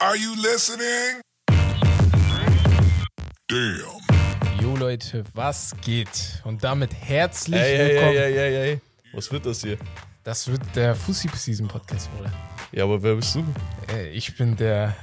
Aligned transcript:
Are 0.00 0.16
you 0.16 0.34
listening? 0.34 1.20
Damn. 3.48 4.60
Jo 4.60 4.76
Leute, 4.76 5.24
was 5.34 5.74
geht? 5.84 6.40
Und 6.44 6.62
damit 6.64 6.94
herzlich 6.94 7.60
Ey, 7.60 7.78
willkommen. 7.78 8.16
ey, 8.16 8.16
ey, 8.16 8.38
ey, 8.38 8.70
ey. 8.72 8.80
Was 9.12 9.30
wird 9.30 9.46
das 9.46 9.60
hier? 9.62 9.76
Das 10.22 10.46
wird 10.48 10.60
der 10.74 10.94
Fussi 10.94 11.28
Season 11.34 11.66
Podcast, 11.68 12.10
Bruder. 12.14 12.32
Ja, 12.72 12.84
aber 12.84 13.02
wer 13.02 13.14
bist 13.16 13.34
du? 13.34 13.44
Äh, 13.92 14.10
Ich 14.10 14.36
bin 14.36 14.56
der 14.56 14.94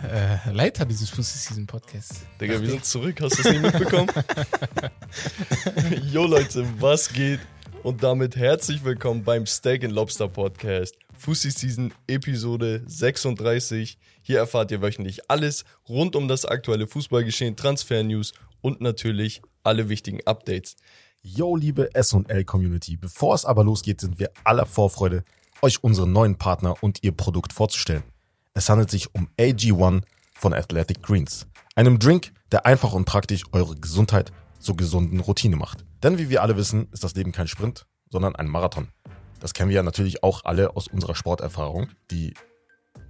äh, 0.48 0.52
Leiter 0.52 0.86
dieses 0.86 1.10
Fussi 1.10 1.38
Season 1.38 1.68
Podcasts. 1.68 2.22
Digga, 2.40 2.60
wir 2.62 2.70
sind 2.70 2.86
zurück. 2.86 3.20
Hast 3.22 3.38
du 3.38 3.42
es 3.42 3.50
nicht 3.52 3.62
mitbekommen? 3.62 4.10
Jo, 6.12 6.26
Leute, 6.26 6.66
was 6.80 7.12
geht? 7.12 7.40
Und 7.84 8.04
damit 8.04 8.36
herzlich 8.36 8.84
willkommen 8.84 9.24
beim 9.24 9.46
Steak 9.46 9.84
and 9.84 9.94
Lobster 9.94 10.28
Podcast. 10.28 10.96
Fussi 11.18 11.52
Season 11.52 11.94
Episode 12.08 12.84
36. 12.86 13.98
Hier 14.22 14.40
erfahrt 14.40 14.72
ihr 14.72 14.82
wöchentlich 14.82 15.30
alles 15.30 15.66
rund 15.90 16.16
um 16.16 16.28
das 16.28 16.46
aktuelle 16.46 16.88
Fußballgeschehen, 16.88 17.56
Transfer-News 17.56 18.34
und 18.62 18.82
natürlich 18.82 19.42
alle 19.64 19.90
wichtigen 19.90 20.20
Updates. 20.26 20.76
Yo, 21.22 21.56
liebe 21.56 21.94
S&L-Community. 21.96 22.98
Bevor 22.98 23.36
es 23.36 23.46
aber 23.46 23.64
losgeht, 23.64 24.00
sind 24.00 24.20
wir 24.20 24.32
aller 24.44 24.66
Vorfreude, 24.66 25.24
euch 25.62 25.84
unseren 25.84 26.12
neuen 26.12 26.38
Partner 26.38 26.76
und 26.82 27.04
ihr 27.04 27.12
Produkt 27.12 27.52
vorzustellen. 27.52 28.04
Es 28.54 28.70
handelt 28.70 28.92
sich 28.92 29.14
um 29.14 29.28
AG1 29.40 30.04
von 30.36 30.54
Athletic 30.54 31.02
Greens. 31.02 31.48
Einem 31.76 32.00
Drink, 32.00 32.32
der 32.52 32.66
einfach 32.66 32.94
und 32.94 33.06
praktisch 33.06 33.44
eure 33.52 33.76
Gesundheit 33.76 34.32
zur 34.60 34.78
gesunden 34.78 35.20
Routine 35.20 35.56
macht. 35.56 35.84
Denn 36.04 36.18
wie 36.18 36.30
wir 36.30 36.42
alle 36.44 36.58
wissen, 36.58 36.88
ist 36.92 37.04
das 37.04 37.16
Leben 37.16 37.32
kein 37.32 37.48
Sprint, 37.48 37.88
sondern 38.10 38.36
ein 38.36 38.48
Marathon. 38.48 38.90
Das 39.40 39.54
kennen 39.54 39.70
wir 39.70 39.76
ja 39.76 39.84
natürlich 39.84 40.24
auch 40.24 40.46
alle 40.46 40.76
aus 40.76 40.88
unserer 40.88 41.16
Sporterfahrung, 41.16 41.90
die 42.12 42.34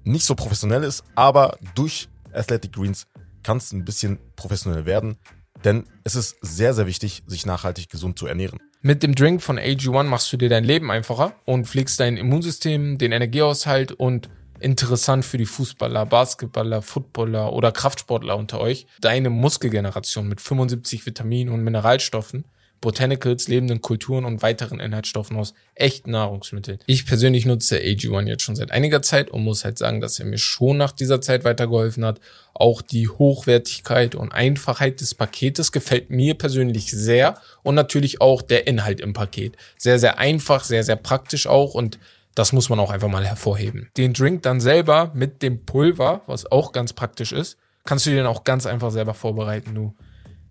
nicht 0.04 0.26
so 0.26 0.36
professionell 0.36 0.84
ist, 0.84 1.04
aber 1.16 1.58
durch 1.76 2.10
Athletic 2.34 2.74
Greens 2.74 3.08
kann 3.44 3.58
es 3.58 3.72
ein 3.72 3.86
bisschen 3.86 4.20
professionell 4.36 4.86
werden, 4.86 5.18
denn 5.64 5.86
es 6.04 6.16
ist 6.16 6.38
sehr, 6.42 6.74
sehr 6.74 6.88
wichtig, 6.88 7.24
sich 7.28 7.46
nachhaltig 7.46 7.90
gesund 7.90 8.20
zu 8.20 8.28
ernähren. 8.28 8.60
Mit 8.82 9.04
dem 9.04 9.16
Drink 9.16 9.42
von 9.42 9.58
AG1 9.58 10.04
machst 10.04 10.32
du 10.32 10.38
dir 10.38 10.50
dein 10.50 10.64
Leben 10.64 10.92
einfacher 10.92 11.34
und 11.46 11.68
pflegst 11.68 12.00
dein 12.00 12.16
Immunsystem, 12.16 12.98
den 12.98 13.12
Energiehaushalt 13.12 13.92
und 13.92 14.30
interessant 14.60 15.26
für 15.26 15.38
die 15.38 15.46
Fußballer, 15.46 16.06
Basketballer, 16.06 16.82
Footballer 16.82 17.54
oder 17.54 17.72
Kraftsportler 17.72 18.38
unter 18.38 18.60
euch, 18.60 18.88
deine 19.00 19.30
Muskelgeneration 19.30 20.28
mit 20.28 20.42
75 20.42 21.06
Vitaminen 21.06 21.54
und 21.54 21.64
Mineralstoffen, 21.64 22.46
Botanicals, 22.82 23.48
lebenden 23.48 23.82
Kulturen 23.82 24.26
und 24.26 24.42
weiteren 24.42 24.80
Inhaltsstoffen 24.80 25.38
aus 25.38 25.54
echten 25.76 26.12
Nahrungsmitteln. 26.12 26.80
Ich 26.86 27.06
persönlich 27.06 27.46
nutze 27.46 27.78
AG1 27.78 28.28
jetzt 28.28 28.44
schon 28.44 28.56
seit 28.56 28.72
einiger 28.72 29.02
Zeit 29.02 29.30
und 29.30 29.44
muss 29.44 29.66
halt 29.66 29.78
sagen, 29.78 30.02
dass 30.02 30.20
er 30.20 30.26
mir 30.26 30.38
schon 30.38 30.78
nach 30.78 30.92
dieser 30.92 31.22
Zeit 31.22 31.44
weitergeholfen 31.44 32.06
hat. 32.06 32.20
Auch 32.54 32.82
die 32.82 33.08
Hochwertigkeit 33.08 34.16
und 34.16 34.32
Einfachheit 34.32 35.02
des 35.02 35.16
Paketes 35.16 35.72
gefällt 35.72 36.10
mir 36.10 36.36
persönlich 36.36 36.92
sehr 36.92 37.40
und 37.64 37.76
natürlich 37.76 38.22
auch 38.22 38.42
der 38.42 38.68
Inhalt 38.68 39.00
im 39.00 39.14
Paket. 39.14 39.56
Sehr, 39.78 40.00
sehr 40.00 40.20
einfach, 40.20 40.64
sehr, 40.64 40.84
sehr 40.84 40.96
praktisch 40.96 41.48
auch 41.48 41.74
und 41.74 42.00
das 42.36 42.54
muss 42.54 42.70
man 42.70 42.80
auch 42.80 42.92
einfach 42.92 43.08
mal 43.08 43.26
hervorheben. 43.26 43.90
Den 43.98 44.14
Drink 44.14 44.44
dann 44.44 44.60
selber 44.60 45.12
mit 45.16 45.42
dem 45.42 45.66
Pulver, 45.66 46.22
was 46.28 46.52
auch 46.52 46.72
ganz 46.72 46.94
praktisch 46.94 47.32
ist, 47.32 47.58
kannst 47.84 48.06
du 48.06 48.12
dir 48.12 48.18
dann 48.18 48.28
auch 48.28 48.44
ganz 48.44 48.68
einfach 48.68 48.92
selber 48.92 49.16
vorbereiten. 49.16 49.74
Du 49.74 49.96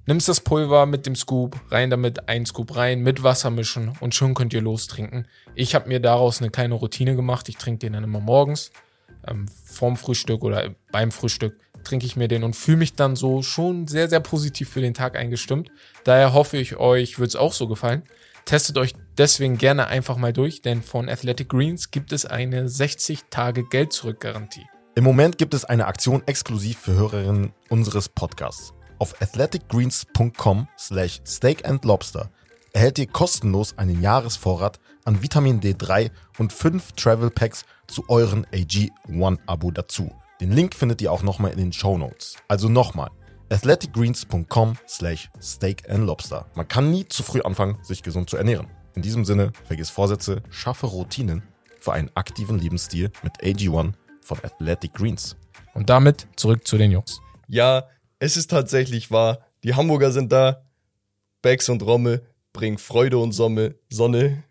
nimmst 0.07 0.29
das 0.29 0.41
Pulver 0.41 0.87
mit 0.87 1.07
dem 1.07 1.15
Scoop, 1.15 1.61
rein 1.71 1.91
damit, 1.91 2.29
ein 2.29 2.47
Scoop 2.47 2.77
rein, 2.77 3.03
mit 3.03 3.23
Wasser 3.23 3.51
mischen 3.51 3.93
und 4.01 4.15
schon 4.15 4.35
könnt 4.35 4.55
ihr 4.55 4.63
lostrinken. 4.63 5.27
Ich 5.55 5.75
habe 5.75 5.89
mir 5.89 6.01
daraus 6.01 6.41
eine 6.41 6.51
kleine 6.51 6.75
Routine 6.75 7.17
gemacht. 7.17 7.49
Ich 7.49 7.57
trinke 7.57 7.81
den 7.81 7.93
dann 7.93 8.05
immer 8.05 8.21
morgens, 8.21 8.71
ähm, 9.27 9.47
vorm 9.65 9.97
Frühstück 9.97 10.43
oder 10.43 10.75
beim 10.93 11.11
Frühstück 11.11 11.59
trinke 11.85 12.07
ich 12.07 12.17
mir 12.17 12.29
den 12.29 12.43
und 12.43 12.57
fühle 12.57 12.79
mich 12.79 12.95
dann 12.95 13.17
so 13.17 13.43
schon 13.43 13.87
sehr, 13.87 14.09
sehr 14.09 14.21
positiv 14.21 14.71
für 14.71 14.81
den 14.81 14.95
Tag 14.95 15.17
eingestimmt. 15.17 15.71
Daher 16.05 16.33
hoffe 16.33 16.57
ich, 16.57 16.77
euch 16.77 17.19
wird 17.19 17.29
es 17.29 17.37
auch 17.37 17.53
so 17.53 17.69
gefallen. 17.69 18.03
Testet 18.45 18.79
euch 18.79 18.95
deswegen 19.19 19.59
gerne 19.59 19.89
einfach 19.89 20.17
mal 20.17 20.33
durch, 20.33 20.63
denn 20.63 20.83
von 20.83 21.09
Athletic 21.09 21.49
Greens 21.49 21.91
gibt 21.91 22.13
es 22.13 22.27
eine 22.27 22.67
60-Tage-Geld-Zurück-Garantie. 22.67 24.67
Im 24.95 25.05
Moment 25.05 25.37
gibt 25.37 25.53
es 25.53 25.65
eine 25.65 25.87
Aktion 25.87 26.23
exklusiv 26.27 26.79
für 26.79 26.95
Hörerinnen 26.95 27.53
unseres 27.69 28.09
Podcasts. 28.09 28.76
Auf 28.99 29.21
athleticgreens.com 29.21 30.69
slash 30.79 31.21
steak 31.27 31.69
and 31.69 31.85
lobster 31.85 32.31
erhält 32.73 32.99
ihr 32.99 33.07
kostenlos 33.07 33.77
einen 33.79 34.03
Jahresvorrat 34.03 34.79
an 35.05 35.23
Vitamin 35.23 35.61
D3 35.61 36.11
und 36.39 36.53
5 36.53 36.93
Travel 36.93 37.31
Packs 37.31 37.65
zu 37.87 38.05
euren 38.09 38.47
AG1-Abo 38.47 39.71
dazu. 39.71 40.11
Den 40.41 40.53
Link 40.53 40.75
findet 40.75 41.01
ihr 41.01 41.13
auch 41.13 41.23
nochmal 41.23 41.53
in 41.53 41.59
den 41.59 41.73
Show 41.73 41.97
Notes. 41.97 42.37
Also 42.49 42.69
nochmal, 42.69 43.11
athleticgreens.com 43.51 44.77
slash 44.87 45.31
steak 45.41 45.89
and 45.89 46.05
lobster. 46.05 46.47
Man 46.55 46.69
kann 46.69 46.91
nie 46.91 47.07
zu 47.07 47.23
früh 47.23 47.41
anfangen, 47.41 47.79
sich 47.83 48.03
gesund 48.03 48.29
zu 48.29 48.37
ernähren. 48.37 48.69
In 48.95 49.03
diesem 49.03 49.25
Sinne, 49.25 49.53
vergiss 49.65 49.91
Vorsätze, 49.91 50.43
schaffe 50.51 50.87
Routinen 50.87 51.43
für 51.81 51.93
einen 51.93 52.11
aktiven 52.15 52.59
Lebensstil 52.59 53.11
mit 53.23 53.41
AG1 53.43 53.93
von 54.21 54.39
Athletic 54.43 54.95
Greens. 54.95 55.37
Und 55.75 55.89
damit 55.89 56.27
zurück 56.37 56.67
zu 56.67 56.77
den 56.79 56.91
Jungs. 56.91 57.21
Ja, 57.49 57.85
es 58.19 58.37
ist 58.37 58.51
tatsächlich 58.51 59.11
wahr. 59.11 59.41
Die 59.65 59.75
Hamburger 59.75 60.13
sind 60.13 60.33
da. 60.33 60.63
Becks 61.43 61.69
und 61.69 61.83
Romme 61.83 62.23
bringen 62.53 62.79
Freude 62.79 63.19
und 63.19 63.33
Sonne. 63.33 63.75
Sonne. 63.91 64.43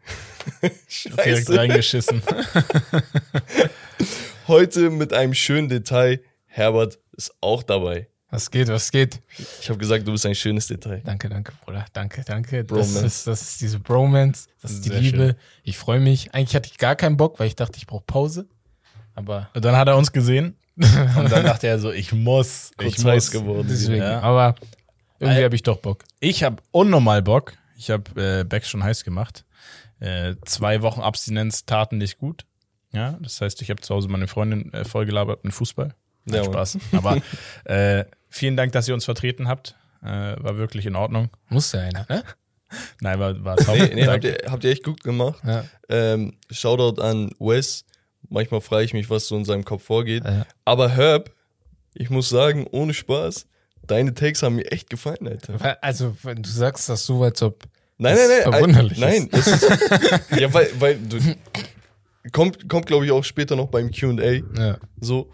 Direkt 0.61 0.91
Scheiße. 0.91 1.57
reingeschissen. 1.57 2.21
Heute 4.47 4.89
mit 4.91 5.13
einem 5.13 5.33
schönen 5.33 5.69
Detail. 5.69 6.21
Herbert 6.45 6.99
ist 7.13 7.33
auch 7.41 7.63
dabei. 7.63 8.07
Was 8.29 8.51
geht, 8.51 8.67
was 8.67 8.91
geht? 8.91 9.21
Ich 9.61 9.69
habe 9.69 9.79
gesagt, 9.79 10.07
du 10.07 10.11
bist 10.11 10.25
ein 10.25 10.35
schönes 10.35 10.67
Detail. 10.67 11.01
Danke, 11.05 11.29
danke, 11.29 11.53
Bruder. 11.63 11.85
Danke, 11.93 12.23
danke. 12.25 12.63
Das 12.63 12.95
ist, 12.95 13.27
das 13.27 13.41
ist 13.41 13.61
diese 13.61 13.79
Bromance, 13.79 14.47
das 14.61 14.71
ist 14.71 14.85
die 14.85 14.89
Sehr 14.89 15.01
Liebe. 15.01 15.17
schön. 15.17 15.35
Ich 15.63 15.77
freue 15.77 15.99
mich. 15.99 16.33
Eigentlich 16.33 16.55
hatte 16.55 16.69
ich 16.69 16.77
gar 16.77 16.95
keinen 16.95 17.17
Bock, 17.17 17.39
weil 17.39 17.47
ich 17.47 17.55
dachte, 17.55 17.77
ich 17.77 17.87
brauche 17.87 18.03
Pause. 18.05 18.47
Aber 19.13 19.49
Und 19.55 19.63
dann 19.63 19.75
hat 19.75 19.87
er 19.87 19.97
uns 19.97 20.11
gesehen 20.11 20.57
und 21.17 21.31
dann 21.31 21.43
dachte 21.45 21.67
er 21.67 21.79
so, 21.79 21.91
ich 21.91 22.11
muss, 22.11 22.71
ich 22.71 22.77
Kurz 22.77 23.05
heiß 23.05 23.25
muss. 23.25 23.31
geworden. 23.31 23.67
deswegen. 23.69 24.01
Ja. 24.03 24.19
Aber 24.21 24.55
irgendwie 25.19 25.43
habe 25.43 25.55
ich 25.55 25.63
doch 25.63 25.77
Bock. 25.77 26.03
Ich 26.19 26.43
habe 26.43 26.57
unnormal 26.71 27.21
Bock. 27.21 27.53
Ich 27.77 27.89
habe 27.89 28.21
äh, 28.41 28.43
Becks 28.43 28.69
schon 28.69 28.83
heiß 28.83 29.03
gemacht. 29.03 29.45
Äh, 29.99 30.35
zwei 30.45 30.81
Wochen 30.81 31.01
Abstinenz 31.01 31.65
taten 31.65 31.97
nicht 31.97 32.17
gut. 32.17 32.45
Ja, 32.91 33.17
das 33.21 33.39
heißt, 33.41 33.61
ich 33.61 33.69
habe 33.69 33.81
zu 33.81 33.93
Hause 33.95 34.07
meine 34.09 34.27
Freundin 34.27 34.71
äh, 34.73 34.83
vollgelabert 34.85 35.43
mit 35.43 35.53
Fußball. 35.53 35.93
Nein, 36.25 36.43
Ja. 36.43 36.45
Spaß. 36.45 36.77
Aber 36.93 37.21
äh, 37.65 38.05
vielen 38.29 38.57
Dank, 38.57 38.71
dass 38.73 38.87
ihr 38.87 38.93
uns 38.93 39.05
vertreten 39.05 39.47
habt. 39.47 39.75
Äh, 40.01 40.07
war 40.07 40.57
wirklich 40.57 40.85
in 40.85 40.95
Ordnung. 40.95 41.29
Muss 41.49 41.71
ja 41.71 41.81
einer, 41.81 42.05
ne? 42.09 42.23
Nein, 42.99 43.19
war, 43.19 43.43
war 43.43 43.57
top. 43.57 43.77
Nee, 43.77 43.91
nee, 43.95 44.07
habt, 44.07 44.23
ihr, 44.23 44.37
habt 44.49 44.63
ihr 44.63 44.71
echt 44.71 44.83
gut 44.83 45.03
gemacht. 45.03 45.39
Ja. 45.45 45.63
Ähm, 45.89 46.33
Shoutout 46.51 47.01
an 47.01 47.31
Wes. 47.39 47.85
Manchmal 48.29 48.61
frage 48.61 48.85
ich 48.85 48.93
mich, 48.93 49.09
was 49.09 49.27
so 49.27 49.35
in 49.37 49.45
seinem 49.45 49.63
Kopf 49.65 49.83
vorgeht. 49.83 50.23
Ja. 50.25 50.45
Aber 50.65 50.89
Herb, 50.89 51.31
ich 51.93 52.09
muss 52.09 52.29
sagen, 52.29 52.67
ohne 52.71 52.93
Spaß, 52.93 53.47
deine 53.87 54.13
Takes 54.13 54.43
haben 54.43 54.55
mir 54.55 54.71
echt 54.71 54.89
gefallen, 54.89 55.27
Alter. 55.27 55.77
Also, 55.83 56.15
wenn 56.23 56.41
du 56.41 56.49
sagst 56.49 56.89
das 56.89 57.05
so, 57.05 57.23
als 57.23 57.41
ob. 57.41 57.63
Nein, 57.97 58.15
nein, 58.15 58.23
ist 58.29 58.29
nein. 58.45 58.51
verwunderlich 58.53 58.97
Nein, 58.99 59.29
es 59.31 59.47
ist, 59.47 59.69
ja, 60.37 60.53
weil, 60.53 60.69
weil 60.79 60.97
du, 60.99 61.17
kommt, 62.33 62.67
kommt 62.67 62.85
glaube 62.87 63.05
ich 63.05 63.11
auch 63.11 63.23
später 63.23 63.55
noch 63.55 63.67
beim 63.67 63.89
Q&A. 63.91 64.41
Ja, 64.59 64.77
So, 64.99 65.29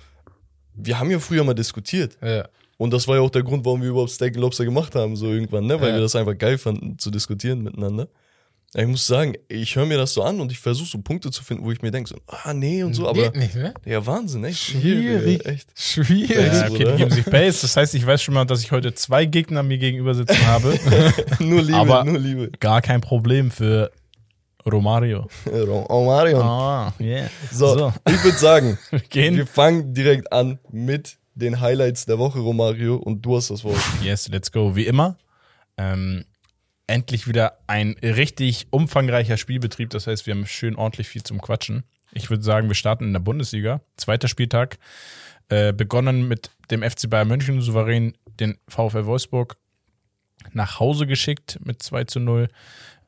wir 0.76 1.00
haben 1.00 1.10
ja 1.12 1.20
früher 1.20 1.44
mal 1.44 1.54
diskutiert. 1.54 2.18
ja. 2.22 2.48
Und 2.78 2.92
das 2.92 3.08
war 3.08 3.18
ja 3.18 3.22
auch 3.22 3.30
der 3.30 3.44
Grund, 3.44 3.64
warum 3.64 3.84
wir 3.84 3.90
überhaupt 3.90 4.10
Steak 4.10 4.34
and 4.34 4.42
Lobster 4.42 4.66
gemacht 4.66 4.96
haben, 4.96 5.16
so 5.16 5.28
irgendwann, 5.28 5.68
ne? 5.68 5.80
Weil 5.80 5.90
Ja. 5.90 5.96
wir 5.98 6.02
das 6.02 6.16
einfach 6.16 6.36
geil 6.36 6.58
fanden, 6.58 6.98
zu 6.98 7.12
diskutieren 7.12 7.62
miteinander. 7.62 8.08
Ich 8.74 8.88
muss 8.88 9.06
sagen, 9.06 9.34
ich 9.50 9.76
höre 9.76 9.86
mir 9.86 9.98
das 9.98 10.14
so 10.14 10.24
an 10.24 10.40
und 10.40 10.50
ich 10.52 10.60
versuche 10.60 10.88
so 10.88 11.00
Punkte 11.02 11.30
zu 11.30 11.44
finden, 11.44 11.66
wo 11.66 11.72
ich 11.74 11.82
mir 11.82 11.92
denke, 11.92 12.10
so, 12.10 12.16
ah, 12.28 12.54
nee 12.54 12.84
und 12.84 12.94
so, 12.94 13.06
aber 13.10 13.24
Geht 13.24 13.36
nicht, 13.36 13.56
ne? 13.56 13.74
ja, 13.86 14.06
Wahnsinn, 14.06 14.46
echt. 14.46 14.60
Schwierig. 14.62 15.46
Echt. 15.46 15.68
Schwierig. 15.78 16.54
Ja, 16.54 16.70
okay, 16.70 16.86
die 16.92 16.96
geben 16.98 17.12
sich 17.12 17.26
Base. 17.26 17.60
Das 17.64 17.76
heißt, 17.76 17.94
ich 17.96 18.06
weiß 18.06 18.22
schon 18.24 18.34
mal, 18.34 18.46
dass 18.46 18.62
ich 18.64 18.72
heute 18.72 18.94
zwei 18.94 19.26
Gegner 19.26 19.62
mir 19.62 19.78
gegenüber 19.78 20.14
sitzen 20.16 20.48
habe. 20.48 20.80
Nur 21.40 21.62
Liebe, 21.62 21.78
Aber- 21.78 22.06
nur 22.06 22.18
Liebe. 22.18 22.50
Gar 22.62 22.82
kein 22.82 23.02
Problem 23.02 23.52
für 23.52 23.92
Romario. 24.66 25.28
Oh, 25.90 26.06
Marion. 26.06 26.42
Ah, 26.42 26.94
yeah. 27.00 27.30
So, 27.52 27.78
so. 27.78 27.94
ich 28.08 28.24
würde 28.24 28.38
sagen, 28.38 28.78
Wir 28.90 29.00
gehen. 29.00 29.36
wir 29.36 29.48
fangen 29.48 29.94
direkt 29.94 30.32
an 30.32 30.60
mit 30.72 31.18
den 31.36 31.60
Highlights 31.60 32.06
der 32.06 32.20
Woche, 32.20 32.40
Romario, 32.40 32.96
und 32.96 33.22
du 33.26 33.36
hast 33.36 33.50
das 33.50 33.64
Wort. 33.66 33.80
Yes, 34.02 34.30
let's 34.30 34.50
go. 34.52 34.76
Wie 34.78 34.86
immer. 34.86 35.18
Ähm, 35.78 36.24
endlich 36.92 37.28
wieder 37.28 37.58
ein 37.68 37.96
richtig 38.04 38.68
umfangreicher 38.70 39.38
Spielbetrieb. 39.38 39.90
Das 39.90 40.08
heißt, 40.08 40.28
wir 40.28 40.36
haben 40.36 40.46
schön 40.46 40.76
ordentlich 40.76 41.08
viel 41.08 41.24
zum 41.24 41.42
Quatschen. 41.42 41.84
Ich 42.14 42.30
würde 42.30 42.44
sagen, 42.44 42.68
wir 42.68 42.76
starten 42.76 43.06
in 43.06 43.14
der 43.14 43.22
Bundesliga. 43.22 43.82
Zweiter 43.96 44.28
Spieltag. 44.28 44.78
Äh, 45.50 45.74
begonnen 45.74 46.28
mit 46.28 46.52
dem 46.70 46.84
FC 46.84 47.10
Bayern 47.10 47.28
München 47.28 47.62
souverän 47.62 48.14
den 48.40 48.58
VfL 48.68 49.06
Wolfsburg 49.06 49.58
nach 50.54 50.80
Hause 50.80 51.08
geschickt 51.08 51.60
mit 51.64 51.82
2 51.82 52.06
zu 52.06 52.20
0. 52.20 52.48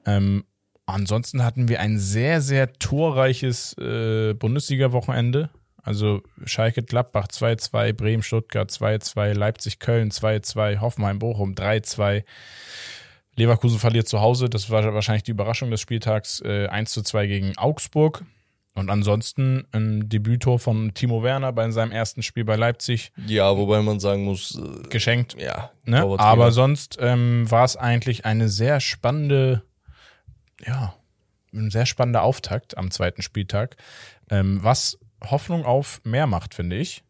Ähm, 0.05 0.45
ansonsten 0.85 1.43
hatten 1.43 1.67
wir 1.67 1.79
ein 1.79 1.97
sehr, 1.97 2.41
sehr 2.41 2.73
torreiches 2.73 3.77
äh, 3.77 4.33
Bundesliga-Wochenende. 4.33 5.49
Also 5.81 6.21
Schalke 6.45 6.83
Gladbach 6.83 7.27
2-2, 7.27 7.93
Bremen 7.93 8.23
Stuttgart 8.23 8.71
2-2, 8.71 9.33
Leipzig 9.33 9.79
Köln 9.79 10.11
2-2, 10.11 10.79
Hoffenheim 10.79 11.19
Bochum 11.19 11.53
3-2. 11.53 12.23
Leverkusen 13.35 13.79
verliert 13.79 14.07
zu 14.07 14.21
Hause, 14.21 14.49
das 14.49 14.69
war 14.69 14.93
wahrscheinlich 14.93 15.23
die 15.23 15.31
Überraschung 15.31 15.71
des 15.71 15.81
Spieltags, 15.81 16.41
äh, 16.41 16.67
1-2 16.67 17.27
gegen 17.27 17.57
Augsburg. 17.57 18.23
Und 18.75 18.89
ansonsten 18.89 19.67
ein 19.71 20.09
Debütor 20.09 20.57
von 20.57 20.95
Timo 20.95 21.21
Werner 21.21 21.53
bei 21.53 21.69
seinem 21.69 21.91
ersten 21.91 22.23
Spiel 22.23 22.43
bei 22.43 22.55
Leipzig 22.55 23.11
Ja, 23.27 23.55
wobei 23.55 23.81
man 23.83 23.99
sagen 23.99 24.23
muss, 24.23 24.57
äh, 24.57 24.87
geschenkt. 24.89 25.35
ja, 25.39 25.71
Ne? 25.85 26.01
Aber 26.01 26.51
sonst 26.51 26.97
ähm, 26.99 27.49
war 27.51 27.65
es 27.65 27.77
eigentlich 27.77 28.25
eine 28.25 28.49
sehr 28.49 28.79
spannende, 28.79 29.61
ja, 30.65 30.95
ein 31.53 31.69
sehr 31.69 31.85
spannender 31.85 32.23
Auftakt 32.23 32.75
am 32.75 32.89
zweiten 32.89 33.21
Spieltag, 33.21 33.77
ähm, 34.31 34.63
was 34.63 34.97
Hoffnung 35.23 35.65
auf 35.65 36.01
mehr 36.03 36.25
macht, 36.25 36.55
finde 36.55 36.77
ich. 36.77 37.03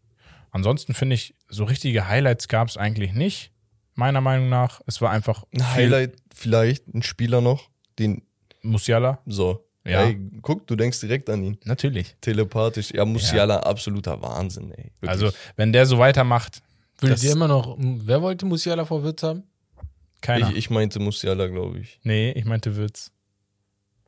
Ansonsten 0.52 0.94
finde 0.94 1.16
ich, 1.16 1.34
so 1.48 1.64
richtige 1.64 2.10
Highlights 2.10 2.50
gab 2.50 2.68
es 2.68 2.76
eigentlich 2.76 3.14
nicht, 3.14 3.52
meiner 3.96 4.22
Meinung 4.22 4.50
nach. 4.50 4.82
Es 4.88 5.02
war 5.02 5.12
einfach 5.12 5.44
ein 5.54 5.74
Highlight 5.74 6.16
vielleicht, 6.34 6.88
ein 6.94 7.04
Spieler 7.04 7.42
noch, 7.42 7.70
den, 8.00 8.22
Musiala, 8.62 9.20
so. 9.26 9.66
Ja. 9.86 10.04
Ey, 10.06 10.18
guck, 10.42 10.66
du 10.68 10.76
denkst 10.78 11.02
direkt 11.02 11.30
an 11.30 11.44
ihn. 11.44 11.58
natürlich. 11.66 12.16
Telepathisch. 12.22 12.92
Ja, 12.94 13.04
Musiala, 13.04 13.58
absoluter 13.60 14.22
Wahnsinn, 14.22 14.72
ey. 14.72 14.92
Wirklich. 15.02 15.10
Also, 15.10 15.30
wenn 15.58 15.74
der 15.74 15.86
so 15.86 15.98
weitermacht, 16.00 16.62
Würdet 17.02 17.22
ihr 17.24 17.34
immer 17.34 17.50
noch, 17.50 17.76
wer 17.78 18.22
wollte 18.22 18.46
Musiala 18.46 18.86
vor 18.86 19.04
Wirtz 19.04 19.24
haben? 19.24 19.44
keiner. 20.22 20.50
ich, 20.52 20.56
ich 20.56 20.70
meinte 20.70 21.00
Musiala, 21.02 21.48
glaube 21.48 21.80
ich. 21.80 22.00
nee, 22.04 22.32
ich 22.32 22.46
meinte 22.46 22.78
Witz. 22.78 23.12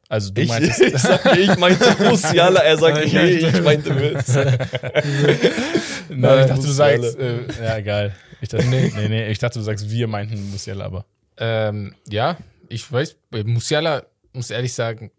Also 0.08 0.32
du 0.32 0.42
Ich, 0.44 0.48
meintest. 0.48 0.80
ich, 0.82 0.98
sag, 0.98 1.38
ich 1.38 1.58
meinte 1.58 1.94
Musiala, 2.08 2.62
er 2.62 2.78
sagt, 2.78 2.98
Ich 3.04 3.12
nee, 3.12 3.42
meinte- 3.42 3.58
ich 3.58 3.64
meinte 3.64 4.00
Witz. 4.00 4.34
Nein, 6.10 6.42
ich 6.42 6.48
dachte, 6.48 6.62
du 6.62 6.72
sagst, 6.72 7.18
äh, 7.20 7.40
ja, 7.64 7.78
egal. 7.78 8.16
Ich 8.42 8.50
dachte, 8.50 8.66
nee, 8.68 8.92
nee, 8.96 9.08
nee, 9.10 9.28
ich 9.30 9.40
dachte, 9.40 9.60
du 9.60 9.64
sagst, 9.64 9.90
wir 9.90 10.08
meinten 10.08 10.52
Musiala, 10.52 10.86
aber. 10.86 11.06
Ähm, 11.38 11.96
ja, 12.10 12.38
ich 12.70 12.90
weiß, 12.92 13.16
Musiala, 13.46 14.06
muss 14.34 14.50
ehrlich 14.52 14.74
sagen, 14.74 15.12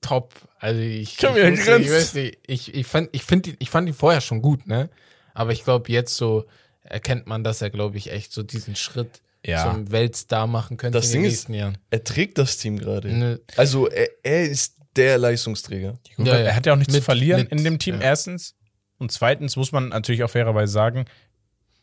top. 0.00 0.34
Also 0.58 0.80
ich, 0.80 1.12
ich, 1.12 1.16
grinst. 1.18 1.62
ich 1.68 1.90
weiß 1.90 2.14
nicht, 2.14 2.38
ich, 2.46 2.74
ich 2.74 2.86
fand, 2.86 3.08
ich 3.12 3.22
finde, 3.24 3.54
ich 3.58 3.70
fand 3.70 3.88
ihn 3.88 3.94
vorher 3.94 4.20
schon 4.20 4.42
gut, 4.42 4.66
ne? 4.66 4.88
Aber 5.34 5.52
ich 5.52 5.64
glaube, 5.64 5.90
jetzt 5.92 6.16
so 6.16 6.44
erkennt 6.82 7.26
man, 7.26 7.44
dass 7.44 7.62
er, 7.62 7.70
glaube 7.70 7.96
ich, 7.98 8.10
echt 8.10 8.32
so 8.32 8.42
diesen 8.42 8.74
Schritt 8.76 9.20
Ja. 9.44 9.70
zum 9.70 9.90
Weltstar 9.92 10.46
machen 10.46 10.76
könnte 10.76 10.98
Das 10.98 11.06
in 11.06 11.12
Ding 11.12 11.22
den 11.22 11.26
ist- 11.28 11.32
nächsten 11.34 11.54
Jahren. 11.54 11.78
Er 11.90 12.04
trägt 12.04 12.38
das 12.38 12.56
Team 12.58 12.78
gerade. 12.78 13.08
Ne, 13.12 13.40
Also 13.56 13.88
er, 13.88 14.08
er 14.22 14.44
ist 14.44 14.76
der 14.96 15.18
Leistungsträger. 15.18 15.98
Gut, 16.16 16.26
Ja. 16.26 16.34
Er 16.36 16.56
hat 16.56 16.66
ja 16.66 16.72
auch 16.72 16.76
nichts 16.78 16.92
Mit- 16.92 17.02
zu 17.02 17.04
verlieren 17.04 17.42
mit- 17.42 17.52
in 17.52 17.64
dem 17.64 17.78
Team, 17.78 17.96
ja. 17.96 18.00
erstens. 18.02 18.54
Und 18.98 19.12
zweitens 19.12 19.56
muss 19.56 19.72
man 19.72 19.88
natürlich 19.88 20.24
auch 20.24 20.30
fairerweise 20.30 20.72
sagen, 20.72 21.04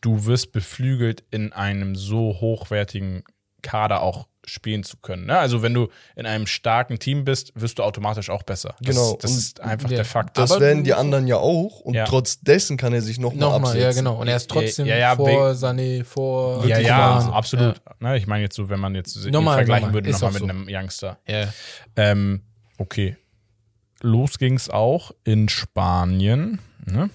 du 0.00 0.24
wirst 0.26 0.52
beflügelt, 0.52 1.24
in 1.30 1.52
einem 1.52 1.94
so 1.94 2.36
hochwertigen 2.40 3.24
Kader 3.62 4.02
auch 4.02 4.28
spielen 4.44 4.82
zu 4.82 4.96
können. 4.96 5.26
Ne? 5.26 5.38
Also 5.38 5.60
wenn 5.62 5.74
du 5.74 5.88
in 6.16 6.24
einem 6.24 6.46
starken 6.46 6.98
Team 6.98 7.24
bist, 7.24 7.52
wirst 7.54 7.78
du 7.78 7.82
automatisch 7.82 8.30
auch 8.30 8.42
besser. 8.44 8.74
Das, 8.80 8.96
Genau. 8.96 9.18
Das 9.20 9.32
Und 9.32 9.36
ist 9.38 9.60
einfach 9.60 9.90
ja, 9.90 9.96
der 9.96 10.04
Fakt. 10.06 10.38
Das 10.38 10.52
Aber 10.52 10.60
werden 10.62 10.84
die 10.84 10.94
anderen 10.94 11.26
ja 11.26 11.36
auch. 11.36 11.80
Und 11.80 11.92
Ja. 11.94 12.06
trotz 12.06 12.40
dessen 12.40 12.78
kann 12.78 12.94
er 12.94 13.02
sich 13.02 13.18
nochmal 13.18 13.40
Nochmal, 13.50 13.72
absetzen. 13.72 13.82
ja, 13.82 13.92
genau. 13.92 14.18
Und 14.20 14.28
er 14.28 14.36
ist 14.36 14.48
trotzdem 14.48 14.86
Ja, 14.86 14.96
ja, 14.96 15.16
vor 15.16 15.50
Sané, 15.50 16.02
vor 16.04 16.64
ja, 16.66 16.78
ja, 16.78 17.18
Coman. 17.18 17.34
absolut. 17.34 17.82
Ne, 18.00 18.16
ich 18.16 18.26
meine 18.26 18.42
jetzt 18.44 18.54
so, 18.56 18.70
wenn 18.70 18.80
man 18.80 18.94
jetzt 18.94 19.16
ihn 19.16 19.32
Nochmal, 19.32 19.56
vergleichen 19.56 19.88
nochmal. 19.88 19.94
würde, 19.94 20.10
nochmal 20.12 20.32
mit 20.32 20.40
so. 20.40 20.48
einem 20.48 20.66
Youngster. 20.70 21.18
Ja. 21.28 21.40
ja. 21.40 21.48
Ähm, 21.96 22.40
okay. 22.78 23.16
Los 24.00 24.38
ging's 24.38 24.70
auch 24.70 25.10
in 25.24 25.48
Spanien. 25.50 26.60
Ne? 26.86 27.10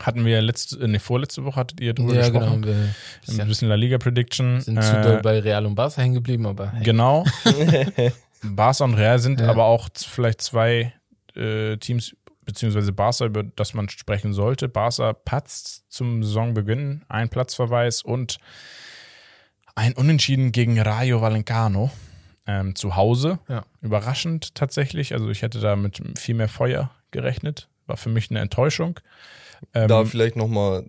Hatten 0.00 0.24
wir 0.24 0.32
ja 0.34 0.40
letzte, 0.40 0.78
äh, 0.78 0.88
nee, 0.88 0.98
vorletzte 0.98 1.44
Woche 1.44 1.60
hattet 1.60 1.80
ihr 1.80 1.94
drüber 1.94 2.14
Ja, 2.14 2.28
genau. 2.28 2.56
gesprochen. 2.58 2.92
Wir 3.26 3.42
Ein 3.42 3.48
bisschen 3.48 3.68
La 3.68 3.74
Liga 3.76 3.98
Prediction. 3.98 4.60
sind 4.60 4.76
Äh, 4.76 4.82
zu 4.82 5.00
doll 5.02 5.20
bei 5.22 5.38
Real 5.40 5.64
und 5.66 5.74
Barca 5.74 6.02
hängen 6.02 6.14
geblieben, 6.14 6.46
aber 6.46 6.72
hey. 6.72 6.84
Genau. 6.84 7.24
Barca 8.42 8.84
und 8.84 8.94
Real 8.94 9.18
sind 9.18 9.40
Ja. 9.40 9.48
aber 9.48 9.64
auch 9.64 9.88
vielleicht 9.96 10.40
zwei 10.42 10.92
äh, 11.34 11.76
Teams, 11.78 12.14
beziehungsweise 12.44 12.92
Barca, 12.92 13.24
über 13.24 13.42
das 13.42 13.74
man 13.74 13.88
sprechen 13.88 14.32
sollte. 14.32 14.68
Barca 14.68 15.12
patzt 15.14 15.84
zum 15.88 16.22
Saisonbeginn, 16.22 17.02
ein 17.08 17.28
Platzverweis 17.28 18.02
und 18.02 18.38
ein 19.74 19.94
Unentschieden 19.94 20.52
gegen 20.52 20.78
Rayo 20.80 21.20
Vallecano 21.20 21.90
ähm, 22.46 22.74
zu 22.74 22.96
Hause. 22.96 23.38
Ja. 23.48 23.64
Überraschend 23.82 24.54
tatsächlich. 24.54 25.12
Also 25.14 25.28
ich 25.30 25.42
hätte 25.42 25.60
da 25.60 25.74
mit 25.76 26.00
viel 26.18 26.34
mehr 26.34 26.48
Feuer 26.48 26.90
gerechnet. 27.10 27.68
War 27.86 27.96
für 27.96 28.08
mich 28.08 28.30
eine 28.30 28.40
Enttäuschung. 28.40 28.98
Ähm, 29.74 29.88
Da 29.88 30.04
vielleicht 30.04 30.36
nochmal 30.36 30.84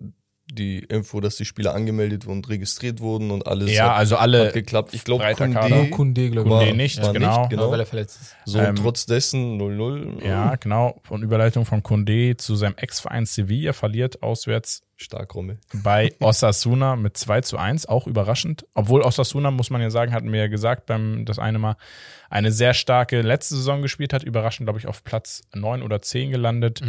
die 0.50 0.78
Info, 0.78 1.20
dass 1.20 1.36
die 1.36 1.44
Spieler 1.44 1.74
angemeldet 1.74 2.26
und 2.26 2.48
registriert 2.48 3.00
wurden 3.00 3.30
und 3.30 3.46
alles 3.46 3.70
ja, 3.70 3.90
hat, 3.90 3.96
also 3.98 4.16
hat 4.16 4.22
alle 4.22 4.50
geklappt. 4.52 4.94
Ich 4.94 5.04
glaube, 5.04 5.24
Kunde, 5.34 5.90
Kunde, 5.90 6.30
glaube 6.30 6.48
ich. 6.48 6.54
Kunde 6.54 6.66
war- 6.68 6.74
nicht, 6.74 7.02
war 7.02 7.12
genau. 7.12 7.40
nicht, 7.40 7.50
genau. 7.50 7.70
weil 7.70 7.80
er 7.80 7.86
verletzt 7.86 8.20
ist. 8.22 8.36
So, 8.46 8.58
Ähm, 8.58 8.76
trotz 8.76 9.04
dessen 9.04 9.58
0-0. 9.60 10.24
Ja, 10.26 10.54
genau. 10.56 11.00
Von 11.04 11.22
Überleitung 11.22 11.66
von 11.66 11.82
Condé 11.82 12.38
zu 12.38 12.56
seinem 12.56 12.76
Ex-Verein 12.76 13.26
Sevilla 13.26 13.74
verliert 13.74 14.22
auswärts 14.22 14.80
Stark, 15.00 15.32
Rommel. 15.36 15.58
bei 15.72 16.12
Osasuna 16.18 16.96
mit 16.96 17.16
2 17.16 17.42
zu 17.42 17.56
1, 17.56 17.86
auch 17.86 18.08
überraschend. 18.08 18.66
Obwohl 18.74 19.02
Osasuna, 19.02 19.52
muss 19.52 19.70
man 19.70 19.80
ja 19.80 19.90
sagen, 19.90 20.12
hatten 20.12 20.32
wir 20.32 20.40
ja 20.40 20.46
gesagt 20.48 20.86
beim 20.86 21.24
das 21.24 21.38
eine 21.38 21.60
Mal, 21.60 21.76
eine 22.30 22.50
sehr 22.50 22.74
starke 22.74 23.22
letzte 23.22 23.54
Saison 23.54 23.80
gespielt 23.80 24.12
hat, 24.12 24.24
überraschend, 24.24 24.66
glaube 24.66 24.80
ich, 24.80 24.88
auf 24.88 25.04
Platz 25.04 25.42
9 25.54 25.82
oder 25.82 26.02
10 26.02 26.32
gelandet 26.32 26.82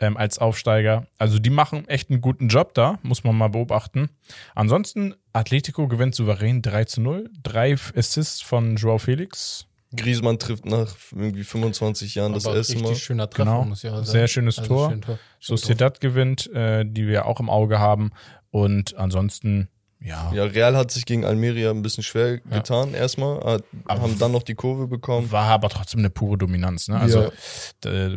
ähm, 0.00 0.16
als 0.16 0.38
Aufsteiger. 0.38 1.06
Also 1.18 1.38
die 1.38 1.50
machen 1.50 1.88
echt 1.88 2.10
einen 2.10 2.20
guten 2.20 2.48
Job 2.48 2.74
da, 2.74 2.98
muss 3.02 3.22
man 3.22 3.38
mal 3.38 3.48
beobachten. 3.48 4.10
Ansonsten, 4.56 5.14
Atletico 5.32 5.86
gewinnt 5.86 6.16
souverän 6.16 6.62
3 6.62 6.84
zu 6.86 7.00
0. 7.00 7.30
Drei 7.42 7.76
Assists 7.94 8.42
von 8.42 8.74
Joao 8.74 8.98
Felix. 8.98 9.66
Griezmann 9.96 10.38
trifft 10.38 10.64
nach 10.66 10.94
irgendwie 11.12 11.44
25 11.44 12.14
Jahren 12.14 12.32
das 12.32 12.46
Aber 12.46 12.56
erste 12.56 12.78
Mal. 12.78 12.94
schöner 12.94 13.28
Treffer, 13.28 13.44
Genau. 13.50 13.64
muss 13.64 13.84
auch 13.84 13.90
sagen. 13.96 14.04
Sehr 14.06 14.28
schönes 14.28 14.58
Also 14.58 14.68
Tor. 14.74 14.90
schön 14.90 15.02
Tor. 15.02 15.18
Sociedad 15.40 16.00
gewinnt, 16.00 16.50
äh, 16.52 16.84
die 16.86 17.06
wir 17.06 17.26
auch 17.26 17.40
im 17.40 17.50
Auge 17.50 17.78
haben. 17.78 18.10
Und 18.50 18.96
ansonsten, 18.96 19.68
ja, 20.00 20.32
Ja, 20.34 20.44
Real 20.44 20.76
hat 20.76 20.90
sich 20.90 21.04
gegen 21.06 21.24
Almeria 21.24 21.70
ein 21.70 21.82
bisschen 21.82 22.02
schwer 22.02 22.38
getan 22.38 22.92
erstmal, 22.92 23.40
hat, 23.44 23.64
haben 23.88 24.18
dann 24.18 24.32
noch 24.32 24.42
die 24.42 24.54
Kurve 24.54 24.86
bekommen. 24.88 25.30
war 25.30 25.44
aber 25.46 25.68
trotzdem 25.68 26.00
eine 26.00 26.10
pure 26.10 26.38
Dominanz. 26.38 26.88
Ne? 26.88 26.98
Also, 26.98 27.22
Ja. 27.22 27.30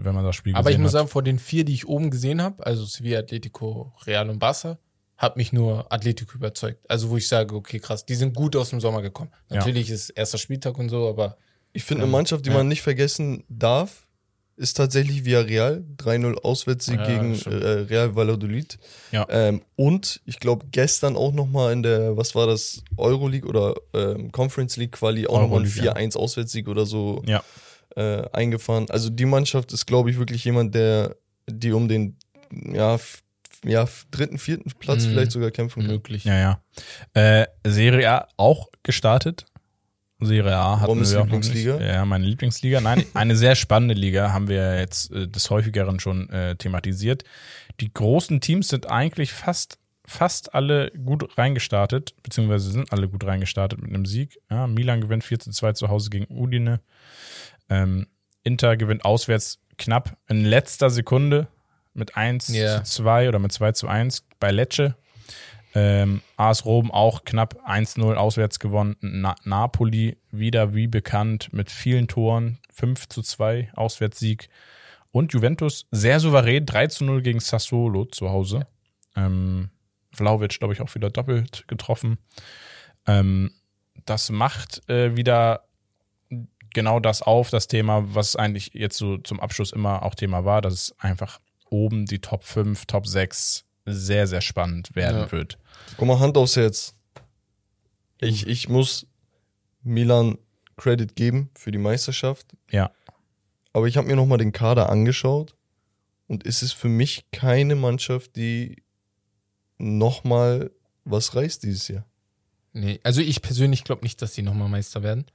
wenn 0.03 0.15
man 0.15 0.23
das 0.25 0.35
Spiel 0.35 0.55
Aber 0.55 0.71
ich 0.71 0.77
muss 0.77 0.87
hat. 0.87 0.99
sagen, 1.01 1.07
vor 1.07 1.23
den 1.23 1.39
vier, 1.39 1.63
die 1.63 1.73
ich 1.73 1.87
oben 1.87 2.09
gesehen 2.09 2.41
habe, 2.41 2.65
also 2.65 2.85
Sevilla, 2.85 3.19
Atletico, 3.19 3.93
Real 4.05 4.29
und 4.29 4.39
Barca, 4.39 4.77
hat 5.17 5.37
mich 5.37 5.53
nur 5.53 5.91
Atletico 5.93 6.33
überzeugt. 6.35 6.79
Also 6.89 7.09
wo 7.09 7.15
ich 7.17 7.27
sage, 7.29 7.55
okay, 7.55 7.79
krass, 7.79 8.05
die 8.05 8.15
sind 8.15 8.35
gut 8.35 8.55
aus 8.57 8.71
dem 8.71 8.81
Sommer 8.81 9.01
gekommen. 9.01 9.31
Ja. 9.49 9.57
Natürlich 9.57 9.89
ist 9.89 10.09
erster 10.09 10.37
Spieltag 10.37 10.77
und 10.77 10.89
so, 10.89 11.07
aber 11.07 11.37
Ich 11.75 11.83
finde, 11.83 12.03
eine 12.03 12.11
Mannschaft, 12.11 12.45
die 12.45 12.49
Ja. 12.49 12.55
man 12.57 12.67
nicht 12.67 12.81
vergessen 12.81 13.43
darf, 13.49 14.07
ist 14.57 14.75
tatsächlich 14.77 15.25
Villarreal. 15.25 15.83
3-0 15.97 16.35
Auswärtssieg 16.41 16.97
Ja, 16.99 17.05
gegen 17.05 17.35
äh, 17.51 17.55
Real 17.89 18.15
Valladolid. 18.15 18.77
Ja. 19.11 19.27
Ähm, 19.29 19.61
und 19.75 20.21
ich 20.25 20.39
glaube, 20.39 20.67
gestern 20.71 21.17
auch 21.17 21.33
nochmal 21.33 21.73
in 21.73 21.83
der, 21.83 22.15
was 22.15 22.33
war 22.35 22.47
das, 22.47 22.81
Euroleague 22.95 23.47
oder 23.49 23.75
ähm, 23.93 24.31
Conference 24.31 24.77
League 24.77 24.93
Quali 24.93 25.27
auch 25.27 25.41
nochmal 25.41 25.59
ein 25.59 25.65
Euroleague, 25.65 25.83
ja. 25.83 25.93
4-1 25.93 26.15
Auswärtssieg 26.17 26.69
oder 26.69 26.85
so 26.85 27.21
Ja. 27.25 27.43
äh, 27.97 28.29
eingefahren. 28.31 28.89
Also 28.89 29.09
die 29.09 29.25
Mannschaft 29.25 29.73
ist, 29.73 29.85
glaube 29.85 30.09
ich, 30.09 30.17
wirklich 30.17 30.45
jemand, 30.45 30.73
der 30.73 31.17
die 31.47 31.73
um 31.73 31.89
den 31.89 32.15
ja, 32.73 32.97
ja, 33.65 33.87
dritten, 34.11 34.37
vierten 34.37 34.71
Platz 34.79 35.05
Mhm. 35.05 35.09
vielleicht 35.09 35.31
sogar 35.31 35.51
kämpfen 35.51 35.81
kann. 35.81 35.91
möglich. 35.91 36.23
Ja, 36.23 36.39
ja. 37.13 37.41
Äh, 37.41 37.47
Serie 37.67 38.09
A 38.09 38.27
auch 38.37 38.69
gestartet. 38.83 39.45
Serie 40.25 40.55
A 40.55 40.75
hatten 40.79 40.85
Rommes 40.85 41.11
wir 41.11 41.19
auch 41.19 41.25
noch 41.25 41.33
Lieblingsliga? 41.33 41.77
Nicht. 41.77 41.87
Ja, 41.87 42.05
meine 42.05 42.25
Lieblingsliga. 42.25 42.81
Nein, 42.81 43.05
eine 43.13 43.35
sehr 43.35 43.55
spannende 43.55 43.93
Liga 43.93 44.31
haben 44.33 44.47
wir 44.47 44.77
jetzt 44.79 45.11
äh, 45.11 45.27
des 45.27 45.49
häufigeren 45.49 45.99
schon 45.99 46.29
äh, 46.29 46.55
thematisiert. 46.55 47.23
Die 47.79 47.93
großen 47.93 48.41
Teams 48.41 48.67
sind 48.69 48.89
eigentlich 48.89 49.33
fast 49.33 49.79
fast 50.07 50.53
alle 50.53 50.91
gut 50.91 51.35
reingestartet, 51.35 52.13
beziehungsweise 52.21 52.69
sind 52.69 52.93
alle 52.93 53.09
gut 53.09 53.25
reingestartet 53.25 53.81
mit 53.81 53.89
einem 53.91 54.05
Sieg. 54.05 54.37
Ja, 54.51 54.67
Milan 54.67 55.01
gewinnt 55.01 55.23
4 55.23 55.39
zu 55.39 55.49
2 55.49 55.73
zu 55.73 55.89
Hause 55.89 56.11
gegen 56.11 56.27
Udine. 56.29 56.79
Ähm, 57.69 58.05
Inter 58.43 58.77
gewinnt 58.77 59.03
auswärts 59.03 59.57
knapp 59.79 60.15
in 60.27 60.45
letzter 60.45 60.91
Sekunde 60.91 61.47
mit 61.95 62.15
1 62.15 62.49
Ja. 62.49 62.83
zu 62.83 63.01
2 63.01 63.29
oder 63.29 63.39
mit 63.39 63.51
2 63.51 63.71
zu 63.71 63.87
1 63.87 64.25
bei 64.39 64.51
Lecce. 64.51 64.95
Ähm, 65.77 66.21
AS 66.37 66.63
Rom 66.63 66.89
auch 66.89 67.25
knapp 67.25 67.61
1-0 67.67 68.15
auswärts 68.15 68.59
gewonnen. 68.59 68.95
Na 69.01 69.35
Napoli 69.43 70.17
wieder 70.31 70.73
wie 70.73 70.87
bekannt 70.87 71.51
mit 71.51 71.69
vielen 71.69 72.07
Toren. 72.07 72.59
5 72.73 73.09
zu 73.09 73.21
2 73.21 73.71
Auswärtssieg. 73.75 74.49
Und 75.11 75.33
Juventus 75.33 75.87
sehr 75.91 76.21
souverän 76.21 76.65
3 76.65 76.87
zu 76.87 77.03
0 77.03 77.21
gegen 77.21 77.41
Sassuolo 77.41 78.05
zu 78.05 78.29
Hause. 78.29 78.67
Ähm, 79.17 79.69
Vlaovic, 80.13 80.59
glaube 80.59 80.73
ich, 80.73 80.81
auch 80.81 80.93
wieder 80.95 81.09
doppelt 81.09 81.65
getroffen. 81.67 82.19
Ähm, 83.05 83.51
das 84.05 84.29
macht 84.29 84.87
äh, 84.89 85.17
wieder 85.17 85.67
genau 86.73 87.01
das 87.01 87.21
auf, 87.21 87.49
das 87.49 87.67
Thema, 87.67 88.15
was 88.15 88.37
eigentlich 88.37 88.71
jetzt 88.73 88.97
so 88.97 89.17
zum 89.17 89.41
Abschluss 89.41 89.71
immer 89.71 90.03
auch 90.03 90.15
Thema 90.15 90.45
war, 90.45 90.61
dass 90.61 90.73
es 90.73 90.99
einfach 90.99 91.39
oben 91.69 92.05
die 92.05 92.19
Top 92.19 92.43
5, 92.43 92.85
Top 92.85 93.07
6 93.07 93.65
sehr, 93.85 94.27
sehr 94.27 94.41
spannend 94.41 94.95
werden 94.95 95.21
Ja. 95.21 95.31
wird. 95.31 95.57
Guck 95.97 96.07
mal, 96.07 96.19
Hand 96.19 96.37
aufs 96.37 96.55
Herz. 96.55 96.93
Ich, 98.19 98.47
ich 98.47 98.69
muss 98.69 99.05
Milan 99.83 100.37
Credit 100.77 101.15
geben 101.15 101.49
für 101.55 101.71
die 101.71 101.77
Meisterschaft. 101.77 102.47
Ja. 102.71 102.91
Aber 103.73 103.87
ich 103.87 103.97
habe 103.97 104.07
mir 104.07 104.15
nochmal 104.15 104.37
den 104.37 104.51
Kader 104.51 104.89
angeschaut 104.89 105.55
und 106.27 106.45
es 106.45 106.63
ist 106.63 106.73
für 106.73 106.87
mich 106.89 107.25
keine 107.31 107.75
Mannschaft, 107.75 108.35
die 108.35 108.83
nochmal 109.77 110.71
was 111.03 111.35
reißt 111.35 111.63
dieses 111.63 111.87
Jahr. 111.87 112.05
Nee, 112.73 112.99
also 113.03 113.21
ich 113.21 113.41
persönlich 113.41 113.83
glaube 113.83 114.03
nicht, 114.03 114.21
dass 114.21 114.33
die 114.33 114.41
nochmal 114.41 114.69
Meister 114.69 115.03
werden. 115.03 115.25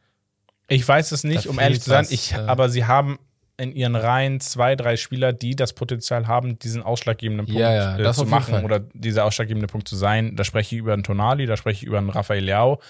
Ich 0.68 0.86
weiß 0.86 1.12
es 1.12 1.24
nicht, 1.24 1.46
Da 1.46 1.50
um 1.50 1.58
ehrlich 1.58 1.80
zu 1.80 1.90
sein. 1.90 2.06
Ich, 2.10 2.32
äh. 2.32 2.36
aber 2.36 2.68
sie 2.68 2.84
haben 2.84 3.18
in 3.60 3.72
ihren 3.72 3.94
Reihen 3.94 4.40
zwei, 4.40 4.74
drei 4.74 4.96
Spieler, 4.96 5.32
die 5.32 5.54
das 5.54 5.72
Potenzial 5.74 6.26
haben, 6.26 6.58
diesen 6.58 6.82
ausschlaggebenden 6.82 7.46
Punkt 7.46 7.60
Ja, 7.60 7.96
ja, 7.98 7.98
äh, 7.98 8.12
zu 8.12 8.26
machen 8.26 8.64
oder 8.64 8.80
dieser 8.80 9.24
ausschlaggebende 9.24 9.66
Punkt 9.68 9.86
zu 9.86 9.96
sein. 9.96 10.34
Da 10.36 10.44
spreche 10.44 10.74
ich 10.74 10.80
über 10.80 10.92
einen 10.94 11.04
Tonali, 11.04 11.46
da 11.46 11.56
spreche 11.56 11.78
ich 11.78 11.84
über 11.84 11.98
einen 11.98 12.10
Rafael 12.10 12.42
Leao, 12.42 12.80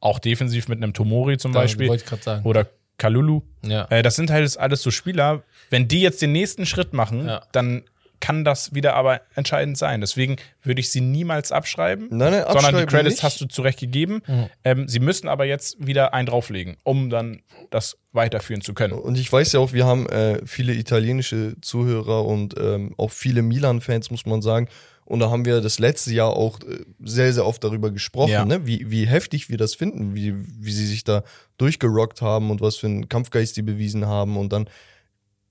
auch 0.00 0.18
defensiv 0.18 0.68
mit 0.68 0.82
einem 0.82 0.92
Tomori 0.92 1.38
zum 1.38 1.52
Da 1.52 1.60
Beispiel 1.60 1.88
wollte 1.88 2.04
ich 2.04 2.08
gerade 2.08 2.22
sagen. 2.22 2.44
oder 2.44 2.66
Kalulu. 2.98 3.42
Ja. 3.64 3.86
Äh, 3.90 4.02
das 4.02 4.16
sind 4.16 4.30
halt 4.30 4.56
alles 4.58 4.82
so 4.82 4.90
Spieler, 4.90 5.42
wenn 5.70 5.88
die 5.88 6.00
jetzt 6.02 6.20
den 6.22 6.32
nächsten 6.32 6.66
Schritt 6.66 6.92
machen, 6.92 7.30
dann 7.52 7.82
kann 8.22 8.44
das 8.44 8.72
wieder 8.72 8.94
aber 8.94 9.20
entscheidend 9.34 9.76
sein. 9.76 10.00
Deswegen 10.00 10.36
würde 10.62 10.80
ich 10.80 10.90
sie 10.90 11.00
niemals 11.02 11.50
abschreiben, 11.52 12.06
Nein, 12.10 12.32
nein, 12.32 12.44
sondern 12.44 12.52
die 12.52 12.56
abschreiben 12.66 12.86
Credits 12.86 13.16
nicht. 13.16 13.22
hast 13.24 13.40
du 13.40 13.46
zurecht 13.46 13.80
gegeben. 13.80 14.22
Mhm. 14.26 14.46
Ähm, 14.64 14.88
sie 14.88 15.00
müssen 15.00 15.28
aber 15.28 15.44
jetzt 15.44 15.84
wieder 15.84 16.14
einen 16.14 16.26
drauflegen, 16.26 16.76
um 16.84 17.10
dann 17.10 17.42
das 17.70 17.98
weiterführen 18.12 18.62
zu 18.62 18.74
können. 18.74 18.92
Und 18.94 19.18
ich 19.18 19.30
weiß 19.30 19.52
ja 19.52 19.60
auch, 19.60 19.72
wir 19.72 19.84
haben 19.86 20.08
äh, 20.08 20.40
viele 20.46 20.72
italienische 20.72 21.56
Zuhörer 21.60 22.24
und 22.24 22.54
ähm, 22.58 22.94
auch 22.96 23.10
viele 23.10 23.42
Milan-Fans, 23.42 24.10
muss 24.12 24.24
man 24.24 24.40
sagen. 24.40 24.68
Und 25.04 25.18
da 25.18 25.28
haben 25.30 25.44
wir 25.44 25.60
das 25.60 25.80
letzte 25.80 26.14
Jahr 26.14 26.30
auch 26.36 26.60
äh, 26.60 26.84
sehr, 27.02 27.32
sehr 27.32 27.44
oft 27.44 27.64
darüber 27.64 27.90
gesprochen, 27.90 28.30
Ja. 28.30 28.44
ne? 28.44 28.66
wie, 28.66 28.88
wie 28.90 29.06
heftig 29.06 29.50
wir 29.50 29.58
das 29.58 29.74
finden, 29.74 30.14
wie, 30.14 30.32
wie 30.36 30.70
sie 30.72 30.86
sich 30.86 31.02
da 31.02 31.24
durchgerockt 31.58 32.22
haben 32.22 32.50
und 32.52 32.60
was 32.60 32.76
für 32.76 32.86
einen 32.86 33.08
Kampfgeist 33.08 33.56
die 33.56 33.62
bewiesen 33.62 34.06
haben 34.06 34.36
und 34.36 34.52
dann 34.52 34.68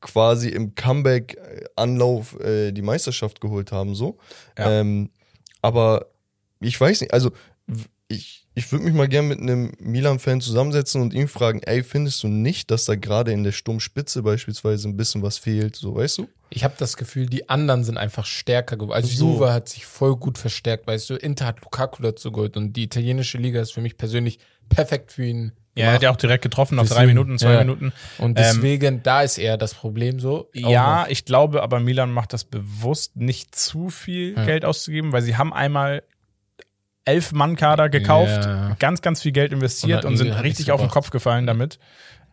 quasi 0.01 0.50
im 0.50 0.75
Comeback-Anlauf 0.75 2.39
äh, 2.39 2.72
die 2.72 2.81
Meisterschaft 2.81 3.39
geholt 3.41 3.72
haben, 3.72 3.96
so. 3.96 4.17
Ja. 4.58 4.79
Ähm, 4.79 5.10
aber 5.62 6.08
ich 6.60 6.79
weiß 6.79 7.01
nicht, 7.01 7.13
also 7.13 7.31
ich, 8.08 8.48
ich 8.53 8.72
würde 8.72 8.86
mich 8.86 8.93
mal 8.93 9.08
gern 9.08 9.27
mit 9.27 9.39
einem 9.39 9.72
Milan-Fan 9.79 10.41
zusammensetzen 10.41 11.01
und 11.01 11.13
ihn 11.13 11.27
fragen, 11.27 11.62
ey, 11.63 11.84
findest 11.84 12.22
du 12.24 12.27
nicht, 12.27 12.70
dass 12.70 12.86
da 12.86 12.96
gerade 12.96 13.31
in 13.31 13.43
der 13.43 13.53
Sturmspitze 13.53 14.24
beispielsweise 14.24 14.89
ein 14.89 14.98
bisschen 14.98 15.22
was 15.22 15.38
fehlt, 15.38 15.75
so 15.75 15.96
weißt 15.96 16.17
du? 16.17 16.27
Ich 16.50 16.65
habe 16.65 16.74
das 16.77 16.98
Gefühl, 16.98 17.27
die 17.27 17.48
anderen 17.48 17.86
sind 17.86 17.98
einfach 17.98 18.25
stärker 18.25 18.75
geworden. 18.75 18.96
Also 18.96 19.08
So. 19.08 19.34
Juve 19.34 19.53
hat 19.53 19.70
sich 19.70 19.86
voll 19.86 20.17
gut 20.17 20.38
verstärkt, 20.38 20.86
weißt 20.88 21.10
du. 21.10 21.15
Inter 21.15 21.46
hat 21.46 21.62
Lukaku 21.62 22.03
dazu 22.03 22.31
geholt 22.31 22.58
und 22.58 22.74
die 22.74 22.84
italienische 22.84 23.38
Liga 23.38 23.62
ist 23.62 23.72
für 23.72 23.81
mich 23.81 23.98
persönlich 23.98 24.39
perfekt 24.67 25.13
für 25.13 25.25
ihn. 25.25 25.53
Ja, 25.75 25.86
er 25.86 25.94
hat 25.94 26.01
ja 26.04 26.12
auch 26.12 26.18
direkt 26.18 26.44
getroffen 26.44 26.80
auf 26.80 26.90
drei 26.90 27.06
Minuten, 27.08 27.38
zwei 27.40 27.54
ja. 27.54 27.60
Minuten. 27.60 27.94
Und 28.18 28.32
Ähm, 28.38 28.44
deswegen, 28.44 29.04
da 29.04 29.22
ist 29.22 29.38
eher 29.38 29.58
das 29.58 29.74
Problem 29.74 30.20
so. 30.20 30.50
Ja, 30.54 31.01
noch. 31.04 31.08
ich 31.10 31.24
glaube, 31.25 31.63
aber 31.63 31.80
Milan 31.80 32.12
macht 32.12 32.34
das 32.34 32.44
bewusst, 32.44 33.16
nicht 33.16 33.56
zu 33.56 33.90
viel 33.90 34.36
Ja. 34.36 34.46
Geld 34.46 34.66
auszugeben, 34.66 35.13
weil 35.13 35.22
sie 35.22 35.38
haben 35.38 35.54
einmal 35.54 36.04
elf 37.06 37.32
Mann-Kader 37.32 37.90
gekauft, 37.90 38.44
Ja. 38.46 38.75
ganz, 38.80 39.01
ganz 39.01 39.22
viel 39.22 39.32
Geld 39.32 39.54
investiert 39.54 40.04
Und 40.06 40.12
und 40.12 40.18
sind 40.18 40.32
richtig 40.34 40.72
auf 40.72 40.82
den. 40.82 40.90
Kopf 40.90 41.10
gefallen 41.10 41.48
damit. 41.48 41.80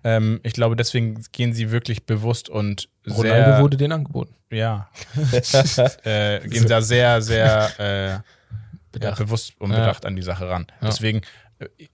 Ähm, 0.05 0.41
ich 0.43 0.53
glaube, 0.53 0.77
deswegen 0.77 1.23
gehen 1.33 1.53
sie 1.53 1.71
wirklich 1.71 2.07
bewusst 2.07 2.49
und 2.49 2.89
Ronaldo 3.09 3.53
sehr, 3.53 3.61
wurde 3.61 3.77
den 3.77 3.93
angeboten. 3.93 4.35
ja, 4.51 4.89
äh, 6.05 6.41
gehen 6.41 6.69
da 6.69 6.81
sehr, 6.83 7.21
sehr 7.23 8.23
äh, 8.23 8.99
bewusst 9.17 9.55
und 9.61 9.71
bedacht 9.71 10.07
an 10.07 10.17
die 10.17 10.23
Sache 10.23 10.49
ran. 10.49 10.67
Deswegen, 10.83 11.23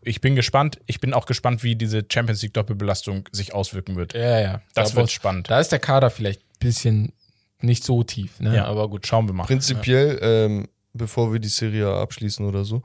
ich 0.03 0.21
bin 0.21 0.37
gespannt. 0.37 0.79
Ich 0.87 1.01
bin 1.01 1.13
auch 1.15 1.27
gespannt, 1.27 1.63
wie 1.63 1.77
diese 1.77 2.05
Champions 2.11 2.43
League 2.43 2.55
Doppelbelastung 2.55 3.29
sich 3.33 3.55
auswirken 3.55 3.97
wird. 3.97 4.15
Ja, 4.15 4.41
ja. 4.41 4.63
Das 4.75 4.91
da, 4.91 4.97
wird 4.97 5.11
spannend. 5.11 5.51
Da 5.51 5.61
ist 5.61 5.73
der 5.73 5.79
Kader 5.79 6.11
vielleicht 6.11 6.41
ein 6.43 6.59
bisschen 6.59 7.13
nicht 7.61 7.85
so 7.85 8.03
tief, 8.05 8.41
ne? 8.41 8.55
Ja. 8.57 8.67
Aber 8.67 8.89
gut. 8.89 9.07
Schauen 9.07 9.27
wir 9.27 9.33
mal. 9.33 9.45
Prinzipiell, 9.45 10.19
ähm, 10.23 10.69
bevor 10.93 11.33
wir 11.33 11.41
die 11.41 11.49
Serie 11.49 11.89
abschließen 11.95 12.45
oder 12.47 12.65
so, 12.65 12.83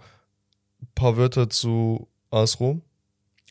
ein 0.82 0.88
paar 0.96 1.18
Wörter 1.18 1.50
zu 1.50 2.08
AS 2.32 2.60
Rom. 2.60 2.82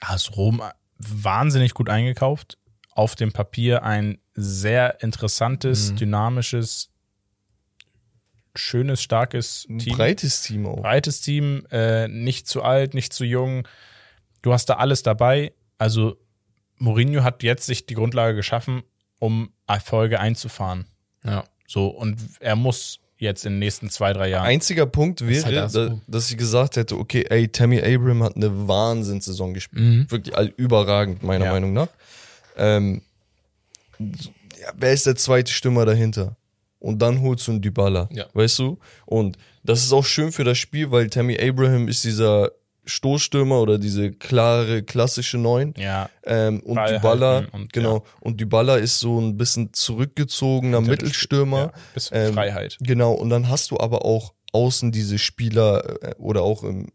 AS 0.01 0.37
Rom 0.37 0.63
wahnsinnig 0.99 1.75
gut 1.75 1.91
eingekauft. 1.91 2.57
Auf 2.93 3.15
dem 3.15 3.33
Papier 3.33 3.83
ein 3.85 4.19
sehr 4.35 5.03
interessantes, 5.03 5.93
Mhm. 5.93 5.97
dynamisches, 5.97 6.91
schönes, 8.59 9.03
starkes 9.03 9.67
Ein 9.69 9.79
Team. 9.79 9.97
breites 9.97 10.43
Team 10.43 10.67
auch. 10.67 10.81
Breites 10.83 11.21
Team, 11.21 11.67
äh, 11.71 12.09
nicht 12.09 12.47
zu 12.49 12.63
alt, 12.63 12.95
nicht 12.95 13.13
zu 13.13 13.25
jung. 13.25 13.67
Du 14.43 14.53
hast 14.53 14.67
da 14.67 14.75
alles 14.75 15.03
dabei. 15.03 15.53
Also 15.79 16.17
Mourinho 16.77 17.23
hat 17.23 17.43
jetzt 17.43 17.67
sich 17.67 17.87
die 17.87 17.95
Grundlage 17.95 18.35
geschaffen, 18.37 18.83
um 19.21 19.51
Erfolge 19.67 20.21
einzufahren. 20.21 20.87
Ja. 21.25 21.45
So, 21.67 21.89
und 21.89 22.17
er 22.41 22.57
muss 22.57 23.01
jetzt 23.19 23.45
in 23.45 23.55
den 23.55 23.59
nächsten 23.59 23.91
zwei, 23.91 24.13
drei 24.13 24.29
Jahren. 24.29 24.47
Einziger 24.47 24.87
Punkt 24.87 25.21
halt 25.21 25.31
wäre, 25.31 25.63
AS 25.65 25.73
da, 25.73 25.87
Rom. 25.89 26.03
dass 26.07 26.31
ich 26.31 26.37
gesagt 26.37 26.77
hätte, 26.77 26.97
okay, 26.97 27.25
ey, 27.29 27.49
Tammy 27.49 27.81
Abraham 27.83 28.23
hat 28.23 28.37
eine 28.37 28.69
Wahnsinnssaison 28.69 29.55
gespielt. 29.55 29.83
Mhm. 29.83 30.11
Wirklich 30.11 30.37
all, 30.37 30.47
überragend, 30.57 31.23
meiner 31.25 31.47
Ja. 31.47 31.53
Meinung 31.53 31.73
nach. 31.73 31.89
Ähm, 32.57 33.03
ja, 33.99 34.73
wer 34.77 34.93
ist 34.93 35.07
der 35.07 35.17
zweite 35.17 35.53
Stürmer 35.53 35.85
dahinter? 35.85 36.37
Und 36.81 37.01
dann 37.03 37.21
holst 37.23 37.47
du 37.49 37.53
einen 37.53 37.63
Dybala, 37.63 38.09
Ja. 38.13 38.27
weißt 38.35 38.59
du? 38.61 38.79
Und 39.07 39.37
das 39.65 39.83
ist 39.85 39.93
auch 39.93 40.05
schön 40.05 40.31
für 40.33 40.45
das 40.45 40.59
Spiel, 40.59 40.91
weil 40.91 41.11
Tammy 41.11 41.37
Abraham 41.41 41.89
ist 41.89 42.05
dieser 42.05 42.51
Stoßstürmer 42.85 43.61
oder 43.61 43.79
diese 43.79 44.13
klare, 44.13 44.83
klassische 44.83 45.37
Neun. 45.39 45.75
ja, 45.77 46.09
Ähm, 46.25 46.61
und 46.61 46.77
Ball 46.77 46.95
Dybala, 46.95 47.45
und- 47.53 47.73
genau, 47.73 48.05
und 48.21 48.41
Dybala 48.41 48.77
ist 48.77 48.99
so 49.01 49.21
ein 49.21 49.37
bisschen 49.37 49.73
zurückgezogener 49.75 50.81
Mittelstürmer. 50.81 51.59
Ja, 51.59 51.73
bisschen 51.95 52.17
Ähm, 52.29 52.35
Freiheit. 52.35 52.79
Genau, 52.81 53.13
und 53.13 53.29
dann 53.31 53.49
hast 53.49 53.71
du 53.73 53.79
aber 53.79 54.05
auch 54.07 54.33
außen 54.53 54.91
diese 54.93 55.19
Spieler 55.19 56.03
äh, 56.03 56.15
oder 56.19 56.43
auch 56.43 56.63
im 56.65 56.87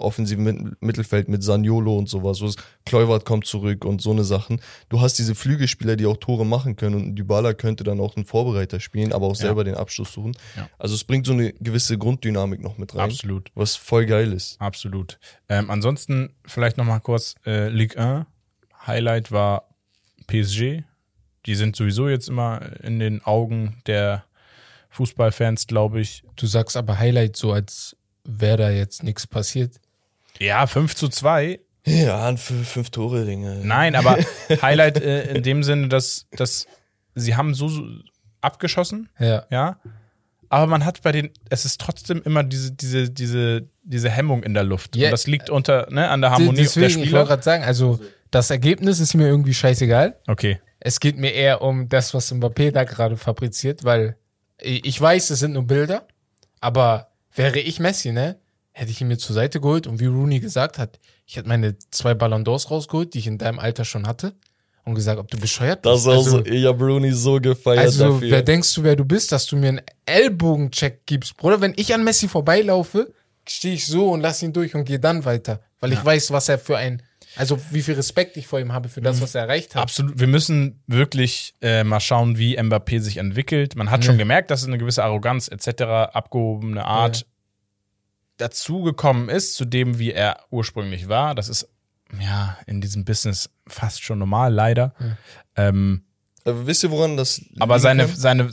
offensiven 0.00 0.44
Mit- 0.44 0.82
Mittelfeld 0.82 1.28
mit 1.28 1.42
Saniolo 1.42 1.96
und 1.96 2.08
sowas. 2.08 2.38
So 2.38 2.52
Kluivert 2.84 3.24
kommt 3.24 3.46
zurück 3.46 3.84
und 3.84 4.00
so 4.02 4.10
eine 4.12 4.24
Sachen. 4.24 4.60
Du 4.88 5.00
hast 5.00 5.18
diese 5.18 5.34
Flügelspieler, 5.34 5.96
die 5.96 6.06
auch 6.06 6.16
Tore 6.16 6.44
machen 6.46 6.76
können 6.76 6.94
und 6.94 7.16
Dybala 7.16 7.54
könnte 7.54 7.84
dann 7.84 8.00
auch 8.00 8.16
einen 8.16 8.24
Vorbereiter 8.26 8.80
spielen, 8.80 9.12
aber 9.12 9.26
auch 9.26 9.34
Ja. 9.36 9.46
selber 9.46 9.64
den 9.64 9.74
Abschluss 9.74 10.12
suchen. 10.12 10.36
Ja. 10.56 10.68
Also 10.78 10.94
es 10.94 11.04
bringt 11.04 11.26
so 11.26 11.32
eine 11.32 11.52
gewisse 11.54 11.98
Grunddynamik 11.98 12.60
noch 12.62 12.78
mit 12.78 12.94
rein, 12.94 13.10
Absolut. 13.10 13.50
was 13.54 13.76
voll 13.76 14.06
geil 14.06 14.32
ist. 14.32 14.60
Absolut. 14.60 15.18
Ähm, 15.48 15.70
ansonsten 15.70 16.34
vielleicht 16.46 16.76
noch 16.76 16.84
mal 16.84 17.00
kurz 17.00 17.34
äh, 17.46 17.68
Ligue 17.68 17.98
1. 17.98 18.26
Highlight 18.86 19.32
war 19.32 19.68
PSG. 20.26 20.82
Die 21.46 21.54
sind 21.54 21.76
sowieso 21.76 22.08
jetzt 22.08 22.28
immer 22.28 22.60
in 22.82 22.98
den 22.98 23.22
Augen 23.24 23.80
der 23.86 24.24
Fußballfans, 24.90 25.66
glaube 25.66 26.00
ich. 26.00 26.22
Du 26.36 26.46
sagst 26.46 26.76
aber 26.76 26.98
Highlight 26.98 27.36
so, 27.36 27.52
als 27.52 27.96
wäre 28.24 28.56
da 28.56 28.70
jetzt 28.70 29.02
nichts 29.02 29.26
passiert. 29.26 29.76
Ja, 30.38 30.66
5 30.66 30.94
zu 30.94 31.08
2. 31.08 31.60
Ja, 31.88 32.36
fünf, 32.36 32.90
Tore 32.90 33.24
Dinge. 33.24 33.60
Nein, 33.62 33.94
aber 33.94 34.18
Highlight 34.62 35.00
äh, 35.00 35.34
in 35.36 35.44
dem 35.44 35.62
Sinne, 35.62 35.86
dass, 35.88 36.26
dass 36.32 36.66
sie 37.14 37.36
haben 37.36 37.54
so, 37.54 37.68
so 37.68 37.82
abgeschossen, 38.40 39.08
Ja. 39.20 39.46
ja. 39.50 39.78
Aber 40.48 40.66
man 40.68 40.84
hat 40.84 41.02
bei 41.02 41.10
den, 41.12 41.30
es 41.50 41.64
ist 41.64 41.80
trotzdem 41.80 42.22
immer 42.24 42.44
diese, 42.44 42.72
diese, 42.72 43.10
diese, 43.10 43.68
diese 43.82 44.10
Hemmung 44.10 44.42
in 44.44 44.54
der 44.54 44.62
Luft. 44.64 44.94
Ja. 44.96 45.06
Und 45.06 45.10
das 45.12 45.26
liegt 45.26 45.50
unter, 45.50 45.88
ne, 45.90 46.08
an 46.08 46.20
der 46.20 46.30
Harmonie 46.30 46.58
Deswegen, 46.58 46.80
der 46.80 46.88
ich 46.88 46.96
wollte 46.96 47.06
Spieler. 47.08 47.24
gerade 47.24 47.42
sagen, 47.42 47.64
also 47.64 48.00
das 48.30 48.50
Ergebnis 48.50 49.00
ist 49.00 49.14
mir 49.14 49.26
irgendwie 49.26 49.54
scheißegal. 49.54 50.16
Okay. 50.28 50.60
Es 50.80 51.00
geht 51.00 51.16
mir 51.18 51.32
eher 51.32 51.62
um 51.62 51.88
das, 51.88 52.14
was 52.14 52.32
Mbappé 52.32 52.70
da 52.70 52.84
gerade 52.84 53.16
fabriziert, 53.16 53.82
weil 53.84 54.16
ich 54.60 54.84
ich 54.84 55.00
weiß, 55.00 55.30
es 55.30 55.40
sind 55.40 55.52
nur 55.54 55.66
Bilder, 55.66 56.06
aber 56.60 57.08
wäre 57.34 57.58
ich 57.58 57.80
Messi, 57.80 58.12
ne, 58.12 58.38
hätte 58.76 58.90
ich 58.90 59.00
ihn 59.00 59.08
mir 59.08 59.16
zur 59.16 59.34
Seite 59.34 59.58
geholt 59.58 59.86
und 59.86 60.00
wie 60.00 60.06
Rooney 60.06 60.38
gesagt 60.38 60.78
hat, 60.78 61.00
ich 61.24 61.36
hätte 61.36 61.48
meine 61.48 61.78
zwei 61.90 62.12
Ballon 62.12 62.44
d'Ors 62.44 62.68
rausgeholt, 62.68 63.14
die 63.14 63.20
ich 63.20 63.26
in 63.26 63.38
deinem 63.38 63.58
Alter 63.58 63.86
schon 63.86 64.06
hatte 64.06 64.34
und 64.84 64.94
gesagt, 64.94 65.18
ob 65.18 65.30
du 65.30 65.38
bescheuert 65.38 65.84
Das 65.86 66.04
bist. 66.04 66.06
ist 66.06 66.12
auch 66.12 66.16
also, 66.18 66.30
so, 66.38 66.44
ich 66.44 66.66
hab 66.66 66.78
Rooney 66.78 67.10
so 67.12 67.40
gefeiert 67.40 67.78
also 67.86 68.12
dafür. 68.12 68.30
wer 68.30 68.42
denkst 68.42 68.74
du, 68.74 68.82
wer 68.82 68.94
du 68.94 69.06
bist, 69.06 69.32
dass 69.32 69.46
du 69.46 69.56
mir 69.56 69.68
einen 69.70 69.80
Ellbogencheck 70.04 71.06
gibst, 71.06 71.38
Bruder? 71.38 71.62
Wenn 71.62 71.72
ich 71.76 71.94
an 71.94 72.04
Messi 72.04 72.28
vorbeilaufe, 72.28 73.14
stehe 73.48 73.74
ich 73.74 73.86
so 73.86 74.10
und 74.10 74.20
lass 74.20 74.42
ihn 74.42 74.52
durch 74.52 74.74
und 74.74 74.84
gehe 74.84 75.00
dann 75.00 75.24
weiter, 75.24 75.60
weil 75.80 75.94
ich 75.94 76.04
weiß, 76.04 76.30
was 76.32 76.50
er 76.50 76.58
für 76.58 76.76
ein, 76.76 77.02
also 77.36 77.58
wie 77.70 77.80
viel 77.80 77.94
Respekt 77.94 78.36
ich 78.36 78.46
vor 78.46 78.60
ihm 78.60 78.74
habe 78.74 78.90
für 78.90 79.00
das, 79.00 79.22
was 79.22 79.34
er 79.34 79.42
erreicht 79.42 79.74
hat. 79.74 79.82
Absolut. 79.84 80.20
Wir 80.20 80.26
müssen 80.26 80.82
wirklich 80.86 81.54
äh, 81.62 81.82
mal 81.82 82.00
schauen, 82.00 82.36
wie 82.36 82.58
Mbappé 82.58 83.00
sich 83.00 83.16
entwickelt. 83.16 83.74
Man 83.74 83.90
hat 83.90 84.04
schon 84.04 84.18
gemerkt, 84.18 84.50
dass 84.50 84.66
eine 84.66 84.76
gewisse 84.76 85.02
Arroganz 85.02 85.48
etc., 85.48 85.82
abgehobene 86.12 86.84
Art 86.84 87.24
dazugekommen 88.36 89.28
ist 89.28 89.54
zu 89.54 89.64
dem, 89.64 89.98
wie 89.98 90.12
er 90.12 90.38
ursprünglich 90.50 91.08
war. 91.08 91.34
Das 91.34 91.48
ist 91.48 91.68
ja 92.20 92.56
in 92.66 92.80
diesem 92.80 93.04
Business 93.04 93.50
fast 93.66 94.02
schon 94.02 94.18
normal, 94.18 94.52
leider. 94.52 94.94
Ähm, 95.56 96.02
Äh, 96.44 96.52
wisst 96.66 96.84
ihr, 96.84 96.90
woran 96.92 97.16
das 97.16 97.42
Aber 97.58 97.78
seine, 97.80 98.06
kann? 98.06 98.14
seine, 98.14 98.50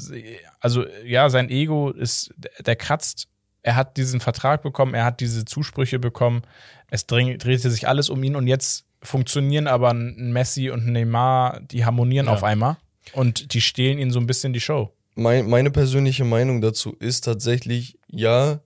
also 0.60 0.86
ja, 1.06 1.30
sein 1.30 1.50
Ego 1.50 1.92
ist, 1.92 2.34
der 2.66 2.76
kratzt. 2.76 3.28
Er 3.62 3.76
hat 3.76 3.98
diesen 3.98 4.20
Vertrag 4.20 4.64
bekommen, 4.64 4.94
er 4.96 5.06
hat 5.06 5.20
diese 5.20 5.46
Zusprüche 5.46 6.00
bekommen. 6.00 6.42
Es 6.90 7.06
dring, 7.06 7.38
drehte 7.38 7.70
sich 7.70 7.88
alles 7.88 8.10
um 8.10 8.22
ihn 8.24 8.36
und 8.36 8.48
jetzt 8.48 8.86
funktionieren 9.04 9.68
aber 9.68 9.92
ein 9.94 10.32
Messi 10.34 10.70
und 10.70 10.88
ein 10.88 10.94
Neymar, 10.94 11.60
die 11.62 11.86
harmonieren 11.86 12.26
Ja. 12.28 12.34
auf 12.34 12.44
einmal 12.44 12.78
und 13.14 13.54
die 13.54 13.62
stehlen 13.62 14.00
ihnen 14.00 14.12
so 14.12 14.20
ein 14.20 14.28
bisschen 14.28 14.54
die 14.54 14.60
Show. 14.62 14.92
mein, 15.16 15.48
meine 15.48 15.70
persönliche 15.70 16.24
Meinung 16.24 16.62
dazu 16.62 16.96
ist 17.00 17.22
tatsächlich, 17.26 18.00
ja, 18.08 18.60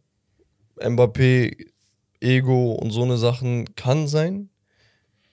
Mbappé, 0.82 1.68
Ego 2.20 2.74
und 2.74 2.92
so 2.92 3.04
eine 3.04 3.18
Sachen 3.18 3.76
kann 3.76 4.08
sein. 4.08 4.50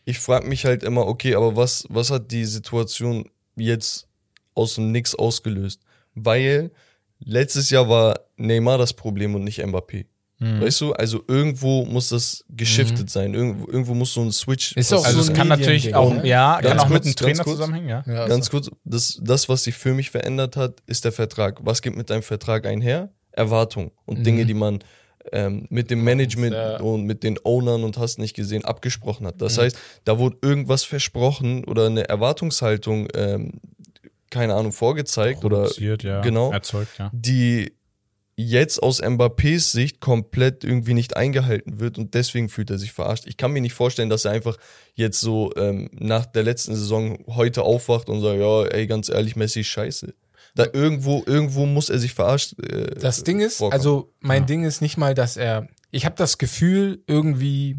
Ich 0.04 0.18
frage 0.18 0.46
mich 0.46 0.64
halt 0.66 0.82
immer, 0.82 1.06
okay, 1.06 1.34
aber 1.34 1.56
was, 1.56 1.84
was 1.88 2.10
hat 2.10 2.30
die 2.30 2.44
Situation 2.44 3.30
jetzt 3.56 4.06
aus 4.54 4.74
dem 4.74 4.92
Nix 4.92 5.14
ausgelöst? 5.14 5.80
Weil 6.14 6.70
letztes 7.20 7.70
Jahr 7.70 7.88
war 7.88 8.20
Neymar 8.36 8.76
das 8.78 8.92
Problem 8.92 9.34
und 9.34 9.44
nicht 9.44 9.60
Mbappé. 9.64 10.06
Mhm. 10.40 10.60
Weißt 10.60 10.80
du, 10.82 10.92
also 10.92 11.22
irgendwo 11.26 11.86
muss 11.86 12.08
das 12.10 12.44
geschiftet 12.50 13.08
sein. 13.08 13.32
Irgendwo, 13.34 13.66
irgendwo 13.66 13.94
muss 13.94 14.12
so 14.12 14.20
ein 14.20 14.32
Switch. 14.32 14.76
Ist 14.76 14.92
auch 14.92 15.04
Also 15.04 15.22
so 15.22 15.30
es 15.32 15.36
kann 15.38 15.48
natürlich 15.48 15.94
auch, 15.94 16.12
ne? 16.12 16.26
ja, 16.26 16.56
kann 16.56 16.64
Ganz 16.64 16.82
auch 16.82 16.88
mit 16.88 16.96
kurz, 17.02 17.06
einem 17.06 17.16
Trainer 17.16 17.32
ganz 17.34 17.44
kurz. 17.44 17.56
zusammenhängen, 17.56 17.88
ja. 17.88 18.04
Ja, 18.06 18.26
Ganz 18.26 18.46
so. 18.46 18.50
kurz, 18.50 18.70
das, 18.84 19.20
das, 19.22 19.48
was 19.48 19.64
sich 19.64 19.74
für 19.76 19.94
mich 19.94 20.10
verändert 20.10 20.56
hat, 20.56 20.82
ist 20.86 21.04
der 21.04 21.12
Vertrag. 21.12 21.60
Was 21.64 21.80
geht 21.80 21.96
mit 21.96 22.10
deinem 22.10 22.22
Vertrag 22.22 22.66
einher? 22.66 23.10
Erwartung 23.32 23.90
und 24.04 24.18
Mhm. 24.18 24.24
Dinge, 24.24 24.46
die 24.46 24.54
man 24.54 24.80
ähm, 25.32 25.66
mit 25.70 25.90
dem 25.90 26.02
Management 26.04 26.54
Ja. 26.54 26.80
und 26.80 27.04
mit 27.04 27.22
den 27.22 27.38
Ownern 27.44 27.84
und 27.84 27.98
hast 27.98 28.18
nicht 28.18 28.34
gesehen 28.34 28.64
abgesprochen 28.64 29.26
hat. 29.26 29.36
Mhm. 29.36 29.40
Das 29.40 29.58
heißt, 29.58 29.76
da 30.04 30.18
wurde 30.18 30.38
irgendwas 30.42 30.84
versprochen 30.84 31.64
oder 31.64 31.86
eine 31.86 32.08
Erwartungshaltung, 32.08 33.08
ähm, 33.14 33.60
keine 34.30 34.54
Ahnung, 34.54 34.72
vorgezeigt 34.72 35.44
oder 35.44 35.70
ja. 35.78 36.20
genau. 36.20 36.52
Erzeugt, 36.52 36.98
ja. 36.98 37.10
die 37.14 37.72
jetzt 38.36 38.82
aus 38.82 39.00
Mbappés 39.02 39.70
Sicht 39.70 40.00
komplett 40.00 40.64
irgendwie 40.64 40.94
nicht 40.94 41.16
eingehalten 41.16 41.78
wird 41.78 41.98
und 41.98 42.14
deswegen 42.14 42.48
fühlt 42.48 42.70
er 42.70 42.78
sich 42.78 42.92
verarscht. 42.92 43.26
Ich 43.26 43.36
kann 43.36 43.52
mir 43.52 43.60
nicht 43.60 43.74
vorstellen, 43.74 44.10
dass 44.10 44.24
er 44.24 44.32
einfach 44.32 44.56
jetzt 44.94 45.20
so 45.20 45.52
ähm, 45.56 45.88
nach 45.92 46.26
der 46.26 46.42
letzten 46.42 46.74
Saison 46.74 47.18
heute 47.28 47.62
aufwacht 47.62 48.08
und 48.08 48.20
sagt, 48.20 48.40
ja, 48.40 48.64
ey, 48.64 48.86
ganz 48.86 49.08
ehrlich, 49.08 49.36
Messi 49.36 49.60
ist 49.60 49.68
scheiße. 49.68 50.14
Da 50.56 50.66
irgendwo, 50.72 51.22
irgendwo 51.26 51.66
muss 51.66 51.90
er 51.90 51.98
sich 51.98 52.14
verarscht. 52.14 52.54
Äh, 52.62 52.94
Das 53.00 53.24
Ding 53.24 53.40
ist, 53.40 53.56
vorkommen. 53.58 53.72
also 53.78 54.12
mein 54.20 54.42
Ja. 54.42 54.46
Ding 54.46 54.64
ist 54.64 54.80
nicht 54.80 54.96
mal, 54.96 55.14
dass 55.14 55.36
er, 55.36 55.66
ich 55.90 56.04
habe 56.04 56.14
das 56.16 56.38
Gefühl 56.38 57.02
irgendwie, 57.08 57.76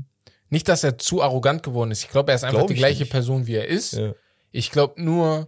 nicht, 0.49 0.67
dass 0.67 0.83
er 0.83 0.97
zu 0.97 1.21
arrogant 1.21 1.63
geworden 1.63 1.91
ist. 1.91 2.03
Ich 2.03 2.09
glaube, 2.09 2.31
er 2.31 2.35
ist 2.35 2.43
einfach 2.43 2.59
Glaub 2.59 2.67
die 2.67 2.73
ich 2.73 2.79
gleiche 2.79 3.03
nicht. 3.03 3.11
Person, 3.11 3.47
wie 3.47 3.55
er 3.55 3.67
ist. 3.67 3.93
Ja. 3.93 4.13
Ich 4.51 4.71
glaube 4.71 5.01
nur, 5.01 5.47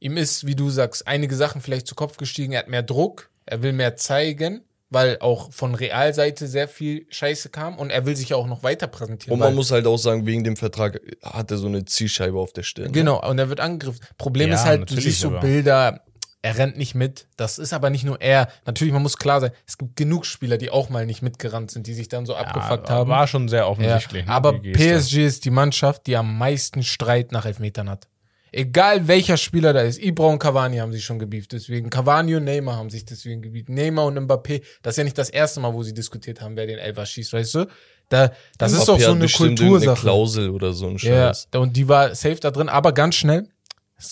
ihm 0.00 0.16
ist, 0.18 0.46
wie 0.46 0.54
du 0.54 0.68
sagst, 0.70 1.06
einige 1.06 1.34
Sachen 1.34 1.60
vielleicht 1.62 1.86
zu 1.86 1.94
Kopf 1.94 2.16
gestiegen. 2.18 2.52
Er 2.52 2.60
hat 2.60 2.68
mehr 2.68 2.82
Druck, 2.82 3.30
er 3.46 3.62
will 3.62 3.72
mehr 3.72 3.96
zeigen, 3.96 4.62
weil 4.90 5.18
auch 5.20 5.50
von 5.52 5.74
Realseite 5.74 6.46
sehr 6.46 6.68
viel 6.68 7.06
Scheiße 7.08 7.48
kam 7.48 7.78
und 7.78 7.90
er 7.90 8.04
will 8.06 8.14
sich 8.16 8.28
ja 8.28 8.36
auch 8.36 8.46
noch 8.46 8.62
weiter 8.62 8.86
präsentieren. 8.86 9.32
Und 9.32 9.40
man 9.40 9.54
muss 9.54 9.70
halt 9.70 9.86
auch 9.86 9.96
sagen, 9.96 10.26
wegen 10.26 10.44
dem 10.44 10.56
Vertrag 10.56 11.00
hat 11.22 11.50
er 11.50 11.56
so 11.56 11.66
eine 11.66 11.84
Zielscheibe 11.86 12.38
auf 12.38 12.52
der 12.52 12.62
Stirn. 12.64 12.92
Genau, 12.92 13.26
und 13.28 13.38
er 13.38 13.48
wird 13.48 13.60
angegriffen. 13.60 14.00
Problem 14.18 14.50
Ja, 14.50 14.54
ist 14.56 14.64
halt, 14.64 14.90
du 14.90 14.94
siehst 15.00 15.20
so 15.20 15.30
Bilder, 15.40 16.04
er 16.44 16.58
rennt 16.58 16.76
nicht 16.76 16.94
mit. 16.94 17.26
Das 17.38 17.58
ist 17.58 17.72
aber 17.72 17.88
nicht 17.88 18.04
nur 18.04 18.20
er. 18.20 18.48
Natürlich, 18.66 18.92
man 18.92 19.00
muss 19.00 19.16
klar 19.16 19.40
sein, 19.40 19.50
es 19.66 19.78
gibt 19.78 19.96
genug 19.96 20.26
Spieler, 20.26 20.58
die 20.58 20.68
auch 20.70 20.90
mal 20.90 21.06
nicht 21.06 21.22
mitgerannt 21.22 21.70
sind, 21.70 21.86
die 21.86 21.94
sich 21.94 22.08
dann 22.08 22.26
so 22.26 22.34
abgefuckt 22.36 22.90
ja, 22.90 22.96
haben. 22.96 23.08
War 23.08 23.26
schon 23.26 23.48
sehr 23.48 23.60
Ja, 23.60 23.66
offensichtlich. 23.66 24.26
ne, 24.26 24.30
aber. 24.32 24.52
PSG 24.60 25.24
ist 25.24 25.46
die 25.46 25.50
Mannschaft, 25.50 26.06
die 26.06 26.18
am 26.18 26.36
meisten 26.36 26.82
Streit 26.82 27.32
nach 27.32 27.46
Elfmetern 27.46 27.88
hat. 27.88 28.08
Egal 28.52 29.08
welcher 29.08 29.38
Spieler 29.38 29.72
da 29.72 29.80
ist, 29.80 29.98
Ibra 29.98 30.26
und 30.26 30.38
Cavani 30.38 30.76
haben 30.76 30.92
sich 30.92 31.02
schon 31.04 31.18
gebieft, 31.18 31.52
deswegen 31.52 31.88
Cavani 31.88 32.36
und 32.36 32.44
Neymar 32.44 32.76
haben 32.76 32.90
sich 32.90 33.06
deswegen 33.06 33.40
gebieft. 33.40 33.70
Neymar 33.70 34.04
und 34.04 34.18
Mbappé, 34.18 34.62
das 34.82 34.92
ist 34.92 34.98
ja 34.98 35.04
nicht 35.04 35.16
das 35.16 35.30
erste 35.30 35.60
Mal, 35.60 35.72
wo 35.72 35.82
sie 35.82 35.94
diskutiert 35.94 36.42
haben, 36.42 36.56
wer 36.58 36.66
den 36.66 36.78
Elfer 36.78 37.06
schießt, 37.06 37.32
weißt 37.32 37.54
du? 37.54 37.66
Da, 38.10 38.32
das 38.58 38.72
ist 38.72 38.82
Mbappé 38.82 38.86
doch 38.86 39.00
so 39.00 39.12
eine 39.12 39.28
Kultursache. 39.28 39.98
Klausel 40.00 40.50
oder 40.50 40.74
so 40.74 40.88
ein 40.88 40.98
Ja, 40.98 41.28
Scheiß. 41.32 41.48
und 41.54 41.74
die 41.74 41.88
war 41.88 42.14
safe 42.14 42.36
da 42.36 42.50
drin, 42.50 42.68
aber 42.68 42.92
ganz 42.92 43.14
schnell. 43.14 43.48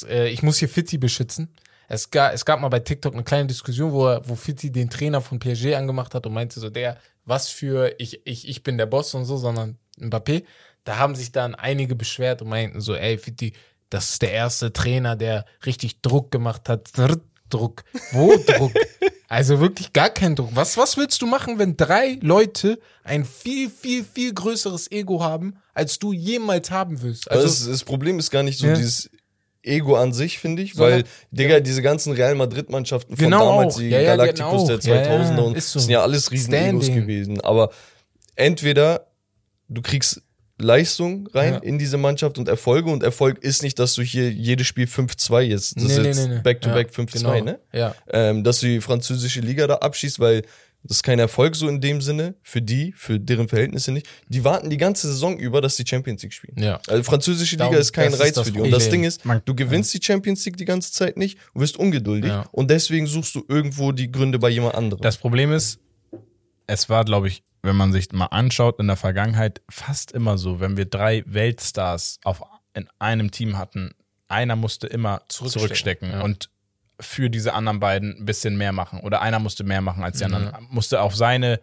Äh, 0.09 0.31
ich 0.31 0.43
muss 0.43 0.57
hier 0.57 0.69
Fitti 0.71 0.97
beschützen. 0.97 1.53
Es 1.93 2.11
gab, 2.11 2.33
es 2.33 2.47
gab 2.47 2.59
mal 2.59 2.71
bei 2.71 2.81
TikTok 2.81 3.13
eine 3.13 3.23
kleine 3.23 3.47
Diskussion, 3.49 3.93
wo, 3.93 4.07
er, 4.07 4.27
wo 4.27 4.35
Fitti 4.35 4.73
den 4.73 4.89
Trainer 4.89 5.21
von 5.21 5.39
PSG 5.39 5.75
angemacht 5.75 6.15
hat 6.15 6.27
und 6.27 6.33
meinte 6.33 6.59
so, 6.59 6.71
der, 6.71 6.97
was 7.27 7.51
für, 7.51 7.95
ich, 7.99 8.27
ich, 8.27 8.49
ich 8.49 8.63
bin 8.63 8.79
der 8.79 8.87
Boss 8.87 9.13
und 9.13 9.27
so, 9.27 9.37
sondern 9.37 9.77
Mbappé. 10.01 10.45
Da 10.85 10.97
haben 10.97 11.15
sich 11.15 11.33
dann 11.33 11.55
einige 11.55 11.95
beschwert 11.95 12.41
und 12.41 12.49
meinten 12.49 12.81
so, 12.81 12.95
ey, 12.95 13.19
Fitti, 13.19 13.53
das 13.91 14.13
ist 14.13 14.23
der 14.23 14.33
erste 14.33 14.73
Trainer, 14.73 15.17
der 15.17 15.45
richtig 15.67 16.01
Druck 16.01 16.31
gemacht 16.31 16.71
hat. 16.71 16.89
Druck. 17.51 17.85
Wo 18.13 18.35
Druck? 18.39 18.73
Also 19.29 19.61
wirklich 19.61 19.95
gar 19.95 20.11
kein 20.11 20.37
Druck. 20.37 20.51
Was, 20.53 20.77
was 20.77 20.99
willst 20.99 21.23
du 21.23 21.27
machen, 21.27 21.59
wenn 21.59 21.75
drei 21.75 22.19
Leute 22.21 22.79
ein 23.03 23.25
viel, 23.25 23.71
viel, 23.71 24.05
viel 24.05 24.35
größeres 24.35 24.91
Ego 24.91 25.23
haben, 25.25 25.57
als 25.73 25.99
du 25.99 26.13
jemals 26.13 26.71
haben 26.71 27.01
willst? 27.01 27.31
Also, 27.31 27.45
das, 27.45 27.67
das 27.67 27.83
Problem 27.83 28.19
ist 28.19 28.31
gar 28.31 28.43
nicht 28.43 28.59
so 28.59 28.67
Ja. 28.67 28.75
dieses 28.75 29.09
Ego 29.65 29.95
an 29.97 30.13
sich, 30.13 30.39
finde 30.39 30.63
ich, 30.63 30.77
weil, 30.77 31.05
Digga, 31.31 31.61
diese 31.61 31.83
ganzen 31.83 32.13
Real 32.13 32.35
Madrid-Mannschaften 32.35 33.17
von 33.17 33.25
Genau 33.25 33.51
damals, 33.51 33.75
auch. 33.77 33.79
die 33.81 33.89
Ja, 33.91 34.01
ja, 34.01 34.17
Galacticos 34.17 34.67
genau. 34.67 34.67
der 34.67 34.81
2000er 34.81 35.31
Ja, 35.31 35.37
ja, 35.37 35.43
und 35.43 35.57
ist 35.57 35.71
so. 35.71 35.79
sind 35.79 35.91
ja 35.91 36.03
alles 36.03 36.31
riesen 36.33 36.53
Egos 36.55 36.85
Standing. 36.87 36.95
gewesen. 37.07 37.41
Aber 37.41 37.71
entweder 38.37 39.07
du 39.69 39.83
kriegst 39.83 40.23
Leistung 40.59 41.29
rein 41.33 41.55
Ja. 41.55 41.59
in 41.61 41.79
diese 41.79 41.97
Mannschaft 41.97 42.39
und 42.39 42.47
Erfolge 42.49 42.91
und 42.91 43.03
Erfolg 43.03 43.39
ist 43.43 43.63
nicht, 43.63 43.79
dass 43.79 43.95
du 43.95 44.03
hier 44.03 44.31
jedes 44.31 44.67
Spiel 44.67 44.87
5-2 44.87 45.41
jetzt, 45.43 45.77
das 45.77 45.85
Nee, 45.99 46.09
ist 46.11 46.19
nee, 46.29 46.35
nee. 46.37 46.41
back-to-back 46.43 46.89
Ja, 46.89 46.93
5-2, 47.05 47.13
genau. 47.41 47.45
ne? 47.45 47.59
Ja. 47.73 47.95
Ähm, 48.11 48.45
dass 48.45 48.61
du 48.61 48.67
die 48.67 48.81
französische 48.81 49.41
Liga 49.41 49.67
da 49.67 49.77
abschießt, 49.77 50.21
weil 50.21 50.43
das 50.85 50.99
ist 50.99 51.03
kein 51.03 51.19
Erfolg 51.19 51.55
so 51.55 51.69
in 51.69 51.81
dem 51.81 52.01
Sinne, 52.01 52.35
für 52.43 52.61
die, 52.61 52.93
für 52.97 53.21
deren 53.21 53.49
Verhältnisse 53.49 53.93
nicht. 53.93 54.09
Die 54.29 54.45
warten 54.45 54.69
die 54.69 54.77
ganze 54.77 55.07
Saison 55.07 55.39
über, 55.39 55.61
dass 55.61 55.77
die 55.77 55.85
Champions 55.87 56.23
League 56.23 56.33
spielen. 56.33 56.57
Ja. 56.59 56.81
Also 56.89 57.03
französische 57.05 57.55
Liga 57.57 57.65
Darum- 57.67 57.77
ist 57.81 57.93
kein 57.93 58.13
ist 58.13 58.21
Reiz 58.21 58.39
für 58.39 58.51
die. 58.51 58.61
Und 58.61 58.71
das. 58.71 58.89
Ding 58.89 59.05
ist, 59.05 59.25
Man- 59.25 59.43
du 59.45 59.55
gewinnst 59.55 59.95
die 59.95 60.01
Champions 60.03 60.45
League 60.45 60.57
die 60.57 60.65
ganze 60.65 60.93
Zeit 60.93 61.17
nicht 61.17 61.39
und 61.55 61.61
wirst 61.61 61.77
ungeduldig. 61.77 62.31
Ja. 62.31 62.47
Und 62.53 62.71
deswegen 62.71 63.07
suchst 63.07 63.35
du 63.35 63.45
irgendwo 63.49 63.93
die 63.93 64.11
Gründe 64.11 64.39
bei 64.39 64.49
jemand 64.51 64.75
anderem. 64.75 65.01
Das 65.03 65.17
Problem 65.17 65.53
ist, 65.53 65.79
es 66.67 66.89
war, 66.89 67.05
glaube 67.05 67.29
ich, 67.29 67.43
wenn 67.63 67.77
man 67.77 67.93
sich 67.93 68.11
mal 68.13 68.27
anschaut, 68.27 68.81
in 68.81 68.89
der 68.89 68.97
Vergangenheit 68.97 69.63
fast 69.71 70.13
immer 70.13 70.37
so, 70.37 70.59
wenn 70.59 70.77
wir 70.77 70.85
drei 70.85 71.23
Weltstars 71.27 72.19
auf, 72.25 72.43
in 72.75 72.89
einem 72.99 73.31
Team 73.31 73.57
hatten, 73.57 73.93
einer 74.29 74.57
musste 74.57 74.87
immer 74.89 75.23
Zurückstecken, 75.29 75.61
zurückstecken, 75.69 76.11
ja. 76.11 76.23
und 76.23 76.51
für 77.03 77.29
diese 77.29 77.53
anderen 77.55 77.81
beiden 77.81 78.17
ein 78.19 78.25
bisschen 78.25 78.57
mehr 78.57 78.73
machen. 78.73 79.01
Oder 79.01 79.21
einer 79.21 79.39
musste 79.39 79.65
mehr 79.65 79.81
machen 79.83 80.03
als 80.05 80.19
die 80.19 80.25
anderen. 80.25 80.53
Musste 80.71 81.01
auf 81.03 81.15
seine 81.15 81.61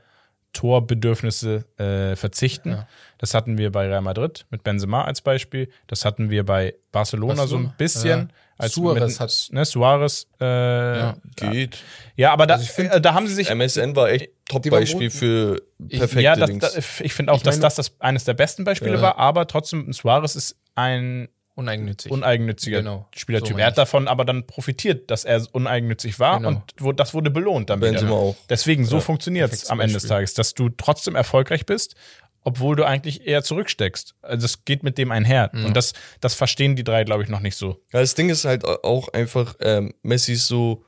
Torbedürfnisse 0.54 1.66
äh, 1.78 2.16
verzichten. 2.16 2.72
Ja. 2.72 2.88
Das 3.18 3.34
hatten 3.34 3.58
wir 3.58 3.72
bei 3.72 3.88
Real 3.88 4.02
Madrid 4.02 4.46
mit 4.50 4.64
Benzema 4.64 5.04
als 5.06 5.22
Beispiel. 5.22 5.70
Das 5.88 6.06
hatten 6.06 6.30
wir 6.30 6.44
bei 6.46 6.76
Barcelona, 6.92 7.48
so 7.48 7.58
ein 7.58 7.74
bisschen. 7.78 8.20
ja. 8.22 8.28
Als 8.58 8.74
Suarez 8.74 9.12
mit, 9.14 9.20
hat- 9.22 9.48
ne, 9.52 9.64
Suarez. 9.64 10.28
Äh, 10.42 10.46
ja. 10.46 11.16
Geht. 11.38 11.78
aber 12.26 12.46
da, 12.46 12.56
Also 12.56 12.66
ich 12.66 12.72
find- 12.72 12.92
äh, 12.92 13.00
da 13.00 13.14
haben 13.14 13.26
sie 13.28 13.34
sich 13.34 13.50
MSN 13.50 13.96
war 13.96 14.10
echt 14.10 14.32
Top-Beispiel 14.50 15.10
für 15.10 15.62
Ich- 15.88 15.98
perfekte 16.00 16.24
ja, 16.24 16.36
das, 16.36 16.50
Dings. 16.50 16.74
das, 16.74 17.00
ich 17.00 17.14
finde 17.14 17.32
auch, 17.32 17.38
Ich 17.38 17.44
dass 17.44 17.56
meine- 17.56 17.62
das, 17.62 17.76
das 17.76 17.96
eines 18.00 18.26
der 18.26 18.34
besten 18.34 18.66
Beispiele 18.66 18.96
Ja. 18.96 19.02
war, 19.02 19.18
aber 19.18 19.48
trotzdem, 19.48 19.94
Suarez 19.94 20.36
ist 20.36 20.58
ein 20.76 21.30
Uneigennützig. 21.60 22.12
uneigennütziger 22.12 22.80
Genau. 22.80 23.08
So 23.14 23.20
Spielertyp. 23.20 23.52
meine 23.52 23.64
er 23.64 23.68
hat 23.68 23.78
davon 23.78 24.08
aber 24.08 24.26
dann 24.26 24.48
profitiert, 24.48 25.12
dass 25.12 25.26
er 25.26 25.46
uneigennützig 25.54 26.20
war 26.20 26.38
Genau. 26.38 26.50
und 26.50 26.62
wo, 26.80 26.92
das 26.92 27.14
wurde 27.14 27.30
belohnt 27.30 27.70
dann 27.70 27.80
Benzema 27.82 28.10
wieder. 28.10 28.18
auch. 28.20 28.36
Deswegen, 28.50 28.86
so 28.86 28.96
Ja, 28.96 29.02
funktioniert 29.02 29.52
es 29.54 29.70
am 29.70 29.80
Ende 29.80 29.94
des. 29.94 30.04
Tages, 30.08 30.34
dass 30.34 30.54
du 30.54 30.70
trotzdem 30.70 31.16
erfolgreich 31.16 31.66
bist, 31.66 31.96
obwohl 32.44 32.76
du 32.76 32.86
eigentlich 32.86 33.28
eher 33.28 33.44
zurücksteckst. 33.44 34.16
Also 34.22 34.42
das 34.44 34.64
geht 34.66 34.82
mit 34.84 34.98
dem 34.98 35.12
einher. 35.12 35.52
Und 35.54 35.76
das, 35.76 35.94
das 36.22 36.34
verstehen 36.36 36.76
die 36.76 36.84
drei, 36.86 37.04
glaube 37.04 37.22
ich, 37.24 37.30
noch 37.30 37.42
nicht 37.42 37.56
so. 37.58 37.82
Ja, 37.94 38.00
das 38.00 38.16
Ding 38.16 38.30
ist 38.30 38.46
halt 38.46 38.64
auch 38.66 39.10
einfach, 39.10 39.56
ähm, 39.60 39.94
Messi 40.04 40.34
ist 40.34 40.48
so 40.48 40.84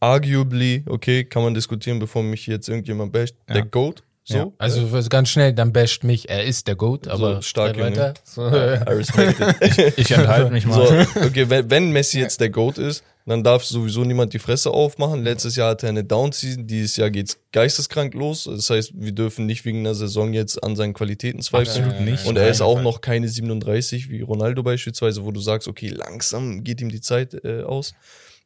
arguably, 0.00 0.84
okay, 0.88 1.24
kann 1.24 1.42
man 1.42 1.54
diskutieren, 1.54 1.98
bevor 1.98 2.22
mich 2.22 2.46
jetzt 2.46 2.68
irgendjemand 2.68 3.12
basht, 3.12 3.34
der 3.48 3.64
Goat. 3.64 4.02
So. 4.28 4.36
Ja. 4.36 4.52
also 4.58 4.90
was 4.90 5.08
ganz 5.08 5.28
schnell, 5.28 5.52
dann 5.52 5.72
basht 5.72 6.02
mich, 6.02 6.28
er 6.28 6.42
ist 6.42 6.66
der 6.66 6.74
Goat, 6.74 7.06
aber 7.06 7.42
stark, 7.42 7.76
red 7.76 7.96
weiter. 7.96 8.14
So, 8.24 8.44
I 8.44 8.82
respect 8.88 9.38
it. 9.38 9.94
Ich 9.96 10.10
enthalte 10.10 10.50
mich 10.50 10.66
mal. 10.66 11.06
So, 11.14 11.20
okay, 11.20 11.48
wenn, 11.48 11.70
wenn 11.70 11.92
Messi 11.92 12.18
jetzt 12.18 12.40
der 12.40 12.50
GOAT 12.50 12.78
ist, 12.78 13.04
dann 13.24 13.44
darf 13.44 13.64
sowieso 13.64 14.02
niemand 14.02 14.32
die 14.34 14.40
Fresse 14.40 14.72
aufmachen. 14.72 15.22
Letztes 15.22 15.54
Jahr 15.54 15.70
hatte 15.70 15.86
er 15.86 15.90
eine 15.90 16.02
Down-Season, 16.02 16.66
dieses 16.66 16.96
Jahr 16.96 17.10
geht's 17.10 17.38
geisteskrank 17.52 18.14
los. 18.14 18.48
Das 18.50 18.68
heißt, 18.68 18.92
wir 18.96 19.12
dürfen 19.12 19.46
nicht 19.46 19.64
wegen 19.64 19.78
einer 19.78 19.94
Saison 19.94 20.32
jetzt 20.32 20.60
an 20.60 20.74
seinen 20.74 20.92
Qualitäten 20.92 21.40
zweifeln. 21.40 21.84
Absolut 21.84 22.04
nicht. 22.04 22.26
Und 22.26 22.36
er 22.36 22.48
ist 22.48 22.62
auch 22.62 22.82
noch 22.82 23.00
keine 23.00 23.28
37 23.28 24.10
wie 24.10 24.22
Ronaldo 24.22 24.64
beispielsweise, 24.64 25.24
wo 25.24 25.30
du 25.30 25.40
sagst, 25.40 25.68
okay, 25.68 25.88
langsam 25.88 26.64
geht 26.64 26.80
ihm 26.80 26.88
die 26.88 27.00
Zeit 27.00 27.34
äh, 27.44 27.62
aus. 27.62 27.94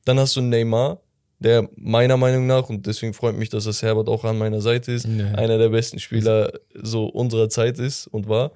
Dann 0.05 0.19
hast 0.19 0.37
du 0.37 0.43
Neymar, 0.43 1.01
der 1.41 1.69
meiner 1.77 2.17
Meinung 2.17 2.47
nach, 2.47 2.69
und 2.69 2.87
deswegen 2.87 3.13
freut 3.15 3.37
mich, 3.37 3.49
dass 3.49 3.65
das 3.65 3.83
Herbert 3.83 4.09
auch 4.09 4.25
an 4.25 4.39
meiner 4.39 4.61
Seite 4.61 4.93
ist, 4.93 5.07
Nee. 5.09 5.23
einer 5.25 5.59
der 5.59 5.71
besten 5.71 5.99
Spieler 5.99 6.53
so 6.75 7.07
unserer 7.07 7.49
Zeit 7.49 7.79
ist 7.79 8.07
und 8.07 8.29
war. 8.29 8.53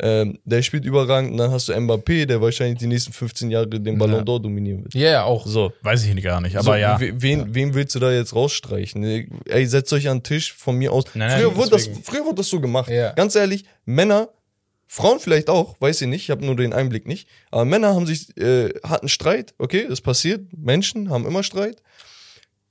Ähm, 0.00 0.38
der 0.44 0.62
spielt 0.62 0.84
überragend 0.84 1.32
und 1.32 1.38
dann 1.38 1.50
hast 1.50 1.68
du 1.68 1.72
Mbappé, 1.72 2.24
der 2.26 2.40
wahrscheinlich 2.40 2.78
die 2.78 2.86
nächsten 2.86 3.12
15 3.12 3.50
Jahre 3.50 3.66
den 3.66 3.98
Ballon 3.98 4.24
d'Or 4.24 4.40
dominieren 4.40 4.84
wird. 4.84 4.94
Ja, 4.94 5.10
ja, 5.10 5.24
auch. 5.24 5.44
So. 5.44 5.72
Weiß 5.82 6.04
ich 6.04 6.22
gar 6.22 6.40
nicht, 6.40 6.54
aber 6.56 6.62
so, 6.64 6.74
ja. 6.76 7.00
we- 7.00 7.20
Wen, 7.20 7.52
wen 7.52 7.74
willst 7.74 7.96
du 7.96 7.98
da 7.98 8.12
jetzt 8.12 8.32
rausstreichen? 8.32 9.02
Ey, 9.46 9.66
setzt 9.66 9.92
euch 9.92 10.08
an 10.08 10.18
den 10.18 10.22
Tisch 10.22 10.52
von 10.52 10.76
mir 10.76 10.92
aus. 10.92 11.04
Nein, 11.14 11.26
nein, 11.30 11.40
früher, 11.40 11.56
wurde 11.56 11.70
das, 11.70 11.90
früher 12.04 12.24
wurde 12.24 12.36
das 12.36 12.48
so 12.48 12.60
gemacht. 12.60 12.88
Ja. 12.90 13.10
Ganz 13.14 13.34
ehrlich, 13.34 13.64
Männer, 13.84 14.28
Frauen 14.86 15.18
vielleicht 15.18 15.50
auch, 15.50 15.74
weiß 15.80 16.00
ich 16.02 16.06
nicht, 16.08 16.22
ich 16.22 16.30
habe 16.30 16.46
nur 16.46 16.54
den 16.54 16.72
Einblick 16.72 17.08
nicht. 17.08 17.28
Aber 17.50 17.64
Männer 17.64 17.94
haben 17.96 18.06
sich, 18.06 18.36
äh, 18.38 18.68
hatten 18.84 19.08
Streit, 19.08 19.52
okay, 19.58 19.86
das 19.88 20.00
passiert. 20.00 20.42
Menschen 20.56 21.10
haben 21.10 21.26
immer 21.26 21.42
Streit. 21.42 21.82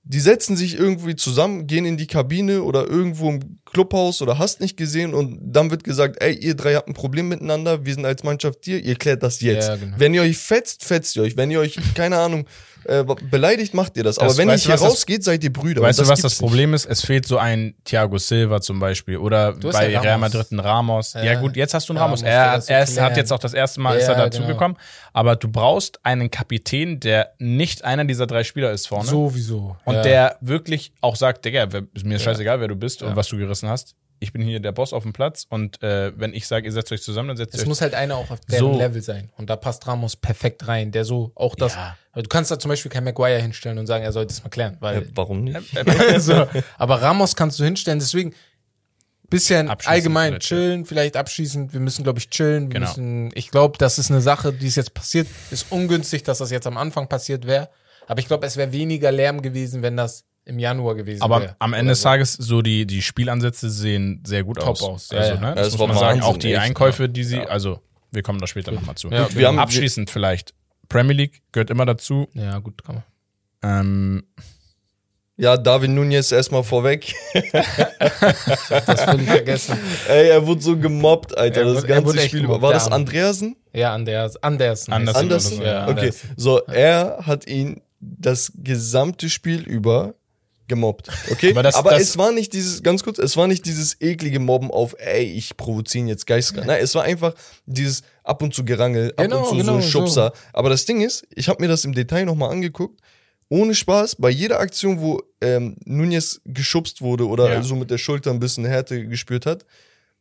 Die 0.10 0.22
setzen 0.22 0.56
sich 0.56 0.80
irgendwie 0.80 1.18
zusammen, 1.18 1.68
gehen 1.68 1.86
in 1.86 1.98
die 1.98 2.08
Kabine 2.08 2.64
oder 2.64 2.88
irgendwo 2.88 3.30
im 3.30 3.60
Clubhaus 3.66 4.22
oder 4.22 4.38
hast 4.38 4.62
nicht 4.62 4.78
gesehen 4.78 5.14
und 5.14 5.40
dann 5.42 5.70
wird 5.70 5.84
gesagt, 5.84 6.22
ey, 6.22 6.34
ihr 6.34 6.56
drei 6.56 6.76
habt 6.76 6.88
ein 6.88 6.94
Problem 6.94 7.28
miteinander, 7.28 7.86
wir 7.86 7.94
sind 7.94 8.06
als 8.06 8.24
Mannschaft 8.24 8.60
hier, 8.64 8.82
ihr 8.84 8.96
klärt 8.96 9.22
das 9.22 9.42
jetzt. 9.42 9.68
Ja, 9.68 9.76
genau. 9.76 9.96
Wenn 10.00 10.14
ihr 10.14 10.22
euch 10.22 10.38
fetzt, 10.38 10.86
fetzt 10.86 11.18
ihr 11.18 11.24
euch. 11.24 11.36
Wenn 11.36 11.52
ihr 11.52 11.60
euch, 11.60 11.78
keine 11.94 12.18
Ahnung, 12.18 12.46
äh, 12.88 13.04
beleidigt, 13.30 13.74
macht 13.74 13.98
ihr 13.98 14.04
das. 14.04 14.18
Aber 14.18 14.28
Das- 14.30 14.38
wenn 14.38 14.50
ihr 14.50 14.56
hier 14.56 14.76
rausgeht, 14.76 15.24
seid 15.24 15.44
ihr 15.44 15.52
Brüder. 15.54 15.82
Weißt 15.82 16.00
du, 16.00 16.08
was 16.08 16.22
das 16.22 16.36
Problem 16.36 16.74
ist? 16.74 16.86
Es 16.86 17.02
fehlt 17.06 17.26
so 17.28 17.38
ein 17.38 17.76
Thiago 17.84 18.18
Silva 18.18 18.62
zum 18.62 18.80
Beispiel 18.80 19.18
oder 19.18 19.54
bei 19.54 19.90
ja 19.90 20.00
Real 20.02 20.14
Ramos. 20.14 20.34
Madrid 20.34 20.52
ein 20.52 20.60
Ramos. 20.60 21.14
Ja, 21.14 21.24
Ja. 21.24 21.40
gut, 21.40 21.56
jetzt 21.56 21.74
hast 21.74 21.90
du 21.90 21.94
einen 21.94 22.00
Ramos, 22.02 22.22
Er, 22.22 22.62
er 22.68 22.84
ist, 22.84 23.00
hat 23.00 23.18
jetzt 23.18 23.32
auch 23.34 23.40
das 23.40 23.54
erste 23.54 23.82
Mal 23.82 23.98
ist 23.98 24.08
er 24.08 24.16
dazugekommen. 24.16 24.78
Aber 25.14 25.36
du 25.36 25.48
brauchst 25.48 26.00
einen 26.04 26.30
Kapitän, 26.32 27.00
der 27.00 27.32
nicht 27.40 27.84
einer 27.84 28.06
dieser 28.06 28.28
drei 28.28 28.44
Spieler 28.44 28.72
ist 28.72 28.88
vorne. 28.88 29.08
Sowieso. 29.10 29.76
Und 29.86 29.96
ja. 29.96 30.02
der 30.04 30.38
wirklich 30.42 30.92
auch 31.02 31.16
sagt, 31.16 31.44
Digga, 31.46 31.72
wer- 31.72 31.84
ist 31.94 32.06
mir 32.06 32.20
scheißegal, 32.20 32.60
wer 32.60 32.68
du 32.68 32.76
bist 32.76 33.02
und 33.04 33.16
was 33.16 33.28
du 33.28 33.38
gerissen 33.38 33.68
hast. 33.70 33.96
Ich 34.20 34.34
bin 34.34 34.42
hier 34.42 34.60
der 34.60 34.72
Boss 34.72 34.94
auf 34.94 35.04
dem 35.04 35.14
Platz 35.14 35.46
und 35.50 35.82
äh, 35.84 36.12
wenn 36.20 36.34
ich 36.34 36.48
sage, 36.48 36.66
ihr 36.66 36.72
setzt 36.72 36.92
euch 36.92 37.02
zusammen, 37.04 37.28
dann 37.30 37.38
setzt 37.38 37.54
ihr 37.54 37.58
Es 37.58 37.62
euch 37.64 37.68
muss 37.68 37.82
halt 37.82 37.94
einer 37.94 38.16
auch 38.16 38.30
auf 38.32 38.40
deren 38.42 38.74
So. 38.74 38.78
Level 38.78 39.02
sein. 39.02 39.32
Und 39.38 39.50
da 39.50 39.56
passt 39.56 39.86
Ramos 39.88 40.16
perfekt 40.16 40.68
rein, 40.68 40.92
der 40.92 41.06
so 41.06 41.32
auch 41.36 41.56
das. 41.56 41.76
Ja. 41.76 41.96
Du 42.16 42.24
kannst 42.24 42.50
da 42.50 42.58
zum 42.58 42.70
Beispiel 42.70 42.90
kein 42.92 43.04
Maguire 43.04 43.40
hinstellen 43.42 43.78
und 43.78 43.86
sagen, 43.88 44.04
er 44.04 44.12
sollte 44.12 44.34
es 44.34 44.44
mal 44.44 44.50
klären. 44.50 44.74
Ja, 44.76 44.82
Weil, 44.82 45.08
warum 45.14 45.44
nicht? 45.44 45.60
so. 46.18 46.48
Aber 46.78 47.02
Ramos 47.02 47.36
kannst 47.36 47.60
du 47.60 47.64
hinstellen, 47.64 48.00
deswegen 48.00 48.34
bisschen 49.30 49.70
allgemein 49.70 50.30
vielleicht, 50.34 50.48
chillen, 50.48 50.86
vielleicht 50.86 51.18
abschließend. 51.18 51.74
Wir 51.74 51.80
müssen, 51.82 52.04
glaube 52.04 52.20
ich, 52.20 52.30
chillen. 52.30 52.70
Wir 52.72 52.76
Genau. 52.80 52.88
müssen, 52.88 53.30
ich 53.36 53.52
glaube, 53.52 53.78
das 53.78 54.00
ist 54.00 54.10
eine 54.10 54.22
Sache, 54.22 54.54
die 54.54 54.68
ist 54.68 54.78
jetzt 54.78 54.94
passiert. 54.94 55.28
Ist 55.52 55.68
ungünstig, 55.70 56.24
dass 56.24 56.38
das 56.38 56.50
jetzt 56.50 56.66
am 56.66 56.78
Anfang 56.78 57.08
passiert 57.10 57.46
wäre. 57.46 57.70
Aber 58.08 58.20
ich 58.20 58.28
glaube, 58.28 58.48
es 58.48 58.56
wäre 58.56 58.72
weniger 58.72 59.12
Lärm 59.12 59.42
gewesen, 59.42 59.82
wenn 59.82 59.98
das 59.98 60.24
im 60.48 60.60
Januar 60.60 60.96
gewesen 60.96 61.22
Aber 61.22 61.42
wäre. 61.42 61.56
am 61.60 61.74
Ende 61.74 61.92
des 61.92 62.02
so. 62.02 62.10
Tages, 62.10 62.34
so 62.34 62.62
die, 62.62 62.86
die 62.88 63.02
Spielansätze 63.02 63.70
sehen 63.70 64.24
sehr 64.26 64.44
gut 64.44 64.58
Top 64.58 64.70
aus. 64.70 64.82
aus, 64.84 65.10
ja, 65.12 65.18
Also, 65.20 65.34
ja. 65.36 65.40
ne, 65.42 65.56
das, 65.56 65.70
das 65.72 65.78
muss 65.78 65.88
man 65.90 65.98
sagen. 65.98 66.22
Auch 66.22 66.38
die 66.38 66.54
echt, 66.54 66.62
Einkäufe, 66.62 67.10
die 67.10 67.24
sie, 67.24 67.40
also 67.42 67.80
wir 68.12 68.24
kommen 68.24 68.40
da 68.40 68.48
später 68.48 68.72
nochmal 68.72 68.96
zu. 68.96 69.10
Ja, 69.10 69.24
Gut, 69.26 69.36
wir 69.36 69.48
haben- 69.48 69.60
Abschließend 69.60 70.10
vielleicht. 70.10 70.54
Premier 70.90 71.14
League 71.16 71.42
gehört 71.52 71.70
immer 71.70 71.86
dazu. 71.86 72.28
Ja, 72.34 72.60
gut, 72.60 72.82
kann 72.84 72.96
man. 72.96 73.82
Ähm, 73.82 74.24
Ja, 75.40 75.56
David 75.58 75.92
Nunez 75.92 76.32
erstmal 76.32 76.64
vorweg. 76.64 77.14
Das 78.86 79.04
völlig 79.04 79.28
vergessen. 79.30 79.78
Ey, 80.08 80.30
er 80.30 80.46
wurde 80.46 80.62
so 80.62 80.78
gemobbt, 80.78 81.38
Alter. 81.38 81.62
Er 81.62 81.66
das 81.66 81.76
wurde- 81.84 81.88
ganze 81.88 82.20
Spiel. 82.22 82.42
gemobbt, 82.42 82.62
War 82.62 82.74
das. 82.74 82.92
Andreasen? 82.92 83.56
Ja, 83.74 83.94
Anders, 83.94 84.38
Andersen. 84.42 84.94
Andersen 84.94 85.16
er. 85.16 85.22
Andersen? 85.22 85.62
Ja, 85.62 85.84
okay. 85.84 85.90
Andersen. 86.00 86.30
So, 86.38 86.62
er 86.66 87.20
hat 87.26 87.48
ihn 87.48 87.82
das 88.00 88.52
gesamte 88.56 89.30
Spiel 89.30 89.62
über 89.62 90.16
gemobbt. 90.68 91.10
Okay? 91.32 91.52
Aber 91.52 91.60
Aber, 91.60 91.64
das- 91.92 92.00
das- 92.00 92.02
es 92.10 92.18
war 92.18 92.32
nicht 92.32 92.54
dieses, 92.54 92.84
ganz 92.84 93.04
kurz, 93.04 93.18
es 93.20 93.36
war 93.38 93.48
nicht 93.48 93.66
dieses 93.66 94.00
eklige 94.02 94.40
Mobben 94.40 94.72
auf, 94.72 94.96
ey, 95.00 95.24
ich 95.24 95.56
provoziere 95.58 96.04
ihn 96.04 96.08
jetzt 96.08 96.28
geistkrank. 96.28 96.68
Nein, 96.68 96.80
es 96.82 96.94
war 96.96 97.04
einfach 97.04 97.34
dieses 97.66 98.04
ab 98.24 98.42
und 98.42 98.54
zu 98.54 98.66
Gerangel, 98.66 99.12
ab 99.16 99.24
Genau, 99.26 99.40
und 99.44 99.50
zu 99.50 99.56
genau, 99.58 99.76
so 99.76 99.82
so. 99.82 99.88
Schubser. 99.90 100.34
Aber 100.54 100.70
das 100.70 100.86
Ding 100.86 101.02
ist, 101.02 101.26
ich 101.34 101.48
habe 101.50 101.62
mir 101.62 101.68
das 101.68 101.86
im 101.86 101.94
Detail 101.94 102.26
nochmal 102.26 102.52
angeguckt. 102.52 103.00
Ohne 103.50 103.74
Spaß, 103.76 104.16
bei 104.18 104.30
jeder 104.30 104.60
Aktion, 104.60 105.00
wo 105.00 105.22
ähm, 105.40 105.78
Nunez 105.86 106.42
geschubst 106.44 107.02
wurde 107.02 107.26
oder 107.28 107.50
Ja. 107.54 107.64
so 107.64 107.76
mit 107.76 107.90
der 107.90 107.98
Schulter 107.98 108.32
ein 108.32 108.40
bisschen 108.40 108.66
Härte 108.66 109.08
gespürt 109.08 109.46
hat, 109.46 109.66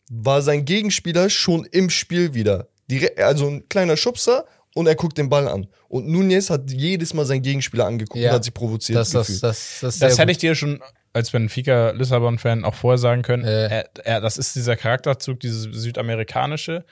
war 0.09 0.42
sein 0.42 0.64
Gegenspieler 0.64 1.28
schon 1.28 1.64
im 1.64 1.90
Spiel 1.90 2.35
wieder. 2.35 2.68
Direkt, 2.88 3.18
also 3.18 3.48
ein 3.48 3.68
kleiner 3.68 3.96
Schubser 3.96 4.44
und 4.77 4.87
er 4.87 4.95
guckt 4.95 5.17
den 5.17 5.29
Ball 5.31 5.49
an. 5.49 5.67
Und 5.89 6.07
Nunez 6.07 6.51
hat 6.51 6.71
jedes 6.71 7.15
Mal 7.15 7.25
seinen 7.25 7.43
Gegenspieler 7.43 7.87
angeguckt 7.87 8.21
Ja. 8.21 8.31
und 8.31 8.37
hat 8.37 8.45
sich 8.45 8.53
provoziert 8.55 8.99
Das, 8.99 9.11
das, 9.11 9.41
das, 9.41 9.79
das, 9.81 9.99
das 9.99 10.19
hätte 10.19 10.31
ich 10.33 10.39
dir 10.39 10.55
schon 10.55 10.81
als 11.15 11.31
Benfica 11.31 11.91
Lissabon-Fan 11.93 12.62
auch 12.65 12.75
vorher 12.75 12.99
sagen 12.99 13.23
können. 13.23 13.45
Äh. 13.45 13.69
Er, 13.69 13.89
er, 14.05 14.21
das 14.21 14.37
ist 14.37 14.55
dieser 14.55 14.77
Charakterzug, 14.77 15.41
dieses 15.41 15.62
südamerikanische, 15.62 16.85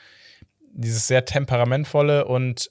dieses 0.73 1.07
sehr 1.07 1.27
temperamentvolle 1.27 2.25
und 2.25 2.70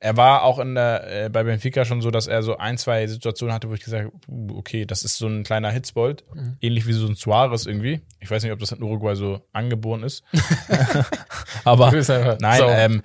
er 0.00 0.18
war 0.18 0.42
auch 0.42 0.58
in 0.58 0.74
der, 0.74 1.24
äh, 1.24 1.28
bei 1.30 1.44
Benfica 1.44 1.86
schon 1.86 2.02
so, 2.02 2.10
dass 2.10 2.26
er 2.26 2.42
so 2.42 2.58
ein, 2.58 2.76
zwei 2.76 3.06
Situationen 3.06 3.54
hatte, 3.54 3.70
wo 3.70 3.74
ich 3.74 3.80
gesagt 3.82 4.04
habe, 4.04 4.54
okay, 4.54 4.84
das 4.84 5.02
ist 5.02 5.16
so 5.16 5.26
ein 5.26 5.44
kleiner 5.44 5.70
Hitzbold, 5.70 6.24
Mhm. 6.34 6.58
ähnlich 6.60 6.86
wie 6.86 6.92
so 6.92 7.06
ein 7.06 7.14
Suarez 7.14 7.64
irgendwie. 7.64 8.02
Ich 8.20 8.30
weiß 8.30 8.42
nicht, 8.42 8.52
ob 8.52 8.58
das 8.58 8.72
in 8.72 8.82
Uruguay 8.82 9.14
so 9.16 9.40
angeboren 9.54 10.02
ist. 10.02 10.22
Aber 11.64 11.90
nein, 12.40 12.62
ähm, 12.68 13.02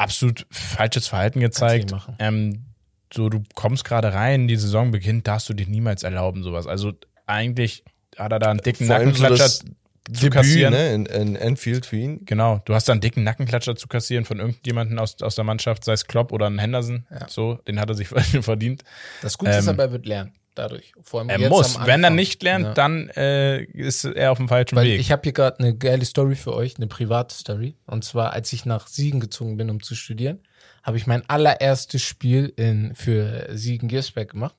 absolut 0.00 0.46
falsches 0.50 1.08
Verhalten 1.08 1.40
gezeigt. 1.40 1.94
Ähm, 2.18 2.64
so, 3.12 3.28
du 3.28 3.42
kommst 3.54 3.84
gerade 3.84 4.14
rein, 4.14 4.48
die 4.48 4.56
Saison 4.56 4.90
beginnt, 4.90 5.26
darfst 5.26 5.48
du 5.48 5.54
dir 5.54 5.66
niemals 5.66 6.02
erlauben, 6.02 6.42
sowas. 6.42 6.66
Also 6.66 6.92
eigentlich 7.26 7.84
hat 8.16 8.32
er 8.32 8.38
da 8.38 8.50
einen 8.50 8.60
dicken 8.60 8.86
Vor 8.86 8.96
so 8.96 9.04
Nackenklatscher 9.04 9.36
das 9.36 9.58
zu 9.58 9.74
Debüt, 10.12 10.32
kassieren. 10.32 10.72
ne, 10.72 10.94
in, 10.94 11.06
in 11.06 11.36
Anfield 11.36 11.86
für 11.86 11.96
ihn. 11.96 12.24
Genau, 12.24 12.60
du 12.64 12.74
hast 12.74 12.88
da 12.88 12.92
einen 12.92 13.00
dicken 13.00 13.22
Nackenklatscher 13.24 13.76
zu 13.76 13.86
kassieren 13.88 14.24
von 14.24 14.38
irgendjemandem 14.40 14.98
aus, 14.98 15.20
aus 15.22 15.34
der 15.34 15.44
Mannschaft, 15.44 15.84
sei 15.84 15.92
es 15.92 16.06
Klopp 16.06 16.32
oder 16.32 16.46
ein 16.46 16.58
Henderson. 16.58 17.04
So, 17.28 17.54
den 17.66 17.78
hat 17.78 17.90
er 17.90 17.94
sich 17.94 18.08
verdient. 18.40 18.82
Das 19.22 19.36
Gute 19.38 19.52
ist 19.52 19.66
ähm, 19.66 19.74
aber, 19.74 19.84
er 19.84 19.92
wird 19.92 20.06
lernen. 20.06 20.32
Dadurch. 20.60 20.92
Vor 21.02 21.20
allem 21.20 21.30
Er 21.30 21.38
jetzt 21.40 21.48
muss. 21.50 21.76
am 21.76 21.86
Wenn 21.86 22.04
er 22.04 22.10
nicht 22.10 22.42
lernt, 22.42 22.64
Ja. 22.66 22.74
dann 22.74 23.08
äh, 23.16 23.62
ist 23.64 24.04
er 24.04 24.30
auf 24.32 24.36
dem 24.38 24.48
falschen 24.48 24.76
Weil 24.76 24.86
Weg. 24.88 25.00
ich 25.00 25.10
habe 25.10 25.22
hier 25.24 25.32
gerade 25.32 25.58
eine 25.58 25.74
geile 25.74 26.04
Story 26.04 26.34
für 26.36 26.54
euch, 26.54 26.76
eine 26.76 26.86
private 26.86 27.34
Story. 27.34 27.76
Und 27.86 28.04
zwar, 28.04 28.32
als 28.34 28.52
ich 28.52 28.66
nach 28.66 28.86
Siegen 28.88 29.20
gezogen 29.20 29.56
bin, 29.56 29.70
um 29.70 29.82
zu 29.82 29.94
studieren, 29.94 30.40
habe 30.82 30.98
ich 30.98 31.06
mein 31.06 31.26
allererstes 31.30 32.02
Spiel 32.02 32.52
in, 32.56 32.94
für 32.94 33.48
Siegen-Giersberg 33.52 34.30
gemacht. 34.32 34.54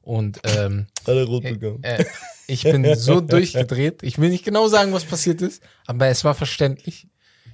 Und 0.00 0.40
ähm, 0.44 0.86
er 1.06 1.24
rot 1.24 1.42
bekommen. 1.42 1.82
äh, 1.84 2.04
ich 2.46 2.62
bin 2.62 2.94
so 2.96 3.20
durchgedreht. 3.36 4.02
Ich 4.02 4.18
will 4.18 4.30
nicht 4.30 4.44
genau 4.44 4.68
sagen, 4.68 4.92
was 4.92 5.04
passiert 5.04 5.42
ist, 5.42 5.62
aber 5.86 6.06
es 6.08 6.24
war 6.24 6.34
verständlich. 6.34 7.08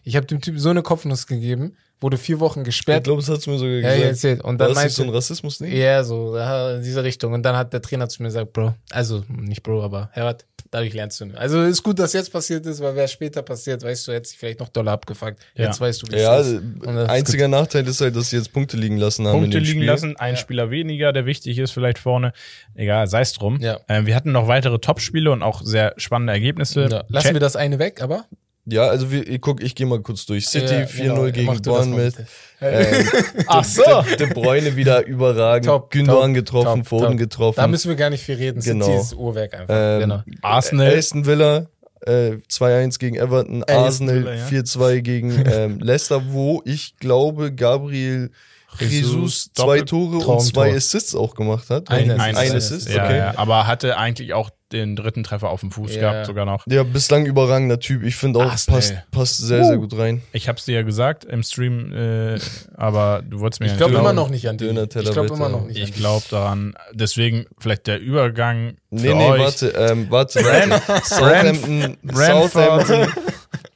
Ich 0.05 0.15
habe 0.17 0.27
dem 0.27 0.41
Typ 0.41 0.59
so 0.59 0.71
eine 0.71 0.83
Kopfnuss 0.83 1.27
gegeben, 1.27 1.77
wurde 2.01 2.17
vier 2.17 2.39
Wochen 2.41 2.61
Ich 2.61 2.67
gesperrt. 2.67 3.05
glaube, 3.05 3.21
das 3.21 3.29
hat 3.31 3.45
du 3.45 3.51
mir 3.51 3.59
sogar 3.59 3.73
Ja, 3.75 3.81
gesagt. 3.81 4.01
ja, 4.01 4.07
erzählt. 4.09 4.45
Und 4.45 4.59
War 4.59 4.67
dann 4.69 4.75
das 4.77 4.85
nicht 4.85 4.95
so 4.95 5.03
ein 5.03 5.07
meinte, 5.09 5.17
Rassismus-Ding? 5.19 5.77
ja, 5.77 6.05
so, 6.05 6.37
ja, 6.37 6.77
in 6.77 6.83
diese 6.83 7.03
Richtung. 7.03 7.33
Und 7.33 7.43
dann 7.43 7.57
hat 7.57 7.73
der 7.73 7.83
Trainer 7.83 8.09
zu 8.09 8.23
mir 8.23 8.29
gesagt, 8.29 8.53
Bro, 8.53 8.75
also 8.91 9.25
nicht 9.29 9.63
Bro, 9.63 9.83
aber 9.83 10.09
Herbert, 10.13 10.45
dadurch 10.71 10.93
lernst 10.95 11.21
du 11.21 11.25
nicht. 11.27 11.37
Also 11.39 11.63
ist 11.63 11.83
gut, 11.83 11.99
dass 11.99 12.13
jetzt 12.13 12.33
passiert 12.33 12.65
ist, 12.67 12.81
weil 12.81 12.95
wäre 12.95 13.09
später 13.09 13.43
passiert, 13.43 13.83
weißt 13.83 14.07
du, 14.07 14.13
hätte 14.13 14.29
sich 14.29 14.39
vielleicht 14.39 14.61
noch 14.61 14.69
doller 14.69 14.93
abgefuckt. 14.93 15.39
Ja. 15.57 15.65
Jetzt 15.67 15.81
weißt 15.81 16.03
du, 16.03 16.13
wie 16.13 16.21
Ja, 16.21 16.39
es 16.39 16.47
ist. 16.49 16.61
Und 16.61 16.85
das 16.95 17.05
ist 17.05 17.11
einziger 17.11 17.49
Nachteil 17.49 17.87
ist 17.89 18.01
halt, 18.01 18.15
dass 18.15 18.31
sie 18.31 18.37
jetzt 18.37 18.53
Punkte 18.53 18.77
liegen 18.77 18.99
lassen 18.99 19.27
haben 19.27 19.35
in 19.37 19.41
Punkte 19.43 19.59
dem 19.59 19.65
liegen 19.65 19.79
Spiel. 19.81 19.87
lassen, 19.87 20.17
ein 20.17 20.37
Spieler 20.37 20.71
weniger, 20.71 21.13
der 21.13 21.27
wichtig 21.27 21.59
ist, 21.59 21.73
vielleicht 21.73 21.99
vorne. 21.99 22.33
Egal, 22.75 23.09
sei 23.09 23.23
es 23.23 23.33
drum. 23.33 23.59
Ja. 23.61 23.81
Ähm, 23.89 24.07
wir 24.07 24.15
hatten 24.15 24.31
noch 24.33 24.47
weitere 24.47 24.79
Top-Spiele 24.79 25.33
und 25.33 25.43
auch 25.43 25.63
sehr 25.65 25.95
spannende 25.97 26.33
Ergebnisse. 26.33 26.87
Ja. 26.89 27.03
Lassen 27.09 27.33
wir 27.33 27.41
das 27.41 27.57
eine 27.57 27.79
weg, 27.81 28.01
aber? 28.03 28.25
Ja, 28.71 28.83
also 28.89 29.11
wir, 29.11 29.27
ich 29.27 29.41
guck, 29.41 29.63
ich 29.63 29.75
gehe 29.75 29.87
mal 29.87 30.01
kurz 30.01 30.27
durch. 30.27 30.47
City 30.47 30.75
Ja, 30.75 30.81
4-0 30.83 31.03
genau. 31.03 31.25
gegen 31.31 31.63
Bournemouth. 31.63 32.15
Ähm, 32.61 33.09
Ach 33.47 33.65
so. 33.65 33.83
De, 33.83 34.17
De 34.17 34.27
Bruyne 34.35 34.77
wieder 34.77 35.07
überragend. 35.07 35.67
Top, 35.67 35.91
Gündogan 35.91 36.35
top, 36.35 36.45
getroffen, 36.45 36.81
top, 36.81 36.89
Foden 36.89 37.09
top. 37.11 37.19
getroffen. 37.19 37.57
Da 37.57 37.67
müssen 37.67 37.89
wir 37.89 37.97
gar 37.97 38.11
nicht 38.11 38.25
viel 38.25 38.35
reden. 38.35 38.61
Genau. 38.61 38.85
City 38.85 38.99
ist 38.99 39.15
Uhrwerk 39.15 39.55
einfach. 39.55 39.75
ähm, 39.77 40.01
genau. 40.01 40.23
Arsenal. 40.43 40.95
Aston 40.97 41.25
Villa 41.25 41.67
äh, 42.07 42.37
2-1 42.51 42.99
gegen 42.99 43.17
Everton. 43.17 43.63
Aston 43.63 43.85
Arsenal 43.85 44.25
Villa, 44.25 44.35
ja. 44.35 44.47
4-2 44.47 45.01
gegen 45.01 45.45
ähm, 45.51 45.79
Leicester, 45.83 46.23
wo 46.33 46.63
ich 46.65 46.97
glaube, 46.99 47.53
Gabriel 47.55 48.31
Jesus 48.79 49.51
zwei 49.55 49.81
Tore 49.81 50.19
und 50.19 50.41
zwei 50.41 50.75
Assists 50.75 51.15
auch 51.15 51.35
gemacht 51.35 51.71
hat. 51.71 51.91
Ein 51.91 52.11
Ein, 52.21 52.37
Assist. 52.37 52.55
Assist, 52.73 52.89
ja, 52.91 53.05
okay. 53.05 53.17
ja, 53.17 53.33
aber 53.37 53.67
hatte 53.67 53.97
eigentlich 53.97 54.35
auch 54.35 54.51
den 54.73 54.97
dritten 54.97 55.25
Treffer 55.25 55.49
auf 55.49 55.61
dem 55.61 55.71
Fuß 55.71 55.95
Ja. 55.95 56.01
gehabt, 56.13 56.27
sogar 56.27 56.45
noch. 56.45 56.67
Ja, 56.69 56.83
bislang 56.83 57.25
überragender 57.27 57.81
Typ. 57.81 58.03
Ich 58.05 58.17
finde 58.17 58.41
auch, 58.41 58.51
Arsenal. 58.51 58.81
passt, 58.81 58.95
passt 59.11 59.37
sehr, 59.39 59.65
sehr 59.65 59.79
gut 59.79 59.97
rein. 59.97 60.23
Ich 60.33 60.49
hab's 60.49 60.65
dir 60.67 60.75
ja 60.77 60.83
gesagt 60.83 61.25
im 61.25 61.43
Stream, 61.43 61.93
äh, 61.93 62.39
aber 62.77 63.23
du 63.29 63.41
wolltest 63.41 63.61
mir 63.61 63.67
Ich 63.67 63.73
ja 63.73 63.79
glaube 63.79 63.93
nicht 63.93 64.01
immer 64.01 64.13
noch 64.13 64.29
nicht 64.29 64.49
an 64.49 64.59
die. 64.59 64.67
Ich 64.67 65.11
glaube 65.13 65.35
immer 65.35 65.49
noch 65.49 65.67
nicht 65.67 65.79
an 65.81 65.83
Ich 65.89 65.95
glaube 65.95 66.25
daran. 66.31 66.75
Deswegen 66.93 67.47
vielleicht 67.59 67.87
der 67.87 68.01
Übergang 68.01 68.77
für 68.91 68.97
Nee, 68.97 69.15
nee, 69.15 69.31
euch. 69.31 69.41
warte, 69.41 69.69
ähm, 69.69 70.07
warte, 70.11 70.45
warte. 70.45 71.05
Southampton. 71.05 71.97
Southampton, 72.03 73.09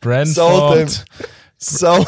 Brentford. 0.01 0.35
Southampton. 0.35 1.05
Sau. 1.65 2.05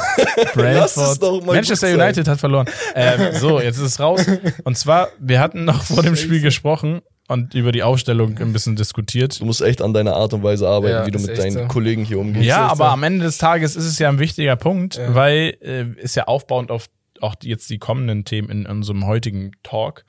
Manchester. 0.56 1.94
United 1.94 2.26
hat 2.26 2.40
verloren. 2.40 2.66
Ähm, 2.96 3.32
so, 3.38 3.60
jetzt 3.60 3.76
ist 3.76 3.82
es 3.84 4.00
raus. 4.00 4.26
Und 4.64 4.76
zwar, 4.76 5.08
wir 5.20 5.40
hatten 5.40 5.64
noch 5.64 5.84
vor 5.84 6.02
dem 6.02 6.16
Spiel 6.16 6.40
gesprochen 6.40 7.02
und 7.28 7.54
über 7.54 7.72
die 7.72 7.82
Aufstellung 7.82 8.38
ein 8.38 8.52
bisschen 8.52 8.76
diskutiert. 8.76 9.40
Du 9.40 9.46
musst 9.46 9.62
echt 9.62 9.80
an 9.80 9.94
deiner 9.94 10.14
Art 10.14 10.34
und 10.34 10.42
Weise 10.42 10.68
arbeiten, 10.68 10.94
Ja, 10.94 11.06
wie 11.06 11.10
du 11.10 11.18
mit 11.18 11.38
deinen 11.38 11.52
so. 11.52 11.66
Kollegen 11.66 12.04
hier 12.04 12.18
umgehst. 12.18 12.44
Ja, 12.44 12.66
aber 12.66 12.76
so. 12.76 12.90
am 12.90 13.02
Ende 13.02 13.24
des 13.24 13.38
Tages 13.38 13.76
ist 13.76 13.86
es 13.86 13.98
ja 13.98 14.08
ein 14.08 14.18
wichtiger 14.18 14.56
Punkt, 14.56 15.00
weil 15.08 15.56
äh, 15.62 15.86
ist 16.00 16.16
ja 16.16 16.24
aufbauend 16.24 16.70
auf 16.70 16.88
auch 17.20 17.34
die, 17.34 17.48
jetzt 17.48 17.70
die 17.70 17.78
kommenden 17.78 18.24
Themen 18.24 18.50
in 18.50 18.66
unserem 18.66 19.06
heutigen 19.06 19.52
Talk. 19.62 20.04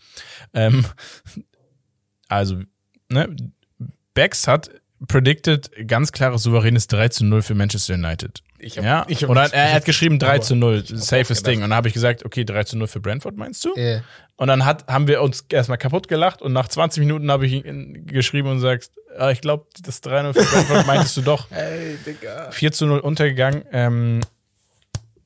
Ähm, 0.54 0.86
also, 2.28 2.58
ne, 3.10 3.34
Bex 4.14 4.48
hat 4.48 4.70
predicted 5.08 5.70
ganz 5.88 6.12
klares 6.12 6.44
souveränes 6.44 6.88
3 6.88 7.10
zu 7.10 7.26
0 7.26 7.42
für 7.42 7.56
Manchester 7.56 7.94
United. 7.96 8.42
Ich 8.58 8.78
hab- 8.78 8.86
ja, 8.86 9.06
ich 9.10 9.24
hab 9.24 9.30
oder 9.30 9.54
er 9.54 9.74
hat 9.74 9.86
geschrieben 9.86 10.18
3 10.20 10.40
zu 10.40 10.56
0, 10.56 10.84
safes 10.88 11.40
gedacht. 11.40 11.48
Ding. 11.48 11.64
Und 11.64 11.70
dann 11.70 11.76
habe 11.78 11.88
ich 11.88 11.94
gesagt, 11.94 12.26
okay, 12.26 12.46
3 12.46 12.64
zu 12.64 12.78
0 12.78 12.88
für 12.88 13.00
Brentford, 13.00 13.36
meinst 13.36 13.64
du? 13.66 13.74
Ja. 13.76 14.02
Und 14.38 14.48
dann 14.48 14.66
hat, 14.66 14.88
haben 14.88 15.08
wir 15.08 15.22
uns 15.22 15.46
erstmal 15.50 15.78
kaputt 15.78 16.08
gelacht 16.08 16.42
und 16.42 16.54
nach 16.54 16.68
20 16.68 17.00
Minuten 17.02 17.30
habe 17.32 17.46
ich 17.46 17.54
ihn 17.66 18.06
geschrieben 18.06 18.50
und 18.50 18.60
sagst, 18.60 18.92
ah, 19.18 19.30
ich 19.32 19.42
glaube, 19.42 19.66
das 19.82 20.02
3-0 20.04 20.34
für 20.34 20.44
Brentford 20.44 20.88
meintest 20.88 21.18
du 21.18 21.22
doch. 21.22 21.52
Ey, 21.52 21.98
Digga. 22.06 22.52
4 22.52 22.72
zu 22.72 22.86
0 22.86 23.00
untergegangen. 23.00 23.64
Ähm, 23.72 24.22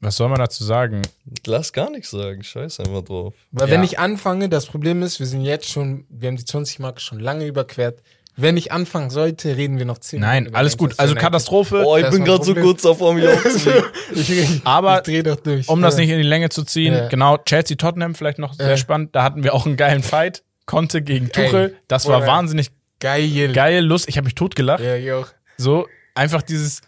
was 0.01 0.15
soll 0.15 0.29
man 0.29 0.39
dazu 0.39 0.63
sagen? 0.63 1.01
Lass 1.45 1.73
gar 1.73 1.89
nichts 1.89 2.12
sagen. 2.12 2.41
Scheiß 2.43 2.79
einfach 2.79 3.03
drauf. 3.03 3.34
Weil 3.51 3.67
Ja. 3.67 3.73
wenn 3.75 3.84
ich 3.84 3.99
anfange, 3.99 4.47
das 4.47 4.65
Problem 4.65 5.01
ist, 5.03 5.19
wir 5.19 5.27
sind 5.27 5.41
jetzt 5.41 5.69
schon, 5.69 6.05
wir 6.10 6.27
haben 6.29 6.38
die 6.38 6.43
20-Marke 6.45 6.99
schon 7.01 7.19
lange 7.19 7.45
überquert. 7.45 8.01
Wenn 8.41 8.58
ich 8.58 8.71
anfangen 8.71 9.10
sollte, 9.10 9.58
reden 9.58 9.78
wir 9.78 9.86
noch 9.86 9.97
10 9.97 10.19
Nein, 10.21 10.43
Minuten 10.43 10.56
alles 10.56 10.78
gut. 10.78 10.93
Also. 10.97 11.15
Katastrophe. 11.15 11.84
Oh, 11.86 11.97
ich 11.97 12.10
bin 12.10 12.23
gerade 12.25 12.43
so 12.43 12.56
kurz 12.56 12.82
davor, 12.84 13.13
mich 13.13 13.28
aufzuregen. 13.28 13.84
Ich, 14.15 14.30
ich, 14.32 14.62
Aber 14.63 14.97
ich 14.97 15.04
dreh 15.04 15.23
doch 15.23 15.36
durch. 15.38 15.67
um 15.69 15.82
das 15.82 15.95
nicht 15.97 16.10
in 16.10 16.17
die 16.17 16.23
Länge 16.23 16.49
zu 16.49 16.63
ziehen, 16.63 16.93
Ja. 16.93 17.08
genau, 17.10 17.38
Chelsea-Tottenham 17.38 18.15
vielleicht 18.15 18.39
noch 18.39 18.54
sehr 18.54 18.69
Ja. 18.71 18.78
spannend. 18.78 19.15
Da 19.15 19.23
hatten 19.23 19.43
wir 19.43 19.54
auch 19.54 19.65
einen 19.65 19.78
geilen 19.78 20.02
Fight. 20.04 20.43
Conte 20.65 21.02
gegen 21.02 21.32
Tuchel. 21.32 21.69
Ey, 21.69 21.75
das 21.88 22.08
war 22.08 22.19
Bruder. 22.19 22.32
wahnsinnig 22.32 22.69
Geil. 22.99 23.52
geil, 23.54 23.84
Lust. 23.84 24.08
Ich 24.10 24.17
habe 24.17 24.25
mich 24.25 24.36
totgelacht. 24.36 24.84
Ja, 24.84 24.95
ich 24.95 25.12
auch. 25.12 25.28
So, 25.58 25.88
einfach 26.15 26.41
dieses, 26.41 26.82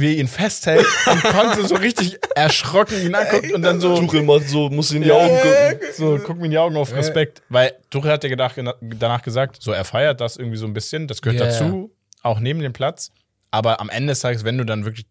wie 0.00 0.14
er 0.14 0.18
ihn 0.20 0.28
festhält 0.28 0.86
und 1.06 1.22
Conte 1.22 1.66
so 1.66 1.74
richtig 1.76 2.18
erschrocken 2.34 3.00
ihn 3.02 3.14
anguckt 3.14 3.52
und 3.52 3.62
dann 3.62 3.80
so, 3.80 3.96
Tuchel 3.98 4.22
macht 4.22 4.48
so, 4.48 4.68
muss 4.70 4.90
in 4.92 5.02
die 5.02 5.12
Augen 5.12 5.36
gucken. 5.36 5.80
so 5.96 6.18
guck 6.24 6.38
mir 6.38 6.46
in 6.46 6.50
die 6.52 6.58
Augen 6.58 6.76
auf 6.76 6.94
Respekt. 6.94 7.42
Weil 7.48 7.72
Tuchel 7.90 8.10
hat 8.10 8.24
ja 8.24 8.30
gedacht, 8.30 8.56
danach 8.80 9.22
gesagt, 9.22 9.58
so 9.60 9.72
er 9.72 9.84
feiert 9.84 10.20
das 10.20 10.36
irgendwie 10.36 10.56
so 10.58 10.66
ein 10.66 10.72
bisschen, 10.72 11.06
das 11.06 11.22
gehört 11.22 11.40
Ja, 11.40 11.46
dazu, 11.46 11.92
auch 12.22 12.40
neben 12.40 12.60
dem 12.60 12.72
Platz. 12.72 13.10
Aber 13.50 13.80
am 13.80 13.88
Ende 13.90 14.12
des 14.12 14.20
Tages, 14.20 14.44
wenn 14.44 14.58
du 14.58 14.64
dann 14.64 14.84
wirklich, 14.84 15.06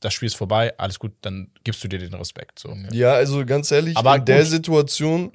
das 0.00 0.12
Spiel 0.14 0.26
ist 0.26 0.36
vorbei, 0.36 0.72
alles 0.78 0.98
gut, 0.98 1.12
dann 1.20 1.50
gibst 1.62 1.82
du 1.84 1.88
dir 1.88 1.98
den 1.98 2.14
Respekt. 2.14 2.58
So. 2.58 2.76
Ja, 2.90 3.12
also 3.12 3.44
ganz 3.46 3.70
ehrlich, 3.70 3.96
Aber 3.96 4.16
in 4.16 4.24
der 4.24 4.40
gut. 4.40 4.48
Situation 4.48 5.32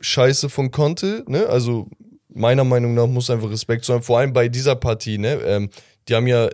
Scheiße 0.00 0.48
von 0.50 0.70
Conte, 0.70 1.24
ne? 1.26 1.46
Also 1.46 1.88
meiner 2.28 2.64
Meinung 2.64 2.94
nach 2.94 3.06
muss 3.06 3.30
einfach 3.30 3.50
Respekt 3.50 3.84
sein. 3.84 4.02
Vor 4.02 4.18
allem 4.18 4.32
bei 4.32 4.48
dieser 4.48 4.76
Partie, 4.76 5.16
ne? 5.18 5.34
Ähm, 5.46 5.70
die 6.08 6.14
haben 6.14 6.26
ja 6.26 6.48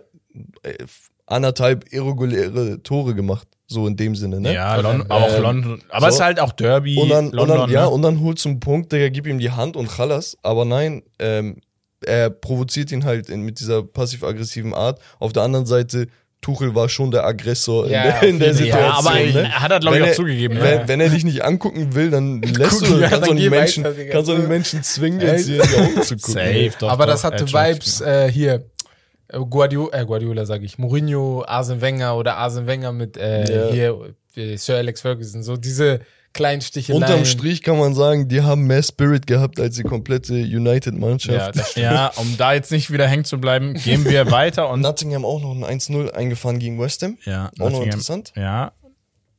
äh, 0.63 0.77
anderthalb 1.25 1.91
irreguläre 1.91 2.81
Tore 2.83 3.15
gemacht, 3.15 3.47
so 3.67 3.87
in 3.87 3.95
dem 3.95 4.15
Sinne, 4.15 4.39
ne? 4.39 4.53
Ja, 4.53 4.75
Lon 4.75 5.09
auch 5.09 5.33
ähm, 5.35 5.41
London. 5.41 5.81
Aber 5.89 6.01
so. 6.01 6.07
es 6.09 6.15
ist 6.15 6.21
halt 6.21 6.39
auch 6.39 6.51
Derby, 6.51 6.97
Und 6.97 7.09
dann, 7.09 7.31
London. 7.31 7.39
und 7.39 7.49
dann, 7.49 7.69
ja, 7.71 7.81
ne? 7.83 7.89
und 7.89 8.01
dann 8.01 8.19
holt 8.19 8.39
zum 8.39 8.59
Punkt, 8.59 8.91
Digga, 8.91 9.09
gib 9.09 9.27
ihm 9.27 9.39
die 9.39 9.51
Hand 9.51 9.75
und 9.75 9.89
Chalas. 9.89 10.37
Aber 10.43 10.65
nein, 10.65 11.03
ähm, 11.19 11.57
er 12.05 12.29
provoziert 12.29 12.91
ihn 12.91 13.05
halt 13.05 13.29
in, 13.29 13.41
mit 13.41 13.59
dieser 13.59 13.83
passiv-aggressiven 13.83 14.73
Art. 14.73 14.99
Auf 15.19 15.33
der 15.33 15.43
anderen 15.43 15.65
Seite, 15.65 16.07
Tuchel 16.43 16.75
war 16.75 16.89
schon 16.89 17.09
der 17.09 17.25
Aggressor 17.25 17.87
Ja, 17.87 18.03
in, 18.03 18.03
der, 18.03 18.29
in 18.29 18.39
der 18.39 18.53
Situation. 18.53 18.83
ja, 18.83 18.97
aber 18.97 19.13
ne? 19.13 19.43
er 19.43 19.61
hat 19.61 19.71
er, 19.71 19.79
glaube 19.79 19.97
ich, 19.97 20.03
auch 20.03 20.11
zugegeben. 20.11 20.57
Wenn, 20.59 20.79
ja. 20.81 20.87
wenn 20.87 20.99
er 20.99 21.09
dich 21.09 21.23
nicht 21.23 21.43
angucken 21.43 21.95
will, 21.95 22.11
dann 22.11 22.41
lässt 22.41 22.81
Guck, 22.81 22.89
du, 22.89 22.99
ja, 22.99 23.07
kannst 23.07 23.29
dann 23.29 23.37
du 23.37 23.49
Menschen, 23.49 23.85
kannst 24.11 24.29
du 24.29 24.35
den 24.35 24.47
Menschen 24.49 24.83
zwingen, 24.83 25.21
jetzt 25.21 25.47
hier 25.47 25.63
in 25.63 25.69
die 25.69 25.75
Augen 25.77 26.03
zu 26.03 26.15
gucken. 26.17 26.33
Safe, 26.33 26.71
doch. 26.79 26.89
Aber 26.89 27.05
doch, 27.05 27.13
das 27.13 27.23
hatte 27.23 27.47
Vibes 27.47 28.01
äh, 28.01 28.29
hier. 28.29 28.65
Äh, 29.27 29.39
Guardiola, 29.39 29.99
äh, 30.01 30.05
Guardiola 30.05 30.45
sage 30.45 30.65
ich, 30.65 30.77
Mourinho, 30.77 31.43
Arsene 31.45 31.81
Wenger 31.81 32.15
oder 32.17 32.37
Arsene 32.37 32.67
Wenger 32.67 32.91
mit 32.91 33.17
äh, 33.17 33.67
Ja. 33.75 33.93
hier 34.35 34.57
Sir 34.57 34.77
Alex 34.77 35.01
Ferguson. 35.01 35.43
So 35.43 35.57
diese 35.57 35.99
kleinen 36.33 36.61
Sticheleien. 36.61 37.03
Unterm 37.03 37.25
Strich 37.25 37.61
kann 37.61 37.77
man 37.77 37.93
sagen, 37.93 38.27
die 38.27 38.41
haben 38.41 38.65
mehr 38.65 38.81
Spirit 38.81 39.27
gehabt 39.27 39.59
als 39.59 39.75
die 39.75 39.83
komplette 39.83 40.35
Ja, 40.35 40.57
United-Mannschaft. 40.57 41.55
das 41.55 41.75
ja, 41.75 42.11
um 42.15 42.35
da 42.37 42.53
jetzt 42.53 42.71
nicht 42.71 42.91
wieder 42.91 43.07
hängen 43.07 43.23
zu 43.25 43.39
bleiben, 43.39 43.75
gehen 43.75 44.03
wir 44.05 44.31
weiter 44.31 44.69
und 44.71 44.81
Nottingham 44.81 45.25
auch 45.25 45.39
noch 45.41 45.51
ein 45.51 45.79
1-0 45.79 46.09
eingefahren 46.11 46.57
gegen 46.57 46.79
West 46.79 47.03
Ham. 47.03 47.17
ja, 47.25 47.51
Auch 47.59 47.69
noch 47.69 47.83
interessant. 47.83 48.33
Ja, 48.35 48.71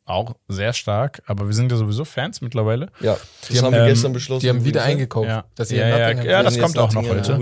auch 0.07 0.35
sehr 0.49 0.73
stark, 0.75 1.23
aber 1.27 1.47
wir 1.47 1.55
sind 1.55 1.73
ja 1.73 1.79
sowieso 1.79 2.05
Fans 2.05 2.43
mittlerweile. 2.43 2.91
Ja, 3.01 3.17
das 3.49 3.57
haben- 3.59 3.67
haben, 3.67 3.73
wir 3.73 3.81
ähm, 3.83 3.89
gestern 3.89 4.13
beschlossen. 4.13 4.43
Die 4.43 4.51
haben 4.51 4.65
wieder 4.65 4.83
eingekauft. 4.83 5.29
Ja, 5.29 5.45
Dass 5.55 5.69
sie 5.71 5.77
ja, 5.77 5.89
ja, 5.89 6.11
ja, 6.11 6.43
sind. 6.43 6.45
das 6.47 6.59
kommt 6.59 6.79
auch 6.79 6.93
noch 6.93 7.09
heute. 7.09 7.39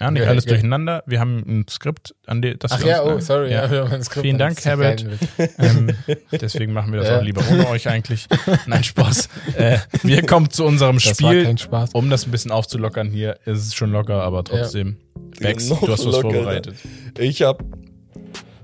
Ja, 0.00 0.10
nicht 0.10 0.26
alles 0.26 0.44
durcheinander. 0.44 1.04
Wir 1.06 1.20
haben 1.20 1.38
ein 1.46 1.66
Skript, 1.68 2.14
an 2.26 2.42
die, 2.42 2.58
das 2.58 2.72
Ach 2.72 2.84
ja, 2.84 3.00
uns- 3.02 3.24
oh, 3.24 3.26
sorry. 3.26 3.52
Ja. 3.52 3.64
Ja. 3.64 3.70
wir 3.70 3.80
haben 3.84 3.92
ein 3.92 4.02
Skript, 4.02 4.24
Vielen 4.24 4.38
Dank, 4.38 4.58
ist 4.58 4.64
Herbert. 4.66 5.06
ähm, 5.58 5.90
deswegen 6.32 6.72
machen 6.72 6.92
wir 6.92 7.00
das 7.00 7.08
Ja. 7.10 7.18
auch 7.18 7.22
lieber 7.22 7.42
ohne 7.50 7.68
euch 7.68 7.88
eigentlich. 7.88 8.26
Nein, 8.66 8.84
Spaß. 8.84 9.28
Äh, 9.56 9.78
wir 10.02 10.24
kommen 10.26 10.50
zu 10.50 10.64
unserem 10.64 10.96
Das 10.96 11.22
war 11.22 11.30
Spiel. 11.30 11.44
kein 11.44 11.58
Spaß. 11.58 11.90
Um 11.92 12.08
das 12.10 12.26
ein 12.26 12.30
bisschen 12.30 12.50
aufzulockern 12.50 13.10
hier, 13.10 13.38
ist 13.44 13.66
es 13.66 13.74
schon 13.74 13.90
locker, 13.92 14.22
aber 14.22 14.42
trotzdem. 14.44 14.96
Bex, 15.38 15.68
du 15.68 15.76
hast 15.88 16.06
was 16.06 16.16
vorbereitet. 16.18 16.74
Ich 17.18 17.42
habe 17.42 17.64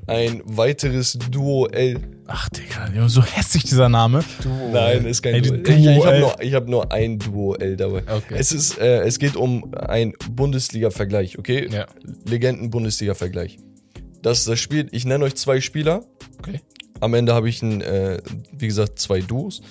ein 0.06 0.42
weiteres 0.44 1.18
Duell. 1.30 2.00
Ach, 2.28 2.48
Digga, 2.48 3.08
so 3.08 3.22
hässlich 3.22 3.64
dieser 3.64 3.88
Name. 3.88 4.24
Nein, 4.72 5.06
ist 5.06 5.22
kein 5.22 5.34
Ey, 5.34 5.42
Duell. 5.42 5.62
die 5.62 5.72
Ich, 5.72 5.78
ich 5.78 6.04
habe 6.04 6.18
nur, 6.18 6.32
hab 6.32 6.68
nur 6.68 6.92
ein 6.92 7.18
Duell 7.18 7.76
dabei. 7.76 8.02
Okay. 8.02 8.34
Es, 8.36 8.50
ist, 8.52 8.78
äh, 8.78 9.02
es 9.02 9.18
geht 9.18 9.36
um 9.36 9.72
einen 9.74 10.12
Bundesliga-Vergleich, 10.30 11.38
okay? 11.38 11.68
Ja. 11.70 11.86
Legenden-Bundesliga-Vergleich. 12.24 13.58
Das 14.22 14.38
ist 14.40 14.48
das 14.48 14.58
Spiel. 14.58 14.88
Ich 14.90 15.04
nenne 15.04 15.24
euch 15.24 15.36
zwei 15.36 15.60
Spieler. 15.60 16.04
Okay. 16.38 16.60
Am 17.00 17.14
Ende 17.14 17.32
habe 17.32 17.48
ich, 17.48 17.62
ein, 17.62 17.80
äh, 17.80 18.20
wie 18.52 18.66
gesagt, 18.66 18.98
zwei 18.98 19.20
Duos. 19.20 19.62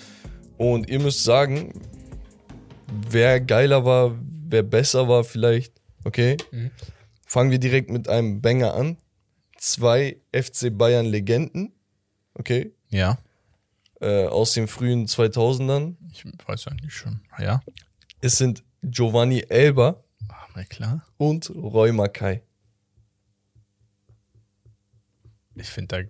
Und 0.58 0.90
ihr 0.90 1.00
müsst 1.00 1.26
sagen, 1.26 1.74
wer 3.10 3.42
geiler 3.42 3.84
war, 3.84 4.18
wer 4.48 4.64
besser 4.64 5.10
war 5.10 5.26
vielleicht. 5.26 5.74
Okay? 6.06 6.38
Mhm. 6.52 6.72
Fangen 7.26 7.52
wir 7.52 7.60
direkt 7.60 7.90
mit 7.90 8.08
einem 8.08 8.40
Banger 8.42 8.76
an. 8.76 8.98
Zwei 9.58 10.22
FC 10.32 10.70
Bayern 10.72 11.06
Legenden. 11.06 11.74
Okay? 12.36 12.72
Ja, 12.90 13.18
Äh, 14.02 14.26
aus 14.28 14.54
den 14.54 14.68
frühen 14.68 15.08
2000ern. 15.08 15.96
ich 16.12 16.26
weiß 16.46 16.68
eigentlich 16.68 16.94
schon. 16.94 17.22
Ja, 17.40 17.62
Es 18.22 18.38
sind 18.38 18.64
Giovanni 18.84 19.40
Elber 19.50 20.04
aber 20.28 20.64
klar. 20.66 21.06
und 21.18 21.50
Roy 21.50 21.92
Mackay. 21.94 22.42
Ich 25.56 25.70
finde, 25.70 25.96
da 26.04 26.10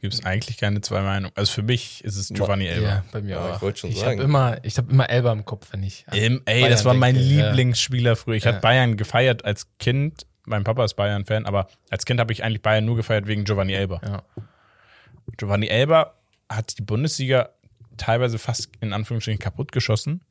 gibt 0.00 0.14
es 0.14 0.24
eigentlich 0.24 0.56
keine 0.58 0.80
zwei 0.80 1.02
Meinungen. 1.02 1.32
Also 1.36 1.52
für 1.52 1.62
mich 1.62 2.02
ist 2.04 2.16
es 2.16 2.28
Giovanni 2.30 2.66
Elber. 2.66 2.86
Ja, 2.88 3.04
bei 3.12 3.20
mir 3.20 3.30
Ja, 3.36 3.50
auch. 3.50 3.56
ich 3.56 3.62
wollte 3.62 3.78
schon 3.80 3.90
ich 3.90 3.98
sagen. 3.98 4.12
habe 4.18 4.22
immer, 4.22 4.64
ich 4.64 4.78
habe 4.78 4.90
immer 4.90 5.08
Elba 5.08 5.32
im 5.32 5.44
Kopf, 5.44 5.72
wenn 5.72 5.82
ich. 5.82 6.04
Ähm, 6.12 6.42
ey, 6.46 6.60
Bayern 6.62 6.70
das 6.72 6.84
war 6.84 6.94
mein 6.94 7.14
denke, 7.14 7.28
ja. 7.30 7.46
Lieblingsspieler 7.48 8.16
früher. 8.16 8.36
Ich 8.36 8.44
Ja. 8.44 8.52
hatte 8.52 8.60
Bayern 8.60 8.96
gefeiert 8.96 9.44
als 9.44 9.68
Kind. 9.78 10.26
Mein 10.46 10.64
Papa 10.64 10.84
ist 10.84 10.94
Bayern-Fan, 10.94 11.46
aber 11.46 11.68
als 11.90 12.04
Kind 12.04 12.20
habe 12.20 12.32
ich 12.32 12.42
eigentlich 12.44 12.60
Bayern 12.62 12.84
nur 12.84 12.96
gefeiert 12.96 13.26
wegen 13.26 13.44
Giovanni 13.44 13.72
Elber. 13.74 14.00
Ja. 14.04 14.22
Giovanni 15.36 15.66
Elber 15.66 16.14
hat 16.48 16.78
die 16.78 16.82
Bundesliga 16.82 17.50
teilweise 17.96 18.38
fast 18.38 18.70
in 18.80 18.92
Anführungsstrichen 18.92 19.38
kaputt 19.38 19.72
geschossen 19.72 20.22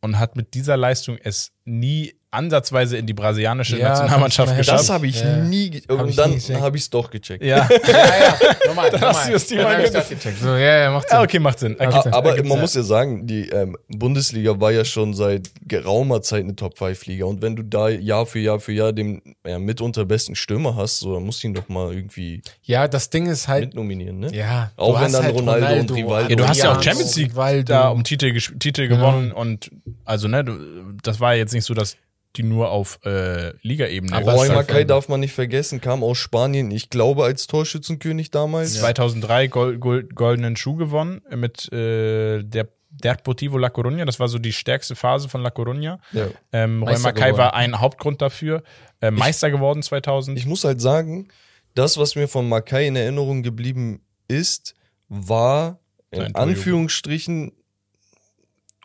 und 0.00 0.18
hat 0.18 0.36
mit 0.36 0.54
dieser 0.54 0.76
Leistung 0.76 1.18
es 1.22 1.52
nie 1.64 2.14
ansatzweise 2.30 2.96
in 2.98 3.06
die 3.06 3.14
brasilianische 3.14 3.78
Ja, 3.78 3.88
Nationalmannschaft 3.88 4.50
das 4.50 4.56
geschafft. 4.58 4.80
Das 4.80 4.90
habe 4.90 5.06
ich 5.06 5.20
Ja. 5.20 5.36
nie. 5.38 5.70
ge- 5.70 5.82
Hab 5.88 6.00
Und 6.00 6.08
ich 6.10 6.16
dann 6.16 6.32
habe 6.60 6.76
ich 6.76 6.82
es 6.82 6.90
doch 6.90 7.10
gecheckt. 7.10 7.42
ja. 7.42 7.66
Ja, 7.88 7.94
ja, 7.96 8.38
nochmal, 8.66 8.90
hast 8.92 9.00
nochmal. 9.00 9.26
du 9.26 9.32
das 9.32 9.46
Thema 9.46 9.62
Dann 9.78 9.92
das 9.92 10.08
gecheckt. 10.10 10.38
So, 10.40 10.48
ja, 10.48 10.78
ja, 10.78 10.90
macht 10.90 11.08
Sinn. 11.08 11.16
ja, 11.16 11.22
okay, 11.22 11.38
macht 11.38 11.58
Sinn. 11.58 11.76
Okay. 11.78 12.10
Aber 12.10 12.34
gibt's 12.34 12.48
man 12.50 12.60
muss 12.60 12.74
ja 12.74 12.82
sagen, 12.82 13.26
die 13.26 13.48
ähm, 13.48 13.76
Bundesliga 13.88 14.60
war 14.60 14.70
ja 14.72 14.84
schon 14.84 15.14
seit 15.14 15.50
geraumer 15.66 16.20
Zeit 16.22 16.44
eine 16.44 16.54
Top-5-Liga. 16.54 17.24
Und 17.24 17.40
wenn 17.40 17.56
du 17.56 17.62
da 17.62 17.88
Jahr 17.88 18.26
für 18.26 18.38
Jahr 18.40 18.60
für 18.60 18.72
Jahr 18.72 18.92
den 18.92 19.22
ja, 19.46 19.58
mitunter 19.58 20.04
besten 20.04 20.34
Stürmer 20.34 20.76
hast, 20.76 20.98
so, 21.00 21.14
dann 21.14 21.24
musst 21.24 21.42
du 21.42 21.48
ihn 21.48 21.54
doch 21.54 21.68
mal 21.68 21.94
irgendwie 21.94 22.42
Ja, 22.62 22.88
das 22.88 23.08
Ding 23.10 23.26
ist 23.26 23.48
halt, 23.48 23.64
mitnominieren, 23.66 24.18
ne? 24.20 24.34
ja. 24.34 24.70
Auch 24.76 24.96
wenn 24.96 25.04
hast 25.06 25.14
dann 25.14 25.24
halt 25.24 25.34
Ronaldo 25.34 25.80
und 25.80 25.90
Rivaldo- 25.92 26.28
Ja, 26.30 26.36
du 26.36 26.46
hast 26.48 26.58
ja 26.58 26.72
auch 26.76 26.82
Champions 26.82 27.16
League 27.16 27.30
Rivaldo. 27.32 27.62
da 27.72 27.88
um 27.88 28.04
Titel, 28.04 28.38
Titel 28.58 28.86
gewonnen 28.88 29.32
und 29.32 29.70
also 30.04 30.28
ne, 30.28 30.44
du, 30.44 30.58
das 31.02 31.20
war 31.20 31.34
jetzt 31.34 31.52
nicht 31.54 31.64
so, 31.64 31.72
dass 31.74 31.96
die 32.36 32.42
nur 32.42 32.70
auf 32.70 33.00
äh, 33.04 33.56
Ligaebene. 33.62 34.14
Aber 34.14 34.34
Roy 34.34 34.48
Mackay 34.48 34.84
darf 34.84 35.08
man 35.08 35.20
nicht 35.20 35.32
vergessen, 35.32 35.80
kam 35.80 36.04
aus 36.04 36.18
Spanien, 36.18 36.70
ich 36.70 36.90
glaube 36.90 37.24
als 37.24 37.46
Torschützenkönig 37.46 38.30
damals. 38.30 38.74
2003 38.74 39.48
Gol 39.48 39.78
Gol 39.78 40.04
goldenen 40.04 40.56
Schuh 40.56 40.76
gewonnen 40.76 41.20
mit 41.34 41.72
äh, 41.72 42.42
der 42.42 42.68
Deportivo 42.90 43.58
La 43.58 43.68
Coruña. 43.68 44.04
Das 44.04 44.18
war 44.18 44.28
so 44.28 44.38
die 44.38 44.52
stärkste 44.52 44.96
Phase 44.96 45.28
von 45.28 45.42
La 45.42 45.50
Coruña. 45.50 45.98
Ja. 46.12 46.28
Ähm, 46.52 46.82
Roy 46.82 46.98
Mackay 46.98 47.36
war 47.36 47.54
ein 47.54 47.80
Hauptgrund 47.80 48.22
dafür. 48.22 48.62
Äh, 49.00 49.10
Meister 49.10 49.50
geworden 49.50 49.82
2000. 49.82 50.38
Ich 50.38 50.46
muss 50.46 50.64
halt 50.64 50.80
sagen, 50.80 51.28
das, 51.74 51.98
was 51.98 52.16
mir 52.16 52.28
von 52.28 52.48
Makai 52.48 52.86
in 52.86 52.96
Erinnerung 52.96 53.42
geblieben 53.42 54.02
ist, 54.26 54.74
war 55.08 55.78
in. 56.10 56.34
Anführungsstrichen 56.34 57.52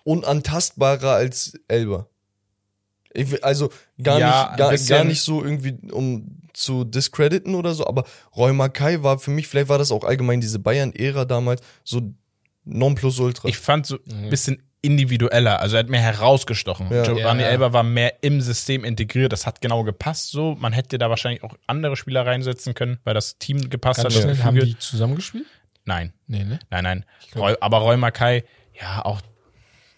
unantastbarer 0.04 1.12
als 1.12 1.60
Elber. 1.68 2.10
Ich, 3.14 3.44
also 3.44 3.70
gar, 4.02 4.20
Ja, 4.20 4.48
nicht, 4.50 4.58
gar, 4.88 4.98
gar 4.98 5.04
nicht 5.06 5.22
so 5.22 5.44
irgendwie, 5.44 5.78
um 5.92 6.40
zu 6.54 6.84
discrediten 6.84 7.56
oder 7.56 7.74
so, 7.74 7.88
aber 7.88 8.04
Roy 8.36 8.54
Makai 8.54 9.02
war 9.04 9.18
für 9.20 9.32
mich, 9.32 9.48
vielleicht 9.48 9.70
war 9.70 9.78
das 9.80 9.92
auch 9.92 10.04
allgemein 10.04 10.40
diese 10.42 10.60
Bayern-Ära 10.60 11.26
damals, 11.26 11.62
so 11.84 12.02
Nonplusultra. 12.66 13.50
Ich 13.50 13.58
fand 13.58 13.86
so 13.86 13.98
ein 14.10 14.30
bisschen 14.30 14.64
individueller, 14.82 15.60
also 15.62 15.78
er 15.78 15.80
hat 15.80 15.90
mehr 15.90 16.02
herausgestochen. 16.02 16.92
Ja. 16.92 17.04
Giovanni 17.04 17.42
Ja, 17.42 17.48
ja. 17.48 17.52
Elber 17.54 17.74
war 17.74 17.84
mehr 17.84 18.22
im 18.22 18.42
System 18.42 18.84
integriert, 18.84 19.32
das 19.32 19.46
hat 19.48 19.62
genau 19.62 19.84
gepasst 19.84 20.30
so. 20.32 20.56
Man 20.60 20.74
hätte 20.74 20.98
da 20.98 21.10
wahrscheinlich 21.10 21.44
auch 21.44 21.56
andere 21.68 21.96
Spieler 21.96 22.26
reinsetzen 22.26 22.74
können, 22.74 23.00
weil 23.04 23.14
das 23.14 23.38
Team 23.38 23.70
gepasst 23.70 24.04
Ganz 24.04 24.16
hat. 24.16 24.24
das 24.24 24.36
schnell, 24.38 24.44
haben 24.46 24.60
die 24.60 24.78
zusammengespielt? 24.78 25.46
Nein, 25.86 26.14
Nee, 26.28 26.44
ne? 26.44 26.60
nein, 26.70 26.84
nein. 26.84 27.06
Roy, 27.36 27.56
aber 27.62 27.78
Roy 27.80 27.98
Mackay, 27.98 28.44
ja, 28.80 29.04
auch 29.04 29.22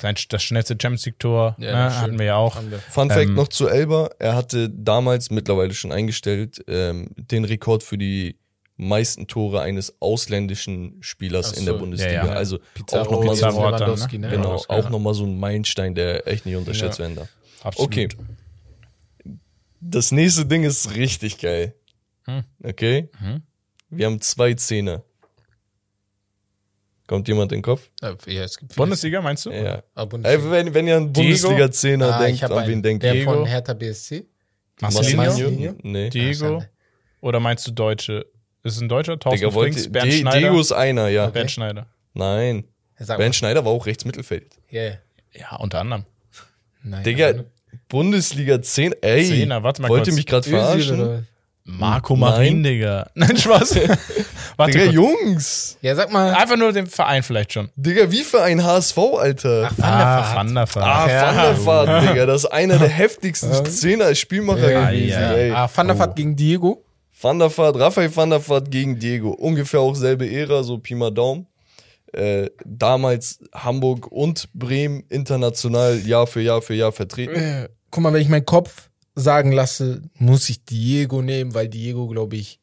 sein, 0.06 0.16
das 0.30 0.44
schnellste 0.44 0.78
Champions 0.80 1.06
League-Tor 1.06 1.56
Ja, 1.60 1.72
ne, 1.90 2.02
hatten 2.02 2.20
wir 2.20 2.26
ja 2.26 2.36
auch. 2.36 2.56
Fun 2.90 3.10
Fact 3.10 3.28
Ähm, 3.30 3.34
noch 3.36 3.48
zu 3.48 3.68
Elber, 3.68 4.10
er 4.20 4.36
hatte 4.36 4.70
damals 4.70 5.30
mittlerweile 5.32 5.74
schon 5.74 5.92
eingestellt 5.92 6.64
ähm, 6.68 7.10
den 7.16 7.46
Rekord 7.46 7.84
für 7.84 7.98
die 7.98 8.38
meisten 8.78 9.28
Tore 9.28 9.62
eines 9.62 10.02
ausländischen 10.02 10.98
Spielers 11.02 11.54
Ach 11.54 11.58
in 11.60 11.66
der 11.66 11.76
so, 11.76 11.80
Bundesliga. 11.80 12.12
ja, 12.14 12.26
ja. 12.28 12.32
Also 12.34 12.60
Pizarro, 12.74 13.06
auch 13.06 13.12
nochmal 13.12 13.36
so, 13.36 13.48
Lewandowski, 13.48 14.18
ne? 14.18 14.28
ne? 14.28 14.32
genau, 14.32 14.44
Lewandowski, 14.44 14.74
auch 14.74 14.90
noch 14.90 15.00
mal 15.00 15.14
so 15.14 15.26
ein 15.26 15.40
Meilenstein, 15.40 15.96
der 15.96 16.28
echt 16.28 16.46
nicht 16.46 16.56
unterschätzt 16.56 17.00
Ja. 17.00 17.06
werden 17.06 17.16
darf. 17.16 17.30
Absolut. 17.64 17.88
Okay. 17.92 18.10
Das 19.80 20.12
nächste 20.12 20.46
Ding 20.46 20.64
ist 20.64 20.96
richtig 20.96 21.40
geil. 21.40 21.74
Hm. 22.26 22.44
Okay? 22.64 23.10
Mhm. 23.20 23.44
Wir 23.90 24.08
haben 24.08 24.20
zwei 24.22 24.54
Zehner. 24.56 25.04
Kommt 27.08 27.28
jemand 27.28 27.52
in 27.52 27.58
den 27.60 27.62
Kopf? 27.64 27.90
Ja, 28.02 28.16
ja, 28.26 28.44
es 28.44 28.58
gibt 28.58 28.76
Bundesliga 28.76 29.22
meinst 29.22 29.46
du? 29.46 29.52
Ja. 29.52 29.84
Ah, 29.94 30.06
Bundesliga. 30.06 30.52
wenn, 30.52 30.74
wenn 30.74 30.88
ihr 30.88 30.98
an 30.98 31.14
Bundesliga-Zehner 31.14 32.16
Ah, 32.16 32.26
ich 32.28 32.40
denkt, 32.40 32.52
an 32.52 32.58
einen. 32.60 32.68
wen 32.70 32.82
denkt 32.84 33.04
Der 33.04 33.14
ihr? 33.14 33.20
Diego? 33.22 33.34
von 33.34 33.46
Hertha 33.46 33.74
BSC? 33.74 34.26
Marcelinho? 34.82 35.18
Marcelinho? 35.18 35.74
Nee. 35.84 36.10
Diego? 36.10 36.60
schade. 36.60 36.70
Oder 37.22 37.40
meinst 37.40 37.68
du 37.68 37.72
Deutsche? 37.72 38.26
Ist 38.64 38.76
es 38.78 38.82
ein 38.82 38.90
Deutscher? 38.90 39.20
Thorsten 39.20 39.40
Digga, 39.42 39.54
wollte, 39.54 39.74
Frings, 39.74 39.92
Bernd 39.92 40.12
Die- 40.12 40.18
Schneider? 40.18 40.40
Diego 40.40 40.60
ist 40.60 40.72
einer, 40.72 41.08
ja. 41.10 41.28
Bernd 41.28 41.52
Schneider. 41.52 41.86
Nein. 42.14 42.66
Bernd 42.98 43.36
Schneider 43.36 43.64
war 43.66 43.72
auch 43.72 43.86
Rechtsmittelfeld. 43.86 44.56
Ja, 44.72 44.82
ja. 44.84 44.92
Ja, 45.34 45.56
unter 45.58 45.82
anderem. 45.82 46.06
Nein, 46.82 47.04
Digga, 47.04 47.44
Bundesliga 47.90 48.62
10, 48.62 48.94
ey. 49.02 49.26
Zehner, 49.26 49.62
warte 49.64 49.82
mal 49.82 49.90
Wollt 49.90 50.02
ihr 50.08 50.14
kurz. 50.14 50.16
mich 50.16 50.26
gerade 50.26 50.48
Özil 50.50 50.60
verarschen? 50.60 51.28
Marco 51.68 52.14
Nein. 52.14 52.20
Marin, 52.20 52.64
Digga. 52.64 53.10
Nein, 53.16 53.36
Spaß. 53.38 53.76
Warte 54.58 54.72
Digga, 54.72 54.84
kurz. 54.86 54.94
Jungs. 54.94 55.78
Ja, 55.82 55.96
sag 55.96 56.12
mal. 56.12 56.34
Einfach 56.34 56.58
nur 56.58 56.72
den 56.72 56.86
Verein 56.88 57.24
vielleicht 57.24 57.54
schon. 57.54 57.70
Digga, 57.76 58.12
wie 58.12 58.22
für 58.24 58.42
ein 58.44 58.64
HSV, 58.64 58.98
Alter. 59.20 59.72
Ach, 59.72 59.78
Van 59.78 59.98
der 59.98 60.08
Ah, 60.08 60.22
Vaart. 60.22 60.36
Van 60.36 60.54
der 60.54 61.66
Vaart. 61.66 61.88
Ah, 61.90 62.04
Ja. 62.04 62.12
Digga. 62.12 62.26
Das 62.28 62.44
ist 62.44 62.52
einer 62.52 62.78
der 62.78 62.88
heftigsten 63.04 63.66
Zehner 63.66 64.14
Spielmacher 64.14 64.72
Ja, 64.72 64.90
gewesen, 64.92 65.10
ja. 65.22 65.34
ey. 65.34 65.52
Ah, 65.52 65.70
Van 65.74 65.88
der 65.88 65.98
Vaart 65.98 66.16
gegen 66.16 66.36
Diego. 66.36 66.84
Van 67.20 67.40
der 67.40 67.56
Vaart, 67.58 67.80
Raphael 67.80 68.16
Van 68.16 68.30
der 68.30 68.48
Vaart 68.48 68.70
gegen 68.70 69.00
Diego. 69.00 69.32
Ungefähr 69.32 69.80
auch 69.80 69.96
selbe 69.96 70.30
Ära, 70.30 70.62
so 70.64 70.78
Pi 70.78 70.94
mal 70.94 71.12
Daumen. 71.12 71.48
Äh, 72.14 72.50
damals 72.64 73.40
Hamburg 73.54 74.08
und 74.12 74.48
Bremen 74.54 75.04
international 75.10 75.98
Jahr 76.06 76.28
für 76.28 76.42
Jahr 76.42 76.62
für 76.62 76.74
Jahr 76.76 76.92
vertreten. 76.92 77.36
Äh, 77.36 77.70
guck 77.90 78.04
mal, 78.04 78.14
wenn 78.14 78.22
ich 78.22 78.30
meinen 78.30 78.46
Kopf 78.46 78.90
sagen 79.16 79.52
lasse, 79.52 80.02
muss 80.16 80.50
ich 80.50 80.66
Diego 80.66 81.22
nehmen, 81.22 81.54
weil 81.54 81.68
Diego, 81.70 82.08
glaube 82.08 82.36
ich, 82.36 82.60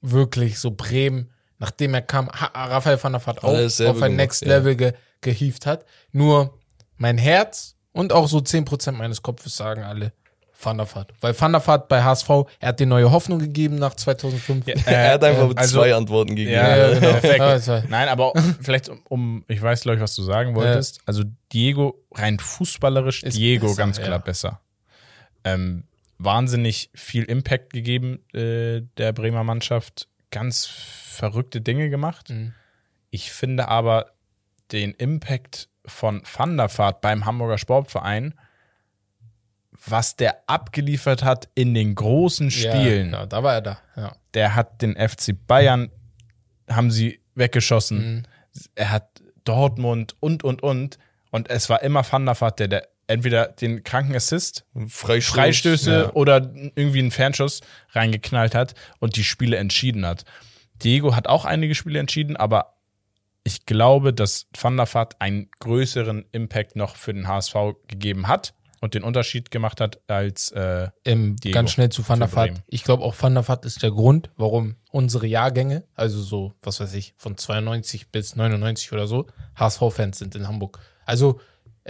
wirklich 0.00 0.58
so 0.58 0.70
Bremen, 0.70 1.30
nachdem 1.58 1.94
er 1.94 2.02
kam, 2.02 2.28
ha 2.28 2.46
Raphael 2.66 3.02
van 3.02 3.12
der 3.12 3.26
Vaart 3.26 3.42
auch 3.42 3.48
auf 3.48 3.80
ein 3.80 3.94
gemacht, 3.94 4.10
Next 4.12 4.42
ja. 4.42 4.48
Level 4.48 4.76
ge 4.76 4.92
gehievt 5.22 5.66
hat. 5.66 5.84
Nur 6.12 6.58
mein 6.96 7.18
Herz 7.18 7.76
und 7.92 8.12
auch 8.12 8.26
so 8.26 8.38
10% 8.38 8.92
meines 8.92 9.20
Kopfes 9.22 9.54
sagen 9.56 9.82
alle 9.82 10.12
Van 10.62 10.76
der 10.78 10.94
Vaart. 10.94 11.12
Weil 11.20 11.38
Van 11.38 11.52
der 11.52 11.66
Vaart 11.66 11.88
bei 11.88 12.02
HSV, 12.02 12.28
er 12.58 12.68
hat 12.68 12.80
dir 12.80 12.86
neue 12.86 13.10
Hoffnung 13.10 13.38
gegeben 13.38 13.76
nach 13.76 13.94
2005. 13.94 14.66
Ja, 14.66 14.74
er 14.86 15.12
hat 15.14 15.24
einfach 15.24 15.50
also- 15.56 15.78
zwei 15.78 15.94
Antworten 15.94 16.30
gegeben. 16.30 16.52
Ja, 16.52 16.76
Ja, 16.76 16.88
genau. 16.94 17.10
perfekt. 17.12 17.38
Ja, 17.38 17.60
zwei. 17.60 17.84
Nein, 17.88 18.08
aber 18.08 18.32
vielleicht 18.62 18.88
um, 18.88 19.02
um 19.08 19.44
ich 19.48 19.60
weiß, 19.60 19.82
glaube 19.82 19.96
ich, 19.96 20.02
was 20.02 20.14
du 20.14 20.22
sagen 20.22 20.54
wolltest. 20.54 21.00
Also 21.06 21.24
Diego, 21.52 22.02
rein 22.12 22.38
fußballerisch, 22.38 23.22
Ist 23.22 23.36
Diego 23.36 23.66
besser, 23.68 23.76
ganz 23.78 23.98
klar 23.98 24.10
ja. 24.10 24.18
besser. 24.18 24.60
Ähm, 25.44 25.84
wahnsinnig 26.18 26.90
viel 26.94 27.24
Impact 27.24 27.72
gegeben 27.72 28.20
äh, 28.34 28.82
der 28.98 29.12
Bremer 29.12 29.44
Mannschaft. 29.44 30.08
Ganz 30.30 30.66
verrückte 30.66 31.60
Dinge 31.60 31.90
gemacht. 31.90 32.30
Mhm. 32.30 32.54
Ich 33.10 33.32
finde 33.32 33.68
aber 33.68 34.12
den 34.70 34.92
Impact 34.92 35.68
von 35.84 36.22
Van 36.24 36.56
der 36.56 36.76
Vaart 36.76 37.00
beim 37.00 37.24
Hamburger 37.24 37.58
Sportverein, 37.58 38.34
was 39.86 40.16
der 40.16 40.42
abgeliefert 40.46 41.24
hat 41.24 41.48
in 41.54 41.74
den 41.74 41.94
großen 41.94 42.50
Spielen, 42.50 43.12
Ja, 43.12 43.26
da 43.26 43.42
war 43.42 43.54
er 43.54 43.60
da. 43.62 43.78
Ja. 43.96 44.16
der 44.34 44.54
hat 44.54 44.82
den 44.82 44.94
FC 44.94 45.34
Bayern, 45.46 45.90
haben 46.68 46.90
sie 46.90 47.20
weggeschossen. 47.34 48.14
Mhm. 48.16 48.22
Er 48.74 48.90
hat 48.90 49.22
Dortmund 49.44 50.16
und, 50.20 50.44
und, 50.44 50.62
und. 50.62 50.98
Und 51.30 51.48
es 51.48 51.70
war 51.70 51.82
immer 51.82 52.04
Van 52.10 52.26
der 52.26 52.40
Vaart, 52.40 52.58
der, 52.60 52.68
der 52.68 52.88
entweder 53.10 53.46
den 53.48 53.82
kranken 53.84 54.14
Assist, 54.16 54.64
Freistoß. 54.74 55.34
Freistöße 55.34 55.92
Ja. 55.92 56.12
oder 56.14 56.50
irgendwie 56.74 57.00
einen 57.00 57.10
Fernschuss 57.10 57.60
reingeknallt 57.92 58.54
hat 58.54 58.74
und 58.98 59.16
die 59.16 59.24
Spiele 59.24 59.56
entschieden 59.58 60.06
hat. 60.06 60.24
Diego 60.82 61.14
hat 61.14 61.26
auch 61.28 61.44
einige 61.44 61.74
Spiele 61.74 61.98
entschieden, 61.98 62.36
aber 62.36 62.76
ich 63.44 63.66
glaube, 63.66 64.12
dass 64.14 64.46
Van 64.58 64.76
der 64.76 64.92
Vaart 64.92 65.20
einen 65.20 65.50
größeren 65.60 66.24
Impact 66.32 66.76
noch 66.76 66.96
für 66.96 67.12
den 67.12 67.26
HSV 67.28 67.54
gegeben 67.88 68.28
hat 68.28 68.54
und 68.82 68.94
den 68.94 69.02
Unterschied 69.02 69.50
gemacht 69.50 69.80
hat 69.80 70.00
als 70.08 70.52
äh, 70.52 70.88
Ähm, 71.04 71.36
Diego 71.36 71.54
ganz 71.54 71.70
schnell 71.72 71.90
zu 71.90 72.06
Van 72.08 72.18
der 72.20 72.34
Vaart. 72.34 72.62
Ich 72.66 72.84
glaube 72.84 73.02
auch 73.02 73.14
Van 73.18 73.34
der 73.34 73.46
Vaart 73.46 73.64
ist 73.66 73.82
der 73.82 73.90
Grund, 73.90 74.30
warum 74.36 74.76
unsere 74.90 75.26
Jahrgänge, 75.26 75.84
also 75.94 76.20
so, 76.22 76.54
was 76.62 76.80
weiß 76.80 76.94
ich, 76.94 77.12
von 77.16 77.36
92 77.36 78.10
bis 78.10 78.36
99 78.36 78.92
oder 78.92 79.06
so, 79.06 79.26
HSV-Fans 79.56 80.18
sind 80.18 80.34
in 80.34 80.46
Hamburg. 80.48 80.78
Also 81.04 81.40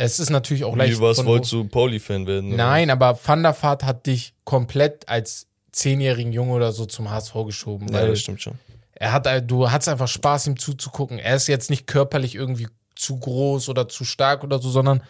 es 0.02 0.18
ist 0.18 0.30
natürlich 0.30 0.64
auch 0.64 0.74
leicht. 0.76 0.96
Wie, 0.98 1.00
was 1.02 1.18
von- 1.18 1.26
wolltest 1.26 1.52
du 1.52 1.64
Pauli-Fan 1.64 2.26
werden? 2.26 2.48
oder? 2.54 2.56
Nein, 2.64 2.90
aber 2.90 3.18
Van 3.22 3.42
der 3.42 3.54
Vaart 3.60 3.84
hat 3.84 4.06
dich 4.06 4.32
komplett 4.44 5.08
als 5.08 5.46
zehnjährigen 5.72 6.32
Junge 6.32 6.52
oder 6.52 6.72
so 6.72 6.86
zum 6.86 7.10
HSV 7.10 7.34
geschoben. 7.46 7.88
Ja, 7.92 8.06
das 8.06 8.20
stimmt 8.20 8.40
schon. 8.42 8.54
er 8.94 9.12
hat, 9.12 9.26
du 9.50 9.70
hattest 9.70 9.88
einfach 9.88 10.08
Spaß, 10.08 10.46
ihm 10.48 10.58
zuzugucken. 10.58 11.18
Er 11.18 11.36
ist 11.36 11.46
jetzt 11.48 11.70
nicht 11.70 11.86
körperlich 11.86 12.34
irgendwie 12.34 12.68
zu 12.96 13.18
groß 13.18 13.68
oder 13.68 13.88
zu 13.88 14.04
stark 14.04 14.42
oder 14.42 14.58
so, 14.58 14.70
sondern 14.70 15.02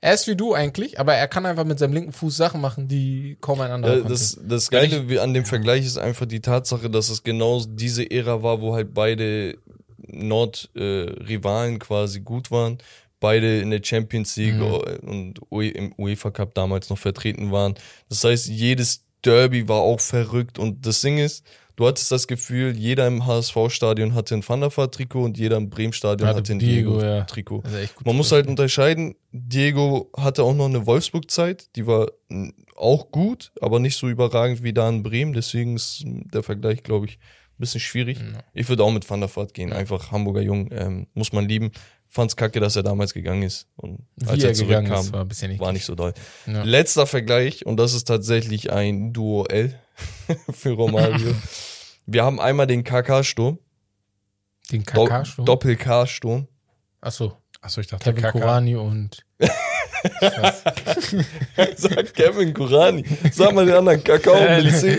er 0.00 0.14
ist 0.14 0.26
wie 0.26 0.34
du 0.36 0.52
eigentlich, 0.54 0.98
aber 0.98 1.14
er 1.14 1.28
kann 1.28 1.46
einfach 1.46 1.64
mit 1.64 1.78
seinem 1.78 1.92
linken 1.92 2.12
Fuß 2.12 2.36
Sachen 2.36 2.60
machen, 2.60 2.88
die 2.88 3.38
kaum 3.40 3.60
ein 3.60 3.70
anderer 3.70 3.92
Äh, 3.94 3.98
konnte. 4.00 4.12
das, 4.12 4.38
das 4.42 4.68
Geile 4.70 5.08
wie 5.08 5.20
an 5.20 5.32
dem 5.32 5.44
Vergleich 5.44 5.86
ist 5.86 5.96
einfach 5.98 6.26
die 6.26 6.40
Tatsache, 6.40 6.90
dass 6.90 7.08
es 7.08 7.22
genau 7.22 7.62
diese 7.68 8.10
Ära 8.10 8.42
war, 8.42 8.60
wo 8.60 8.74
halt 8.74 8.92
beide 8.92 9.56
Nord-Rivalen 10.76 11.78
quasi 11.78 12.20
gut 12.20 12.50
waren, 12.50 12.78
beide 13.22 13.60
in 13.60 13.70
der 13.70 13.80
Champions 13.82 14.36
League 14.36 14.56
Mhm. 14.56 15.08
und 15.08 15.40
UE 15.50 15.68
im 15.68 15.94
UEFA 15.96 16.30
Cup 16.30 16.54
damals 16.54 16.90
noch 16.90 16.98
vertreten 16.98 17.50
waren. 17.50 17.74
Das 18.10 18.22
heißt, 18.24 18.48
jedes 18.48 19.06
Derby 19.24 19.66
war 19.68 19.80
auch 19.80 20.00
verrückt 20.00 20.58
und 20.58 20.84
das 20.84 21.00
Ding 21.00 21.16
ist, 21.16 21.46
du 21.76 21.86
hattest 21.86 22.10
das 22.12 22.26
Gefühl, 22.26 22.76
jeder 22.76 23.06
im 23.06 23.24
HSV-Stadion 23.24 24.14
hatte 24.14 24.34
ein 24.34 24.46
Van 24.46 24.60
der 24.60 24.76
Vaart-Trikot 24.76 25.22
und 25.22 25.38
jeder 25.38 25.56
im 25.56 25.70
Bremen-Stadion 25.70 26.28
Hatte 26.28 26.38
hatte 26.38 26.52
ein 26.52 26.58
Diego, 26.58 27.00
ja. 27.00 27.20
Diego-Trikot. 27.20 27.62
Also 27.64 27.78
Man 28.04 28.16
muss 28.16 28.32
halt 28.32 28.46
unterscheiden, 28.48 29.14
Diego 29.30 30.10
hatte 30.16 30.42
auch 30.42 30.54
noch 30.54 30.66
eine 30.66 30.84
Wolfsburg-Zeit, 30.86 31.68
die 31.76 31.86
war 31.86 32.08
auch 32.76 33.10
gut, 33.12 33.52
aber 33.60 33.78
nicht 33.78 33.96
so 33.96 34.08
überragend 34.08 34.62
wie 34.64 34.72
da 34.72 34.88
in 34.88 35.02
Bremen, 35.04 35.32
deswegen 35.32 35.76
ist 35.76 36.02
der 36.04 36.42
Vergleich, 36.42 36.82
glaube 36.82 37.06
ich, 37.06 37.12
ein 37.18 37.58
bisschen 37.58 37.80
schwierig. 37.80 38.18
Ich 38.54 38.68
würde 38.68 38.82
auch 38.82 38.90
mit 38.90 39.08
Van 39.08 39.20
der 39.20 39.34
Vaart 39.34 39.54
gehen, 39.54 39.72
einfach 39.72 40.10
Hamburger 40.10 40.40
Jung, 40.42 40.68
ähm, 40.72 41.06
muss 41.14 41.32
man 41.32 41.48
lieben. 41.48 41.70
Fand's 42.14 42.36
kacke, 42.36 42.60
dass 42.60 42.76
er 42.76 42.82
damals 42.82 43.14
gegangen 43.14 43.42
ist 43.42 43.66
und 43.76 44.00
als 44.26 44.36
Wie 44.38 44.42
er, 44.42 44.48
er 44.50 44.54
gegangen 44.54 44.86
zurückkam, 44.86 45.00
ist, 45.00 45.12
war 45.14 45.20
ein 45.22 45.28
bisschen 45.28 45.50
eklig. 45.50 45.60
war 45.62 45.72
nicht 45.72 45.86
so 45.86 45.94
doll. 45.94 46.12
Ja. 46.46 46.62
Letzter 46.62 47.06
Vergleich, 47.06 47.64
und 47.64 47.78
das 47.78 47.94
ist 47.94 48.04
tatsächlich 48.04 48.70
ein 48.70 49.14
Duo-L 49.14 49.74
für 50.52 50.72
Romario. 50.72 51.34
Wir 52.06 52.22
haben 52.24 52.38
einmal 52.38 52.66
den 52.66 52.84
KK-Sturm, 52.84 53.58
Den 54.70 54.82
Do 54.84 55.06
KK-Sturm. 55.06 55.46
Doppel-K-Sturm. 55.46 56.48
Achso, 57.00 57.38
Achso, 57.62 57.80
ich 57.80 57.86
dachte, 57.86 58.04
Kevin 58.10 58.22
Kaka. 58.22 58.38
Kurani 58.38 58.76
und 58.76 59.24
Sagt 61.76 62.14
Kevin 62.14 62.52
Kurani. 62.52 63.04
Sag 63.32 63.54
mal 63.54 63.64
den 63.64 63.74
anderen 63.76 64.04
Kakao 64.04 64.34
mit 64.62 64.76
C. 64.76 64.98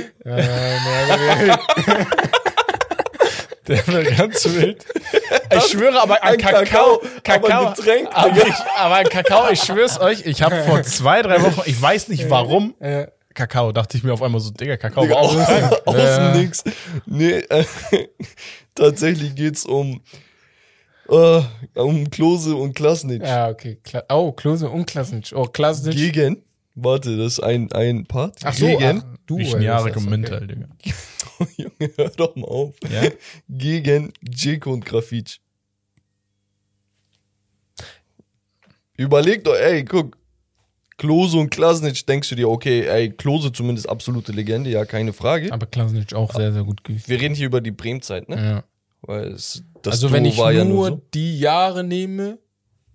Der 3.68 3.88
war 3.88 4.04
ganz 4.04 4.46
wild. 4.46 4.86
Ich 5.56 5.64
schwöre, 5.64 6.02
aber 6.02 6.22
an 6.24 6.34
Ein 6.34 6.38
Kakao, 6.38 7.02
Kakao, 7.24 7.50
aber 7.50 7.68
ein 7.70 7.74
Getränk, 7.76 8.10
aber, 8.12 8.48
ich, 8.48 8.56
aber 8.78 8.96
an 8.96 9.06
Kakao, 9.06 9.50
ich 9.52 9.62
schwör's 9.62 10.00
euch, 10.00 10.26
ich 10.26 10.42
habe 10.42 10.64
vor 10.64 10.84
zwei, 10.84 11.22
drei 11.22 11.42
Wochen, 11.42 11.62
ich 11.66 11.82
weiß 11.82 12.10
nicht 12.10 12.30
warum, 12.30 12.76
Kakao, 13.34 13.72
dachte 13.72 13.98
ich 13.98 14.04
mir 14.04 14.14
auf 14.14 14.22
einmal 14.22 14.42
so, 14.42 14.52
Digga, 14.52 14.78
Kakao 14.78 15.04
Digga, 15.04 15.16
war 15.16 15.22
auch 15.24 15.36
aus, 15.36 15.86
aus 15.86 16.16
dem 16.16 16.42
Nix. 16.42 16.64
Nee, 17.06 17.40
äh, 17.50 17.66
tatsächlich 18.76 19.36
geht's 19.36 19.66
um, 19.66 20.02
äh, 21.10 21.42
um 21.76 22.10
Klose 22.10 22.56
und 22.56 22.76
Klasnitsch. 22.76 23.26
Ja, 23.26 23.50
okay. 23.50 23.80
Kla 23.84 24.04
oh, 24.10 24.32
Klose 24.32 24.70
und 24.70 24.86
Klasnitsch. 24.86 25.34
Oh, 25.34 25.46
Klasnitsch. 25.46 25.96
Gegen, 25.96 26.44
warte, 26.76 27.18
das 27.18 27.34
ist 27.34 27.40
ein, 27.40 27.72
ein 27.72 28.06
Part. 28.06 28.40
Ach 28.44 28.54
so, 28.54 28.66
Gegen, 28.66 29.04
ach, 29.04 29.18
du. 29.26 29.36
Und 29.36 29.42
ist 29.42 30.10
Minter, 30.10 30.38
okay. 30.38 30.48
Digga. 30.48 30.68
Junge, 31.58 31.92
hör 31.96 32.10
doch 32.10 32.36
mal 32.36 32.48
auf. 32.48 32.76
Ja? 32.90 33.10
Gegen 33.50 34.14
Jeko 34.22 34.74
und 34.74 34.86
Grafitsch. 34.86 35.40
Überleg 38.96 39.44
doch, 39.44 39.56
ey, 39.56 39.84
guck. 39.84 40.18
Klose 40.98 41.38
und 41.38 41.50
Klasnitsch, 41.50 42.06
denkst 42.08 42.30
du 42.30 42.36
dir, 42.36 42.48
okay, 42.48 42.86
ey, 42.88 43.10
Klose 43.10 43.52
zumindest 43.52 43.90
absolute 43.90 44.32
Legende, 44.32 44.70
ja, 44.70 44.86
keine 44.86 45.12
Frage. 45.12 45.52
Aber 45.52 45.66
Klasnitsch 45.66 46.14
auch 46.14 46.34
sehr, 46.34 46.54
sehr 46.54 46.64
gut 46.64 46.84
geübt. 46.84 47.10
Wir 47.10 47.20
reden 47.20 47.34
hier 47.34 47.48
über 47.48 47.62
die 47.62 47.72
Bremzeit, 47.72 48.30
ne? 48.30 48.36
Ja. 48.36 48.64
Weil 49.02 49.34
es, 49.34 49.64
das 49.82 49.96
Also 49.96 50.08
Duo 50.08 50.16
wenn 50.16 50.26
ich 50.26 50.38
war 50.38 50.52
nur, 50.54 50.60
ja 50.60 50.66
nur 50.66 50.88
so. 50.90 51.02
die 51.14 51.40
Jahre 51.40 51.84
nehme, 51.84 52.38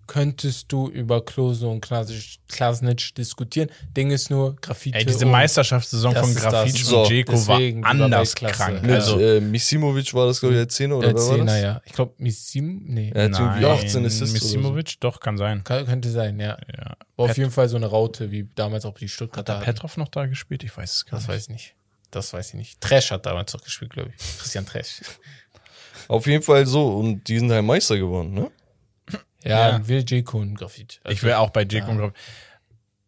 könntest 0.09 0.71
du 0.71 0.89
über 0.89 1.23
Klose 1.23 1.67
und 1.67 1.81
Klasnitsch, 1.81 2.39
Klasnitsch 2.47 3.13
diskutieren. 3.15 3.69
Ding 3.95 4.09
ist 4.09 4.29
nur 4.29 4.55
Graffiti. 4.55 4.97
Ey, 4.97 5.05
diese 5.05 5.25
Meisterschaftssaison 5.25 6.13
Das 6.15 6.25
von 6.25 6.33
das. 6.33 6.43
Grafitsch 6.43 6.83
So, 6.83 7.03
und 7.03 7.09
Jeko 7.11 7.47
war 7.47 7.59
anders 7.85 8.33
krank. 8.35 8.81
Mit 8.81 8.91
Also, 8.91 9.19
äh, 9.19 9.39
Misimovic 9.39 10.11
war 10.15 10.25
das, 10.25 10.39
glaube 10.39 10.55
ich, 10.55 10.59
der 10.61 10.67
10 10.69 10.91
oder 10.91 11.07
der 11.07 11.15
wer 11.15 11.21
war 11.23 11.35
Zehner, 11.35 11.45
das? 11.45 11.61
ja. 11.61 11.81
Ich 11.85 11.93
glaube, 11.93 12.13
Missim, 12.17 12.81
nee. 12.87 13.11
Er 13.13 13.25
hat 13.25 13.31
nein, 13.31 13.63
18 13.63 14.05
Assists 14.05 14.21
oder 14.21 14.27
so. 14.27 14.33
Misimovic, 14.33 14.99
doch, 14.99 15.19
kann 15.19 15.37
sein. 15.37 15.63
Kann, 15.63 15.85
könnte 15.85 16.09
sein, 16.09 16.39
ja. 16.39 16.57
Ja. 16.75 16.95
War 17.15 17.29
auf 17.29 17.37
jeden 17.37 17.51
Fall 17.51 17.69
so 17.69 17.77
eine 17.77 17.85
Raute, 17.85 18.31
wie 18.31 18.49
damals 18.55 18.85
auch 18.85 18.97
die 18.97 19.07
Stuttgarter. 19.07 19.53
Hat 19.53 19.61
hatten. 19.61 19.75
Petrov 19.75 19.95
noch 19.97 20.07
da 20.09 20.25
gespielt? 20.25 20.63
Ich 20.63 20.75
weiß 20.75 20.91
es 20.95 21.05
gar 21.05 21.19
Das 21.19 21.27
nicht. 21.27 21.35
weiß 21.35 21.43
ich 21.43 21.49
nicht. 21.49 21.75
Das 22.11 22.33
weiß 22.33 22.47
ich 22.49 22.53
nicht. 22.55 22.81
Trash 22.81 23.11
hat 23.11 23.25
damals 23.27 23.51
doch 23.51 23.63
gespielt, 23.63 23.93
glaube 23.93 24.09
ich. 24.09 24.17
Christian 24.39 24.65
Trash. 24.65 25.01
Auf 26.07 26.25
jeden 26.25 26.41
Fall 26.43 26.65
so. 26.65 26.97
Und 26.97 27.27
die 27.27 27.37
sind 27.37 27.51
halt 27.51 27.63
Meister 27.63 27.95
geworden, 27.97 28.33
ne? 28.33 28.49
Ja, 29.43 29.69
Ja. 29.77 29.87
Will 29.87 30.03
J. 30.03 30.33
und 30.33 30.55
Graffiti. 30.55 30.99
Also, 31.03 31.13
Ich 31.15 31.23
wäre 31.23 31.39
auch 31.39 31.49
bei 31.51 31.63
Jeko 31.63 31.91
und 31.91 32.13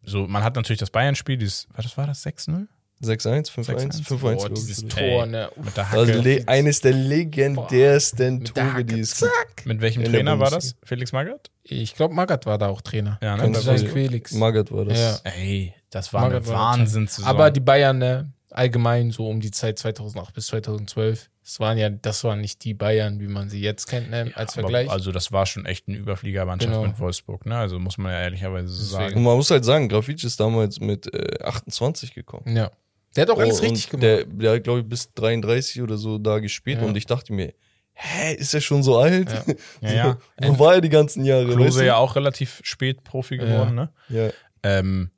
So, 0.03 0.27
man 0.27 0.43
hat 0.43 0.55
natürlich 0.55 0.79
das 0.79 0.89
Bayern-Spiel, 0.89 1.37
dieses, 1.37 1.67
was 1.73 1.95
war 1.97 2.07
das, 2.07 2.23
6-0? 2.25 2.67
6-1, 3.03 3.49
5-1, 3.49 3.65
6-1. 3.65 4.03
5-1. 4.03 4.17
Boah, 4.19 4.35
glaub 4.35 4.51
ich. 4.51 4.53
dieses 4.65 4.87
Tor, 4.87 5.25
ne? 5.25 5.49
Mit 5.63 5.75
der 5.75 5.91
Also 5.91 6.13
Hacke. 6.13 6.21
le 6.21 6.43
eines 6.47 6.81
der 6.81 6.93
legendärsten 6.93 8.45
Tore, 8.45 8.85
die 8.85 8.99
es 8.99 9.19
gibt. 9.19 9.31
Zack. 9.31 9.65
mit 9.65 9.81
welchem 9.81 10.01
in 10.03 10.11
der 10.11 10.19
Trainer 10.19 10.39
war 10.39 10.51
das? 10.51 10.75
Felix 10.83 11.11
Magath? 11.11 11.49
Ich 11.63 11.95
glaube, 11.95 12.13
Magath 12.13 12.45
war 12.45 12.57
da 12.59 12.67
auch 12.67 12.81
Trainer. 12.81 13.17
Ja, 13.23 13.35
ne? 13.35 13.41
Könnte 13.43 13.57
Das 13.59 13.65
sein, 13.65 13.81
war- 13.81 13.89
Quelix. 13.93 14.33
Magath 14.33 14.71
war 14.71 14.85
das. 14.85 14.99
Ja. 14.99 15.31
Ey, 15.31 15.73
das 15.89 16.13
war 16.13 16.21
Magath 16.21 16.43
eine 16.43 16.47
war 16.53 16.77
Wahnsinnssaison. 16.77 17.25
Aber 17.27 17.49
die 17.49 17.59
Bayern, 17.59 17.97
ne, 17.97 18.31
allgemein 18.51 19.09
so 19.09 19.27
um 19.27 19.39
die 19.39 19.51
Zeit 19.51 19.79
2008 19.79 20.33
bis 20.35 20.45
2012, 20.47 21.29
das 21.51 21.59
waren 21.59 21.77
ja, 21.77 21.89
das 21.89 22.23
waren 22.23 22.39
nicht 22.39 22.63
die 22.63 22.73
Bayern, 22.73 23.19
wie 23.19 23.27
man 23.27 23.49
sie 23.49 23.59
jetzt 23.59 23.87
kennt, 23.87 24.09
ne, 24.09 24.31
als 24.35 24.53
Vergleich. 24.53 24.89
Also 24.89 25.11
das 25.11 25.33
war 25.33 25.45
schon 25.45 25.65
echt 25.65 25.87
eine 25.89 25.97
Überfliegermannschaft 25.97 26.71
Genau. 26.73 26.87
mit 26.87 26.97
Wolfsburg, 26.97 27.45
ne? 27.45 27.57
Also 27.57 27.77
muss 27.77 27.97
man 27.97 28.13
ja 28.13 28.21
ehrlicherweise 28.21 28.67
so 28.69 28.83
Deswegen. 28.83 29.01
sagen. 29.09 29.15
Und 29.17 29.23
man 29.23 29.35
muss 29.35 29.51
halt 29.51 29.65
sagen, 29.65 29.89
Grafitsch 29.89 30.23
ist 30.23 30.39
damals 30.39 30.79
mit 30.79 31.13
äh, 31.13 31.43
28 31.43 32.13
gekommen. 32.13 32.55
ja. 32.55 32.71
Der 33.17 33.23
hat 33.23 33.29
auch 33.31 33.39
alles 33.39 33.59
Oh, 33.59 33.63
richtig 33.63 33.93
und 33.93 33.99
gemacht. 33.99 34.19
Der, 34.19 34.23
der 34.25 34.53
hat, 34.53 34.63
glaube 34.63 34.79
ich, 34.79 34.85
bis 34.87 35.11
33 35.13 35.81
oder 35.81 35.97
so 35.97 36.17
da 36.17 36.39
gespielt 36.39 36.79
Ja. 36.79 36.87
und 36.87 36.95
ich 36.95 37.05
dachte 37.05 37.33
mir, 37.33 37.53
hä, 37.91 38.35
ist 38.35 38.53
er 38.53 38.61
schon 38.61 38.83
so 38.83 38.97
alt? 38.99 39.29
Ja. 39.29 39.53
Ja, 39.81 39.91
ja. 39.91 40.17
Wo 40.47 40.57
war 40.59 40.75
er 40.75 40.81
die 40.81 40.87
ganzen 40.87 41.25
Jahre? 41.25 41.47
weißt 41.47 41.57
Klose 41.57 41.79
du? 41.81 41.85
ja 41.87 41.97
auch 41.97 42.15
relativ 42.15 42.61
spät 42.63 43.03
Profi 43.03 43.35
geworden, 43.35 43.75
ne? 43.75 43.91
Ja. 44.07 44.29
Ähm, 44.63 45.11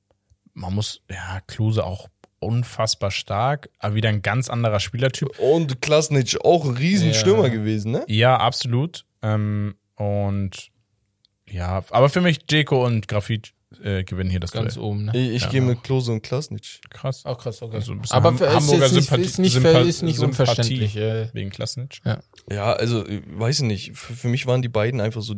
man 0.55 0.73
muss, 0.73 1.01
ja, 1.07 1.39
Klose 1.45 1.83
auch 1.83 2.07
unfassbar 2.45 3.11
stark, 3.11 3.69
aber 3.79 3.95
wieder 3.95 4.09
ein 4.09 4.21
ganz 4.21 4.49
anderer 4.49 4.79
Spielertyp. 4.79 5.37
Und 5.39 5.81
Klasnitsch 5.81 6.37
auch 6.43 6.65
ein 6.65 6.77
Riesenstürmer 6.77 7.47
Ja. 7.47 7.53
gewesen, 7.53 7.91
ne? 7.91 8.03
Ja, 8.07 8.37
absolut. 8.37 9.05
Ähm, 9.21 9.75
und 9.95 10.69
ja, 11.49 11.83
aber 11.89 12.09
für 12.09 12.21
mich 12.21 12.39
Jeko 12.49 12.85
und 12.85 13.07
Grafit 13.07 13.53
äh, 13.83 14.03
gewinnen 14.03 14.29
hier 14.29 14.39
das 14.39 14.51
Ganz 14.51 14.75
Duell. 14.75 14.85
oben, 14.85 15.05
ne? 15.05 15.11
Ich, 15.17 15.43
ich 15.43 15.49
gehe 15.49 15.61
mit 15.61 15.83
Klose 15.83 16.11
und 16.11 16.21
Klasnitsch. 16.21 16.79
Krass. 16.89 17.25
Auch 17.25 17.37
krass, 17.39 17.61
okay. 17.61 17.75
Also 17.75 17.95
Aber 18.11 18.29
Ham- 18.29 18.37
für, 18.37 18.45
ist, 18.45 18.53
Hamburger 18.53 18.89
nicht, 18.89 18.93
Sympathie- 19.09 19.21
ist 19.21 19.39
nicht, 19.39 19.55
Sympa- 19.57 19.79
ist 19.81 20.01
nicht 20.03 20.15
Sympathie. 20.17 20.41
unverständlich. 20.43 20.95
Äh, 20.97 21.29
Wegen 21.33 21.49
Klasnitsch. 21.49 22.01
Ja, 22.51 22.73
also, 22.73 23.07
ich 23.07 23.21
weiß 23.27 23.57
ich 23.61 23.65
nicht. 23.65 23.91
Für, 23.97 24.13
für 24.13 24.27
mich 24.27 24.45
waren 24.45 24.61
die 24.61 24.69
beiden 24.69 25.01
einfach 25.01 25.21
so 25.21 25.35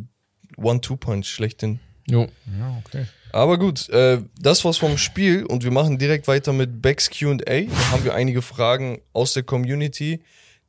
One-Two-Punch 0.57 1.27
schlechthin. 1.27 1.79
jo. 2.07 2.27
Ja, 2.59 2.81
okay. 2.85 3.05
Aber 3.35 3.57
gut, 3.57 3.89
äh, 3.89 4.21
das 4.39 4.63
war's 4.63 4.77
vom 4.77 4.97
Spiel 4.97 5.45
und 5.45 5.65
wir 5.65 5.71
machen 5.71 5.97
direkt 5.97 6.25
weiter 6.29 6.53
mit 6.53 6.81
Becks 6.81 7.09
QA. 7.09 7.35
Da 7.35 7.91
haben 7.91 8.05
wir 8.05 8.13
einige 8.13 8.41
Fragen 8.41 9.01
aus 9.11 9.33
der 9.33 9.43
Community. 9.43 10.23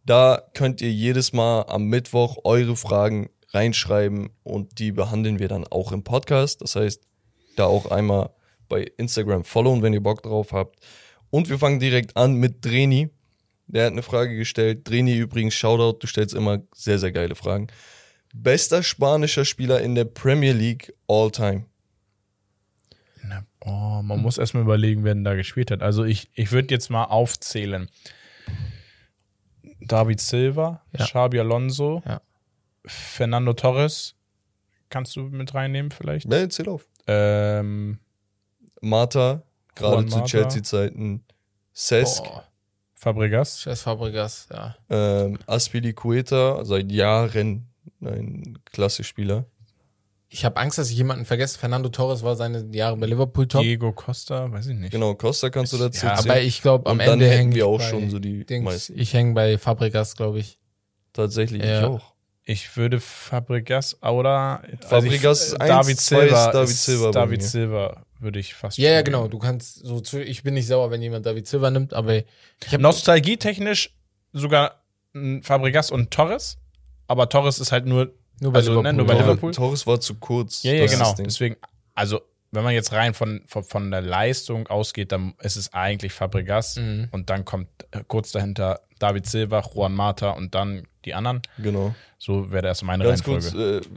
Da 0.05 0.43
könnt 0.53 0.81
ihr 0.81 0.91
jedes 0.91 1.33
Mal 1.33 1.62
am 1.69 1.85
Mittwoch 1.85 2.39
eure 2.43 2.75
Fragen 2.75 3.31
reinschreiben 3.51 4.31
und 4.43 4.81
die 4.81 4.91
behandeln 4.91 5.39
wir 5.39 5.47
dann 5.47 5.64
auch 5.64 5.93
im 5.93 6.03
Podcast. 6.03 6.61
Das 6.61 6.75
heißt, 6.75 7.03
da 7.55 7.67
auch 7.67 7.93
einmal 7.93 8.31
bei 8.69 8.91
Instagram 8.97 9.45
followen, 9.45 9.83
wenn 9.83 9.93
ihr 9.93 10.03
Bock 10.03 10.25
drauf 10.25 10.53
habt. 10.53 10.81
Und 11.31 11.49
wir 11.49 11.61
fangen 11.61 11.79
direkt 11.79 12.17
an 12.17 12.35
mit 12.35 12.64
Dreni. 12.64 13.11
Der 13.69 13.87
hat 13.87 13.93
eine 13.93 14.03
Frage 14.03 14.37
gestellt. 14.37 14.91
Dreni 14.91 15.17
übrigens, 15.17 15.55
Shoutout, 15.55 15.99
du 16.01 16.09
stellst 16.09 16.35
immer 16.35 16.62
sehr, 16.75 16.99
sehr 16.99 17.12
geile 17.12 17.37
Fragen. 17.37 17.69
Bester 18.35 18.83
spanischer 18.83 19.45
Spieler 19.45 19.81
in 19.83 19.95
der 19.95 20.07
Premier 20.07 20.53
League 20.53 20.93
all 21.07 21.31
time. 21.31 21.67
Na, 23.29 23.45
oh, 23.61 24.03
man 24.03 24.20
muss 24.20 24.39
erstmal 24.39 24.62
überlegen, 24.62 25.05
wer 25.05 25.14
denn 25.14 25.24
da 25.24 25.35
gespielt 25.35 25.70
hat. 25.70 25.83
Also 25.83 26.05
ich, 26.05 26.31
ich 26.35 26.53
würde 26.53 26.72
jetzt 26.74 26.91
mal 26.91 27.05
aufzählen. 27.05 27.89
David 29.81 30.20
Silva, 30.20 30.83
Ja. 30.97 31.05
Xabi 31.05 31.41
Alonso, 31.41 32.03
Ja. 32.07 32.20
Fernando 32.85 33.53
Torres. 33.53 34.14
Kannst 34.89 35.16
du 35.16 35.22
mit 35.22 35.55
reinnehmen 35.55 35.91
vielleicht? 35.91 36.31
Ja, 36.33 36.39
erzähl 36.39 36.68
auf. 36.68 36.87
Ähm, 37.09 37.99
Marta, 38.81 39.43
gerade 39.74 40.07
zu. 40.07 40.22
Chelsea-Zeiten. 40.22 41.24
Sesk, 41.72 42.24
Boah. 42.24 42.45
Fabregas. 42.95 43.61
Scheiß 43.61 43.83
Fabregas, 43.83 44.49
ja. 44.53 44.77
ähm, 44.89 45.39
Aspilicueta, 45.47 46.64
seit 46.64 46.91
Jahren 46.91 47.68
ein 48.01 48.59
klasse 48.64 49.05
Spieler. 49.05 49.45
Ich 50.29 50.45
habe 50.45 50.57
Angst, 50.57 50.77
dass 50.79 50.91
ich 50.91 50.97
jemanden 50.97 51.24
vergesse. 51.24 51.59
Fernando 51.59 51.89
Torres 51.89 52.22
war 52.22 52.35
seine 52.35 52.66
Jahre 52.74 52.97
bei 52.97 53.07
Liverpool 53.07 53.47
top. 53.47 53.62
Diego 53.62 53.93
Costa, 53.93 54.51
weiß 54.51 54.66
ich 54.66 54.74
nicht. 54.77 54.91
Genau, 54.91 55.14
Costa 55.14 55.51
kannst 55.51 55.72
du 55.72 55.79
dazu 55.79 56.05
Ja, 56.05 56.16
zählen. 56.16 56.31
Aber 56.33 56.41
ich 56.41 56.62
glaube, 56.62 56.91
am 56.91 56.99
Ende 56.99 57.27
hätten 57.27 57.37
hänge 57.39 57.55
wir 57.55 57.59
ich 57.59 57.62
auch 57.64 57.81
schon 57.81 58.11
so 58.11 58.18
die 58.18 58.45
Dings. 58.45 58.64
meisten. 58.64 58.99
Ich 58.99 59.14
hänge 59.14 59.35
bei 59.35 59.57
Fabregas, 59.57 60.16
glaube 60.16 60.41
ich. 60.41 60.59
Tatsächlich, 61.12 61.62
ich 61.62 61.68
Ja. 61.68 61.87
auch. 61.89 62.14
Ich 62.49 62.77
würde 62.77 63.01
Fabregas 63.01 64.01
oder 64.03 64.62
Fabregas 64.81 65.41
ich, 65.41 65.47
ist 65.53 65.61
eins, 65.61 65.68
David 65.68 66.01
zwei 66.01 66.20
Silva. 66.27 66.53
David 66.53 66.77
Silva 66.77 67.11
David. 67.11 67.43
Silva 67.43 68.07
würde 68.20 68.39
ich 68.39 68.55
fast. 68.55 68.79
Ja, 68.79 68.91
ja, 68.91 69.03
genau. 69.03 69.27
Du 69.29 69.39
kannst 69.39 69.85
so 69.85 70.01
zu, 70.01 70.22
ich 70.22 70.43
bin 70.45 70.55
nicht 70.55 70.66
sauer, 70.68 70.91
wenn 70.91 71.03
jemand 71.03 71.27
David 71.27 71.47
Silva 71.49 71.70
nimmt, 71.70 71.93
aber 71.93 72.14
ich 72.16 72.24
habe 72.72 72.83
Nostalgietechnisch 72.83 73.95
sogar 74.33 74.83
Fabregas 75.43 75.91
und 75.91 76.11
Torres, 76.12 76.59
aber 77.09 77.29
Torres 77.29 77.59
ist 77.59 77.72
halt 77.72 77.87
nur 77.87 78.12
nur 78.41 78.53
bei 78.53 78.59
also, 78.59 78.82
ne, 78.82 78.91
Liverpool. 78.91 78.97
nur 78.97 79.07
bei 79.07 79.14
Ja. 79.14 79.20
Liverpool. 79.20 79.53
Torres 79.53 79.87
war 79.87 80.01
zu 80.01 80.14
kurz. 80.16 80.62
Ja, 80.62 80.72
ja, 80.72 80.87
genau. 80.87 81.14
Deswegen, 81.18 81.57
also 81.95 82.20
wenn 82.53 82.62
man 82.64 82.72
jetzt 82.74 82.93
rein 82.93 83.12
von, 83.12 83.43
von, 83.47 83.64
von 83.64 83.91
der 83.91 84.01
Leistung 84.03 84.66
ausgeht, 84.68 85.12
dann 85.12 85.34
ist 85.43 85.57
es 85.57 85.72
eigentlich 85.74 86.12
Fabregas 86.12 86.76
Mhm. 86.76 87.09
und 87.11 87.28
dann 87.30 87.45
kommt 87.45 87.68
äh, 87.91 88.03
kurz 88.07 88.32
dahinter 88.32 88.80
David 88.99 89.26
Silva, 89.26 89.62
Juan 89.74 89.95
Mata 89.95 90.30
und 90.30 90.55
dann 90.55 90.84
die 91.05 91.12
anderen. 91.14 91.43
Genau. 91.59 91.95
So 92.18 92.51
wäre 92.51 92.62
das 92.62 92.82
meine 92.82 93.05
Ganz 93.05 93.26
Reihenfolge. 93.26 93.82
kurz, 93.82 93.87
äh, 93.87 93.91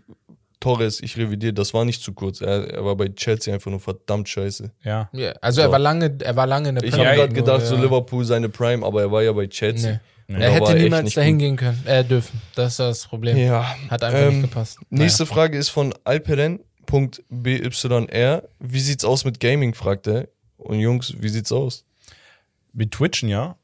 Torres, 0.59 0.99
ich 1.01 1.15
revidiere, 1.15 1.53
das 1.53 1.73
war 1.73 1.85
nicht 1.85 2.03
zu 2.03 2.11
kurz. 2.13 2.41
Er, 2.41 2.69
er 2.69 2.83
war 2.83 2.95
bei 2.97 3.07
Chelsea 3.07 3.53
einfach 3.53 3.71
nur 3.71 3.79
verdammt 3.79 4.27
scheiße. 4.27 4.71
Ja. 4.83 5.09
Ja, 5.13 5.31
also 5.41 5.61
er 5.61 5.67
So. 5.67 5.71
war 5.71 5.79
lange, 5.79 6.17
er 6.21 6.35
war 6.35 6.47
lange 6.47 6.67
in 6.69 6.75
der 6.75 6.83
Ich 6.83 6.91
Premier 6.91 7.07
habe 7.07 7.17
Ja, 7.17 7.23
gerade 7.27 7.35
gedacht, 7.35 7.59
nur, 7.59 7.67
so 7.67 7.75
ja. 7.75 7.81
Liverpool 7.83 8.25
seine 8.25 8.49
Prime, 8.49 8.85
aber 8.85 9.01
er 9.03 9.09
war 9.11 9.23
ja 9.23 9.31
bei 9.31 9.47
Chelsea. 9.47 9.93
Nee. 9.93 9.99
Und 10.30 10.39
Er 10.41 10.51
hätte 10.51 10.75
niemals 10.75 11.13
dahin 11.15 11.39
gehen 11.39 11.55
können, 11.57 11.82
äh, 11.86 12.03
dürfen. 12.05 12.39
Das 12.55 12.73
ist 12.73 12.80
das 12.80 13.07
Problem. 13.07 13.36
Ja. 13.36 13.75
Hat 13.89 14.03
einfach 14.03 14.19
Ähm, 14.19 14.30
nicht 14.30 14.41
gepasst. 14.43 14.77
Nächste 14.91 15.25
Frage 15.25 15.57
ist 15.57 15.69
von 15.69 15.93
alperen.byr. 17.32 18.43
Wie 18.59 18.80
sieht's 18.80 19.03
aus 19.05 19.25
mit 19.25 19.39
Gaming, 19.39 19.73
fragt 19.73 20.07
er. 20.07 20.27
Und 20.57 20.80
Jungs, 20.80 21.15
wie 21.19 21.30
sieht's 21.30 21.51
aus? 21.51 21.86
Wir 22.73 22.89
twitchen 22.89 23.30
ja. 23.30 23.55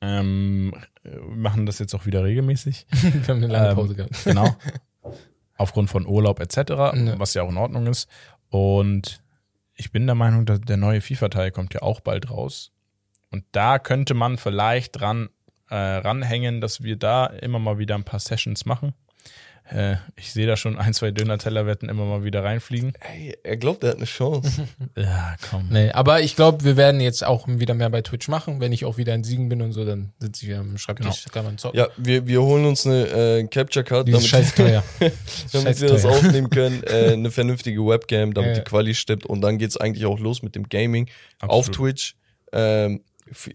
Ähm, 0.00 0.74
wir 1.02 1.20
machen 1.22 1.66
das 1.66 1.78
jetzt 1.78 1.94
auch 1.94 2.06
wieder 2.06 2.22
regelmäßig. 2.24 2.86
Naja. 2.90 3.02
Wir 3.14 3.28
haben 3.28 3.36
eine 3.38 3.46
lange 3.48 3.68
Ähm, 3.70 3.74
Pause 3.74 3.94
gehabt. 3.94 4.24
Genau. 4.24 4.56
Aufgrund 5.56 5.90
von 5.90 6.06
Urlaub 6.06 6.40
etc., 6.40 6.56
Ja. 6.70 7.18
was 7.18 7.34
ja 7.34 7.42
auch 7.42 7.50
in 7.50 7.56
Ordnung 7.56 7.86
ist. 7.86 8.08
Und 8.48 9.22
ich 9.74 9.90
bin 9.92 10.06
der 10.06 10.14
Meinung, 10.14 10.44
dass 10.46 10.60
der 10.60 10.76
neue 10.76 11.00
FIFA-Teil 11.00 11.50
kommt 11.50 11.74
ja 11.74 11.82
auch 11.82 12.00
bald 12.00 12.30
raus. 12.30 12.70
Und 13.30 13.44
da 13.52 13.78
könnte 13.78 14.14
man 14.14 14.36
vielleicht 14.38 15.00
dran 15.00 15.28
äh, 15.72 15.96
ranhängen, 15.98 16.60
dass 16.60 16.82
wir 16.82 16.96
da 16.96 17.26
immer 17.26 17.58
mal 17.58 17.78
wieder 17.78 17.94
ein 17.94 18.04
paar 18.04 18.20
Sessions 18.20 18.66
machen. 18.66 18.92
Äh, 19.70 19.94
ich 20.16 20.32
sehe 20.32 20.46
da 20.46 20.56
schon 20.56 20.76
ein, 20.76 20.92
zwei 20.92 21.12
Döner-Teller-Wetten 21.12 21.88
immer 21.88 22.04
mal 22.04 22.24
wieder 22.24 22.42
reinfliegen. 22.44 22.92
Ey, 23.00 23.38
er 23.44 23.56
glaubt, 23.56 23.84
er 23.84 23.90
hat 23.90 23.96
eine 23.96 24.06
Chance. 24.06 24.66
Ja, 24.98 25.36
komm. 25.48 25.68
Nee, 25.70 25.90
aber 25.92 26.20
ich 26.20 26.34
glaube, 26.36 26.64
wir 26.64 26.76
werden 26.76 27.00
jetzt 27.00 27.24
auch 27.24 27.46
wieder 27.48 27.72
mehr 27.72 27.88
bei 27.88 28.02
Twitch 28.02 28.28
machen. 28.28 28.60
Wenn 28.60 28.72
ich 28.72 28.84
auch 28.84 28.98
wieder 28.98 29.14
in 29.14 29.24
Siegen 29.24 29.48
bin 29.48 29.62
und 29.62 29.72
so, 29.72 29.84
dann 29.86 30.12
sitze 30.18 30.42
ich 30.42 30.48
wieder 30.50 30.58
am 30.60 30.76
Schreibtisch, 30.76 31.24
kann 31.32 31.44
man 31.46 31.56
zocken. 31.58 31.78
ja, 31.78 31.86
wir, 31.96 32.26
wir 32.26 32.42
holen 32.42 32.66
uns 32.66 32.84
eine 32.86 33.06
äh, 33.06 33.46
Capture 33.46 33.84
Card, 33.84 34.08
Die 34.08 34.12
ist 34.12 34.30
damit, 34.32 34.46
scheiß 34.46 34.54
teuer. 34.56 34.84
damit 34.98 35.64
scheiß 35.78 35.80
wir 35.80 35.88
das 35.90 36.04
aufnehmen 36.16 36.50
können. 36.50 36.82
Äh, 36.82 37.12
eine 37.12 37.30
vernünftige 37.30 37.86
Webcam, 37.86 38.34
damit 38.34 38.56
Ja. 38.56 38.62
die 38.62 38.68
Quali 38.68 38.94
stimmt. 38.94 39.24
Und 39.26 39.40
dann 39.40 39.56
geht's 39.58 39.76
eigentlich 39.78 40.04
auch 40.04 40.18
los 40.18 40.42
mit 40.42 40.54
dem 40.56 40.68
Gaming 40.68 41.08
auf 41.40 41.68
Absolut. 41.68 41.76
Twitch. 41.76 42.16
Ähm, 42.52 43.00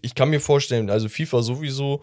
ich 0.02 0.14
kann 0.14 0.30
mir 0.30 0.40
vorstellen, 0.40 0.90
also 0.90 1.08
FIFA 1.08 1.42
sowieso. 1.42 2.00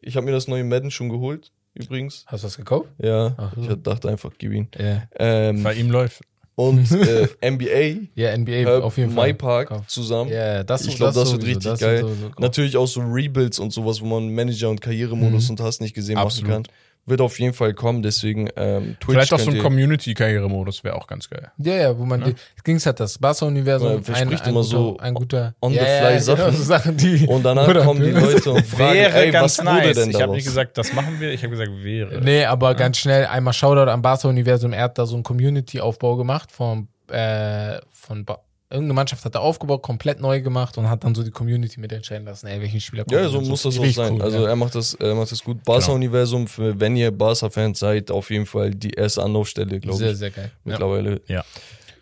Ich 0.00 0.16
habe 0.16 0.26
mir 0.26 0.32
das 0.32 0.48
neue 0.48 0.64
Madden 0.64 0.90
schon 0.90 1.08
geholt, 1.08 1.52
übrigens. 1.74 2.24
Hast 2.26 2.42
du 2.42 2.46
das 2.46 2.56
gekauft? 2.56 2.88
Ja, 2.98 3.52
so. 3.56 3.70
ich 3.70 3.82
dachte 3.82 4.08
einfach, 4.08 4.30
gib 4.36 4.52
ihn. 4.52 4.68
Ja. 4.78 5.02
Ähm, 5.18 5.62
Bei 5.62 5.74
ihm 5.74 5.90
läuft. 5.90 6.22
und 6.56 6.90
äh, 6.92 7.28
NBA, 7.50 8.08
Ja, 8.14 8.36
NBA 8.36 8.52
Herb, 8.52 8.82
auf 8.82 8.96
jeden 8.98 9.12
Fall. 9.12 9.28
My 9.28 9.34
Park 9.34 9.68
Kauf. 9.68 9.86
zusammen. 9.86 10.30
Ja, 10.32 10.64
das 10.64 10.86
Ich 10.86 10.96
glaub, 10.96 11.08
das 11.14 11.16
wird 11.16 11.26
sowieso, 11.42 11.46
richtig 11.46 11.70
das 11.70 11.80
geil. 11.80 12.04
Natürlich 12.38 12.76
auch 12.76 12.86
so 12.86 13.00
Rebuilds 13.00 13.58
und 13.58 13.72
sowas, 13.72 14.00
wo 14.00 14.06
man 14.06 14.34
Manager- 14.34 14.70
und 14.70 14.80
Karrieremodus 14.80 15.48
und 15.50 15.60
hast 15.60 15.80
nicht 15.80 15.94
gesehen 15.94 16.16
Absolut. 16.18 16.48
machen 16.50 16.62
kann. 16.64 16.72
Wird 17.08 17.20
auf 17.20 17.38
jeden 17.38 17.54
Fall 17.54 17.72
kommen, 17.72 18.02
deswegen 18.02 18.48
ähm, 18.56 18.96
Twitch 18.98 19.14
Vielleicht 19.14 19.32
auch 19.32 19.38
so 19.38 19.52
ein 19.52 19.58
Community-Karrieremodus 19.58 20.82
wäre 20.82 20.96
auch 20.96 21.06
ganz 21.06 21.30
geil. 21.30 21.52
Ja, 21.58 21.74
ja, 21.74 21.96
wo 21.96 22.04
man, 22.04 22.24
die, 22.24 22.34
ging's 22.64 22.84
halt 22.84 22.98
das 22.98 23.16
Barca-Universum, 23.18 23.92
Ja, 23.92 24.02
verspricht 24.02 24.42
ein, 24.42 24.48
ein, 24.48 24.50
immer 24.50 24.62
guter, 24.62 24.70
so 24.70 24.96
ein 24.98 25.14
guter, 25.14 25.54
on 25.60 25.72
the 25.72 25.78
ja, 25.78 25.84
fly 25.84 26.12
ja, 26.14 26.18
Sachen. 26.18 26.44
Genau, 26.46 26.56
so 26.56 26.62
Sachen 26.64 26.96
die, 26.96 27.26
Und 27.28 27.44
danach 27.44 27.68
Oder- 27.68 27.84
kommen 27.84 28.02
die 28.02 28.10
Leute 28.10 28.50
und 28.50 28.66
fragen, 28.66 28.96
ey, 28.98 29.32
was 29.32 29.64
wurde 29.64 29.92
denn 29.92 30.10
Ich 30.10 30.20
habe 30.20 30.32
nicht 30.32 30.46
gesagt, 30.46 30.76
das 30.78 30.92
machen 30.94 31.20
wir, 31.20 31.30
ich 31.30 31.44
habe 31.44 31.50
gesagt, 31.50 31.70
wäre. 31.84 32.20
Nee, 32.20 32.44
aber 32.44 32.74
ganz 32.74 32.98
schnell 32.98 33.26
einmal 33.26 33.54
Shoutout 33.54 33.88
am 33.88 34.02
Barca-Universum. 34.02 34.72
Er 34.72 34.82
hat 34.82 34.98
da 34.98 35.06
so 35.06 35.14
einen 35.14 35.22
Community-Aufbau 35.22 36.16
gemacht 36.16 36.50
von, 36.50 36.88
äh, 37.08 37.78
von 37.88 38.24
ba 38.24 38.40
irgendeine 38.70 38.94
Mannschaft 38.94 39.24
hat 39.24 39.34
er 39.34 39.40
aufgebaut, 39.42 39.82
komplett 39.82 40.20
neu 40.20 40.40
gemacht 40.42 40.76
und 40.78 40.88
hat 40.90 41.04
dann 41.04 41.14
so 41.14 41.22
die 41.22 41.30
Community 41.30 41.78
mitentscheiden 41.80 42.26
lassen, 42.26 42.46
ey, 42.48 42.60
welchen 42.60 42.80
Spieler 42.80 43.04
Ja, 43.10 43.20
kommt 43.20 43.32
so 43.32 43.38
und 43.38 43.48
muss 43.48 43.62
das 43.62 43.78
auch 43.78 43.84
sein. 43.86 44.14
cool, 44.14 44.22
also 44.22 44.42
ja. 44.42 44.48
er 44.48 44.56
macht 44.56 44.74
das, 44.74 44.94
er 44.94 45.14
macht 45.14 45.30
das 45.32 45.42
gut. 45.44 45.62
Barca-Universum, 45.64 46.46
für- 46.46 46.78
wenn 46.80 46.96
ihr 46.96 47.10
Barca-Fans 47.10 47.78
seid, 47.78 48.10
auf 48.10 48.30
jeden 48.30 48.46
Fall 48.46 48.70
die 48.72 48.90
erste 48.90 49.22
Anlaufstelle, 49.22 49.78
glaube 49.80 49.98
sehr, 49.98 50.12
ich. 50.12 50.18
sehr 50.18 50.30
geil. 50.30 50.50
Ja. 50.64 50.70
Mittlerweile. 50.72 51.20
Ja. 51.28 51.44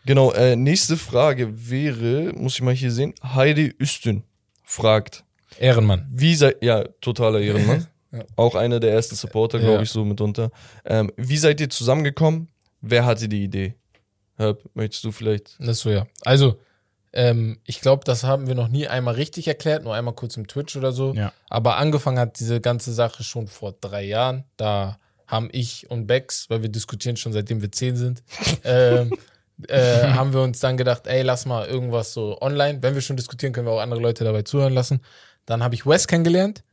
Genau, 0.07 0.33
äh, 0.33 0.57
nächste 0.57 0.97
Frage 0.97 1.49
wäre, 1.71 2.33
muss 2.35 2.55
ich 2.55 2.63
mal 2.63 2.75
hier 2.75 2.91
sehen, 2.91 3.15
Heidi 3.23 3.75
Üstün 3.79 4.23
fragt, 4.63 5.25
Ehrenmann. 5.59 6.07
wie 6.13 6.35
seid, 6.35 6.63
ja, 6.63 6.85
totaler 7.01 7.41
Ehrenmann. 7.41 7.87
Ja. 8.15 8.23
Auch 8.37 8.55
einer 8.55 8.79
der 8.79 8.93
ersten 8.93 9.17
Supporter, 9.17 9.59
glaube 9.59 9.75
Ja. 9.75 9.83
ich, 9.83 9.91
so 9.91 10.05
mitunter. 10.05 10.53
Ähm, 10.85 11.11
wie 11.17 11.37
seid 11.37 11.61
ihr 11.61 11.69
zusammengekommen? 11.69 12.47
Wer 12.81 13.05
hatte 13.07 13.29
die 13.29 13.43
Idee? 13.43 13.75
Herb, 14.37 14.63
möchtest 14.75 15.05
du 15.05 15.13
vielleicht? 15.13 15.57
Das 15.59 15.81
so, 15.81 15.91
ja. 15.91 16.07
Also, 16.23 16.59
ähm, 17.13 17.61
ich 17.65 17.81
glaube, 17.81 18.05
das 18.05 18.25
haben 18.25 18.49
wir 18.49 18.55
noch 18.57 18.69
nie 18.69 18.89
einmal 18.89 19.15
richtig 19.15 19.47
erklärt, 19.47 19.85
nur 19.85 19.95
einmal 19.95 20.15
kurz 20.15 20.37
im 20.37 20.49
Twitch 20.49 20.77
oder 20.77 20.93
so. 20.93 21.15
Ja. 21.15 21.33
Aber 21.49 21.77
angefangen 21.77 22.19
hat 22.19 22.41
diese 22.41 22.61
ganze 22.61 22.93
Sache 22.93 23.23
schon 23.23 23.47
vor 23.47 23.75
drei 23.81 24.03
Jahren. 24.03 24.45
Da 24.57 24.99
haben 25.27 25.49
ich 25.53 25.91
und 25.91 26.07
Bex, 26.07 26.51
weil 26.51 26.63
wir 26.63 26.69
diskutieren 26.69 27.17
schon 27.17 27.33
seitdem 27.33 27.63
wir 27.63 27.71
zehn 27.71 27.97
sind, 27.97 28.23
ähm, 28.65 29.13
äh, 29.69 30.09
haben 30.09 30.33
wir 30.33 30.43
uns 30.43 30.59
dann 30.59 30.77
gedacht, 30.77 31.07
ey, 31.07 31.23
lass 31.23 31.47
mal 31.47 31.67
irgendwas 31.67 32.13
so 32.13 32.41
online. 32.41 32.83
Wenn 32.83 32.95
wir 32.95 33.01
schon 33.01 33.17
diskutieren, 33.17 33.53
können 33.53 33.69
wir 33.69 33.73
auch 33.73 33.81
andere 33.81 34.01
Leute 34.01 34.25
dabei 34.25 34.43
zuhören 34.43 34.75
lassen. 34.75 35.01
Dann 35.47 35.63
habe 35.63 35.77
ich 35.77 35.87
Wes 35.87 36.09
kennengelernt, 36.09 36.65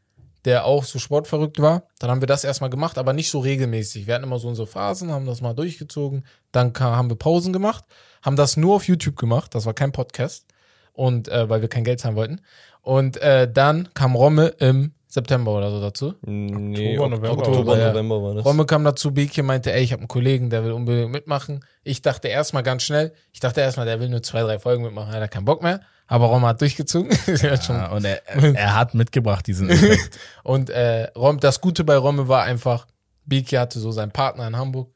der 0.45 0.65
auch 0.65 0.83
so 0.83 0.99
sportverrückt 0.99 1.61
war. 1.61 1.83
Dann 1.99 2.09
haben 2.09 2.21
wir 2.21 2.27
das 2.27 2.43
erstmal 2.43 2.69
gemacht, 2.69 2.97
aber 2.97 3.13
nicht 3.13 3.29
so 3.29 3.39
regelmäßig. 3.39 4.07
Wir 4.07 4.15
hatten 4.15 4.23
immer 4.23 4.39
so 4.39 4.47
unsere 4.47 4.67
Phasen, 4.67 5.11
haben 5.11 5.25
das 5.25 5.41
mal 5.41 5.53
durchgezogen. 5.53 6.25
Dann 6.51 6.73
kam, 6.73 6.95
haben 6.95 7.09
wir 7.09 7.17
Pausen 7.17 7.53
gemacht, 7.53 7.85
haben 8.21 8.35
das 8.35 8.57
nur 8.57 8.75
auf 8.75 8.87
YouTube 8.87 9.17
gemacht. 9.17 9.53
Das 9.55 9.65
war 9.65 9.73
kein 9.73 9.91
Podcast. 9.91 10.45
Und 10.93 11.29
äh, 11.29 11.49
weil 11.49 11.61
wir 11.61 11.69
kein 11.69 11.83
Geld 11.83 11.99
zahlen 11.99 12.15
wollten. 12.15 12.41
Und 12.81 13.17
äh, 13.17 13.51
dann 13.51 13.93
kam 13.93 14.15
Romme 14.15 14.47
im 14.59 14.93
September 15.07 15.57
oder 15.57 15.69
so 15.71 15.81
dazu. 15.81 16.13
Nee, 16.21 16.97
Oktober, 16.97 17.03
Ok- 17.05 17.11
November. 17.11 17.31
Oktober, 17.31 17.57
Oktober, 17.59 17.79
ja. 17.79 17.89
November 17.89 18.23
war 18.23 18.33
das. 18.35 18.45
Romme 18.45 18.65
kam 18.65 18.83
dazu, 18.83 19.13
Beke 19.13 19.43
meinte, 19.43 19.71
ey, 19.73 19.83
ich 19.83 19.91
habe 19.91 19.99
einen 20.01 20.07
Kollegen, 20.07 20.49
der 20.49 20.63
will 20.63 20.71
unbedingt 20.71 21.11
mitmachen. 21.11 21.65
Ich 21.83 22.01
dachte 22.01 22.29
erstmal 22.29 22.63
ganz 22.63 22.83
schnell, 22.83 23.13
ich 23.33 23.39
dachte 23.41 23.61
erstmal, 23.61 23.85
der 23.85 23.99
will 23.99 24.09
nur 24.09 24.23
zwei, 24.23 24.41
drei 24.41 24.57
Folgen 24.57 24.83
mitmachen, 24.83 25.13
er 25.13 25.21
hat 25.21 25.31
keinen 25.31 25.45
Bock 25.45 25.61
mehr. 25.63 25.81
Aber 26.11 26.25
Romme 26.25 26.47
hat 26.47 26.59
durchgezogen. 26.59 27.09
Er 27.41 27.51
hat 27.51 27.63
schon 27.63 27.77
Ja, 27.77 27.87
und 27.91 28.03
er, 28.03 28.27
er 28.55 28.75
hat 28.75 28.93
mitgebracht 28.93 29.47
diesen 29.47 29.69
Effekt. 29.69 30.19
Und 30.43 30.69
äh, 30.69 31.07
Rom, 31.15 31.39
das 31.39 31.61
Gute 31.61 31.85
bei 31.85 31.95
Romme 31.95 32.27
war 32.27 32.43
einfach, 32.43 32.85
Biki 33.25 33.55
hatte 33.55 33.79
so 33.79 33.91
seinen 33.93 34.11
Partner 34.11 34.45
in 34.45 34.57
Hamburg. 34.57 34.89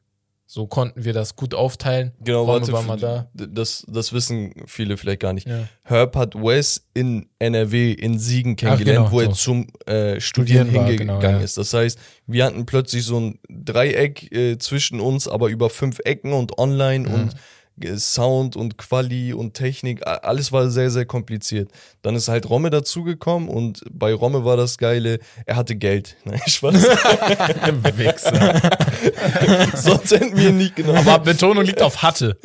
So 0.48 0.66
konnten 0.66 1.04
wir 1.04 1.14
das 1.14 1.34
gut 1.34 1.54
aufteilen. 1.54 2.12
Genau, 2.20 2.44
Romme 2.44 2.70
war 2.70 2.82
mal 2.82 2.98
da. 2.98 3.28
Das, 3.32 3.84
das 3.88 4.12
wissen 4.12 4.52
viele 4.66 4.98
vielleicht 4.98 5.20
gar 5.20 5.32
nicht. 5.32 5.48
Ja. 5.48 5.66
Herb 5.84 6.14
hat 6.16 6.34
Wes 6.34 6.84
in 6.92 7.30
NRW 7.38 7.92
in 7.92 8.18
Siegen 8.18 8.54
kennengelernt, 8.54 9.06
genau, 9.06 9.10
wo 9.10 9.20
er 9.20 9.28
so. 9.28 9.32
zum 9.32 9.66
äh, 9.86 10.20
Studieren 10.20 10.68
Studieren 10.68 10.74
war, 10.74 10.84
hingegangen 10.86 11.20
genau, 11.20 11.38
ja. 11.38 11.40
ist. 11.42 11.56
Das 11.56 11.72
heißt, 11.72 11.98
wir 12.26 12.44
hatten 12.44 12.66
plötzlich 12.66 13.04
so 13.04 13.18
ein 13.18 13.38
Dreieck 13.48 14.30
äh, 14.32 14.58
zwischen 14.58 15.00
uns, 15.00 15.26
aber 15.26 15.48
über 15.48 15.70
fünf 15.70 15.98
Ecken 16.04 16.32
und 16.34 16.58
online 16.58 17.08
Mhm. 17.08 17.14
und 17.14 17.34
Sound 17.96 18.56
und 18.56 18.78
Quali 18.78 19.32
und 19.34 19.54
Technik, 19.54 20.06
alles 20.06 20.50
war 20.52 20.70
sehr, 20.70 20.90
sehr 20.90 21.04
kompliziert. 21.04 21.70
Dann 22.02 22.16
ist 22.16 22.28
halt 22.28 22.48
Romme 22.48 22.70
dazugekommen 22.70 23.48
und 23.48 23.82
bei 23.90 24.14
Romme 24.14 24.44
war 24.44 24.56
das 24.56 24.78
Geile, 24.78 25.18
er 25.44 25.56
hatte 25.56 25.76
Geld. 25.76 26.16
Nein, 26.24 26.40
Spaß. 26.46 26.74
Wichser. 27.96 28.60
Sonst 29.76 30.10
hätten 30.12 30.36
wir 30.36 30.48
ihn 30.50 30.58
nicht 30.58 30.76
genommen. 30.76 30.98
Aber 30.98 31.18
Betonung 31.18 31.64
liegt 31.64 31.82
auf 31.82 32.02
hatte. 32.02 32.38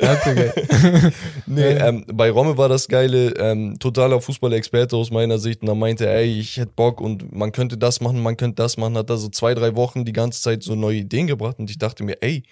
Nee, 1.46 1.62
ähm, 1.62 2.04
bei 2.12 2.30
Romme 2.30 2.56
war 2.56 2.68
das 2.68 2.88
Geile, 2.88 3.30
ähm, 3.38 3.78
totaler 3.78 4.20
Fußballexperte 4.20 4.96
aus 4.96 5.10
meiner 5.10 5.38
Sicht. 5.38 5.62
Und 5.62 5.68
er 5.68 5.74
meinte, 5.74 6.08
ey, 6.08 6.40
ich 6.40 6.56
hätte 6.58 6.72
Bock 6.74 7.00
und 7.00 7.34
man 7.34 7.52
könnte 7.52 7.76
das 7.78 8.00
machen, 8.00 8.22
man 8.22 8.36
könnte 8.36 8.56
das 8.62 8.76
machen. 8.76 8.96
Hat 8.96 9.10
da 9.10 9.16
so 9.16 9.28
zwei, 9.28 9.54
drei 9.54 9.74
Wochen 9.76 10.04
die 10.04 10.12
ganze 10.12 10.42
Zeit 10.42 10.62
so 10.62 10.74
neue 10.74 10.98
Ideen 10.98 11.26
gebracht. 11.26 11.58
Und 11.58 11.70
ich 11.70 11.78
dachte 11.78 12.04
mir, 12.04 12.16
ey, 12.20 12.42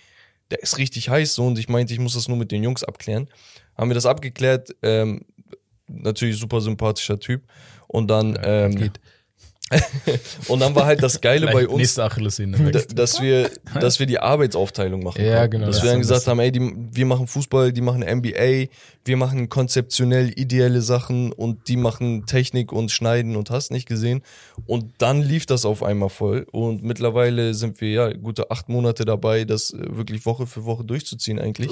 der 0.50 0.62
ist 0.62 0.78
richtig 0.78 1.08
heiß 1.08 1.34
so. 1.34 1.46
Und 1.46 1.58
ich 1.58 1.68
meinte, 1.68 1.92
ich 1.92 2.00
muss 2.00 2.14
das 2.14 2.28
nur 2.28 2.36
mit 2.36 2.52
den 2.52 2.62
Jungs 2.62 2.84
abklären. 2.84 3.28
Haben 3.76 3.90
wir 3.90 3.94
das 3.94 4.06
abgeklärt. 4.06 4.74
Ähm, 4.82 5.24
natürlich 5.86 6.38
super 6.38 6.60
sympathischer 6.60 7.18
Typ. 7.18 7.42
Und 7.86 8.08
dann, 8.08 8.38
ähm, 8.42 8.74
geht. 8.74 9.00
Und 10.48 10.60
dann 10.60 10.74
war 10.74 10.86
halt 10.86 11.02
das 11.02 11.20
Geile 11.20 11.46
bei 11.46 11.68
uns, 11.68 11.94
dass 11.94 13.20
wir, 13.20 13.50
dass 13.80 14.00
wir 14.00 14.06
die 14.06 14.18
Arbeitsaufteilung 14.18 15.02
machen. 15.02 15.24
Ja, 15.24 15.46
genau, 15.46 15.66
Dass 15.66 15.76
das 15.76 15.84
wir 15.84 15.90
dann 15.92 16.00
gesagt 16.00 16.26
haben, 16.26 16.40
ey, 16.40 16.50
die, 16.50 16.72
wir 16.92 17.06
machen 17.06 17.26
Fußball, 17.26 17.72
die 17.72 17.80
machen 17.80 18.00
NBA, 18.00 18.66
wir 19.04 19.16
machen 19.16 19.48
konzeptionell 19.48 20.32
ideelle 20.36 20.82
Sachen 20.82 21.32
und 21.32 21.68
die 21.68 21.76
machen 21.76 22.26
Technik 22.26 22.72
und 22.72 22.90
Schneiden 22.90 23.36
und 23.36 23.50
hast 23.50 23.70
nicht 23.70 23.86
gesehen. 23.86 24.22
Und 24.66 24.92
dann 24.98 25.22
lief 25.22 25.46
das 25.46 25.64
auf 25.64 25.82
einmal 25.82 26.10
voll. 26.10 26.46
Und 26.50 26.82
mittlerweile 26.82 27.54
sind 27.54 27.80
wir 27.80 27.90
ja 27.90 28.12
gute 28.12 28.50
acht 28.50 28.68
Monate 28.68 29.04
dabei, 29.04 29.44
das 29.44 29.70
äh, 29.70 29.96
wirklich 29.96 30.26
Woche 30.26 30.46
für 30.46 30.64
Woche 30.64 30.84
durchzuziehen 30.84 31.38
eigentlich. 31.38 31.70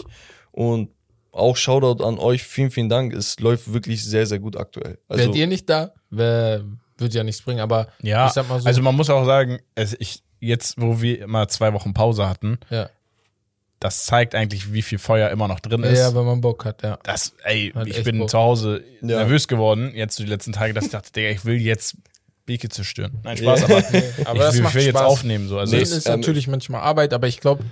Und 0.53 0.91
auch 1.33 1.57
Shoutout 1.57 2.03
an 2.05 2.19
euch, 2.19 2.43
vielen, 2.43 2.71
vielen 2.71 2.89
Dank. 2.89 3.13
Es 3.13 3.39
läuft 3.41 3.73
wirklich 3.73 4.05
sehr, 4.05 4.27
sehr 4.27 4.39
gut 4.39 4.57
aktuell. 4.57 4.99
Also, 5.09 5.25
Wärt 5.25 5.35
ihr 5.37 5.47
nicht 5.47 5.69
da, 5.69 5.93
wär, 6.11 6.65
wird 6.97 7.15
ja 7.15 7.23
nichts 7.25 7.43
bringen, 7.43 7.61
aber 7.61 7.89
Ja, 8.03 8.27
ich 8.27 8.33
sag 8.33 8.49
mal 8.49 8.61
so. 8.61 8.67
also 8.67 8.83
man 8.83 8.95
muss 8.97 9.09
auch 9.11 9.25
sagen, 9.25 9.59
es, 9.75 9.95
ich, 10.01 10.23
jetzt, 10.41 10.75
wo 10.81 11.01
wir 11.01 11.21
immer 11.23 11.47
zwei 11.49 11.73
Wochen 11.73 11.95
Pause 11.95 12.29
hatten, 12.29 12.59
ja. 12.71 12.89
das 13.81 14.05
zeigt 14.07 14.35
eigentlich, 14.35 14.73
wie 14.73 14.83
viel 14.83 14.99
Feuer 14.99 15.31
immer 15.31 15.47
noch 15.49 15.61
drin 15.61 15.83
ist. 15.85 15.99
ja, 15.99 16.15
wenn 16.15 16.25
man 16.25 16.41
Bock 16.41 16.65
hat, 16.65 16.83
ja. 16.83 16.99
das, 17.05 17.35
ey, 17.45 17.71
Hat 17.75 17.87
ich 17.87 18.03
bin 18.03 18.19
Bock. 18.19 18.31
zu 18.31 18.39
Hause 18.39 18.83
Ja. 19.01 19.19
nervös 19.19 19.47
geworden, 19.47 19.93
jetzt 19.95 20.17
so 20.17 20.25
die 20.25 20.29
letzten 20.31 20.53
Tage, 20.53 20.75
dass 20.75 20.87
ich 20.87 20.91
dachte, 20.91 21.13
Digga, 21.13 21.29
ich 21.31 21.45
will 21.45 21.61
jetzt 21.61 21.97
Beke 22.47 22.69
zerstören. 22.71 23.19
Nein, 23.23 23.37
Spaß, 23.37 23.65
aber, 23.65 23.77
aber 23.77 23.85
ich, 23.95 24.39
das 24.41 24.55
will- 24.55 24.63
macht 24.63 24.75
will 24.75 24.83
jetzt 24.83 24.97
Spaß. 24.97 25.03
aufnehmen. 25.07 25.49
So. 25.49 25.59
Also 25.59 25.75
Nee, 25.75 25.81
das, 25.81 25.91
ist 25.91 26.07
ähm, 26.09 26.19
natürlich 26.21 26.49
manchmal 26.49 26.81
Arbeit, 26.81 27.13
aber 27.13 27.29
ich 27.29 27.41
glaube, 27.41 27.63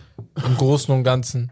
im 0.46 0.57
Großen 0.57 0.94
und 0.94 1.02
Ganzen, 1.02 1.50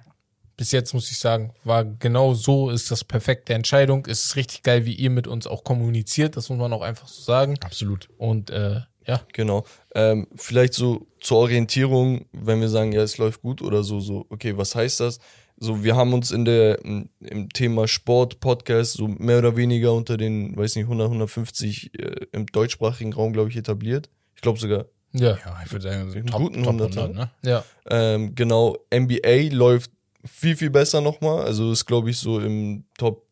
bis 0.57 0.73
jetzt 0.73 0.95
muss 0.95 1.11
ich 1.11 1.19
sagen, 1.19 1.53
war 1.65 1.85
genau 1.85 2.35
so, 2.35 2.71
ist 2.71 2.91
das 2.91 3.05
perfekte 3.05 3.55
Entscheidung. 3.55 4.07
Es 4.07 4.25
ist 4.25 4.37
richtig 4.37 4.63
geil, 4.63 4.87
wie 4.87 4.95
ihr 4.95 5.11
mit 5.11 5.27
uns 5.27 5.47
auch 5.47 5.65
kommuniziert, 5.65 6.37
das 6.37 6.49
muss 6.49 6.59
man 6.59 6.73
auch 6.73 6.83
einfach 6.83 7.09
so 7.09 7.23
sagen. 7.23 7.57
absolut. 7.63 8.09
Und 8.19 8.51
äh, 8.51 8.81
ja, 9.07 9.21
Genau. 9.33 9.65
Ähm, 9.95 10.29
vielleicht 10.35 10.75
so 10.75 11.07
zur 11.21 11.39
Orientierung, 11.39 12.27
wenn 12.33 12.61
wir 12.61 12.69
sagen, 12.69 12.93
ja, 12.93 13.03
es 13.03 13.19
läuft 13.19 13.43
gut 13.43 13.61
oder 13.63 13.83
so, 13.83 14.01
so, 14.01 14.27
okay, 14.31 14.57
was 14.57 14.75
heißt 14.75 15.01
das? 15.01 15.19
So, 15.57 15.85
wir 15.85 15.95
haben 15.95 16.13
uns 16.15 16.31
in 16.31 16.45
der, 16.45 16.85
im 16.85 17.49
Thema 17.53 17.87
Sport, 17.87 18.41
Podcast, 18.41 18.95
so 18.95 19.07
mehr 19.07 19.39
oder 19.39 19.57
weniger 19.57 19.93
unter 19.93 20.17
den, 20.17 20.57
weiß 20.57 20.75
nicht, 20.77 20.85
100, 20.85 21.07
150 21.07 21.99
äh, 21.99 22.27
im 22.33 22.47
deutschsprachigen 22.47 23.13
Raum, 23.13 23.33
glaube 23.33 23.51
ich, 23.51 23.57
etabliert. 23.57 24.09
Ich 24.35 24.43
glaube 24.43 24.59
sogar, 24.59 24.87
ja, 25.13 25.39
Ja, 25.45 25.61
ich 25.65 25.71
würde 25.71 25.85
sagen, 25.85 26.11
so 26.11 26.19
Einen 26.19 26.27
top, 26.27 26.41
guten 26.41 26.65
top 26.65 26.75
100er. 26.75 27.03
100, 27.03 27.15
ne? 27.15 27.31
ja. 27.43 27.65
ähm, 27.89 28.35
genau, 28.35 28.77
NBA 28.93 29.55
läuft 29.55 29.93
viel, 30.25 30.57
viel 30.57 30.71
besser 30.71 31.01
nochmal. 31.01 31.45
Also 31.45 31.73
ist, 31.73 31.87
glaube 31.87 32.11
ich, 32.11 32.19
so 32.19 32.41
im 32.41 32.85
Top, 32.99 33.27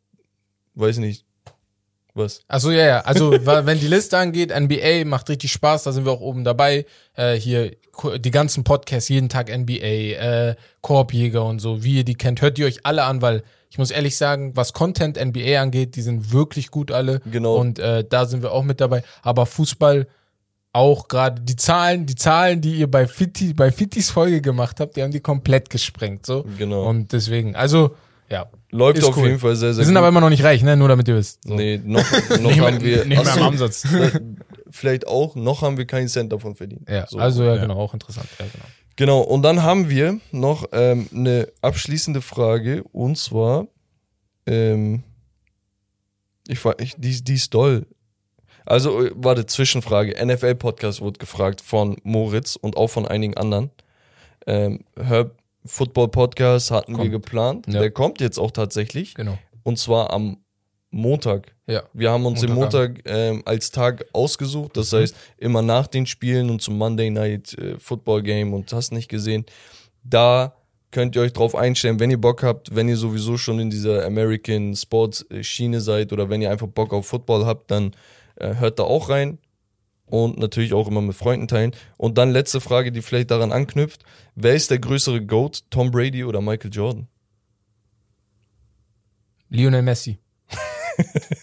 weiß 0.75 0.99
nicht, 0.99 1.25
Was? 2.15 2.43
Achso, 2.47 2.71
ja, 2.71 2.87
ja. 2.87 3.01
Also, 3.01 3.33
wenn 3.45 3.81
die 3.81 3.89
Liste 3.89 4.19
angeht, 4.19 4.53
NBA 4.55 5.05
macht 5.07 5.29
richtig 5.31 5.53
Spaß, 5.53 5.85
da 5.85 5.93
sind 5.93 6.05
wir 6.05 6.13
auch 6.13 6.21
oben 6.21 6.45
dabei. 6.45 6.85
Äh, 7.15 7.35
hier 7.35 7.73
die 8.19 8.31
ganzen 8.31 8.65
Podcasts, 8.65 9.09
jeden 9.09 9.29
Tag 9.29 9.49
NBA, 9.49 9.75
äh, 9.75 10.57
Korbjäger 10.81 11.45
und 11.45 11.59
so, 11.59 11.83
wie 11.83 11.99
ihr 11.99 12.05
die 12.05 12.15
kennt, 12.15 12.43
hört 12.43 12.59
ihr 12.59 12.67
euch 12.67 12.85
alle 12.85 13.05
an, 13.05 13.23
weil 13.23 13.43
ich 13.71 13.79
muss 13.79 13.91
ehrlich 13.91 14.19
sagen, 14.19 14.55
was 14.55 14.75
Content 14.75 15.17
NBA 15.17 15.59
angeht, 15.61 15.97
die 15.97 16.03
sind 16.03 16.33
wirklich 16.33 16.71
gut 16.71 16.91
alle. 16.91 17.21
Genau. 17.31 17.57
Und 17.57 17.79
äh, 17.79 18.05
da 18.05 18.27
sind 18.27 18.43
wir 18.43 18.53
auch 18.53 18.65
mit 18.65 18.83
dabei. 18.83 19.03
Aber 19.23 19.47
Fußball 19.47 20.07
auch 20.73 21.09
gerade 21.09 21.43
die 21.43 21.57
Zahlen, 21.57 22.07
die 22.07 22.15
Zahlen, 22.15 22.61
die 22.61 22.77
ihr 22.77 22.91
bei 22.91 23.07
Fitti, 23.07 23.53
bei 23.53 23.71
Fittis 23.71 24.11
Folge 24.11 24.41
gemacht 24.41 24.81
habt, 24.81 24.97
die 24.97 25.03
haben 25.03 25.11
die 25.11 25.21
komplett 25.21 25.69
gesprengt, 25.71 26.25
so. 26.27 26.45
Genau. 26.59 26.89
Und 26.89 27.13
deswegen, 27.13 27.55
also, 27.55 27.95
ja. 28.31 28.47
Läuft 28.71 28.99
ist 28.99 29.05
auf 29.05 29.17
cool. 29.19 29.27
jeden 29.27 29.39
Fall 29.39 29.55
sehr, 29.55 29.75
sehr 29.75 29.83
Wir 29.83 29.85
sind 29.85 29.95
gut. 29.95 29.99
aber 29.99 30.09
immer 30.09 30.23
noch 30.23 30.31
nicht 30.31 30.43
reich, 30.43 30.63
ne? 30.63 30.75
Nur 30.79 30.89
damit 30.89 31.07
ihr 31.07 31.17
wisst. 31.17 31.41
So. 31.45 31.55
Nee, 31.55 31.79
noch, 31.85 32.03
noch 32.31 32.39
Nicht, 32.41 32.61
haben 32.61 32.79
mehr, 32.79 32.83
wir. 32.83 33.05
nicht 33.05 33.23
mehr 33.23 33.35
am 33.35 33.43
Ansatz. 33.43 33.87
Vielleicht 34.71 35.07
auch, 35.07 35.35
noch 35.35 35.61
haben 35.61 35.77
wir 35.77 35.85
keinen 35.85 36.09
Cent 36.09 36.33
davon 36.33 36.55
verdient. 36.55 36.89
Ja, 36.89 37.07
So. 37.07 37.19
also 37.19 37.45
ja, 37.45 37.57
ja. 37.57 37.61
genau, 37.61 37.79
auch 37.79 37.93
interessant. 37.93 38.27
Ja, 38.39 38.47
genau. 38.51 38.65
Genau, 38.97 39.21
und 39.21 39.43
dann 39.43 39.63
haben 39.63 39.91
wir 39.91 40.19
noch 40.31 40.65
ähm, 40.73 41.07
eine 41.15 41.49
abschließende 41.61 42.23
Frage 42.23 42.83
und 42.93 43.19
zwar, 43.19 43.67
ähm, 44.47 45.03
ich, 46.49 46.59
ich 46.79 46.95
die, 46.97 47.23
die 47.23 47.35
ist 47.35 47.53
doll. 47.53 47.87
Also, 48.67 49.05
äh, 49.05 49.11
warte, 49.15 49.47
Zwischenfrage. 49.47 50.15
NFL-Podcast 50.25 51.01
wurde 51.01 51.19
gefragt 51.19 51.61
von 51.61 51.97
Moritz 52.03 52.57
und 52.57 52.77
auch 52.77 52.89
von 52.89 53.07
einigen 53.07 53.37
anderen. 53.37 53.71
Ähm, 54.47 54.81
Herb 54.97 55.37
Football 55.65 56.09
Podcast 56.09 56.71
hatten 56.71 56.93
wir 56.93 56.99
Kommt. 56.99 57.13
geplant. 57.13 57.67
Ja. 57.69 57.81
Der 57.81 57.91
kommt 57.91 58.21
jetzt 58.21 58.39
auch 58.39 58.51
tatsächlich. 58.51 59.15
Genau. 59.15 59.39
Und 59.63 59.79
zwar 59.79 60.13
am 60.13 60.39
Montag. 60.91 61.55
Ja. 61.67 61.85
Wir 61.93 62.11
haben 62.11 62.27
uns 62.27 62.41
den 62.41 62.53
Montagabend. 62.53 63.07
Montag 63.07 63.17
ähm, 63.17 63.43
als 63.45 63.71
Tag 63.71 64.05
ausgesucht. 64.13 64.77
Das 64.77 64.93
heißt, 64.93 65.15
immer 65.39 65.63
nach 65.63 65.87
den 65.87 66.07
Spielen 66.07 66.51
und 66.51 66.61
zum 66.61 66.77
Monday 66.77 67.11
Night 67.11 67.55
äh, 67.55 67.79
Football 67.79 68.23
Game 68.23 68.53
und 68.53 68.73
hast 68.73 68.93
nicht 68.93 69.09
gesehen. 69.09 69.47
Da 70.03 70.55
könnt 70.91 71.17
ihr 71.17 71.23
euch 71.23 71.33
drauf 71.33 71.55
einstellen, 71.55 71.99
wenn 72.01 72.11
ihr 72.11 72.21
Bock 72.21 72.43
habt, 72.43 72.75
wenn 72.75 72.89
ihr 72.89 72.97
sowieso 72.97 73.39
schon 73.39 73.59
in 73.61 73.71
dieser 73.71 74.05
American 74.05 74.77
Sports 74.77 75.25
äh, 75.31 75.43
Schiene 75.43 75.81
seid 75.81 76.13
oder 76.13 76.29
wenn 76.29 76.43
ihr 76.43 76.51
einfach 76.51 76.67
Bock 76.67 76.93
auf 76.93 77.07
Football 77.07 77.47
habt, 77.47 77.71
dann 77.71 77.93
hört 78.43 78.79
da 78.79 78.85
auch 78.85 79.09
rein. 79.09 79.39
Und 80.07 80.39
natürlich 80.39 80.75
auch 80.75 80.89
immer 80.89 81.01
mit 81.01 81.17
Freunden 81.17 81.49
teilen. 81.49 81.73
Und 81.97 82.19
dann 82.19 82.33
letzte 82.33 82.61
Frage, 82.61 82.93
die 82.93 83.01
vielleicht 83.01 83.31
daran 83.31 83.51
anknüpft. 83.51 84.03
Wer 84.35 84.55
ist 84.55 84.71
der 84.71 84.79
größere 84.79 85.25
GOAT? 85.25 85.63
Tom 85.71 85.91
Brady 85.91 86.25
oder 86.25 86.43
Michael 86.43 86.71
Jordan? 86.71 87.09
Lionel 89.49 89.83
Messi. 89.83 90.19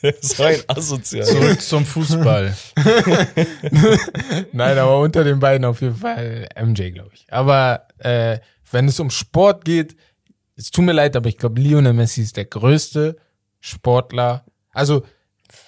Das 0.02 0.16
ist 0.20 0.40
rein 0.40 0.60
asozial. 0.68 1.26
Zurück 1.26 1.62
zum 1.62 1.84
Fußball. 1.84 2.56
Nein, 4.52 4.78
aber 4.78 5.00
unter 5.00 5.24
den 5.24 5.40
beiden 5.40 5.66
auf 5.66 5.82
jeden 5.82 5.96
Fall 5.96 6.48
MJ, 6.64 6.92
glaube 6.92 7.10
ich. 7.14 7.26
Aber 7.32 7.88
äh, 7.98 8.40
wenn 8.72 8.88
es 8.88 9.00
um 9.00 9.10
Sport 9.10 9.66
geht, 9.66 9.96
es 10.56 10.72
tut 10.72 10.86
mir 10.86 10.94
leid, 10.94 11.16
aber 11.16 11.28
ich 11.28 11.38
glaube, 11.38 11.60
Lionel 11.60 11.94
Messi 11.94 12.22
ist 12.22 12.38
der 12.38 12.46
größte 12.46 13.18
Sportler. 13.60 14.46
Also 14.72 15.04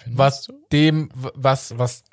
was 0.08 0.48
dem, 0.72 1.10
was, 1.14 1.78
was. 1.78 2.04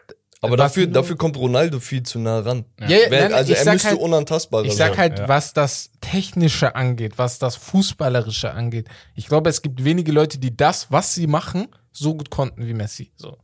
Aber 0.41 0.53
was 0.53 0.59
dafür, 0.59 0.87
dafür 0.87 1.16
kommt 1.16 1.37
Ronaldo 1.37 1.81
viel 1.81 2.05
zu 2.05 2.21
nah 2.21 2.39
ran. 2.41 2.64
Ja, 2.81 2.89
ja, 2.89 2.97
Wer- 3.11 3.23
nein, 3.25 3.33
also 3.35 3.53
er 3.55 3.73
müsste 3.73 3.89
halt- 3.89 3.99
unantastbarer 3.99 4.64
Ich 4.64 4.77
sag 4.77 4.91
sein. 4.91 4.99
halt, 4.99 5.19
ja. 5.19 5.29
was 5.29 5.53
das 5.53 5.91
Technische 6.01 6.77
angeht, 6.77 7.14
was 7.19 7.39
das 7.41 7.57
Fußballerische 7.57 8.53
angeht. 8.53 8.89
Ich 9.16 9.27
glaube, 9.27 9.51
es 9.51 9.62
gibt 9.62 9.83
wenige 9.83 10.12
Leute, 10.12 10.39
die 10.39 10.57
das, 10.57 10.93
was 10.93 11.12
sie 11.14 11.27
machen, 11.27 11.66
so 11.93 12.14
gut 12.14 12.31
konnten 12.31 12.66
wie 12.69 12.75
Messi. 12.75 13.11
So. 13.16 13.37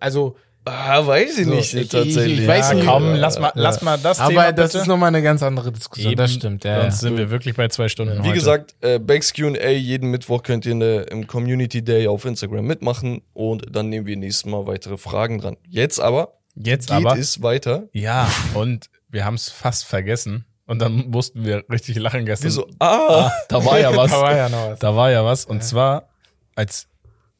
Also, 0.00 0.36
Ah, 0.64 1.04
weiß 1.04 1.38
ich 1.38 1.46
So, 1.46 1.54
nicht 1.54 1.74
ich- 1.74 1.80
ich- 1.82 1.88
tatsächlich. 1.88 2.40
ich 2.40 2.46
weiß 2.46 2.68
Ja, 2.70 2.74
nicht. 2.74 2.86
komm, 2.86 3.04
Ja, 3.06 3.16
lass 3.16 3.38
mal, 3.38 3.46
ja. 3.48 3.52
lass 3.62 3.82
mal 3.82 3.98
das 3.98 4.20
aber 4.20 4.28
Thema 4.30 4.52
das 4.52 4.70
bitte. 4.72 4.82
ist 4.82 4.86
nochmal 4.88 5.08
eine 5.08 5.20
ganz 5.22 5.42
andere 5.42 5.72
Diskussion. 5.72 6.14
das 6.14 6.30
Eben, 6.30 6.40
stimmt, 6.40 6.64
ja. 6.64 6.82
Sonst 6.82 7.02
ja. 7.02 7.08
sind 7.08 7.18
wir 7.18 7.30
wirklich 7.30 7.56
bei 7.56 7.66
zwei 7.68 7.88
Stunden 7.88 8.18
Wie 8.18 8.28
heute. 8.28 8.32
gesagt, 8.34 8.74
äh, 8.80 8.98
Becks 9.00 9.34
Q&A, 9.34 9.70
jeden 9.70 10.10
Mittwoch 10.10 10.42
könnt 10.44 10.64
ihr 10.64 10.78
der, 10.78 11.10
im 11.10 11.26
Community 11.26 11.82
Day 11.82 12.06
auf 12.06 12.24
Instagram 12.24 12.64
mitmachen 12.64 13.22
und 13.32 13.66
dann 13.74 13.88
nehmen 13.88 14.06
wir 14.06 14.16
nächstes 14.16 14.46
Mal 14.48 14.66
weitere 14.68 14.96
Fragen 14.98 15.40
dran. 15.40 15.56
Jetzt 15.68 15.98
aber 16.00 16.34
Jetzt 16.54 16.88
geht 16.88 16.96
aber. 16.98 17.18
es 17.18 17.42
weiter. 17.42 17.88
Ja, 17.92 18.30
und 18.54 18.88
wir 19.08 19.24
haben 19.24 19.34
es 19.34 19.48
fast 19.50 19.84
vergessen. 19.84 20.44
Und 20.64 20.78
dann 20.80 21.10
mussten 21.10 21.44
wir 21.44 21.64
richtig 21.70 21.96
lachen 21.98 22.24
gestern. 22.24 22.44
Wir 22.44 22.50
so, 22.52 22.66
ah, 22.78 23.30
da 23.48 23.64
war 23.64 23.80
ja 23.80 23.90
was. 23.96 24.10
Da 24.12 24.20
war 24.20 24.36
ja 24.36 24.48
noch 24.48 24.70
was. 24.70 24.78
Da 24.78 24.94
war 24.96 25.10
ja 25.10 25.24
was. 25.24 25.44
Und 25.44 25.64
zwar, 25.64 26.08
als 26.54 26.86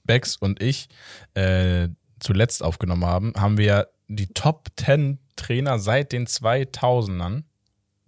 Bex 0.04 0.36
und 0.36 0.60
ich 0.60 0.88
äh, 1.34 1.86
zuletzt 2.22 2.62
aufgenommen 2.62 3.04
haben, 3.04 3.32
haben 3.36 3.58
wir 3.58 3.88
die 4.08 4.28
Top 4.28 4.68
10 4.76 5.18
Trainer 5.36 5.78
seit 5.78 6.12
den 6.12 6.26
2000ern 6.26 7.42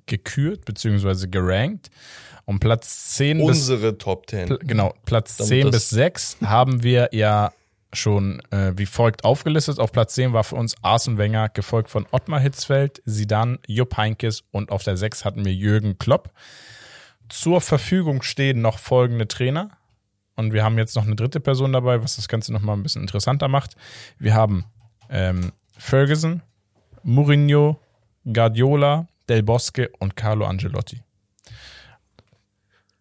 gekürt, 0.06 0.64
beziehungsweise 0.64 1.28
gerankt. 1.28 1.90
Und 2.44 2.60
Platz 2.60 3.14
10 3.14 3.38
bis 3.38 3.46
unsere 3.46 3.96
Top 3.96 4.28
10. 4.28 4.48
Pl- 4.48 4.58
genau, 4.66 4.94
Platz 5.06 5.38
Damit 5.38 5.48
10 5.48 5.64
das- 5.66 5.72
bis 5.72 5.90
6 5.90 6.36
haben 6.44 6.82
wir 6.82 7.08
ja 7.12 7.52
schon 7.94 8.40
äh, 8.50 8.72
wie 8.76 8.86
folgt 8.86 9.24
aufgelistet. 9.24 9.78
Auf 9.78 9.92
Platz 9.92 10.14
10 10.14 10.32
war 10.32 10.44
für 10.44 10.56
uns 10.56 10.74
Arsene 10.82 11.16
Wenger, 11.16 11.48
gefolgt 11.48 11.88
von 11.88 12.06
Ottmar 12.10 12.40
Hitzfeld, 12.40 13.00
Sidan, 13.04 13.58
Jupp 13.68 13.96
Heynckes 13.96 14.42
und 14.50 14.70
auf 14.70 14.82
der 14.82 14.96
6 14.96 15.24
hatten 15.24 15.44
wir 15.44 15.54
Jürgen 15.54 15.96
Klopp. 15.96 16.32
Zur 17.30 17.60
Verfügung 17.62 18.22
stehen 18.22 18.60
noch 18.60 18.78
folgende 18.78 19.26
Trainer. 19.28 19.70
Und 20.36 20.52
wir 20.52 20.64
haben 20.64 20.78
jetzt 20.78 20.96
noch 20.96 21.04
eine 21.06 21.14
dritte 21.16 21.40
Person 21.40 21.72
dabei, 21.72 22.02
was 22.02 22.16
das 22.16 22.26
Ganze 22.28 22.52
nochmal 22.52 22.76
ein 22.76 22.82
bisschen 22.82 23.02
interessanter 23.02 23.48
macht. 23.48 23.76
Wir 24.18 24.34
haben 24.34 24.64
ähm, 25.10 25.52
Ferguson, 25.78 26.42
Mourinho, 27.02 27.78
Guardiola, 28.30 29.06
Del 29.28 29.42
Bosque 29.42 29.90
und 30.00 30.16
Carlo 30.16 30.44
Angelotti. 30.46 31.00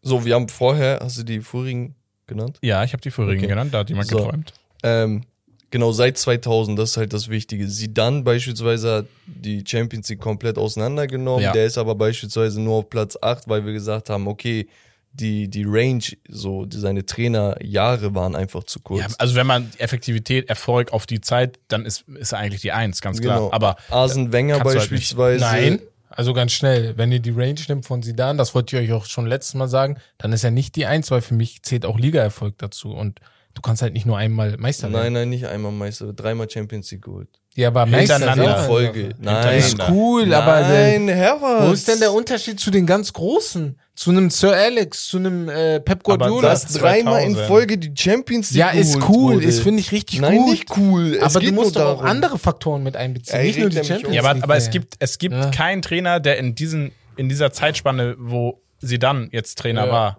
So, 0.02 0.26
wir 0.26 0.36
haben 0.36 0.50
vorher, 0.50 1.00
hast 1.02 1.18
du 1.20 1.24
die 1.24 1.40
vorigen 1.42 1.96
genannt? 2.28 2.60
Ja, 2.62 2.84
ich 2.84 2.94
habe 2.94 3.02
die 3.02 3.12
vorigen 3.12 3.40
Okay. 3.40 3.48
genannt, 3.48 3.74
da 3.74 3.80
hat 3.80 3.90
jemand 3.90 4.08
So. 4.10 4.18
geträumt. 4.18 4.54
Ähm, 4.84 5.24
genau, 5.72 5.92
seit 5.94 6.18
2000, 6.18 6.78
das 6.78 6.92
ist 6.92 6.98
halt 6.98 7.14
das 7.14 7.30
Wichtige. 7.30 7.68
Zidane 7.68 8.22
beispielsweise 8.22 8.94
hat 8.98 9.06
die 9.26 9.64
Champions 9.66 10.10
League 10.10 10.20
komplett 10.20 10.58
auseinandergenommen. 10.58 11.44
Ja. 11.44 11.52
Der 11.54 11.66
ist 11.66 11.78
aber 11.78 11.96
beispielsweise 11.96 12.62
nur 12.62 12.76
auf 12.80 12.90
Platz 12.90 13.18
8, 13.22 13.48
weil 13.48 13.66
wir 13.66 13.72
gesagt 13.74 14.10
haben, 14.10 14.28
okay, 14.28 14.68
die, 15.14 15.48
die 15.48 15.64
Range, 15.66 16.04
so 16.28 16.66
die, 16.66 16.80
seine 16.80 17.06
Trainerjahre 17.06 18.16
waren 18.16 18.36
einfach 18.36 18.64
zu 18.64 18.80
kurz. 18.80 19.02
Ja, 19.02 19.08
also 19.20 19.36
wenn 19.36 19.48
man 19.48 19.72
Effektivität, 19.78 20.50
Erfolg 20.50 20.92
auf 20.92 21.06
die 21.06 21.22
Zeit, 21.22 21.60
dann 21.68 21.86
ist, 21.86 22.08
ist 22.10 22.34
er 22.34 22.40
eigentlich 22.40 22.62
die 22.62 22.72
Eins, 22.72 23.02
ganz 23.02 23.22
klar. 23.22 23.38
Genau. 23.38 23.52
Aber 23.54 23.78
Arsene 23.90 24.32
Wenger 24.32 24.56
halt 24.56 24.64
beispielsweise. 24.64 25.44
Nein. 25.44 25.80
Also 26.10 26.34
ganz 26.34 26.52
schnell, 26.52 26.96
wenn 26.98 27.12
ihr 27.12 27.20
die 27.20 27.32
Range 27.32 27.60
nimmt 27.68 27.86
von 27.86 28.04
Sidan, 28.04 28.38
das 28.38 28.54
wollte 28.54 28.78
ich 28.78 28.84
euch 28.84 28.96
auch 28.96 29.06
schon 29.06 29.26
letztes 29.26 29.56
Mal 29.56 29.68
sagen, 29.68 29.98
dann 30.20 30.32
ist 30.32 30.44
er 30.44 30.52
nicht 30.52 30.76
die 30.76 30.86
Eins, 30.86 31.10
weil 31.10 31.22
für 31.22 31.34
mich 31.34 31.64
zählt 31.64 31.86
auch 31.86 31.98
Ligaerfolg 31.98 32.58
dazu 32.60 32.94
und 32.94 33.20
du 33.54 33.62
kannst 33.62 33.82
halt 33.82 33.94
nicht 33.94 34.06
nur 34.06 34.18
einmal 34.18 34.58
Meister 34.58 34.92
werden. 34.92 35.04
Nein, 35.04 35.14
nein, 35.14 35.30
nicht 35.30 35.46
einmal 35.46 35.72
Meister, 35.72 36.12
dreimal 36.14 36.50
Champions 36.50 36.90
League 36.92 37.04
geholt. 37.04 37.30
Ja, 37.56 37.68
aber 37.68 37.86
Meister 37.86 38.34
In 38.36 38.66
Folge. 38.66 39.10
Nein. 39.20 39.60
Ist 39.60 39.78
cool, 39.90 40.34
aber 40.34 40.68
der, 40.68 40.98
Nein, 41.00 41.08
Herbert. 41.08 41.68
wo 41.68 41.72
ist 41.72 41.88
denn 41.88 42.00
der 42.00 42.12
Unterschied 42.12 42.60
zu 42.60 42.72
den 42.72 42.88
ganz 42.88 43.14
Großen? 43.14 43.78
Zu 43.96 44.10
einem 44.10 44.32
Sir 44.32 44.54
Alex, 44.56 45.06
zu 45.08 45.18
einem 45.18 45.50
äh, 45.50 45.80
Pep 45.80 46.00
Aber 46.06 46.18
Guardiola? 46.18 46.50
dass 46.50 46.64
das- 46.64 46.74
dreimal 46.74 47.22
in 47.22 47.34
2000. 47.36 47.48
Folge 47.48 47.78
die 47.78 47.94
Champions 47.96 48.50
League 48.50 48.60
ja, 48.60 48.70
ist 48.72 48.96
cool, 49.08 49.36
wurde. 49.36 49.46
ist 49.46 49.60
finde 49.60 49.82
ich 49.82 49.92
richtig 49.92 50.20
Nein, 50.22 50.38
gut. 50.40 50.50
nicht 50.50 50.78
cool. 50.78 51.14
Es 51.14 51.22
aber 51.36 51.46
du 51.46 51.52
musst 51.52 51.76
doch 51.76 52.00
auch 52.00 52.02
andere 52.04 52.40
Faktoren 52.40 52.82
mit 52.82 52.96
einbeziehen, 52.98 53.38
Ja, 53.38 53.44
nicht 53.44 53.60
nur 53.60 53.70
die 53.70 53.84
Champions 53.84 54.16
ja, 54.16 54.22
aber, 54.24 54.34
League. 54.34 54.44
aber 54.44 54.56
es 54.56 54.72
gibt, 54.72 54.96
es 54.98 55.20
gibt 55.20 55.36
Ja. 55.36 55.52
keinen 55.52 55.84
Trainer, 55.84 56.20
der 56.20 56.40
in 56.40 56.56
diesen, 56.56 56.92
in 57.18 57.30
dieser 57.30 57.52
Zeitspanne, 57.52 58.16
wo 58.18 58.64
sie 58.80 58.98
dann 58.98 59.30
jetzt 59.32 59.60
Trainer 59.60 59.86
Ja. 59.86 59.92
war, 59.92 60.18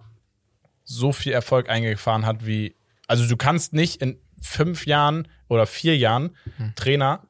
so 0.84 1.10
viel 1.10 1.32
Erfolg 1.32 1.68
eingefahren 1.68 2.26
hat 2.26 2.46
wie, 2.46 2.76
also 3.06 3.26
du 3.26 3.36
kannst 3.36 3.72
nicht 3.72 4.00
in 4.02 4.18
fünf 4.40 4.86
Jahren 4.86 5.28
oder 5.48 5.66
vier 5.66 5.96
Jahren 5.96 6.36
Hm. 6.56 6.74
Trainer, 6.74 7.22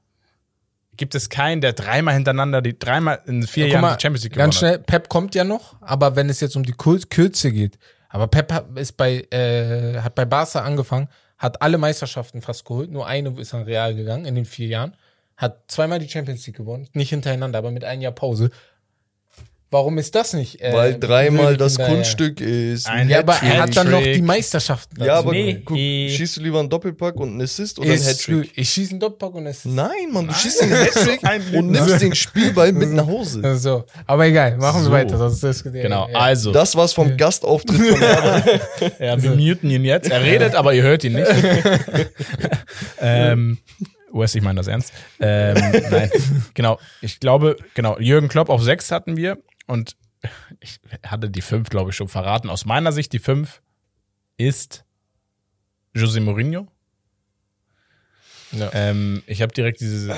gibt 0.97 1.15
es 1.15 1.29
keinen, 1.29 1.61
der 1.61 1.73
dreimal 1.73 2.15
hintereinander, 2.15 2.63
die 2.63 2.79
dreimal 2.79 3.21
in 3.27 3.43
vier 3.45 3.67
Ja, 3.67 3.73
Jahren 3.75 3.83
mal, 3.83 3.97
die 3.97 4.03
Champions 4.03 4.25
League 4.25 4.35
ganz 4.35 4.59
gewonnen 4.59 4.75
schnell, 4.75 4.85
Pep 4.85 5.09
kommt 5.09 5.35
ja 5.35 5.45
noch, 5.45 5.77
aber 5.81 6.17
wenn 6.17 6.29
es 6.29 6.41
jetzt 6.41 6.57
um 6.57 6.63
die 6.63 6.73
Kürze 6.73 7.51
geht, 7.53 7.79
aber 8.09 8.29
Pep 8.29 8.53
hat, 8.53 8.79
ist 8.79 8.97
bei, 8.97 9.27
äh, 9.31 10.01
hat 10.01 10.15
bei 10.15 10.25
Barca 10.25 10.61
angefangen, 10.61 11.09
hat 11.37 11.61
alle 11.63 11.79
Meisterschaften 11.79 12.43
fast 12.43 12.65
geholt, 12.65 12.91
nur 12.91 13.07
eine 13.07 13.31
ist 13.41 13.55
an 13.55 13.63
Real 13.63 13.95
gegangen 13.95 14.25
in 14.25 14.35
den 14.37 14.45
vier 14.45 14.69
Jahren, 14.69 14.97
hat 15.37 15.65
zweimal 15.67 15.99
die 15.99 16.09
Champions 16.09 16.47
League 16.47 16.57
gewonnen, 16.57 16.89
nicht 16.93 17.11
hintereinander, 17.11 17.59
aber 17.59 17.73
mit 17.73 17.85
einem 17.85 18.03
Jahr 18.03 18.13
Pause. 18.13 18.51
Warum 19.75 19.99
ist 19.99 20.15
das 20.15 20.35
nicht? 20.35 20.61
äh, 20.61 20.73
Weil 20.73 21.01
dreimal 21.01 21.57
das 21.57 21.75
der- 21.75 21.89
Kunststück 21.89 22.41
ist. 22.41 22.89
Ein 22.89 23.09
Ja, 23.09 23.19
aber 23.19 23.35
er 23.43 23.63
hat 23.63 23.77
dann 23.77 23.91
noch 23.91 24.01
die 24.05 24.23
Meisterschaften. 24.23 25.03
ja, 25.03 25.17
aber 25.19 25.33
Nee. 25.33 25.63
guck, 25.65 25.77
schießt 25.77 26.37
du 26.37 26.43
lieber 26.43 26.61
einen 26.61 26.69
Doppelpack 26.71 27.17
und 27.17 27.31
einen 27.31 27.43
Assist 27.43 27.81
oder 27.81 27.89
einen 27.89 27.97
ist, 27.99 28.07
Hattrick? 28.29 28.53
ich 28.55 28.71
schieße 28.71 28.93
einen 28.93 29.01
Doppelpack 29.01 29.35
und 29.35 29.47
es 29.49 29.57
ist. 29.59 29.67
Nein, 29.67 29.91
Mann, 30.13 30.29
du 30.29 30.33
schießt 30.33 30.63
einen 30.63 30.73
Hattrick 30.81 31.25
Ein 31.25 31.43
und 31.55 31.73
nimmst 31.73 32.01
den 32.01 32.15
Spielball 32.15 32.71
mit 32.71 32.91
nach 32.91 33.07
Hause. 33.09 33.43
So. 33.59 33.85
Aber 34.07 34.27
egal, 34.27 34.57
machen 34.59 34.83
wir 34.83 34.85
So. 34.85 34.93
weiter, 34.93 35.19
sonst 35.19 35.43
diskutieren 35.43 35.83
Genau, 35.83 36.09
Ja. 36.09 36.19
also. 36.19 36.53
Das 36.53 36.77
war's 36.77 36.93
vom 36.93 37.17
Gastauftritt 37.17 37.81
von. 37.99 38.01
Ja, 39.01 39.21
wir 39.21 39.31
muten 39.33 39.71
ihn 39.71 39.85
jetzt. 39.85 40.09
Er 40.09 40.23
redet, 40.23 40.55
aber 40.55 40.73
ihr 40.73 40.85
hört 40.85 41.03
ihn 41.03 41.15
nicht. 41.15 41.27
ähm, 43.01 43.59
Wes, 44.13 44.35
ich 44.37 44.43
meine 44.43 44.59
das 44.59 44.69
ernst. 44.69 44.93
Ähm, 45.19 45.57
nein, 45.91 46.11
genau. 46.55 46.79
Ich 47.01 47.19
glaube, 47.19 47.57
genau, 47.75 47.99
Jürgen 47.99 48.29
Klopp 48.29 48.49
auf 48.49 48.63
sechs 48.63 48.93
hatten 48.93 49.17
wir 49.17 49.39
und 49.67 49.97
ich 50.61 50.81
hatte 51.05 51.29
die 51.31 51.43
fünf, 51.43 51.69
glaube 51.69 51.91
ich, 51.91 51.97
schon 51.97 52.09
verraten. 52.09 52.49
Aus 52.49 52.65
meiner 52.65 52.93
Sicht, 52.93 53.13
die 53.13 53.19
fünf 53.19 53.61
ist 54.37 54.85
José 55.95 56.21
Mourinho. 56.21 56.67
Ja. 58.53 58.71
Ähm, 58.73 59.23
ich 59.27 59.43
habe 59.43 59.53
direkt 59.53 59.81
diese 59.81 60.15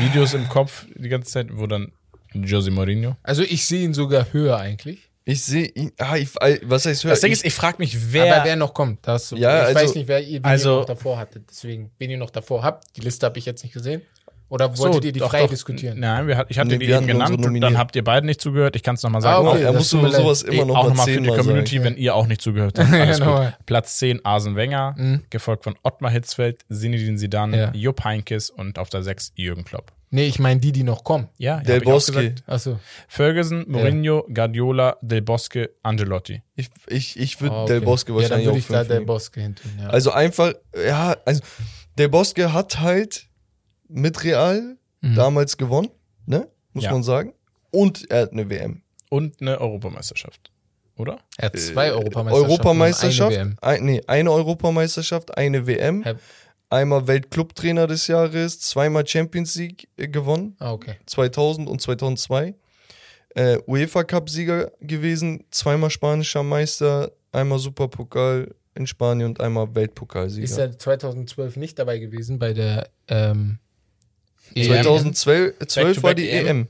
Videos 0.00 0.34
im 0.34 0.48
Kopf 0.48 0.86
die 0.94 1.08
ganze 1.08 1.30
Zeit, 1.32 1.48
wo 1.52 1.66
dann 1.66 1.92
José 2.34 2.70
Mourinho. 2.70 3.16
Also 3.22 3.42
ich 3.42 3.66
sehe 3.66 3.82
ihn 3.84 3.94
sogar 3.94 4.32
höher 4.32 4.58
eigentlich. 4.58 5.10
Ich 5.24 5.42
sehe 5.44 5.66
ihn. 5.66 5.92
Ah, 5.98 6.16
ich, 6.16 6.34
was 6.62 6.86
heißt 6.86 7.04
höher? 7.04 7.10
Das 7.10 7.20
Ding 7.20 7.32
ist, 7.32 7.44
ich 7.44 7.52
frage 7.54 7.76
mich, 7.78 8.12
wer, 8.12 8.34
Aber 8.36 8.44
wer 8.44 8.56
noch 8.56 8.72
kommt, 8.72 9.06
das, 9.06 9.30
Ja, 9.30 9.62
ich 9.70 9.76
also- 9.76 9.80
weiß 9.80 9.94
nicht, 9.94 10.08
wer 10.08 10.22
ihr, 10.22 10.44
also- 10.44 10.76
ihr 10.76 10.80
noch 10.80 10.86
davor 10.86 11.18
hattet. 11.18 11.50
Deswegen, 11.50 11.90
wen 11.98 12.10
ihr 12.10 12.16
noch 12.16 12.30
davor 12.30 12.62
habt. 12.62 12.96
Die 12.96 13.00
Liste 13.00 13.26
habe 13.26 13.38
ich 13.38 13.44
jetzt 13.44 13.62
nicht 13.62 13.72
gesehen. 13.72 14.02
Oder 14.50 14.74
So, 14.74 14.84
wolltet 14.84 15.04
ihr 15.04 15.12
die 15.12 15.20
doch, 15.20 15.30
frei 15.30 15.42
doch. 15.42 15.50
diskutieren? 15.50 16.00
Nein, 16.00 16.26
wir, 16.26 16.46
ich 16.48 16.58
hatte 16.58 16.68
Nee, 16.70 16.78
die 16.78 16.86
eben 16.90 17.06
genannt 17.06 17.44
und 17.44 17.60
dann 17.60 17.76
habt 17.76 17.94
ihr 17.96 18.04
beide 18.04 18.24
nicht 18.26 18.40
zugehört. 18.40 18.76
Ich 18.76 18.82
kann 18.82 18.94
es 18.94 19.02
nochmal 19.02 19.20
sagen. 19.20 19.46
Ah, 19.46 19.50
okay. 19.50 19.62
er 19.62 19.72
das 19.72 19.80
muss 19.80 19.90
tut 19.90 20.02
mir 20.02 20.10
sowas 20.12 20.42
immer 20.42 20.64
noch 20.64 20.76
auch 20.76 20.82
mal 20.84 20.88
nochmal 20.90 21.06
für 21.06 21.20
die 21.20 21.28
Community, 21.28 21.76
sagen. 21.76 21.84
wenn 21.84 21.96
ihr 21.98 22.14
auch 22.14 22.26
nicht 22.26 22.40
zugehört 22.40 22.78
habt. 22.78 22.92
Alles 22.92 23.20
gut. 23.20 23.52
Platz 23.66 23.98
10 23.98 24.24
Arsene 24.24 24.56
Wenger, 24.56 24.94
Mhm. 24.96 25.22
gefolgt 25.30 25.64
von 25.64 25.74
Ottmar 25.82 26.10
Hitzfeld, 26.10 26.60
Zinedine 26.72 27.16
Zidane, 27.18 27.56
Ja. 27.58 27.72
Jupp 27.74 28.04
Heynckes 28.04 28.48
und 28.50 28.78
auf 28.78 28.88
der 28.88 29.02
6 29.02 29.32
Jürgen 29.36 29.64
Klopp. 29.64 29.92
Nee, 30.10 30.24
ich 30.24 30.38
meine 30.38 30.58
die, 30.58 30.72
die 30.72 30.84
noch 30.84 31.04
kommen. 31.04 31.28
Ja, 31.36 31.58
Del 31.60 31.80
auch 31.82 31.84
Bosque. 31.84 32.34
Achso. 32.46 32.78
Ferguson, 33.08 33.66
Mourinho, 33.68 34.24
Guardiola, 34.32 34.96
Del 35.02 35.20
Bosque, 35.20 35.68
Angelotti. 35.82 36.40
Ich, 36.56 36.70
ich, 36.86 37.18
ich 37.20 37.40
würde 37.42 37.54
Ah, 37.54 37.64
Del 37.66 37.82
Bosque 37.82 38.08
Ja, 38.12 38.14
dann 38.14 38.22
wahrscheinlich 38.22 38.46
würde 38.46 38.54
auch 38.54 38.58
ich 38.58 38.66
da 38.68 38.78
fünf 38.78 38.88
Del. 38.88 39.00
Bosque 39.04 39.40
hinten. 39.42 39.78
Ja. 39.78 39.88
Also 39.88 40.10
einfach, 40.12 40.54
ja, 40.86 41.14
also 41.26 41.42
Del 41.98 42.08
Bosque 42.08 42.52
hat 42.54 42.80
halt 42.80 43.26
mit 43.88 44.22
Real 44.24 44.76
Mhm. 45.00 45.14
damals 45.14 45.56
gewonnen, 45.56 45.90
ne? 46.26 46.48
Muss 46.72 46.84
Ja. 46.84 46.92
man 46.92 47.02
sagen. 47.02 47.32
Und 47.70 48.10
er 48.10 48.22
hat 48.22 48.32
eine 48.32 48.48
WM. 48.50 48.82
Und 49.10 49.40
eine 49.40 49.60
Europameisterschaft. 49.60 50.50
Oder? 50.96 51.18
er 51.36 51.46
hat 51.46 51.58
zwei 51.58 51.92
Europameisterschaften. 51.92 52.50
Europameisterschaft, 52.50 53.30
und 53.30 53.36
Eine 53.38 53.50
WM. 53.50 53.56
ein, 53.62 53.84
nee, 53.84 54.02
eine 54.08 54.32
Europameisterschaft, 54.32 55.36
eine 55.38 55.66
WM, 55.68 56.02
Hä? 56.02 56.14
einmal 56.70 57.06
Weltclubtrainer 57.06 57.86
des 57.86 58.08
Jahres, 58.08 58.58
zweimal 58.60 59.06
Champions 59.06 59.54
League 59.54 59.88
äh, 59.96 60.08
gewonnen, 60.08 60.56
Ah, 60.58 60.72
okay. 60.72 60.96
2000 61.06 61.68
und 61.68 61.80
2002. 61.80 62.54
Äh, 63.36 63.58
UEFA 63.68 64.02
Cup-Sieger 64.02 64.72
gewesen, 64.80 65.44
zweimal 65.52 65.90
spanischer 65.90 66.42
Meister, 66.42 67.12
einmal 67.30 67.60
Superpokal 67.60 68.52
in 68.74 68.86
Spanien 68.88 69.28
und 69.28 69.40
einmal 69.40 69.72
Weltpokalsieger. 69.76 70.44
Ist 70.44 70.58
er 70.58 70.76
2012 70.76 71.56
nicht 71.56 71.78
dabei 71.78 71.98
gewesen 71.98 72.38
bei 72.40 72.52
der 72.52 72.88
ähm, 73.06 73.58
EM? 74.54 74.66
2012 74.66 75.54
12 75.66 76.02
war 76.02 76.14
die 76.14 76.22
Back-to-back 76.24 76.46
EM. 76.50 76.68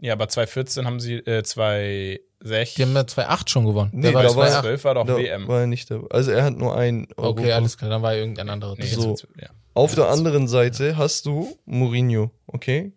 Ja, 0.00 0.12
aber 0.12 0.28
2014 0.28 0.86
haben 0.86 1.00
sie, 1.00 1.14
äh, 1.14 1.42
2006, 1.42 2.74
Die 2.74 2.82
haben 2.82 2.94
ja 2.94 3.00
2-8 3.02 3.48
schon 3.50 3.64
gewonnen. 3.66 3.90
Nee, 3.92 4.02
Der 4.02 4.14
war 4.14 4.22
da 4.22 4.28
war 4.36 4.46
2-8. 4.46 4.50
2012 4.62 4.84
war 4.84 4.94
doch 4.94 5.06
Da 5.06 5.16
WM. 5.16 5.48
war 5.48 5.60
er 5.62 5.66
nicht 5.66 5.90
dabei. 5.90 6.06
Also 6.10 6.30
er 6.30 6.44
hat 6.44 6.56
nur 6.56 6.76
ein 6.76 7.08
Europa. 7.16 7.40
Okay, 7.42 7.52
alles 7.52 7.76
klar, 7.76 7.90
dann 7.90 8.02
war 8.02 8.14
irgendein 8.14 8.48
anderer. 8.48 8.74
Nee, 8.78 8.86
So. 8.86 9.14
2012, 9.14 9.32
ja. 9.42 9.48
Auf 9.74 9.94
der 9.94 10.08
anderen 10.08 10.48
Seite 10.48 10.96
hast 10.96 11.26
du 11.26 11.56
Mourinho, 11.64 12.30
okay? 12.46 12.92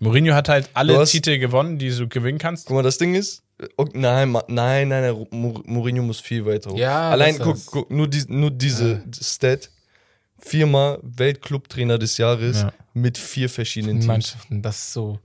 Mourinho 0.00 0.34
hat 0.34 0.48
halt 0.48 0.70
alle 0.74 0.96
hast- 0.98 1.10
Titel 1.10 1.38
gewonnen, 1.38 1.78
die 1.78 1.90
du 1.90 2.06
gewinnen 2.08 2.38
kannst. 2.38 2.66
Guck 2.66 2.76
mal, 2.76 2.82
das 2.82 2.98
Ding 2.98 3.14
ist, 3.14 3.42
okay, 3.76 3.98
nein, 3.98 4.30
nein, 4.48 4.88
nein, 4.88 4.88
nein, 4.88 5.26
Mou- 5.30 5.60
Mourinho 5.64 6.02
muss 6.02 6.20
viel 6.20 6.46
weiter 6.46 6.70
hoch. 6.70 6.78
Ja, 6.78 7.10
Allein, 7.10 7.38
guck, 7.38 7.56
guck, 7.66 7.90
nur, 7.90 8.06
die, 8.08 8.22
nur 8.28 8.50
diese 8.50 9.02
Stat, 9.20 9.70
viermal 10.38 10.98
Weltclubtrainer 11.02 11.98
des 11.98 12.18
Jahres 12.18 12.62
Ja. 12.62 12.72
mit 12.94 13.18
vier 13.18 13.48
verschiedenen 13.50 13.96
Teams. 13.96 14.06
Mannschaften, 14.06 14.62
das 14.62 14.78
ist 14.78 14.92
so. 14.92 15.18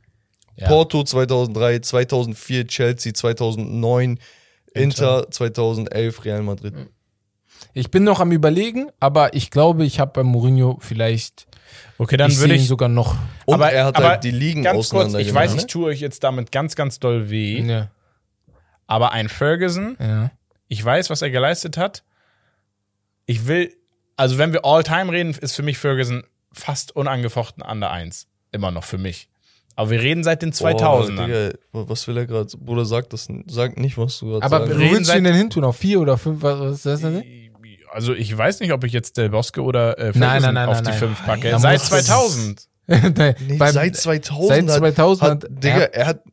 Ja. 0.55 0.67
Porto 0.67 1.03
2003, 1.03 1.79
2004 1.79 2.67
Chelsea, 2.67 3.13
2009 3.13 4.19
Inter, 4.75 5.29
2011 5.29 6.25
Real 6.25 6.41
Madrid. 6.43 6.73
Ich 7.73 7.89
bin 7.91 8.03
noch 8.03 8.19
am 8.19 8.31
überlegen, 8.31 8.89
aber 8.99 9.33
ich 9.33 9.49
glaube, 9.49 9.85
ich 9.85 9.99
habe 9.99 10.11
bei 10.13 10.23
Mourinho 10.23 10.77
vielleicht, 10.81 11.47
Okay, 11.97 12.17
dann 12.17 12.29
ich 12.29 12.39
würde 12.39 12.53
ich. 12.55 12.67
sogar 12.67 12.89
noch. 12.89 13.15
Und 13.45 13.55
aber, 13.55 13.71
er 13.71 13.85
hat 13.85 13.95
aber 13.95 14.09
halt 14.09 14.23
die 14.23 14.31
Ligen 14.31 14.63
Ganz 14.63 14.89
kurz, 14.89 15.13
ich 15.15 15.33
weiß, 15.33 15.53
ne? 15.55 15.61
ich 15.61 15.67
tue 15.67 15.85
euch 15.87 15.99
jetzt 15.99 16.23
damit 16.23 16.51
ganz, 16.51 16.75
ganz 16.75 16.99
doll 16.99 17.29
weh. 17.31 17.61
Ja, 17.61 17.89
Aber 18.85 19.11
ein 19.11 19.29
Ferguson, 19.29 19.97
ja. 19.99 20.31
ich 20.67 20.83
weiß, 20.83 21.09
was 21.09 21.21
er 21.23 21.31
geleistet 21.31 21.77
hat. 21.77 22.03
Ich 23.25 23.47
will, 23.47 23.73
also 24.17 24.37
wenn 24.37 24.53
wir 24.53 24.65
All-Time 24.65 25.11
reden, 25.11 25.35
ist 25.39 25.55
für 25.55 25.63
mich 25.63 25.77
Ferguson 25.77 26.23
fast 26.51 26.95
unangefochten 26.95 27.63
an 27.63 27.79
der 27.81 27.91
Eins. 27.91 28.27
Immer 28.51 28.71
noch 28.71 28.83
für 28.83 28.97
mich. 28.97 29.29
Aber 29.75 29.89
wir 29.89 30.01
reden 30.01 30.23
seit 30.23 30.41
den 30.43 30.51
2000ern. 30.53 31.15
Boah, 31.15 31.25
Digga, 31.25 31.51
was 31.89 32.07
will 32.07 32.17
er 32.17 32.27
gerade? 32.27 32.55
Bruder, 32.57 32.85
sag 32.85 33.09
das, 33.09 33.27
sag 33.47 33.77
nicht, 33.79 33.97
was 33.97 34.19
du 34.19 34.27
gerade 34.27 34.43
Aber 34.45 34.59
sagst. 34.59 34.73
wo 34.75 34.79
reden 34.79 34.95
willst 34.97 35.11
du 35.13 35.17
ihn 35.17 35.23
denn 35.23 35.33
hin 35.35 35.49
tun? 35.49 35.63
Auf 35.63 35.77
vier 35.77 35.99
oder 35.99 36.17
fünf? 36.17 36.43
Was, 36.43 36.59
was 36.59 36.75
ist 36.75 36.85
das 36.85 37.01
denn? 37.01 37.23
also 37.91 38.13
ich 38.13 38.35
weiß 38.35 38.59
nicht, 38.59 38.71
ob 38.73 38.83
ich 38.83 38.91
jetzt 38.93 39.17
Del 39.17 39.29
Bosque 39.29 39.59
oder 39.63 39.97
äh, 39.97 40.13
Ferguson 40.13 40.19
Nein, 40.21 40.41
nein, 40.43 40.53
nein, 40.55 40.69
auf 40.69 40.81
nein, 40.81 40.93
die 40.93 40.97
fünf 40.99 41.23
packe. 41.25 41.49
Da 41.51 41.59
Seit 41.59 41.79
muss- 41.79 41.89
2000. 41.89 42.67
Nein, 42.87 43.35
Nee, 43.47 43.57
beim- 43.57 43.71
seit 43.73 43.95
2000, 43.95 44.69
seit 44.69 44.79
2000 44.79 45.21
hat, 45.21 45.43
hat- 45.43 45.63
Digga, 45.63 45.83
er- 45.85 46.05
hat, 46.07 46.23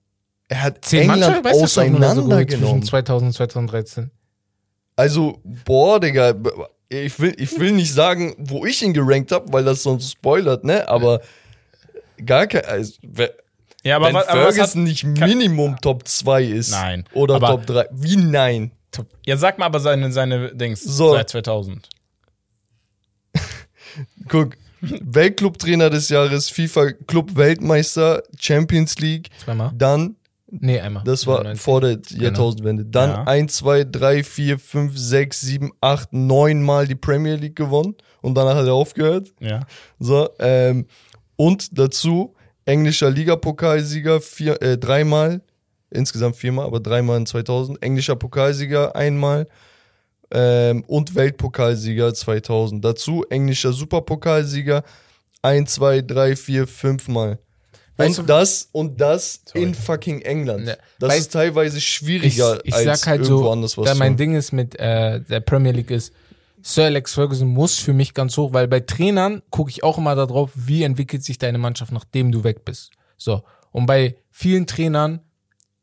er 0.48 0.62
hat 0.62 0.84
zehn 0.84 1.02
England 1.10 1.38
oder 1.38 1.54
so 1.54 1.60
zwischen 1.66 1.94
auseinandergenommen. 1.96 2.82
2000 2.82 3.28
und 3.28 3.32
2013. 3.34 4.10
Also, 4.96 5.40
boah, 5.64 6.00
Digga, 6.00 6.34
ich 6.90 7.18
will, 7.20 7.34
ich 7.38 7.58
will 7.58 7.72
nicht 7.72 7.92
sagen, 7.92 8.34
wo 8.38 8.66
ich 8.66 8.82
ihn 8.82 8.92
gerankt 8.92 9.32
habe, 9.32 9.52
weil 9.52 9.64
das 9.64 9.82
sonst 9.82 10.10
spoilert, 10.10 10.64
ne? 10.64 10.86
Aber 10.88 11.20
gar 12.26 12.46
kein, 12.46 12.64
also, 12.66 12.92
Ja, 13.84 13.96
aber, 13.96 14.08
wenn 14.08 14.14
was, 14.14 14.26
aber 14.28 14.40
was 14.40 14.46
hat, 14.48 14.54
Ferguson 14.56 14.82
nicht 14.84 15.04
Minimum 15.04 15.76
Top 15.80 16.06
2 16.06 16.44
ist. 16.44 16.70
Nein. 16.72 17.04
Oder 17.14 17.36
Aber- 17.36 17.46
Top 17.48 17.66
3. 17.66 17.86
Wie 17.92 18.16
nein? 18.16 18.72
ja, 19.24 19.36
sag 19.36 19.56
mal 19.58 19.66
aber 19.66 19.78
seine, 19.80 20.10
seine 20.12 20.54
Dings 20.54 20.82
So. 20.82 21.12
seit 21.14 21.30
2000. 21.30 21.88
Guck, 24.28 24.56
Weltclubtrainer 24.80 25.90
des 25.90 26.08
Jahres, 26.08 26.50
FIFA 26.50 26.92
Club 27.06 27.36
Weltmeister, 27.36 28.22
Champions 28.38 28.98
League, 28.98 29.28
Zweimal? 29.44 29.72
dann, 29.76 30.16
Nee, 30.50 30.80
einmal. 30.80 31.04
das 31.04 31.26
war 31.26 31.38
99. 31.38 31.62
vor 31.62 31.80
der 31.80 31.98
Jahrtausendwende, 32.10 32.84
dann 32.84 33.10
Ja. 33.10 33.24
1, 33.24 33.56
2, 33.56 33.84
3, 33.84 34.24
4, 34.24 34.58
5, 34.58 34.98
6, 34.98 35.40
7, 35.40 35.72
8, 35.80 36.12
9 36.12 36.62
Mal 36.62 36.86
die 36.86 36.94
Premier 36.94 37.36
League 37.36 37.56
gewonnen 37.56 37.94
und 38.22 38.34
danach 38.34 38.56
hat 38.56 38.66
er 38.66 38.74
aufgehört. 38.74 39.32
Ja. 39.40 39.60
So, 39.98 40.28
ähm, 40.38 40.86
und 41.36 41.78
dazu 41.78 42.34
englischer 42.64 43.10
Ligapokalsieger 43.10 44.20
vier, 44.20 44.60
äh, 44.62 44.76
dreimal, 44.76 45.40
insgesamt 45.90 46.36
viermal, 46.36 46.66
aber 46.66 46.80
dreimal 46.80 47.18
in 47.18 47.26
2000, 47.26 47.82
englischer 47.82 48.16
Pokalsieger 48.16 48.94
einmal 48.94 49.46
ähm, 50.30 50.84
und 50.86 51.14
Weltpokalsieger 51.14 52.14
2000. 52.14 52.84
Dazu 52.84 53.24
englischer 53.30 53.72
Superpokalsieger 53.72 54.82
ein, 55.42 55.66
zwei, 55.66 56.02
drei, 56.02 56.36
vier, 56.36 56.66
fünfmal. 56.66 57.38
Weißt 58.00 58.18
und 58.20 58.28
du- 58.28 58.32
das 58.32 58.68
und 58.72 59.00
das 59.00 59.42
Sorry. 59.46 59.62
in 59.62 59.74
fucking 59.74 60.20
England. 60.22 60.66
Ja. 60.68 60.76
Das 60.98 61.16
ist 61.18 61.32
teilweise 61.32 61.78
ich, 61.78 61.88
schwieriger 61.88 62.60
ich 62.64 62.74
als 62.74 63.00
sag 63.00 63.06
halt 63.08 63.20
irgendwo 63.22 63.44
so, 63.44 63.50
anders 63.52 63.78
was 63.78 63.86
da 63.86 63.94
mein. 63.94 64.16
Ding 64.16 64.34
ist 64.34 64.52
mit 64.52 64.78
äh, 64.78 65.20
der 65.20 65.40
Premier 65.40 65.72
League 65.72 65.90
ist, 65.90 66.12
Sir 66.62 66.84
Alex 66.84 67.14
Ferguson 67.14 67.48
muss 67.48 67.78
für 67.78 67.92
mich 67.94 68.12
ganz 68.12 68.36
hoch, 68.36 68.52
weil 68.52 68.68
bei 68.68 68.80
Trainern 68.80 69.42
gucke 69.50 69.70
ich 69.70 69.82
auch 69.82 69.96
immer 69.98 70.14
darauf, 70.14 70.50
wie 70.54 70.82
entwickelt 70.82 71.24
sich 71.24 71.38
deine 71.38 71.58
Mannschaft, 71.58 71.92
nachdem 71.92 72.32
du 72.32 72.44
weg 72.44 72.64
bist. 72.64 72.90
So. 73.16 73.42
Und 73.70 73.86
bei 73.86 74.16
vielen 74.30 74.66
Trainern 74.66 75.20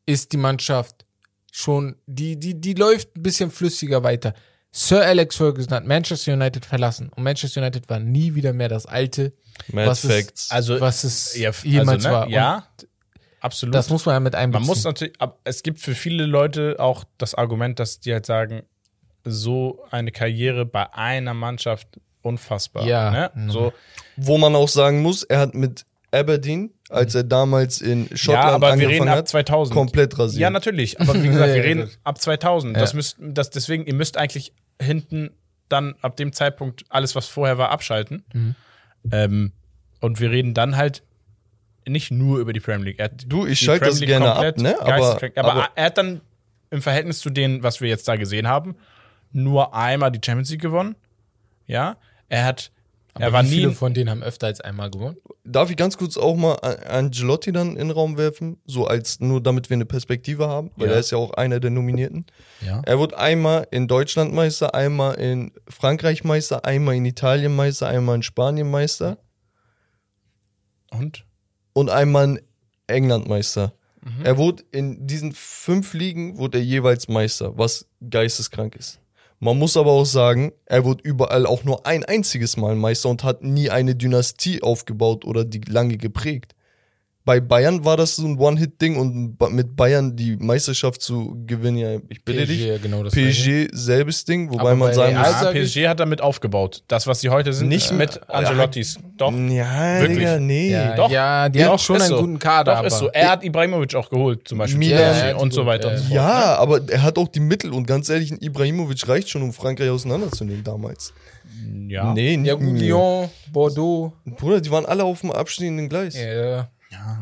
ist 0.06 0.32
die 0.32 0.36
Mannschaft 0.36 1.04
schon, 1.50 1.96
die, 2.06 2.38
die, 2.38 2.60
die 2.60 2.74
läuft 2.74 3.16
ein 3.16 3.22
bisschen 3.22 3.50
flüssiger 3.50 4.04
weiter. 4.04 4.34
Sir 4.70 5.02
Alex 5.04 5.36
Ferguson 5.36 5.72
hat 5.74 5.86
Manchester 5.86 6.32
United 6.34 6.64
verlassen 6.64 7.10
und 7.14 7.22
Manchester 7.22 7.60
United 7.60 7.88
war 7.88 7.98
nie 7.98 8.34
wieder 8.34 8.52
mehr 8.52 8.68
das 8.68 8.86
alte, 8.86 9.32
Mad 9.72 9.88
was 9.88 10.04
es- 10.04 10.12
Facts. 10.12 10.50
Also, 10.50 10.80
was 10.80 11.04
es 11.04 11.36
ja, 11.36 11.50
jemals 11.62 12.04
also, 12.04 12.08
ne, 12.08 12.14
war. 12.14 12.26
Und 12.26 12.32
Ja, 12.32 12.66
absolut. 13.40 13.74
Das 13.74 13.88
muss 13.90 14.04
man 14.06 14.14
ja 14.14 14.20
mit 14.20 14.34
einbeziehen. 14.34 14.60
Man 14.62 14.66
muss 14.68 14.84
natürlich, 14.84 15.14
es 15.44 15.62
gibt 15.62 15.80
für 15.80 15.94
viele 15.94 16.26
Leute 16.26 16.76
auch 16.78 17.04
das 17.16 17.34
Argument, 17.34 17.78
dass 17.78 18.00
die 18.00 18.12
halt 18.12 18.26
sagen, 18.26 18.62
so 19.24 19.84
eine 19.90 20.12
Karriere 20.12 20.64
bei 20.64 20.92
einer 20.94 21.34
Mannschaft 21.34 21.88
unfassbar. 22.22 22.86
Ja. 22.86 23.10
Ne? 23.10 23.30
Mhm. 23.34 23.50
So, 23.50 23.72
Wo 24.16 24.38
man 24.38 24.54
auch 24.54 24.68
sagen 24.68 25.02
muss, 25.02 25.22
er 25.22 25.40
hat 25.40 25.54
mit 25.54 25.84
Aberdeen 26.10 26.72
als 26.90 27.14
er 27.14 27.24
damals 27.24 27.80
in 27.80 28.08
Schottland 28.14 28.44
ja, 28.48 28.54
aber 28.54 28.66
wir 28.68 28.72
angefangen 28.72 28.94
reden 28.94 29.08
ab 29.08 29.16
hat, 29.18 29.28
2000. 29.28 29.74
komplett 29.74 30.18
rasiert. 30.18 30.40
Ja, 30.40 30.50
natürlich. 30.50 31.00
Aber 31.00 31.14
wie 31.22 31.28
gesagt, 31.28 31.54
wir 31.54 31.62
reden 31.64 31.90
ab 32.04 32.20
2000. 32.20 32.76
Das 32.76 32.92
Ja. 32.92 32.96
müsst, 32.96 33.16
das, 33.20 33.50
deswegen, 33.50 33.86
ihr 33.86 33.94
müsst 33.94 34.16
eigentlich 34.16 34.52
hinten 34.80 35.30
dann 35.68 35.94
ab 36.00 36.16
dem 36.16 36.32
Zeitpunkt 36.32 36.84
alles, 36.88 37.14
was 37.14 37.26
vorher 37.26 37.58
war, 37.58 37.70
abschalten. 37.70 38.24
Mhm. 38.32 38.54
Ähm, 39.10 39.52
und 40.00 40.20
wir 40.20 40.30
reden 40.30 40.54
dann 40.54 40.76
halt 40.76 41.02
nicht 41.86 42.10
nur 42.10 42.38
über 42.38 42.52
die 42.52 42.60
Premier 42.60 42.84
League. 42.86 42.98
Er 42.98 43.08
Du, 43.08 43.46
ich 43.46 43.58
die 43.58 43.64
schalte 43.66 43.86
das 43.86 43.98
Premier 43.98 44.18
League 44.18 44.22
gerne 44.22 44.26
ab, 44.26 44.34
komplett 44.36 44.58
ne? 44.58 44.80
Aber- 44.80 45.20
aber, 45.36 45.52
aber- 45.52 45.68
er 45.74 45.84
hat 45.86 45.98
dann 45.98 46.20
im 46.70 46.82
Verhältnis 46.82 47.20
zu 47.20 47.30
denen, 47.30 47.62
was 47.62 47.80
wir 47.80 47.88
jetzt 47.88 48.06
da 48.08 48.16
gesehen 48.16 48.46
haben, 48.46 48.76
nur 49.32 49.74
einmal 49.74 50.10
die 50.10 50.20
Champions 50.24 50.50
League 50.50 50.60
gewonnen. 50.62 50.96
Ja, 51.66 51.96
er 52.28 52.44
hat, 52.44 52.70
Aber 53.18 53.26
er 53.26 53.32
war 53.32 53.44
wie 53.44 53.48
viele 53.48 53.68
nie, 53.68 53.74
von 53.74 53.94
denen 53.94 54.10
haben 54.10 54.22
öfter 54.22 54.46
als 54.48 54.60
einmal 54.60 54.90
gewonnen? 54.90 55.16
Darf 55.44 55.70
ich 55.70 55.76
ganz 55.76 55.96
kurz 55.96 56.16
auch 56.16 56.36
mal 56.36 56.54
Angelotti 56.54 57.52
dann 57.52 57.70
in 57.70 57.88
den 57.88 57.90
Raum 57.90 58.16
werfen? 58.18 58.58
So 58.66 58.86
als, 58.86 59.20
nur 59.20 59.42
damit 59.42 59.70
wir 59.70 59.74
eine 59.76 59.86
Perspektive 59.86 60.48
haben, 60.48 60.70
weil 60.76 60.88
Ja. 60.88 60.94
er 60.94 61.00
ist 61.00 61.10
ja 61.10 61.18
auch 61.18 61.32
einer 61.32 61.60
der 61.60 61.70
Nominierten. 61.70 62.26
ja. 62.64 62.82
Er 62.84 62.98
wurde 62.98 63.18
einmal 63.18 63.66
in 63.70 63.88
Deutschland 63.88 64.32
Meister, 64.34 64.74
einmal 64.74 65.14
in 65.16 65.52
Frankreich 65.68 66.24
Meister, 66.24 66.64
einmal 66.64 66.94
in 66.96 67.04
Italien 67.06 67.54
Meister, 67.56 67.88
einmal 67.88 68.16
in 68.16 68.22
Spanien 68.22 68.70
Meister 68.70 69.18
und 70.90 71.24
und 71.72 71.90
einmal 71.90 72.24
in 72.24 72.40
England 72.86 73.28
Meister. 73.28 73.72
Mhm. 74.02 74.24
Er 74.24 74.36
wurde 74.38 74.64
in 74.72 75.06
diesen 75.06 75.32
fünf 75.32 75.92
Ligen 75.94 76.38
wurde 76.38 76.58
er 76.58 76.64
jeweils 76.64 77.08
Meister, 77.08 77.56
was 77.58 77.86
geisteskrank 78.08 78.76
ist. 78.76 79.00
Man 79.40 79.56
muss 79.56 79.76
aber 79.76 79.92
auch 79.92 80.04
sagen, 80.04 80.52
er 80.66 80.84
wurde 80.84 81.04
überall 81.04 81.46
auch 81.46 81.62
nur 81.62 81.86
ein 81.86 82.04
einziges 82.04 82.56
Mal 82.56 82.74
Meister 82.74 83.08
und 83.08 83.22
hat 83.22 83.44
nie 83.44 83.70
eine 83.70 83.94
Dynastie 83.94 84.62
aufgebaut 84.62 85.24
oder 85.24 85.44
die 85.44 85.60
lange 85.60 85.96
geprägt. 85.96 86.56
Bei 87.28 87.40
Bayern 87.40 87.84
war 87.84 87.98
das 87.98 88.16
so 88.16 88.26
ein 88.26 88.38
One-Hit-Ding 88.38 88.96
und 88.96 89.36
mit 89.52 89.76
Bayern 89.76 90.16
die 90.16 90.38
Meisterschaft 90.38 91.02
zu 91.02 91.36
gewinnen, 91.46 91.76
ja, 91.76 91.96
ich 92.08 92.24
bitte 92.24 92.46
dich. 92.46 92.66
PSG, 92.66 92.82
genau 92.82 93.02
das. 93.02 93.12
PSG 93.12 93.68
selbes 93.70 94.24
Ding, 94.24 94.50
wobei 94.50 94.62
Aber 94.62 94.76
man 94.76 94.94
sagen 94.94 95.12
Real 95.14 95.24
muss, 95.30 95.32
ja, 95.32 95.38
sag 95.42 95.54
ich- 95.54 95.70
PSG 95.74 95.88
hat 95.88 96.00
damit 96.00 96.22
aufgebaut. 96.22 96.82
Das, 96.88 97.06
was 97.06 97.20
sie 97.20 97.28
heute 97.28 97.52
sind, 97.52 97.68
Nicht- 97.68 97.92
mit 97.92 98.18
Angelottis. 98.30 98.98
Doch. 99.18 99.30
ja, 99.30 100.00
Wirklich? 100.00 100.18
Digga, 100.20 100.38
nee. 100.38 100.70
Ja, 100.70 100.96
Doch. 100.96 101.10
ja, 101.10 101.50
die 101.50 101.58
Doch, 101.58 101.66
haben 101.72 101.78
schon 101.78 101.96
ist 101.96 102.02
einen 102.04 102.10
so. 102.12 102.20
guten 102.20 102.38
Kader. 102.38 102.76
Doch, 102.76 102.84
ist 102.84 102.94
aber 102.94 103.04
so. 103.04 103.10
Er 103.10 103.30
hat 103.32 103.44
Ibrahimovic 103.44 103.94
auch 103.94 104.08
geholt, 104.08 104.48
zum 104.48 104.56
Beispiel. 104.56 104.88
Ja, 104.88 105.36
und 105.36 105.52
so 105.52 105.66
weiter 105.66 105.88
ja. 105.88 105.92
und 105.92 105.98
so 105.98 106.04
fort. 106.04 106.14
Ja, 106.14 106.54
aber 106.56 106.80
er 106.88 107.02
hat 107.02 107.18
auch 107.18 107.28
die 107.28 107.40
Mittel 107.40 107.74
und 107.74 107.86
ganz 107.86 108.08
ehrlich, 108.08 108.30
ein 108.30 108.38
Ibrahimovic 108.40 109.06
reicht 109.06 109.28
schon, 109.28 109.42
um 109.42 109.52
Frankreich 109.52 109.90
auseinanderzunehmen 109.90 110.64
damals. 110.64 111.12
Ne? 111.62 111.92
Ja. 111.92 112.14
Nee, 112.14 112.38
nicht 112.38 112.48
ja. 112.48 112.56
Lyon, 112.56 113.28
Bordeaux. 113.52 114.14
Bruder, 114.24 114.62
die 114.62 114.70
waren 114.70 114.86
alle 114.86 115.04
auf 115.04 115.20
dem 115.20 115.30
abstehenden 115.30 115.90
Gleis. 115.90 116.16
Ja. 116.16 116.70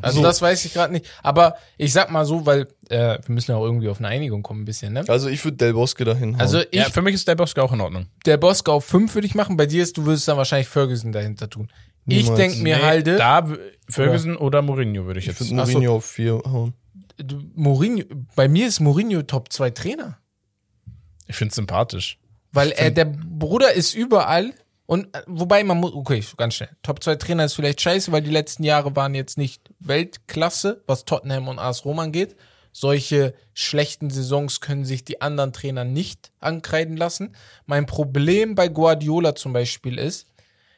Also 0.02 0.18
So. 0.18 0.22
das 0.22 0.40
weiß 0.42 0.64
ich 0.64 0.72
gerade 0.74 0.92
nicht. 0.92 1.06
Aber 1.22 1.56
ich 1.76 1.92
sag 1.92 2.10
mal 2.10 2.24
so, 2.24 2.46
weil 2.46 2.68
äh, 2.88 3.18
wir 3.24 3.34
müssen 3.34 3.50
ja 3.50 3.56
auch 3.56 3.64
irgendwie 3.64 3.88
auf 3.88 3.98
eine 3.98 4.08
Einigung 4.08 4.42
kommen 4.42 4.62
ein 4.62 4.64
bisschen, 4.64 4.92
ne? 4.92 5.04
Also 5.08 5.28
ich 5.28 5.44
würde 5.44 5.56
Del 5.56 5.72
Bosque 5.72 6.04
dahin 6.04 6.34
hauen. 6.34 6.40
Also 6.40 6.60
ich, 6.60 6.66
ja, 6.72 6.84
für 6.84 7.02
mich 7.02 7.14
ist 7.14 7.26
der 7.26 7.34
Bosque 7.34 7.58
auch 7.62 7.72
in 7.72 7.80
Ordnung. 7.80 8.06
der 8.26 8.36
Bosco 8.36 8.72
auf 8.72 8.84
5 8.84 9.14
würde 9.14 9.26
ich 9.26 9.34
machen. 9.34 9.56
Bei 9.56 9.66
dir 9.66 9.82
ist, 9.82 9.96
du 9.96 10.04
würdest 10.06 10.28
dann 10.28 10.36
wahrscheinlich 10.36 10.68
Ferguson 10.68 11.10
dahinter 11.12 11.50
tun. 11.50 11.68
Ich 12.06 12.22
Niemals. 12.24 12.38
denke 12.38 12.58
mir 12.62 12.76
Nee, 12.76 12.82
halt, 12.84 13.06
Da 13.08 13.44
Ferguson 13.88 14.36
oder, 14.36 14.62
Mourinho 14.62 15.06
würde 15.06 15.18
ich 15.18 15.26
ich 15.26 15.38
jetzt. 15.38 15.50
würde 15.50 15.62
Ach 15.62 15.66
so. 15.66 15.72
Mourinho 15.72 15.96
auf 15.96 16.04
vier 16.04 16.40
hauen. 16.44 16.74
du, 17.16 17.42
Mourinho, 17.56 18.04
bei 18.36 18.46
mir 18.46 18.68
ist 18.68 18.78
Mourinho 18.78 19.22
Top 19.22 19.52
2 19.52 19.70
Trainer. 19.70 20.18
Ich 21.26 21.34
finde 21.34 21.50
es 21.50 21.56
sympathisch. 21.56 22.18
Weil 22.52 22.70
er, 22.70 22.92
der 22.92 23.06
Bruder 23.06 23.72
ist 23.72 23.94
überall. 23.94 24.52
Und 24.86 25.14
äh, 25.14 25.22
wobei 25.26 25.64
man 25.64 25.78
muss, 25.78 25.92
okay, 25.92 26.24
ganz 26.36 26.54
schnell. 26.54 26.70
Top 26.82 27.02
2 27.02 27.16
Trainer 27.16 27.44
ist 27.44 27.54
vielleicht 27.54 27.80
scheiße, 27.80 28.12
weil 28.12 28.22
die 28.22 28.30
letzten 28.30 28.62
Jahre 28.62 28.94
waren 28.96 29.14
jetzt 29.14 29.36
nicht 29.36 29.70
Weltklasse, 29.80 30.82
was 30.86 31.04
Tottenham 31.04 31.48
und 31.48 31.58
AS 31.58 31.84
Rom 31.84 31.98
angeht. 31.98 32.36
Solche 32.72 33.34
schlechten 33.54 34.10
Saisons 34.10 34.60
können 34.60 34.84
sich 34.84 35.04
die 35.04 35.22
anderen 35.22 35.52
Trainer 35.52 35.84
nicht 35.84 36.30
ankreiden 36.40 36.96
lassen. 36.96 37.34
Mein 37.64 37.86
Problem 37.86 38.54
bei 38.54 38.68
Guardiola 38.68 39.34
zum 39.34 39.52
Beispiel 39.52 39.98
ist, 39.98 40.26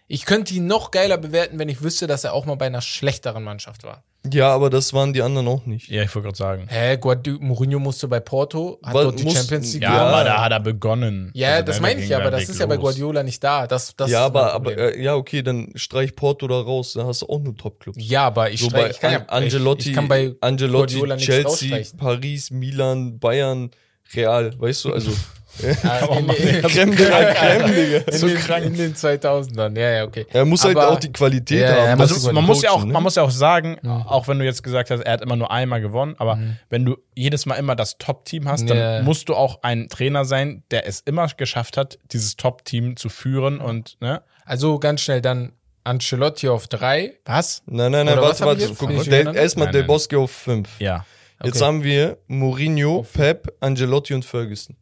ich 0.08 0.24
könnte 0.24 0.54
ihn 0.54 0.66
noch 0.66 0.90
geiler 0.90 1.18
bewerten, 1.18 1.58
wenn 1.58 1.68
ich 1.68 1.82
wüsste, 1.82 2.06
dass 2.06 2.24
er 2.24 2.32
auch 2.32 2.46
mal 2.46 2.56
bei 2.56 2.66
einer 2.66 2.80
schlechteren 2.80 3.44
Mannschaft 3.44 3.84
war. 3.84 4.02
Ja, 4.32 4.52
aber 4.52 4.68
das 4.68 4.92
waren 4.92 5.12
die 5.12 5.22
anderen 5.22 5.46
auch 5.46 5.64
nicht. 5.64 5.88
Ja, 5.88 6.02
ich 6.02 6.12
wollte 6.14 6.26
gerade 6.26 6.36
sagen. 6.36 6.66
Hä, 6.68 6.96
Guardiola, 6.96 7.38
Mourinho 7.44 7.78
musste 7.78 8.08
bei 8.08 8.18
Porto, 8.18 8.80
hat 8.82 8.92
Was 8.92 9.02
dort 9.04 9.18
die 9.20 9.24
muss- 9.24 9.34
Champions 9.34 9.72
League 9.74 9.82
Ja, 9.84 9.94
Ja. 9.94 10.06
aber 10.06 10.24
da 10.24 10.44
hat 10.44 10.52
er 10.52 10.60
begonnen. 10.60 11.30
Ja, 11.34 11.50
Also 11.52 11.64
das 11.66 11.76
da 11.76 11.82
meine 11.82 12.00
ich 12.02 12.08
ja, 12.08 12.18
aber 12.18 12.30
das 12.32 12.48
ist 12.48 12.58
ja 12.58 12.66
bei 12.66 12.74
los. 12.74 12.82
Guardiola 12.82 13.22
nicht 13.22 13.42
da. 13.44 13.66
Das, 13.68 13.94
das 13.96 14.10
ja, 14.10 14.24
aber, 14.26 14.52
aber 14.54 14.76
äh, 14.76 15.00
ja, 15.02 15.14
okay, 15.14 15.42
dann 15.42 15.70
streich 15.76 16.16
Porto 16.16 16.48
da 16.48 16.60
raus, 16.60 16.94
dann 16.94 17.06
hast 17.06 17.22
du 17.22 17.26
auch 17.28 17.38
nur 17.38 17.56
Top-Clubs. 17.56 17.96
ja, 18.00 18.24
aber 18.26 18.50
ich, 18.50 18.60
so 18.60 18.68
streich, 18.70 18.82
bei 18.82 18.90
ich 18.90 19.00
kann 19.00 19.12
ja, 19.12 19.18
An 19.20 19.44
Angelotti, 19.44 19.80
ich, 19.82 19.88
ich 19.90 19.94
kann 19.94 20.08
bei 20.08 20.34
Angelotti 20.40 20.94
Guardiola 20.94 21.14
nichts 21.14 21.26
Chelsea. 21.32 21.82
Paris, 21.96 22.50
Milan, 22.50 23.18
Bayern, 23.20 23.70
Real, 24.14 24.58
weißt 24.58 24.84
du, 24.86 24.92
also 24.94 25.12
Ah, 25.82 26.06
in, 26.18 26.28
in, 26.28 26.62
la 26.62 26.68
Creme, 26.68 26.90
Digga. 26.92 27.98
in, 27.98 28.20
den, 28.20 28.62
in 28.64 28.76
den 28.76 28.94
2000ern. 28.94 29.78
Ja, 29.78 29.90
ja, 29.90 30.04
okay. 30.04 30.26
Er 30.30 30.44
muss 30.44 30.64
halt 30.64 30.76
Aber- 30.76 30.90
auch 30.92 30.98
die 31.00 31.12
Qualität 31.12 31.60
Ja, 31.60 31.76
ja, 31.84 31.90
haben. 31.90 32.00
Also 32.00 32.32
man 32.32 32.44
muss 32.44 32.62
ja 32.62 32.70
auch, 32.70 32.76
Coachen, 32.76 32.88
ne? 32.88 32.92
man 32.92 33.02
muss 33.02 33.14
ja 33.16 33.22
auch 33.22 33.30
sagen, 33.30 33.78
auch 33.86 34.28
wenn 34.28 34.38
du 34.38 34.44
jetzt 34.44 34.62
gesagt 34.62 34.90
hast, 34.90 35.00
er 35.02 35.12
hat 35.12 35.20
immer 35.20 35.36
nur 35.36 35.50
einmal 35.50 35.80
gewonnen, 35.80 36.14
aber 36.18 36.38
wenn 36.70 36.84
du 36.84 36.96
jedes 37.14 37.46
Mal 37.46 37.56
immer 37.56 37.74
das 37.76 37.98
Top-Team 37.98 38.48
hast, 38.48 38.68
dann 38.68 38.76
Ja. 38.78 39.02
musst 39.02 39.28
du 39.28 39.34
auch 39.34 39.62
ein 39.62 39.88
Trainer 39.88 40.24
sein, 40.24 40.62
der 40.70 40.86
es 40.86 41.00
immer 41.00 41.26
geschafft 41.36 41.76
hat, 41.76 41.98
dieses 42.12 42.36
Top-Team 42.36 42.96
zu 42.96 43.08
führen 43.08 43.58
und 43.60 43.96
ne? 44.00 44.22
Also 44.44 44.78
ganz 44.78 45.02
schnell 45.02 45.20
dann 45.20 45.52
Ancelotti 45.84 46.48
auf 46.48 46.68
drei. 46.68 47.14
Was? 47.24 47.62
Nein, 47.66 47.92
nein, 47.92 48.06
nein, 48.06 48.18
warte, 48.20 48.44
warte. 48.44 48.60
jetzt? 48.62 48.78
Guck 48.78 48.90
erstmal 48.90 49.66
Nein, 49.66 49.72
Del 49.72 49.80
nein. 49.82 49.86
Bosque 49.86 50.14
auf 50.18 50.30
5. 50.30 50.68
Ja. 50.80 51.04
Jetzt 51.44 51.56
Okay. 51.56 51.64
haben 51.66 51.82
wir 51.84 52.18
Mourinho, 52.26 53.06
Pep, 53.12 53.54
Angelotti 53.60 54.12
und 54.14 54.24
Ferguson. 54.24 54.76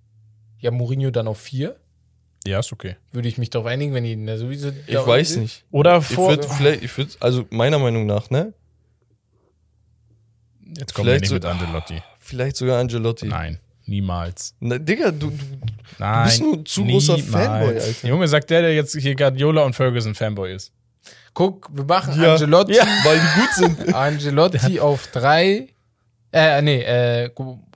Ja, 0.66 0.72
Mourinho 0.72 1.10
dann 1.12 1.28
auf 1.28 1.38
vier. 1.38 1.76
Ja, 2.44 2.58
ist 2.58 2.72
okay. 2.72 2.96
Würde 3.12 3.28
ich 3.28 3.38
mich 3.38 3.50
darauf 3.50 3.66
einigen, 3.68 3.94
wenn 3.94 4.04
ihn 4.04 4.26
da 4.26 4.36
sowieso. 4.36 4.72
Ich 4.88 4.94
weiß 4.96 5.36
nicht. 5.36 5.64
Oder 5.70 5.98
Ich 5.98 6.06
vor. 6.06 6.30
würde 6.30 6.48
vielleicht, 6.48 6.82
ich 6.82 6.98
würde, 6.98 7.12
also 7.20 7.46
meiner 7.50 7.78
Meinung 7.78 8.04
nach, 8.06 8.30
ne? 8.30 8.52
jetzt 10.76 10.92
kommen 10.94 11.06
wir 11.06 11.12
vielleicht 11.12 11.20
nicht 11.22 11.28
so- 11.28 11.34
mit 11.34 11.44
Angelotti. 11.44 12.02
Vielleicht 12.18 12.56
sogar 12.56 12.80
Angelotti. 12.80 13.26
Nein, 13.28 13.60
niemals. 13.86 14.54
Na, 14.58 14.78
Digga, 14.78 15.12
du, 15.12 15.30
du 15.30 15.38
Nein. 15.98 16.24
bist 16.24 16.40
nur 16.42 16.54
ein 16.56 16.66
zu 16.66 16.84
großer 16.84 17.16
niemals. 17.16 17.46
Fanboy, 17.46 17.78
Alter. 17.78 18.08
Junge, 18.08 18.26
sagt 18.28 18.50
der, 18.50 18.62
der 18.62 18.74
jetzt 18.74 18.96
hier 18.96 19.14
Guardiola 19.14 19.62
und 19.62 19.74
Ferguson 19.74 20.14
Fanboy 20.16 20.52
ist. 20.54 20.72
Guck, 21.34 21.68
wir 21.72 21.84
machen 21.84 22.20
Ja. 22.20 22.32
Angelotti, 22.34 22.74
weil 23.04 23.20
die 23.20 23.40
gut 23.40 23.52
sind. 23.78 23.94
Angelotti 23.94 24.80
auf 24.80 25.06
drei. 25.12 25.68
Äh, 26.36 26.60
nee, 26.60 26.82
äh, 26.82 27.30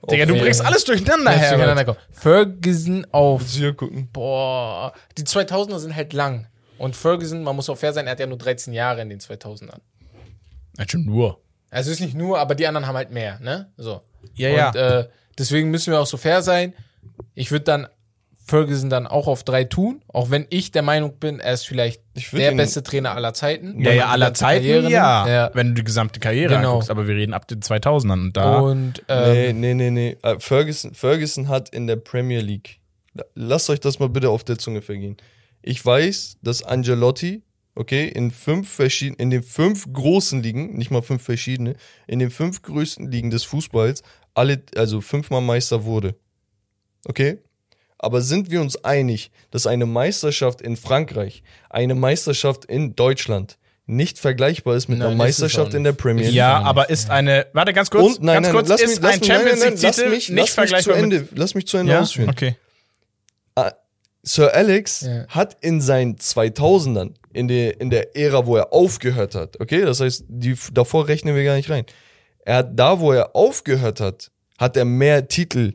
Digga, 0.09 0.25
du 0.27 0.37
bringst 0.37 0.63
alles 0.63 0.83
durcheinander, 0.83 1.31
Herr. 1.31 1.57
durcheinander. 1.57 1.97
Ferguson 2.11 3.07
auf 3.11 3.47
hier 3.47 3.73
gucken. 3.73 4.07
Boah, 4.13 4.93
die 5.17 5.23
2000er 5.23 5.79
sind 5.79 5.95
halt 5.95 6.13
lang. 6.13 6.47
Und 6.77 6.95
Ferguson, 6.95 7.43
man 7.43 7.55
muss 7.55 7.69
auch 7.69 7.77
fair 7.77 7.91
sein, 7.93 8.05
er 8.05 8.11
hat 8.11 8.19
ja 8.19 8.27
nur 8.27 8.37
13 8.37 8.71
Jahre 8.73 9.01
in 9.01 9.09
den 9.09 9.19
2000ern. 9.19 9.79
Nein, 10.77 10.89
schon 10.89 11.05
nur. 11.05 11.39
Also 11.71 11.89
ist 11.89 12.01
nicht 12.01 12.15
nur, 12.15 12.37
aber 12.39 12.53
die 12.53 12.67
anderen 12.67 12.85
haben 12.85 12.95
halt 12.95 13.11
mehr, 13.11 13.39
ne? 13.39 13.71
So. 13.77 14.01
Ja, 14.35 14.69
Und 14.69 14.75
äh, 14.75 15.07
deswegen 15.37 15.71
müssen 15.71 15.91
wir 15.91 15.99
auch 15.99 16.05
so 16.05 16.17
fair 16.17 16.41
sein. 16.41 16.73
Ich 17.33 17.51
würde 17.51 17.65
dann 17.65 17.87
Ferguson 18.51 18.89
dann 18.91 19.07
auch 19.07 19.27
auf 19.27 19.43
drei 19.43 19.63
tun, 19.63 20.03
auch 20.07 20.29
wenn 20.29 20.45
ich 20.51 20.69
der 20.71 20.83
Meinung 20.83 21.17
bin, 21.17 21.39
er 21.39 21.53
ist 21.53 21.65
vielleicht 21.65 22.03
der 22.33 22.51
ihn- 22.51 22.57
beste 22.57 22.83
Trainer 22.83 23.15
aller 23.15 23.33
Zeiten. 23.33 23.81
Ja, 23.81 23.91
ja, 23.91 24.05
aller 24.07 24.33
Zeiten, 24.35 24.63
Karriere 24.65 24.91
ja. 24.91 25.27
ja. 25.27 25.51
Wenn 25.55 25.69
du 25.69 25.73
die 25.75 25.83
gesamte 25.83 26.19
Karriere 26.19 26.55
Genau. 26.55 26.69
anguckst, 26.73 26.91
aber 26.91 27.07
wir 27.07 27.15
reden 27.15 27.33
ab 27.33 27.47
den 27.47 27.61
2000ern 27.61 28.21
und 28.25 28.37
da. 28.37 28.59
Und 28.59 29.01
ähm, 29.07 29.31
Nee, 29.59 29.73
nee, 29.73 29.73
nee, 29.73 29.89
nee. 29.91 30.17
Äh, 30.21 30.39
Ferguson, 30.39 30.93
Ferguson 30.93 31.47
hat 31.47 31.69
in 31.69 31.87
der 31.87 31.95
Premier 31.95 32.41
League. 32.41 32.79
Lasst 33.33 33.69
euch 33.71 33.79
das 33.79 33.97
mal 33.99 34.09
bitte 34.09 34.29
auf 34.29 34.43
der 34.43 34.57
Zunge 34.59 34.81
vergehen. 34.83 35.17
Ich 35.63 35.83
weiß, 35.85 36.37
dass 36.41 36.63
Angelotti, 36.63 37.43
okay, 37.75 38.07
in 38.07 38.31
fünf 38.31 38.69
verschiedenen, 38.69 39.19
in 39.19 39.29
den 39.31 39.43
fünf 39.43 39.91
großen 39.91 40.41
Ligen, 40.43 40.77
nicht 40.77 40.91
mal 40.91 41.01
fünf 41.01 41.23
verschiedene, 41.23 41.75
in 42.07 42.19
den 42.19 42.29
fünf 42.31 42.61
größten 42.61 43.09
Ligen 43.11 43.29
des 43.31 43.43
Fußballs 43.43 44.03
alle, 44.33 44.61
also 44.75 45.01
fünfmal 45.01 45.41
Meister 45.41 45.83
wurde. 45.83 46.15
Okay? 47.05 47.39
Aber 48.03 48.21
sind 48.21 48.49
wir 48.51 48.61
uns 48.61 48.83
einig, 48.83 49.31
dass 49.51 49.67
eine 49.67 49.85
Meisterschaft 49.85 50.61
in 50.61 50.75
Frankreich, 50.75 51.43
eine 51.69 51.95
Meisterschaft 51.95 52.65
in 52.65 52.95
Deutschland 52.95 53.57
nicht 53.85 54.19
vergleichbar 54.19 54.75
ist 54.75 54.87
mit 54.87 54.99
Nein, 54.99 55.07
einer 55.09 55.15
Meisterschaft 55.17 55.73
in 55.73 55.83
der 55.83 55.91
Premier 55.91 56.25
League? 56.25 56.33
ja, 56.33 56.61
aber 56.61 56.89
ist 56.89 57.09
eine. 57.09 57.47
Warte, 57.53 57.73
ganz 57.73 57.89
kurz. 57.89 58.03
Und 58.17 58.23
nein, 58.23 58.35
ganz 58.35 58.47
nein, 58.47 58.55
kurz, 58.55 58.67
lass 58.69 58.81
ist 58.81 59.01
mich, 59.01 59.11
ein 59.11 59.23
Champions 59.23 59.59
lass 59.59 59.97
League-Titel 59.97 60.09
mich, 60.09 60.29
nicht 60.29 60.49
vergleichbar 60.49 60.95
Ende, 60.97 61.19
mit. 61.21 61.37
lass 61.37 61.53
mich 61.55 61.67
zu 61.67 61.77
Ende 61.77 61.93
Ja, 61.93 62.01
ausführen. 62.01 62.29
okay. 62.29 62.55
Sir 64.23 64.53
Alex 64.53 65.01
Ja. 65.01 65.25
hat 65.29 65.57
in 65.61 65.81
seinen 65.81 66.15
2000ern, 66.17 67.15
in 67.33 67.47
der, 67.47 67.81
in 67.81 67.89
der 67.89 68.15
Ära, 68.15 68.45
wo 68.45 68.55
er 68.55 68.71
aufgehört 68.71 69.33
hat, 69.33 69.59
okay, 69.59 69.81
das 69.81 69.99
heißt, 69.99 70.25
die, 70.27 70.55
davor 70.73 71.07
rechnen 71.07 71.35
wir 71.35 71.43
gar 71.43 71.55
nicht 71.55 71.71
rein. 71.71 71.85
Er 72.45 72.57
hat 72.57 72.69
da, 72.79 72.99
wo 72.99 73.11
er 73.13 73.35
aufgehört 73.35 73.99
hat, 73.99 74.29
hat 74.59 74.77
er 74.77 74.85
mehr 74.85 75.27
Titel, 75.27 75.73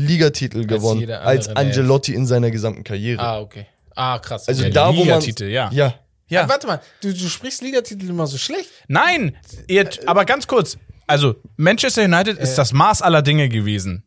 Ligatitel 0.00 0.66
gewonnen, 0.66 1.02
andere, 1.02 1.20
als 1.20 1.48
Angelotti 1.48 2.14
in 2.14 2.26
seiner 2.26 2.50
gesamten 2.50 2.84
Karriere. 2.84 3.20
ah, 3.22 3.40
okay. 3.40 3.66
Ah, 3.94 4.18
krass. 4.18 4.48
also 4.48 4.62
Ja, 4.64 4.70
da, 4.70 4.88
wo 4.88 4.92
man, 4.92 5.02
Ligatitel, 5.04 5.48
ja. 5.48 5.68
ja, 5.72 5.86
Ja. 5.86 5.94
Ja. 6.42 6.48
Warte 6.48 6.66
mal, 6.68 6.80
du, 7.02 7.12
du 7.12 7.28
sprichst 7.28 7.60
Ligatitel 7.60 8.08
immer 8.08 8.26
so 8.28 8.38
schlecht. 8.38 8.70
Nein, 8.86 9.36
ihr, 9.66 9.88
aber 10.06 10.24
ganz 10.24 10.46
kurz. 10.46 10.78
Also, 11.08 11.34
Manchester 11.56 12.04
United 12.04 12.38
ist 12.38 12.54
das 12.56 12.72
Maß 12.72 13.02
aller 13.02 13.20
Dinge 13.22 13.48
gewesen. 13.48 14.04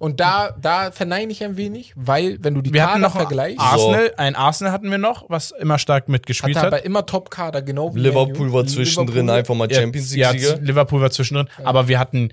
Und 0.00 0.18
da, 0.18 0.50
da 0.60 0.90
verneine 0.90 1.30
ich 1.30 1.44
ein 1.44 1.56
wenig, 1.56 1.92
weil, 1.94 2.38
wenn 2.42 2.54
du 2.54 2.60
die 2.60 2.72
Wir 2.74 2.82
hatten 2.82 2.94
Kader 3.00 3.06
noch 3.06 3.14
vergleichst, 3.14 3.60
Arsenal, 3.60 4.12
ein 4.16 4.34
Arsenal 4.34 4.72
hatten 4.72 4.90
wir 4.90 4.98
noch, 4.98 5.30
was 5.30 5.52
immer 5.52 5.78
stark 5.78 6.08
mitgespielt 6.08 6.56
hat 6.56 6.64
er 6.64 6.66
aber 6.66 6.84
immer 6.84 7.06
Top-Kader, 7.06 7.62
genau 7.62 7.94
wie 7.94 8.00
Liverpool 8.00 8.52
war 8.52 8.66
zwischendrin 8.66 9.26
Liverpool- 9.26 9.38
einfach 9.38 9.54
mal 9.54 9.72
Champions 9.72 10.12
ja, 10.14 10.32
League-Sieger. 10.32 10.60
Liverpool 10.60 11.00
war 11.00 11.10
zwischendrin, 11.12 11.48
aber 11.62 11.86
wir 11.86 12.00
hatten 12.00 12.32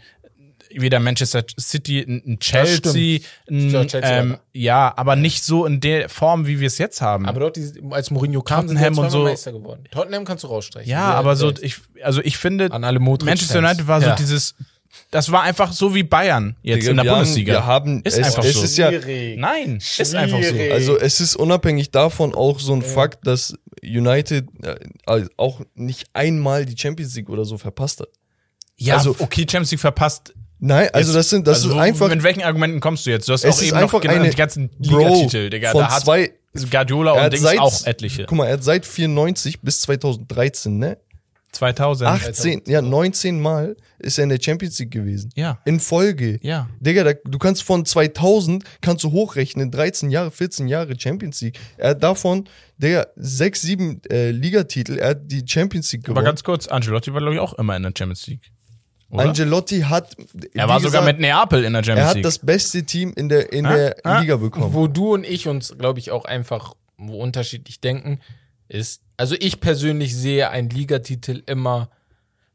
weder 0.76 1.00
Manchester 1.00 1.44
City, 1.60 2.00
ein 2.02 2.40
Chelsea, 2.40 3.20
ein, 3.50 3.70
Ja, 3.70 3.86
Chelsea 3.86 4.10
ähm, 4.20 4.32
aber. 4.34 4.42
ja, 4.54 4.94
aber 4.96 5.16
nicht 5.16 5.44
so 5.44 5.66
in 5.66 5.80
der 5.80 6.10
Form, 6.10 6.48
wie 6.48 6.60
wir 6.60 6.68
es 6.68 6.78
jetzt 6.78 7.02
haben. 7.02 7.26
Aber 7.26 7.40
dort, 7.40 7.60
als 7.92 8.12
Mourinho 8.12 8.42
kam, 8.42 8.68
sind 8.68 8.78
Tottenham 8.78 8.96
wir 8.98 9.04
und 9.04 9.10
so. 9.10 9.24
Meister 9.24 9.52
geworden. 9.52 9.84
Tottenham 9.92 10.26
kannst 10.26 10.44
du 10.44 10.48
rausstreichen. 10.48 10.90
ja, 10.90 11.14
aber 11.14 11.36
so, 11.36 11.52
ich, 11.62 11.78
also 12.04 12.22
ich 12.22 12.38
finde, 12.38 12.72
An 12.72 12.84
alle. 12.84 13.00
Manchester 13.00 13.60
United 13.60 13.88
war 13.88 14.02
so 14.02 14.08
Ja. 14.08 14.16
dieses, 14.16 14.56
das 15.10 15.32
war 15.32 15.44
einfach 15.44 15.72
so 15.72 15.96
wie 15.96 16.04
Bayern 16.04 16.58
jetzt 16.64 16.82
Digga, 16.82 16.92
in 16.92 16.96
der 16.98 17.04
wir 17.06 17.12
haben- 17.12 17.18
Bundesliga. 17.20 17.54
wir 17.54 17.66
haben- 17.66 18.02
ist 18.04 18.18
es- 18.18 18.26
einfach 18.28 18.44
es 18.44 18.54
so. 18.56 18.64
ist 18.64 18.78
ja- 18.78 18.90
Schwierig. 18.90 19.38
Nein, 19.40 19.78
ist 19.78 20.16
einfach 20.16 20.38
so. 20.42 20.50
Schwierig. 20.50 20.72
Also 20.74 20.98
es 21.00 21.20
ist 21.22 21.36
unabhängig 21.36 21.92
davon 21.92 22.36
auch 22.36 22.60
so 22.60 22.74
ein 22.74 22.82
Fakt, 22.82 23.26
dass 23.26 23.56
United 23.84 24.48
äh, 24.64 24.76
also 25.06 25.28
auch 25.38 25.62
nicht 25.76 26.08
einmal 26.14 26.66
die 26.66 26.78
Champions 26.78 27.16
League 27.16 27.30
oder 27.30 27.46
so 27.46 27.58
verpasst 27.58 28.02
hat. 28.02 28.10
Ja, 28.78 28.96
Also- 28.98 29.16
okay, 29.20 29.42
Champions 29.42 29.72
League 29.72 29.80
verpasst. 29.80 30.34
Nein, 30.64 30.90
also 30.94 31.10
Jetzt- 31.12 31.18
das 31.18 31.30
sind 31.32 31.48
das 31.48 31.64
also 31.64 31.72
ist 31.72 31.78
einfach 31.82 32.08
Mit 32.10 32.22
welchen 32.22 32.44
Argumenten 32.44 32.80
kommst 32.80 33.06
du 33.06 33.10
jetzt? 33.10 33.28
Du 33.28 33.34
hast 33.34 33.46
auch 33.46 33.62
eben 33.62 33.80
noch 33.80 34.00
genannt, 34.00 34.32
die 34.32 34.38
ganzen 34.38 34.70
Ligatitel, 34.78 35.50
Digga. 35.50 35.72
von 35.72 35.82
Da 35.82 35.92
hat 35.92 36.04
zwei 36.04 36.32
Guardiola 36.70 37.14
und 37.24 37.34
Dings 37.34 37.44
seit, 37.44 37.60
auch 37.60 37.86
etliche. 37.86 38.26
Guck 38.26 38.38
mal, 38.38 38.46
er 38.46 38.54
hat 38.54 38.64
seit 38.64 38.86
94 38.86 39.62
bis 39.62 39.82
2013, 39.82 40.78
ne? 40.78 40.98
2000. 41.52 42.10
18, 42.10 42.62
ja, 42.68 42.82
19 42.82 43.42
Mal 43.42 43.76
ist 44.00 44.18
er 44.18 44.24
in 44.24 44.30
der 44.30 44.40
Champions 44.42 44.80
League 44.80 44.92
gewesen. 44.92 45.32
Ja. 45.36 45.60
In 45.66 45.80
Folge. 45.80 46.40
Ja. 46.44 46.70
Digga, 46.80 47.04
da, 47.04 47.14
du 47.26 47.38
kannst 47.40 47.64
von 47.64 47.84
2000, 47.86 48.64
kannst 48.82 49.04
du 49.04 49.12
hochrechnen, 49.12 49.72
13 49.72 50.12
Jahre, 50.12 50.32
14 50.32 50.68
Jahre 50.68 50.98
Champions 50.98 51.42
League. 51.42 51.60
Er 51.78 51.90
hat 51.92 52.04
davon, 52.04 52.48
Digga, 52.78 53.08
6, 53.16 53.62
7 53.62 54.02
äh, 54.10 54.32
Ligatitel, 54.32 54.98
er 55.00 55.10
hat 55.10 55.22
die 55.26 55.44
Champions 55.46 55.92
League 55.92 56.04
Aber 56.06 56.14
gewonnen. 56.14 56.26
ganz 56.26 56.44
kurz, 56.44 56.68
Angelotti 56.68 57.14
war, 57.14 57.20
glaube 57.20 57.34
ich, 57.36 57.42
auch 57.42 57.54
immer 57.56 57.76
in 57.76 57.84
der 57.84 57.94
Champions 57.98 58.28
League. 58.28 58.52
Oder? 59.12 59.24
Angelotti 59.26 59.82
hat, 59.82 60.16
er 60.54 60.68
war 60.68 60.80
sogar 60.80 61.02
gesagt, 61.02 61.06
mit 61.06 61.20
Neapel 61.20 61.64
in 61.66 61.74
der 61.74 61.82
er 61.82 61.84
Champions 61.84 62.08
hat 62.10 62.16
League. 62.16 62.24
das 62.24 62.40
beste 62.40 62.84
Team 62.84 63.14
in 63.16 63.30
der, 63.30 63.52
in 63.52 63.66
Ah, 63.66 63.76
der 63.76 63.96
ah. 64.04 64.20
Liga 64.20 64.38
bekommen. 64.38 64.74
Wo 64.74 64.88
du 64.88 65.14
und 65.14 65.26
ich 65.26 65.48
uns, 65.48 65.78
glaube 65.78 66.00
ich, 66.00 66.12
auch 66.12 66.26
einfach 66.26 66.74
wo 66.98 67.18
unterschiedlich 67.22 67.82
denken, 67.82 68.20
ist, 68.68 69.02
also 69.18 69.36
ich 69.40 69.60
persönlich 69.60 70.16
sehe 70.16 70.50
einen 70.50 70.70
Ligatitel 70.70 71.44
immer 71.46 71.90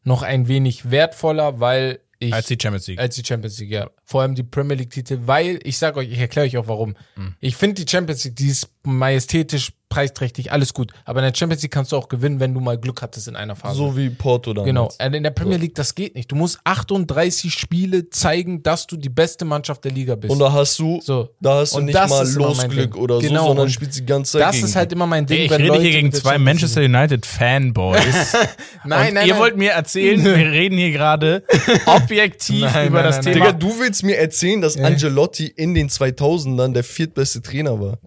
noch 0.05 0.23
ein 0.23 0.49
wenig 0.49 0.91
wertvoller, 0.91 1.61
weil 1.61 2.01
ich. 2.21 2.33
als 2.33 2.47
die 2.47 2.57
Champions 2.61 2.87
League. 2.87 2.99
als 3.01 3.17
die 3.17 3.25
Champions 3.25 3.59
League, 3.59 3.71
ja. 3.73 3.91
Vor 4.09 4.23
allem 4.23 4.37
die 4.37 4.45
Premier 4.45 4.77
League-Titel, 4.77 5.19
weil, 5.27 5.59
ich 5.65 5.79
sage 5.79 5.99
euch, 5.99 6.11
ich 6.13 6.19
erkläre 6.21 6.47
euch 6.47 6.57
auch 6.57 6.69
warum. 6.69 6.95
Hm. 7.17 7.35
Ich 7.41 7.57
finde 7.57 7.85
die 7.85 7.91
Champions 7.91 8.25
League, 8.25 8.37
die 8.37 8.47
ist 8.47 8.69
majestätisch, 8.85 9.71
preisträchtig, 9.89 10.53
alles 10.53 10.75
gut. 10.75 10.93
Aber 11.05 11.21
in 11.21 11.25
der 11.33 11.37
Champions 11.37 11.63
League 11.63 11.73
kannst 11.73 11.91
du 11.93 11.97
auch 11.97 12.09
gewinnen, 12.09 12.39
wenn 12.41 12.53
du 12.55 12.61
mal 12.61 12.77
Glück 12.79 13.03
hattest 13.03 13.27
in 13.29 13.35
einer 13.37 13.57
Phase. 13.57 13.77
so 13.77 13.97
wie 13.97 14.11
Porto 14.11 14.53
damals. 14.53 14.67
Genau. 14.99 15.07
Und 15.09 15.15
in 15.15 15.23
der 15.25 15.31
Premier 15.31 15.57
League, 15.59 15.75
das 15.75 15.95
geht 15.95 16.15
nicht. 16.17 16.31
Du 16.31 16.37
musst 16.37 16.59
38 16.65 17.53
Spiele 17.53 18.09
zeigen, 18.11 18.63
dass 18.63 18.87
du 18.87 18.97
die 18.97 19.09
beste 19.09 19.45
Mannschaft 19.45 19.85
der 19.85 19.93
Liga 19.93 20.15
bist. 20.17 20.33
Und 20.33 20.39
da 20.39 20.53
hast 20.53 20.79
du, 20.79 21.01
So. 21.03 21.31
da 21.41 21.61
hast 21.61 21.75
du 21.75 21.79
Und 21.79 21.87
nicht 21.87 21.95
mal 21.95 22.29
Losglück 22.35 22.97
oder 22.97 23.17
so, 23.17 23.21
Genau, 23.23 23.47
sondern 23.49 23.67
und 23.67 23.73
spielst 23.73 23.99
die 23.99 24.07
ganze 24.07 24.33
Zeit 24.33 24.43
das 24.43 24.55
gegen 24.57 24.67
ist 24.67 24.77
halt 24.77 24.93
immer 24.93 25.07
mein 25.07 25.27
Ding, 25.27 25.39
Ey, 25.39 25.45
ich 25.47 25.51
wenn 25.51 25.57
rede 25.63 25.69
Leute 25.69 25.83
hier 25.83 25.93
gegen 25.93 26.13
zwei 26.13 26.39
Manchester 26.39 26.83
United 26.83 27.25
Fanboys. 27.27 28.03
Nein, 28.85 29.09
und 29.09 29.15
nein, 29.15 29.27
ihr 29.27 29.33
nein. 29.35 29.41
wollt 29.43 29.57
mir 29.57 29.73
erzählen, 29.73 30.23
wir 30.25 30.37
reden 30.53 30.79
hier 30.79 30.91
gerade 30.93 31.43
objektiv 31.87 32.63
Nein, 32.73 32.89
über 32.89 32.99
nein, 33.03 33.05
das 33.07 33.25
nein, 33.25 33.35
Thema. 33.35 33.47
Digga, 33.47 33.59
du 33.59 33.81
willst 33.81 33.96
mir 34.03 34.19
erzählen, 34.19 34.61
dass 34.61 34.77
Angelotti 34.77 35.47
in 35.47 35.75
den 35.75 35.89
2000ern 35.89 36.73
der 36.73 36.85
viertbeste 36.85 37.43
Trainer 37.43 37.81
war. 37.81 37.99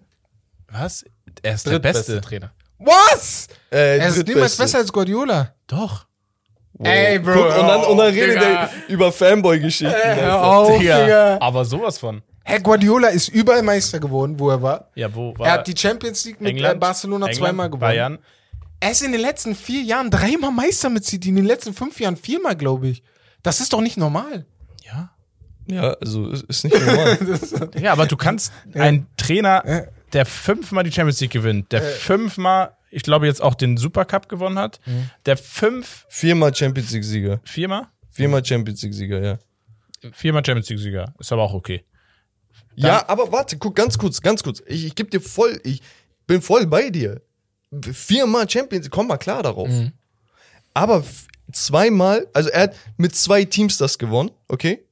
Was? 0.71 1.05
Er 1.41 1.55
ist 1.55 1.67
der 1.67 1.79
Beste. 1.79 2.21
Trainer. 2.21 2.51
Was? 2.79 3.47
Äh, 3.71 3.97
Er 3.97 4.07
ist 4.07 4.25
niemals 4.27 4.55
besser 4.55 4.77
als 4.79 4.91
Guardiola. 4.91 5.53
Doch. 5.67 6.05
Ey, 6.81 7.19
Bro. 7.19 7.33
Guck, 7.33 7.45
und 7.45 7.67
dann, 7.67 7.83
und 7.85 7.97
dann 7.97 8.07
redet 8.13 8.35
Digga. 8.37 8.63
er 8.63 8.69
über 8.87 9.11
Fanboy-Geschichten. 9.11 9.93
Hör 9.93 10.43
auf, 10.43 10.79
Digga. 10.79 11.01
Digga. 11.03 11.37
Aber 11.41 11.65
sowas 11.65 11.97
von. 11.97 12.21
Herr 12.45 12.61
Guardiola 12.61 13.09
ist 13.09 13.27
überall 13.27 13.61
Meister 13.63 13.99
geworden, 13.99 14.39
wo 14.39 14.49
er 14.49 14.61
war. 14.61 14.89
Ja, 14.95 15.13
wo 15.13 15.37
war 15.37 15.45
Er 15.47 15.53
hat 15.53 15.67
die 15.67 15.75
Champions 15.77 16.23
League 16.25 16.39
mit 16.39 16.51
England, 16.51 16.75
äh, 16.75 16.79
Barcelona 16.79 17.27
England, 17.27 17.37
zweimal 17.45 17.67
gewonnen. 17.67 17.81
Bayern. 17.81 18.19
Er 18.79 18.91
ist 18.91 19.01
in 19.03 19.11
den 19.11 19.21
letzten 19.21 19.55
vier 19.55 19.81
Jahren 19.81 20.09
dreimal 20.09 20.51
Meister 20.51 20.89
mit 20.89 21.05
City, 21.05 21.29
in 21.29 21.35
den 21.35 21.45
letzten 21.45 21.73
fünf 21.73 21.99
Jahren 21.99 22.15
viermal, 22.15 22.55
glaube 22.55 22.87
ich. 22.87 23.03
Das 23.43 23.59
ist 23.59 23.73
doch 23.73 23.81
nicht 23.81 23.97
normal. 23.97 24.45
Ja. 25.69 25.91
Also 26.01 26.29
ist, 26.29 26.43
ist 26.43 26.63
nicht 26.63 26.79
normal. 26.85 27.17
Ja, 27.79 27.91
aber 27.93 28.05
du 28.07 28.17
kannst 28.17 28.51
einen 28.73 29.07
Trainer, 29.17 29.87
der 30.13 30.25
fünfmal 30.25 30.83
die 30.83 30.91
Champions 30.91 31.19
League 31.21 31.31
gewinnt, 31.31 31.71
der 31.71 31.81
fünfmal, 31.83 32.71
ich 32.89 33.03
glaube 33.03 33.27
jetzt 33.27 33.41
auch 33.41 33.53
den 33.55 33.77
Supercup 33.77 34.27
gewonnen 34.29 34.57
hat, 34.57 34.79
der 35.25 35.37
fünf, 35.37 36.05
Viermal 36.09 36.53
Champions 36.55 36.91
League-Sieger. 36.91 37.39
viermal? 37.43 37.87
Viermal 38.09 38.43
Champions 38.43 38.81
League-Sieger, 38.81 39.21
ja. 39.21 39.39
Viermal 40.13 40.43
Champions 40.45 40.69
League-Sieger. 40.69 41.13
Ist 41.19 41.31
aber 41.31 41.43
auch 41.43 41.53
okay. 41.53 41.83
Ja, 42.75 43.07
aber 43.07 43.31
warte, 43.31 43.57
guck, 43.57 43.75
ganz 43.75 43.97
kurz, 43.97 44.21
ganz 44.21 44.41
kurz. 44.41 44.63
Ich, 44.65 44.85
ich 44.85 44.95
geb 44.95 45.11
dir 45.11 45.21
voll, 45.21 45.59
ich 45.63 45.81
bin 46.25 46.41
voll 46.41 46.65
bei 46.65 46.89
dir. 46.89 47.21
Viermal 47.93 48.49
Champions, 48.49 48.89
komm 48.89 49.07
mal 49.07 49.17
klar 49.17 49.43
darauf. 49.43 49.69
Aber 50.73 50.97
f- 50.99 51.27
zweimal, 51.51 52.27
also 52.33 52.49
er 52.49 52.63
hat 52.63 52.75
mit 52.97 53.15
zwei 53.15 53.43
Teams 53.45 53.77
das 53.77 53.97
gewonnen, 53.99 54.31
okay? 54.47 54.83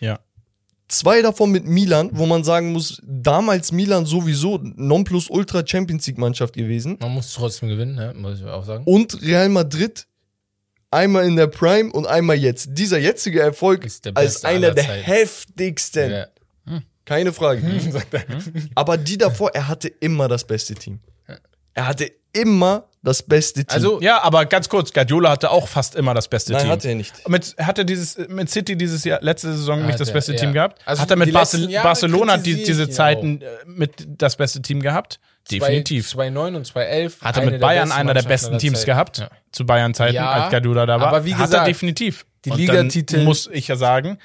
Ja. 0.00 0.20
Zwei 0.88 1.22
davon 1.22 1.50
mit 1.50 1.64
Milan, 1.64 2.10
wo 2.12 2.26
man 2.26 2.44
sagen 2.44 2.72
muss, 2.72 3.00
damals 3.04 3.72
Milan 3.72 4.04
sowieso 4.04 4.60
Nonplusultra 4.62 5.66
Champions 5.66 6.06
League 6.06 6.18
Mannschaft 6.18 6.54
gewesen. 6.54 6.98
Man 7.00 7.12
muss 7.12 7.32
trotzdem 7.32 7.70
gewinnen, 7.70 7.94
ne? 7.94 8.12
muss 8.14 8.40
ich 8.40 8.46
auch 8.46 8.64
sagen. 8.64 8.84
Und 8.84 9.20
Real 9.22 9.48
Madrid 9.48 10.06
einmal 10.90 11.26
in 11.26 11.36
der 11.36 11.48
Prime 11.48 11.90
und 11.92 12.06
einmal 12.06 12.36
jetzt. 12.36 12.68
Dieser 12.72 12.98
jetzige 12.98 13.40
Erfolg 13.40 13.84
Ist 13.84 14.06
als 14.16 14.44
einer 14.44 14.70
der 14.72 14.84
heftigsten. 14.84 16.10
Ja. 16.10 16.26
Keine 17.04 17.32
Frage. 17.32 17.62
Aber 18.74 18.96
die 18.96 19.18
davor, 19.18 19.50
er 19.54 19.68
hatte 19.68 19.88
immer 19.88 20.28
das 20.28 20.46
beste 20.46 20.74
Team. 20.74 21.00
Er 21.74 21.86
hatte 21.86 22.10
immer 22.32 22.88
das 23.02 23.22
beste 23.22 23.64
Team. 23.64 23.74
Also, 23.74 24.00
Ja, 24.00 24.22
aber 24.22 24.46
ganz 24.46 24.68
kurz, 24.68 24.92
Guardiola 24.92 25.30
hatte 25.30 25.50
auch 25.50 25.68
fast 25.68 25.94
immer 25.94 26.14
das 26.14 26.26
beste 26.28 26.52
Nein, 26.52 26.62
Team. 26.62 26.70
hatte 26.70 26.88
er 26.88 26.94
nicht. 26.94 27.28
Mit, 27.28 27.54
hat 27.58 27.78
er 27.78 27.84
dieses, 27.84 28.16
mit 28.28 28.50
City 28.50 28.76
dieses 28.76 29.04
Jahr, 29.04 29.20
letzte 29.22 29.52
Saison 29.54 29.82
nicht 29.82 29.92
Hat 29.94 30.00
das 30.00 30.08
er, 30.08 30.14
beste 30.14 30.32
ja. 30.32 30.38
Team 30.38 30.52
gehabt? 30.52 30.80
Also 30.86 31.02
hat 31.02 31.10
er 31.10 31.16
mit 31.16 31.32
Barcel 31.32 31.70
Jahre 31.70 31.86
Barcelona 31.86 32.36
die, 32.38 32.64
diese 32.64 32.88
Zeiten 32.88 33.42
äh, 33.42 33.46
mit 33.66 33.92
das 34.08 34.36
beste 34.36 34.62
Team 34.62 34.80
gehabt? 34.80 35.20
Definitiv. 35.50 36.08
2009 36.08 36.54
und 36.56 36.66
2011. 36.66 37.20
Hat 37.20 37.36
er 37.36 37.44
mit 37.50 37.60
Bayern 37.60 37.92
einer 37.92 38.14
der 38.14 38.22
besten 38.22 38.56
Teams 38.58 38.84
gehabt? 38.86 39.18
Ja. 39.18 39.28
Zu 39.52 39.66
Bayern-Zeiten, 39.66 40.14
Ja, 40.14 40.30
als 40.30 40.50
Guardiola 40.50 40.86
da 40.86 40.98
war? 40.98 41.08
aber 41.08 41.24
wie 41.26 41.34
Hat 41.34 41.40
er 41.42 41.46
gesagt, 41.46 41.68
definitiv. 41.68 42.24
die 42.46 42.50
Und 42.50 42.56
Ligatitel- 42.58 43.16
dann 43.18 43.24
muss 43.26 43.48
ich 43.52 43.68
ja 43.68 43.76
sagen, 43.76 44.18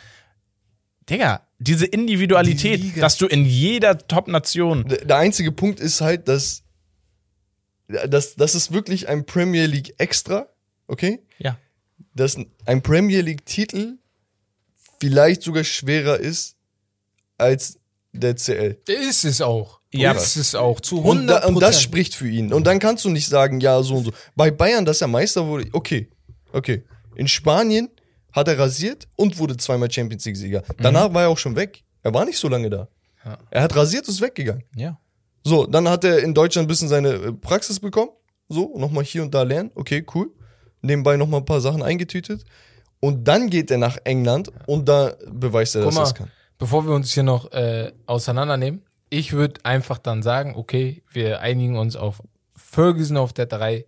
Digga, 1.10 1.42
diese 1.58 1.86
Individualität, 1.86 2.82
Die 2.82 3.00
dass 3.00 3.18
du 3.18 3.26
in 3.26 3.44
jeder 3.46 3.98
Top-Nation 3.98 4.88
Der 4.88 5.06
der 5.06 5.18
einzige 5.18 5.52
Punkt 5.52 5.80
ist 5.80 6.02
halt, 6.02 6.28
dass, 6.28 6.64
dass 7.90 8.36
das 8.36 8.56
ist 8.56 8.72
wirklich 8.72 9.10
ein 9.10 9.26
Premier 9.26 9.66
League 9.66 9.96
Extra, 9.98 10.48
okay? 10.88 11.22
Ja. 11.38 11.58
Dass 12.14 12.38
ein 12.66 12.82
Premier 12.82 13.22
League 13.22 13.46
Titel 13.46 13.98
vielleicht 15.00 15.42
sogar 15.42 15.64
schwerer 15.64 16.20
ist 16.20 16.56
als 17.38 17.80
der 18.12 18.36
CL. 18.36 18.78
Ist 18.88 19.26
es 19.26 19.42
auch. 19.42 19.80
Ja, 19.92 20.12
ist 20.12 20.36
es 20.36 20.54
auch. 20.56 20.80
Zu 20.82 20.98
Und, 21.00 21.30
100 21.30 21.44
da, 21.44 21.48
und 21.48 21.60
das 21.62 21.82
spricht 21.82 22.14
für 22.14 22.30
ihn. 22.30 22.54
Und 22.54 22.68
dann 22.68 22.80
kannst 22.80 23.06
du 23.06 23.10
nicht 23.10 23.28
sagen, 23.28 23.60
ja, 23.60 23.82
so 23.82 23.96
und 23.96 24.06
so. 24.06 24.12
Bei 24.36 24.52
Bayern, 24.52 24.86
dass 24.86 25.02
er 25.02 25.08
Meister 25.08 25.48
wurde, 25.48 25.68
okay, 25.74 26.10
okay. 26.52 26.84
In 27.16 27.28
Spanien 27.28 27.90
hat 28.32 28.48
er 28.48 28.60
rasiert 28.60 29.08
und 29.16 29.38
wurde 29.40 29.58
zweimal 29.58 29.92
Champions 29.92 30.26
League-Sieger. 30.26 30.64
Danach 30.78 31.14
war 31.14 31.24
er 31.24 31.30
auch 31.30 31.38
schon 31.38 31.56
weg. 31.56 31.84
Er 32.04 32.14
war 32.14 32.26
nicht 32.26 32.38
so 32.38 32.48
lange 32.48 32.70
da. 32.70 32.88
Ja. 33.26 33.38
Er 33.50 33.64
hat 33.64 33.76
rasiert 33.76 34.08
und 34.08 34.14
ist 34.14 34.22
weggegangen. 34.22 34.64
Ja. 34.76 35.00
So, 35.50 35.66
dann 35.66 35.90
hat 35.90 36.04
er 36.04 36.20
in 36.20 36.36
Deutschland 36.36 36.66
ein 36.66 36.68
bisschen 36.68 36.90
seine 36.90 37.10
äh, 37.10 37.34
Praxis 37.34 37.80
bekommen. 37.80 38.12
So, 38.50 38.78
nochmal 38.78 39.04
hier 39.04 39.24
und 39.24 39.34
da 39.34 39.42
lernen. 39.42 39.72
Okay, 39.74 40.06
cool. 40.14 40.32
Nebenbei 40.82 41.18
nochmal 41.18 41.42
ein 41.42 41.46
paar 41.46 41.60
Sachen 41.60 41.82
eingetütet. 41.82 42.46
Und 43.00 43.28
dann 43.28 43.50
geht 43.50 43.72
er 43.72 43.80
nach 43.80 43.98
England 44.04 44.52
und 44.68 44.88
da 44.88 45.16
beweist 45.28 45.76
er, 45.76 45.82
Guck 45.82 45.90
dass 45.92 45.96
er 45.96 46.02
mal, 46.02 46.08
es 46.08 46.14
kann. 46.14 46.32
bevor 46.60 46.86
wir 46.86 46.94
uns 46.94 47.12
hier 47.14 47.24
noch 47.24 47.52
äh, 47.52 47.92
auseinandernehmen, 48.06 48.84
ich 49.10 49.34
würde 49.34 49.60
einfach 49.64 49.98
dann 49.98 50.22
sagen, 50.22 50.54
okay, 50.56 51.02
wir 51.10 51.40
einigen 51.40 51.80
uns 51.80 51.96
auf 51.96 52.22
Ferguson 52.56 53.18
auf 53.18 53.34
der 53.34 53.48
3, 53.48 53.86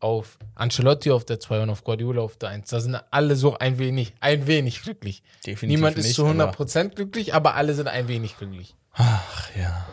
auf 0.00 0.38
Ancelotti 0.56 1.12
auf 1.12 1.24
der 1.24 1.38
2 1.38 1.62
und 1.62 1.70
auf 1.70 1.84
Guardiola 1.84 2.22
auf 2.22 2.36
der 2.36 2.48
1. 2.48 2.68
Da 2.68 2.80
sind 2.80 2.96
alle 3.12 3.36
so 3.36 3.56
ein 3.58 3.78
wenig, 3.78 4.14
ein 4.20 4.48
wenig 4.48 4.82
glücklich. 4.82 5.22
Definitiv 5.46 5.68
Niemand 5.78 5.98
ist 5.98 6.06
nicht, 6.06 6.16
zu 6.16 6.26
100% 6.26 6.94
glücklich, 6.96 7.32
aber 7.34 7.54
alle 7.54 7.74
sind 7.74 7.86
ein 7.86 8.08
wenig 8.08 8.36
glücklich. 8.38 8.74
Ach 8.94 9.50
ja. 9.56 9.86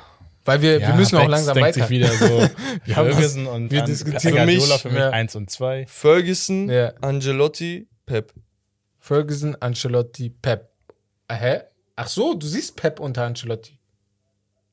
Weil 0.45 0.61
wir, 0.61 0.79
wir 0.81 0.93
müssen 0.95 1.17
auch 1.17 1.27
langsam 1.27 1.53
denkt 1.55 1.69
weiter. 1.77 1.81
sich 1.87 1.89
wieder 1.89 2.09
so, 2.09 2.25
Wir 2.85 2.95
haben 2.97 3.11
Ferguson 3.11 3.47
und 3.47 3.71
wir 3.71 3.83
diskutieren. 3.83 4.35
Für 4.35 4.45
mich- 4.45 4.73
für 4.81 4.89
mich 4.89 4.99
ja. 4.99 5.09
1 5.11 5.35
und 5.35 5.49
2. 5.49 5.85
Ferguson, 5.87 6.69
Ja. 6.69 6.93
Angelotti, 7.01 7.87
Pep. 8.05 8.33
Ferguson, 8.99 9.55
Ancelotti, 9.59 10.29
Pep. 10.29 10.69
Ah, 11.27 11.35
Hä? 11.35 11.61
Ach 11.95 12.07
so, 12.07 12.33
du 12.33 12.45
siehst 12.47 12.75
Pep 12.75 12.99
unter 12.99 13.23
Ancelotti. 13.23 13.77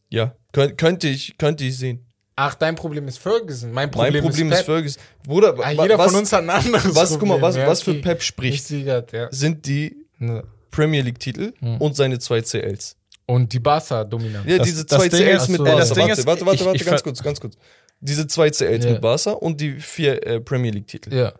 Ja, 0.08 0.34
Kön 0.52 0.76
könnte 0.76 1.08
ich, 1.08 1.36
könnte 1.38 1.64
ich 1.64 1.76
sehen. 1.78 2.06
Ach, 2.36 2.54
dein 2.54 2.74
Problem 2.74 3.06
ist 3.06 3.18
Ferguson. 3.18 3.70
Mein 3.70 3.88
Mein 3.88 3.90
Problem, 3.90 4.24
Problem 4.24 4.46
ist, 4.48 4.52
ist, 4.54 4.58
Pep. 4.60 4.66
Ferguson. 4.66 5.02
Bruder, 5.26 5.54
Ah, 5.62 5.70
jeder 5.70 5.98
was, 5.98 6.10
von 6.10 6.20
uns 6.20 6.32
hat 6.32 6.42
ein 6.42 6.50
anderes 6.50 6.94
was, 6.94 7.10
guck 7.18 7.28
mal, 7.28 7.40
was, 7.42 7.54
Problem. 7.54 7.70
was 7.70 7.82
für 7.82 7.90
okay. 7.92 8.00
Pep 8.02 8.18
Ich 8.18 8.24
spricht, 8.26 8.64
sehe 8.66 8.84
grad, 8.84 9.12
ja. 9.12 9.28
sind 9.30 9.66
die 9.66 9.96
Ja. 10.18 10.42
Premier 10.70 11.02
League-Titel 11.02 11.52
und 11.78 11.96
seine 11.96 12.18
zwei 12.18 12.40
CLs. 12.40 12.96
Und 13.32 13.52
die 13.52 13.60
Barca-Dominanz. 13.60 14.46
Ja, 14.48 14.58
Das- 14.58 14.66
diese 14.68 14.86
zwei 14.86 15.08
CLs 15.08 15.48
mit 15.48 15.58
Barca. 15.58 15.78
das 15.78 15.88
Ding 15.90 15.98
warte, 16.08 16.20
ist, 16.20 16.26
warte, 16.26 16.46
warte, 16.46 16.56
ich- 16.60 16.64
warte, 16.66 16.76
ich 16.78 16.84
ganz 16.84 17.02
kurz, 17.02 17.22
ganz 17.22 17.40
kurz. 17.40 17.54
Diese 18.00 18.26
zwei 18.26 18.50
CLs 18.50 18.84
Ja. 18.84 18.92
mit 18.92 19.00
Barca 19.00 19.30
und 19.32 19.60
die 19.60 19.74
vier 19.80 20.26
äh, 20.26 20.40
Premier 20.40 20.70
League-Titel. 20.72 21.14
Ja. 21.14 21.32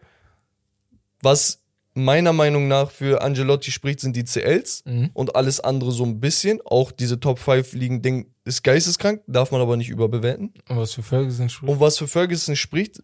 Was 1.22 1.59
meiner 1.95 2.32
Meinung 2.32 2.68
nach 2.68 2.91
für 2.91 3.20
Angelotti 3.20 3.70
spricht, 3.72 4.01
sind 4.01 4.14
die 4.14 4.24
CLs 4.24 4.82
Mhm. 4.86 5.11
und 5.12 5.34
alles 5.34 5.61
andere 5.61 5.91
so 5.93 6.05
ein 6.05 6.20
bisschen. 6.20 6.61
Auch 6.64 6.93
diese 6.93 7.18
Top 7.18 7.38
5 7.38 7.72
ligen 7.72 8.01
Ding 8.01 8.26
ist 8.45 8.62
geisteskrank, 8.62 9.22
darf 9.26 9.51
man 9.51 9.61
aber 9.61 9.76
nicht 9.76 9.88
überbewerten. 9.91 10.55
Und 10.68 10.76
was 10.76 10.95
für 10.95 11.03
Ferguson 11.03 11.49
spricht. 11.49 11.70
Und 11.72 11.80
was 11.80 11.99
für 11.99 12.07
Ferguson 12.09 12.57
spricht, 12.57 13.03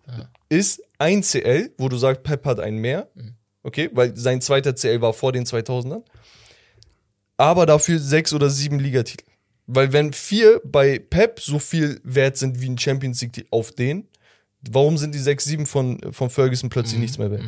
ist 0.49 0.83
ein 0.99 1.23
CL, 1.23 1.73
wo 1.79 1.89
du 1.89 1.97
sagst, 1.97 2.23
Pep 2.23 2.45
hat 2.47 2.61
einen 2.61 2.79
mehr. 2.79 3.09
Okay, 3.63 3.91
weil 3.93 4.17
sein 4.17 4.41
zweiter 4.41 4.75
CL 4.75 5.01
war 5.01 5.13
vor 5.13 5.33
den 5.33 5.45
2000ern. 5.45 6.05
Aber 7.37 7.67
dafür 7.67 7.99
sechs 7.99 8.33
oder 8.33 8.49
sieben 8.51 8.79
Ligatitel. 8.79 9.25
Weil 9.67 9.93
wenn 9.93 10.13
vier 10.13 10.61
bei 10.65 10.99
Pep 10.99 11.41
so 11.41 11.59
viel 11.59 12.01
wert 12.05 12.37
sind 12.37 12.61
wie 12.61 12.69
ein 12.69 12.79
Champions 12.79 13.21
League 13.21 13.47
auf 13.51 13.73
den, 13.73 14.07
warum 14.71 14.97
sind 14.97 15.15
die 15.15 15.19
sechs, 15.19 15.45
sieben 15.45 15.67
von, 15.67 16.01
von 16.13 16.31
Ferguson 16.31 16.71
plötzlich 16.71 17.01
nichts 17.01 17.19
mehr 17.19 17.31
wert? 17.31 17.43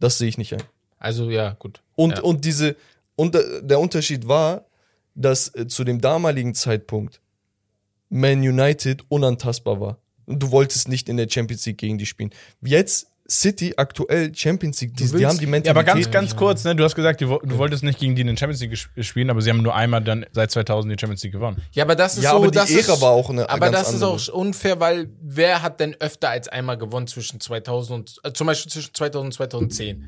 Das 0.00 0.18
sehe 0.18 0.28
ich 0.28 0.38
nicht 0.38 0.52
ein. 0.54 0.62
Also, 0.98 1.30
ja, 1.30 1.50
gut. 1.58 1.82
Und, 1.96 2.12
Ja. 2.18 2.22
und 2.22 2.44
diese, 2.44 2.76
und 3.16 3.34
der- 3.34 3.62
der 3.62 3.80
Unterschied 3.80 4.28
war, 4.28 4.66
dass 5.14 5.54
äh, 5.54 5.66
zu 5.66 5.84
dem 5.84 6.00
damaligen 6.00 6.54
Zeitpunkt 6.54 7.20
Man 8.08 8.38
United 8.40 9.04
unantastbar 9.08 9.80
war. 9.80 9.98
Und 10.26 10.42
du 10.42 10.50
wolltest 10.50 10.88
nicht 10.88 11.08
in 11.08 11.16
der 11.16 11.28
Champions 11.28 11.66
League 11.66 11.78
gegen 11.78 11.98
die 11.98 12.06
spielen. 12.06 12.30
Jetzt 12.62 13.08
City 13.28 13.74
aktuell 13.76 14.32
Champions 14.34 14.80
League, 14.80 14.94
die, 14.96 15.04
die 15.10 15.26
haben 15.26 15.36
die 15.38 15.44
Ja, 15.44 15.50
Mentalität. 15.50 15.70
aber 15.70 15.82
ganz, 15.84 16.10
ganz 16.10 16.36
kurz, 16.36 16.64
ne? 16.64 16.76
Du 16.76 16.84
hast 16.84 16.94
gesagt, 16.94 17.20
du, 17.20 17.38
du 17.42 17.58
wolltest 17.58 17.82
nicht 17.82 17.98
gegen 17.98 18.14
die 18.14 18.20
in 18.20 18.26
den 18.28 18.36
Champions 18.36 18.60
League 18.60 19.04
spielen, 19.04 19.30
aber 19.30 19.40
sie 19.40 19.50
haben 19.50 19.62
nur 19.62 19.74
einmal 19.74 20.02
dann 20.02 20.24
seit 20.32 20.50
2000 20.50 20.92
die 20.94 21.00
Champions 21.00 21.22
League 21.24 21.32
gewonnen. 21.32 21.60
Ja, 21.72 21.84
aber 21.84 21.96
das 21.96 22.16
ist 22.16 22.24
Ja, 22.24 22.30
so, 22.30 22.36
aber 22.36 22.46
die 22.46 22.52
das 22.58 22.70
Ära 22.70 22.94
ist, 22.94 23.00
war 23.00 23.10
auch 23.10 23.28
eine 23.30 23.48
Aber 23.50 23.70
ganz 23.70 23.78
das 23.88 23.94
andere. 23.94 24.16
ist 24.16 24.30
auch 24.30 24.34
unfair, 24.34 24.78
weil 24.80 25.08
wer 25.20 25.62
hat 25.62 25.80
denn 25.80 25.96
öfter 25.98 26.30
als 26.30 26.48
einmal 26.48 26.78
gewonnen 26.78 27.06
zwischen 27.08 27.40
2000 27.40 27.98
und, 27.98 28.20
äh, 28.22 28.32
zum 28.32 28.46
Beispiel 28.46 28.70
zwischen 28.70 28.94
2000 28.94 29.26
und 29.26 29.32
2010? 29.32 30.04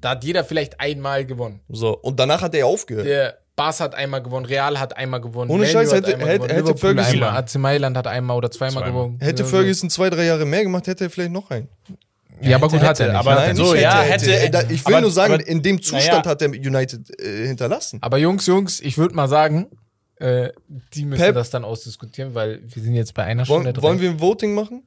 Da 0.00 0.10
hat 0.10 0.24
jeder 0.24 0.44
vielleicht 0.44 0.80
einmal 0.80 1.26
gewonnen. 1.26 1.60
so, 1.68 1.96
und 1.98 2.18
danach 2.20 2.40
hat 2.42 2.54
er 2.54 2.66
aufgehört. 2.66 3.06
Der 3.06 3.38
Barca 3.56 3.84
hat 3.84 3.94
einmal 3.94 4.22
gewonnen, 4.22 4.46
Real 4.46 4.80
hat 4.80 4.96
einmal 4.96 5.20
gewonnen. 5.20 5.50
Ohne 5.50 5.66
Scheiß, 5.66 5.92
hat 5.92 6.06
hätte- 6.06 6.14
einmal 6.14 6.28
hätte- 6.28 6.46
gewonnen, 6.46 6.66
hätte 6.66 6.78
Ferguson- 6.78 7.14
einmal, 7.14 7.36
AC 7.36 7.54
Mailand 7.58 7.96
hat 7.98 8.06
einmal 8.06 8.36
oder 8.38 8.50
zweimal, 8.50 8.84
Zweimal. 8.84 8.92
gewonnen. 8.92 9.18
Hätte 9.20 9.42
Ja, 9.42 9.48
Ferguson 9.48 9.90
zwei, 9.90 10.08
drei 10.08 10.24
Jahre 10.24 10.46
mehr 10.46 10.62
gemacht, 10.62 10.86
hätte 10.86 11.04
er 11.04 11.10
vielleicht 11.10 11.32
noch 11.32 11.50
einen. 11.50 11.68
Ja, 12.42 12.56
aber 12.56 12.68
gut, 12.68 12.80
hat 12.80 12.88
hätte, 12.98 13.02
er 13.04 13.08
nicht. 13.10 13.18
aber 13.18 13.30
hat 13.32 13.38
er 13.38 13.46
nein, 13.48 13.56
nicht. 13.56 13.66
so, 13.66 13.72
Nicht 13.72 13.82
ja, 13.82 14.00
hätte, 14.02 14.32
hätte- 14.32 14.66
Ich 14.72 14.86
will 14.86 14.94
aber- 14.94 15.00
nur 15.02 15.10
sagen, 15.10 15.34
aber- 15.34 15.46
in 15.46 15.62
dem 15.62 15.80
Zustand 15.82 16.24
naja. 16.24 16.24
hat 16.30 16.42
er 16.42 16.48
United 16.50 17.20
äh, 17.20 17.46
hinterlassen. 17.46 17.98
Aber 18.02 18.18
Jungs, 18.18 18.46
Jungs, 18.46 18.80
ich 18.80 18.96
würde 18.98 19.14
mal 19.14 19.28
sagen, 19.28 19.66
äh, 20.16 20.50
die 20.94 21.04
müssen 21.04 21.22
Pep- 21.22 21.34
das 21.34 21.50
dann 21.50 21.64
ausdiskutieren, 21.64 22.34
weil 22.34 22.60
wir 22.66 22.82
sind 22.82 22.94
jetzt 22.94 23.14
bei 23.14 23.24
einer 23.24 23.48
Wollen, 23.48 23.62
Stunde 23.62 23.82
wollen 23.82 23.98
dran. 23.98 24.02
wir 24.02 24.10
ein 24.10 24.20
Voting 24.20 24.54
machen? 24.54 24.82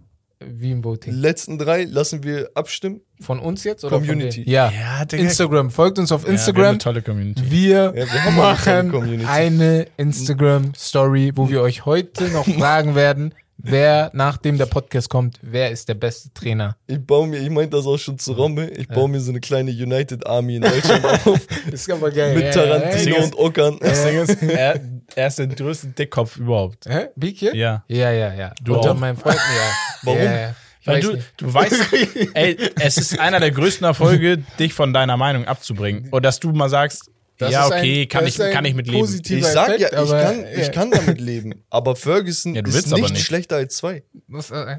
Wie 0.45 0.71
im 0.71 0.83
Voting. 0.83 1.13
Letzten 1.13 1.57
drei 1.57 1.85
lassen 1.85 2.21
wir 2.23 2.49
abstimmen. 2.53 2.99
Von 3.21 3.39
uns 3.39 3.63
jetzt 3.63 3.85
oder 3.85 3.97
Community. 3.97 4.43
Ja. 4.45 4.69
Ja. 4.71 5.03
Instagram. 5.17 5.69
Folgt 5.71 5.97
uns 5.99 6.11
auf 6.11 6.23
Ja, 6.23 6.27
wir 6.27 6.31
haben 6.31 6.35
Instagram. 6.35 6.65
eine 6.69 6.77
tolle 6.79 7.01
Community. 7.01 7.41
Wir, 7.49 7.93
wir 7.93 8.03
eine 8.03 8.05
tolle 8.11 8.31
machen 8.35 8.91
Community. 8.91 9.25
eine 9.25 9.87
Instagram-Story, 9.95 11.31
wo 11.35 11.49
wir 11.49 11.61
euch 11.61 11.85
heute 11.85 12.25
noch 12.29 12.45
fragen 12.59 12.93
werden, 12.95 13.33
wer, 13.57 14.11
nachdem 14.13 14.57
der 14.57 14.65
Podcast 14.65 15.09
kommt, 15.09 15.39
wer 15.41 15.71
ist 15.71 15.89
der 15.89 15.93
beste 15.95 16.33
Trainer? 16.33 16.77
Ich 16.87 16.99
baue 16.99 17.27
mir, 17.27 17.39
ich 17.39 17.49
meinte 17.49 17.77
das 17.77 17.85
auch 17.85 17.97
schon 17.97 18.17
zu 18.17 18.33
Romme, 18.33 18.69
ich 18.69 18.87
baue 18.87 19.09
mir 19.09 19.19
so 19.19 19.31
eine 19.31 19.39
kleine 19.39 19.71
United 19.71 20.25
Army 20.25 20.57
in 20.57 20.61
Deutschland 20.61 21.05
auf. 21.05 21.39
Das 21.65 21.81
ist 21.81 21.91
aber 21.91 22.11
geil. 22.11 22.35
mit 22.35 22.53
Tarantino 22.53 23.17
ja. 23.17 23.23
und 23.23 23.35
Ockern. 23.37 23.79
Er, 23.83 24.79
er 25.15 25.27
ist 25.27 25.39
der 25.39 25.47
größte 25.47 25.87
Dickkopf 25.87 26.37
überhaupt. 26.37 26.85
Hä? 26.87 27.07
Hier? 27.33 27.55
Ja. 27.55 27.83
Ja, 27.87 28.11
ja, 28.11 28.33
ja. 28.33 28.53
Du 28.61 28.75
Unter 28.75 28.91
auch? 28.91 28.99
meinen 28.99 29.17
Freunden, 29.17 29.39
ja. 29.39 29.71
Warum? 30.03 30.19
Ja, 30.19 30.39
ja. 30.39 30.55
Weil 30.85 31.01
du, 31.01 31.13
nicht. 31.13 31.33
du 31.37 31.53
weißt, 31.53 31.93
ey, 32.33 32.57
es 32.79 32.97
ist 32.97 33.19
einer 33.19 33.39
der 33.39 33.51
größten 33.51 33.85
Erfolge, 33.85 34.39
dich 34.59 34.73
von 34.73 34.93
deiner 34.93 35.15
Meinung 35.15 35.45
abzubringen. 35.45 36.09
Oder 36.11 36.21
dass 36.21 36.39
du 36.39 36.51
mal 36.51 36.69
sagst, 36.69 37.09
Das 37.37 37.51
ja, 37.51 37.65
ist 37.65 37.71
ein- 37.71 37.79
okay, 37.79 38.05
kann, 38.07 38.27
ich, 38.27 38.37
kann 38.37 38.63
ich 38.65 38.73
mit 38.75 38.87
leben. 38.87 39.21
Ich 39.27 39.45
sag 39.45 39.79
ja, 39.79 39.87
Effekt, 39.87 39.93
ich 39.93 39.97
aber, 39.97 40.21
kann, 40.21 40.39
ja. 40.41 40.47
ich 40.61 40.71
kann 40.71 40.91
damit 40.91 41.19
leben. 41.19 41.63
Aber 41.69 41.95
Ferguson 41.95 42.53
Ja, 42.55 42.61
du 42.61 42.69
ist 42.69 42.87
nicht, 42.87 42.93
aber 43.03 43.11
nicht. 43.11 43.25
schlechter 43.25 43.55
als 43.57 43.75
zwei. 43.75 44.03
Was, 44.27 44.51
äh, 44.51 44.77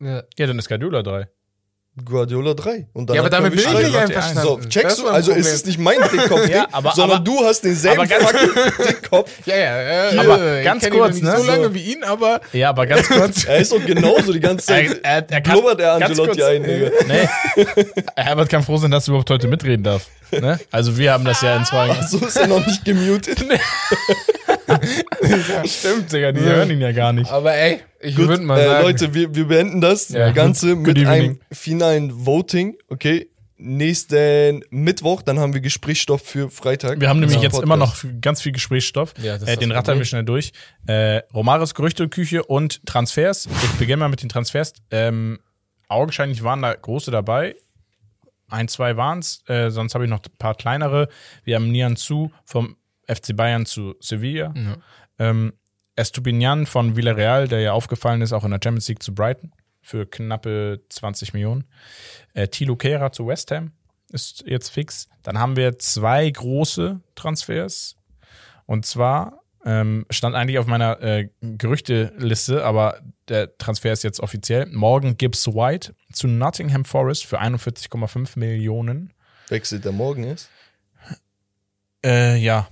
ja. 0.00 0.22
Ja, 0.36 0.46
dann 0.46 0.58
ist 0.58 0.68
Guardiola 0.68 1.02
3. 1.02 1.28
Guardiola 2.04 2.54
3. 2.54 2.88
Und 2.92 3.08
Ja, 3.10 3.20
aber 3.20 3.30
damit 3.30 3.52
bin 3.52 3.60
ich 3.60 3.68
nicht 3.72 3.96
einverstanden. 3.96 4.42
So, 4.42 4.60
checkst 4.68 4.98
du? 4.98 5.06
Also 5.06 5.30
Problem. 5.30 5.46
ist 5.46 5.52
es 5.54 5.64
nicht 5.64 5.78
mein 5.78 5.98
Dickkopf, 6.12 6.48
Ja, 6.48 6.66
aber- 6.72 6.90
sondern 6.92 7.18
aber- 7.18 7.24
du 7.24 7.44
hast 7.44 7.60
denselben 7.62 8.00
aber 8.00 8.08
ganz- 8.08 8.24
fucking 8.24 8.86
Dickkopf. 8.88 9.30
Ja, 9.46 9.56
ja, 9.56 10.10
äh, 10.10 10.18
Aber 10.18 10.58
ich 10.58 10.64
ganz 10.64 10.90
kurz, 10.90 11.20
ne? 11.20 11.36
So 11.36 11.44
lange 11.44 11.72
wie 11.72 11.92
ihn, 11.92 12.02
aber 12.02 12.40
Ja, 12.52 12.70
aber 12.70 12.86
ganz 12.86 13.08
kurz. 13.08 13.44
Er 13.48 13.58
ist 13.58 13.70
doch 13.70 13.84
genauso 13.86 14.32
die 14.32 14.40
ganze 14.40 14.66
Zeit. 14.66 15.00
Er- 15.04 15.18
er- 15.18 15.26
er 15.30 15.40
kann- 15.40 15.52
blubbert 15.52 15.78
der 15.78 15.98
ganz 16.00 16.18
Angelotti 16.18 16.40
kurz, 16.40 16.50
ein, 16.50 16.62
Digga. 16.64 16.90
nee. 17.06 17.28
Herbert 18.16 18.48
kann 18.48 18.62
froh 18.64 18.76
sein, 18.78 18.90
dass 18.90 19.04
er 19.06 19.10
überhaupt 19.10 19.30
heute 19.30 19.46
mitreden 19.46 19.84
darf. 19.84 20.06
Ne? 20.32 20.58
Also 20.72 20.98
wir 20.98 21.12
haben 21.12 21.24
das 21.24 21.42
ja 21.42 21.56
in 21.56 21.64
zwei. 21.64 21.94
So 22.10 22.18
ist 22.18 22.36
er 22.36 22.48
noch 22.48 22.66
nicht 22.66 22.84
gemutet. 22.84 23.38
Stimmt, 25.66 26.12
Digga, 26.12 26.32
die 26.32 26.40
hören 26.40 26.70
ihn 26.70 26.80
ja 26.80 26.92
gar 26.92 27.12
nicht. 27.12 27.30
aber 27.30 27.54
ey, 27.54 27.80
ich 28.00 28.16
würde 28.16 28.42
mal 28.42 28.58
äh, 28.60 28.64
sagen, 28.66 28.82
Leute, 28.84 29.14
wir, 29.14 29.34
wir 29.34 29.46
beenden 29.48 29.80
das 29.80 30.08
Ja. 30.10 30.30
Ganze 30.32 30.76
Good 30.76 30.86
mit 30.86 30.98
evening. 30.98 31.06
einem 31.08 31.38
finalen 31.52 32.26
Voting. 32.26 32.76
Okay, 32.88 33.28
nächsten 33.56 34.62
Mittwoch, 34.70 35.22
dann 35.22 35.38
haben 35.38 35.54
wir 35.54 35.60
Gesprächsstoff 35.60 36.22
für 36.22 36.50
Freitag. 36.50 37.00
Wir 37.00 37.08
haben 37.08 37.20
nämlich 37.20 37.40
jetzt 37.40 37.52
Podcast. 37.52 37.64
immer 37.64 37.76
noch 37.76 37.96
ganz 38.20 38.42
viel 38.42 38.52
Gesprächsstoff. 38.52 39.14
Ja, 39.22 39.36
äh, 39.36 39.56
den 39.56 39.72
rattern 39.72 39.98
wir 39.98 40.04
schnell 40.04 40.24
durch. 40.24 40.52
Äh, 40.86 41.22
Romaris 41.32 41.74
Gerüchteküche 41.74 42.44
und 42.44 42.84
Transfers. 42.86 43.46
Ich 43.46 43.70
beginne 43.78 43.98
mal 43.98 44.08
mit 44.08 44.22
den 44.22 44.28
Transfers. 44.28 44.72
Ähm, 44.90 45.38
augenscheinlich 45.88 46.42
waren 46.42 46.62
da 46.62 46.74
große 46.74 47.10
dabei. 47.10 47.56
Ein, 48.48 48.68
zwei 48.68 48.96
waren's. 48.96 49.42
Äh, 49.46 49.70
sonst 49.70 49.94
habe 49.94 50.04
ich 50.04 50.10
noch 50.10 50.18
ein 50.20 50.38
paar 50.38 50.54
kleinere. 50.54 51.08
Wir 51.44 51.56
haben 51.56 51.70
Nian 51.70 51.96
Zu 51.96 52.30
vom 52.44 52.76
FC 53.08 53.34
Bayern 53.36 53.66
zu 53.66 53.94
Sevilla. 54.00 54.52
Ähm, 55.18 55.52
Estupinian 55.96 56.66
von 56.66 56.96
Villarreal, 56.96 57.48
der 57.48 57.60
ja 57.60 57.72
aufgefallen 57.72 58.22
ist, 58.22 58.32
auch 58.32 58.44
in 58.44 58.50
der 58.50 58.60
Champions 58.62 58.88
League 58.88 59.02
zu 59.02 59.14
Brighton 59.14 59.52
für 59.80 60.06
knappe 60.06 60.80
20 60.88 61.34
Millionen. 61.34 61.64
Äh, 62.32 62.48
Tilo 62.48 62.76
Kehrer 62.76 63.12
zu 63.12 63.26
West 63.26 63.50
Ham 63.50 63.72
ist 64.10 64.44
jetzt 64.46 64.70
fix. 64.70 65.08
Dann 65.22 65.38
haben 65.38 65.56
wir 65.56 65.78
zwei 65.78 66.28
große 66.30 67.00
Transfers. 67.14 67.96
Und 68.66 68.86
zwar 68.86 69.42
ähm, 69.64 70.06
stand 70.10 70.34
eigentlich 70.34 70.58
auf 70.58 70.66
meiner 70.66 71.00
äh, 71.02 71.28
Gerüchteliste, 71.40 72.64
aber 72.64 73.00
der 73.28 73.56
Transfer 73.58 73.92
ist 73.92 74.04
jetzt 74.04 74.20
offiziell. 74.20 74.66
Morgan 74.66 75.16
Gibbs 75.16 75.46
White 75.48 75.94
zu 76.12 76.28
Nottingham 76.28 76.84
Forest 76.84 77.26
für 77.26 77.40
41,5 77.40 78.38
Millionen. 78.38 79.12
Wechselt 79.48 79.84
der 79.84 79.92
morgen 79.92 80.24
ist. 80.24 80.50
Äh, 82.04 82.36
ja. 82.36 82.68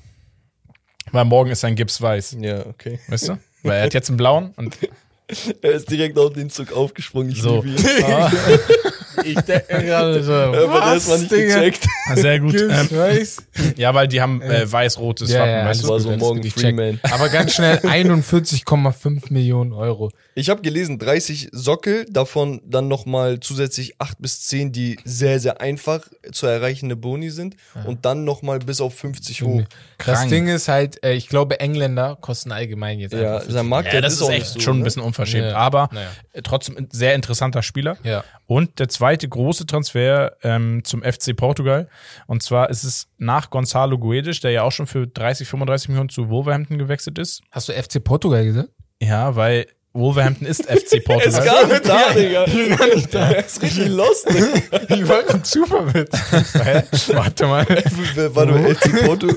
Weil 1.11 1.25
morgen 1.25 1.51
ist 1.51 1.65
ein 1.65 1.75
Gibbs 1.75 2.01
Weiß, 2.01 2.37
Ja, 2.41 2.65
okay. 2.67 2.99
weißt 3.09 3.29
du? 3.31 3.39
Weil 3.63 3.79
er 3.79 3.85
hat 3.85 3.95
jetzt 3.95 4.09
einen 4.09 4.17
blauen 4.17 4.53
und 4.57 4.77
Er 5.63 5.71
ist 5.73 5.91
direkt 5.91 6.19
auf 6.19 6.35
den 6.35 6.51
Zug 6.51 6.73
aufgesprungen. 6.73 7.31
Ich 7.31 7.41
So. 7.41 7.63
liebe 7.63 7.69
ihn. 7.71 7.77
ich 9.25 9.41
denke 9.41 9.67
gerade 9.85 10.23
so, 10.23 10.33
Er 10.33 10.71
hat 10.71 10.95
erstmal 10.95 11.19
nicht 11.21 11.33
Digga? 11.33 11.55
gecheckt. 11.61 11.87
sehr 12.17 12.41
gut. 12.41 12.55
Ähm, 12.61 12.91
weiß. 12.91 13.37
ja, 13.77 13.95
weil 13.95 14.09
die 14.09 14.21
haben 14.21 14.43
äh, 14.43 14.71
weiß-rotes 14.71 15.31
Ja, 15.31 15.41
Wappen, 15.41 15.51
ja, 15.53 15.65
weißt 15.67 15.85
du? 15.85 15.87
Das 15.87 15.91
war 15.91 16.01
so 16.01 16.17
morgen 16.19 16.43
Freeman. 16.51 17.01
Aber 17.11 17.31
ganz 17.31 17.55
schnell 17.55 17.77
41,5 17.83 19.33
Millionen 19.33 19.73
Euro. 19.73 20.11
Ich 20.35 20.49
habe 20.49 20.63
gelesen, 20.63 20.99
30 20.99 21.51
Sockel, 21.53 22.07
davon 22.09 22.63
dann 22.65 22.89
nochmal 22.89 23.41
zusätzlich 23.41 24.01
8 24.01 24.17
bis 24.21 24.41
10, 24.47 24.73
die 24.73 24.99
sehr, 25.05 25.39
sehr 25.41 25.61
einfach 25.61 26.01
zu 26.33 26.47
erreichende 26.47 26.97
Boni 26.97 27.29
sind. 27.31 27.57
Und 27.85 28.07
dann 28.07 28.25
nochmal 28.25 28.59
bis 28.61 28.81
auf 28.81 28.95
50 28.95 29.43
hoch. 29.43 29.63
Das 29.99 30.07
Krank. 30.19 30.31
Ding 30.31 30.49
ist 30.49 30.69
halt, 30.69 31.05
äh, 31.05 31.13
ich 31.13 31.29
glaube, 31.29 31.61
Engländer 31.61 32.17
kosten 32.21 32.51
allgemein 32.51 32.99
jetzt 32.99 33.13
Ja, 33.13 33.37
einfach. 33.37 33.51
sein 33.51 33.67
Markt 33.67 33.93
Ja, 33.93 34.01
das 34.01 34.15
ist 34.15 34.29
echt 34.29 34.63
schon 34.63 34.79
ein 34.79 34.85
bisschen 34.85 35.03
unverschämt. 35.03 35.49
Ja. 35.51 35.57
Aber 35.57 35.91
Naja. 35.93 36.09
äh, 36.33 36.41
trotzdem 36.43 36.79
ein 36.79 36.89
sehr 36.91 37.15
interessanter 37.15 37.63
Spieler. 37.63 37.99
Ja. 38.03 38.25
Und 38.47 38.79
der 38.79 38.89
zweite 38.89 39.29
große 39.29 39.67
Transfer 39.67 40.33
ähm, 40.43 40.83
zum 40.85 41.03
FC 41.03 41.37
Portugal. 41.37 41.89
Und 42.27 42.43
zwar 42.43 42.71
ist 42.71 42.85
es 42.85 43.07
nach 43.19 43.51
Gonzalo 43.51 43.99
Guedes, 43.99 44.41
der 44.41 44.51
ja 44.53 44.63
auch 44.63 44.73
schon 44.73 44.87
für 44.87 45.07
30, 45.07 45.47
35 45.47 45.89
Millionen 45.91 46.09
zu 46.09 46.31
Wolverhampton 46.31 46.79
gewechselt 46.79 47.19
ist. 47.19 47.43
Hast 47.51 47.69
du 47.69 47.73
FC 47.75 48.03
Portugal 48.03 48.45
gesagt? 48.45 48.71
Ja, 49.01 49.37
weil 49.37 49.67
Wolverhampton 49.95 50.47
ist 50.47 50.65
FC 50.65 51.05
Porto. 51.05 51.29
ist 51.29 51.45
gar 51.45 51.67
nicht 51.67 51.87
da, 51.89 52.13
Digga. 52.15 52.45
Er 53.13 53.45
ist 53.45 53.61
richtig 53.63 53.89
lost. 53.89 54.27
Digga. 54.29 54.95
Ich 54.97 55.07
wollte 55.09 55.35
einen 55.35 55.45
super 55.45 55.93
Witz. 55.93 56.19
Hä? 56.55 56.83
Warte 57.15 57.47
mal. 57.47 57.67
War 57.69 58.47
du 58.47 58.75
FC 58.75 59.05
Porto? 59.05 59.29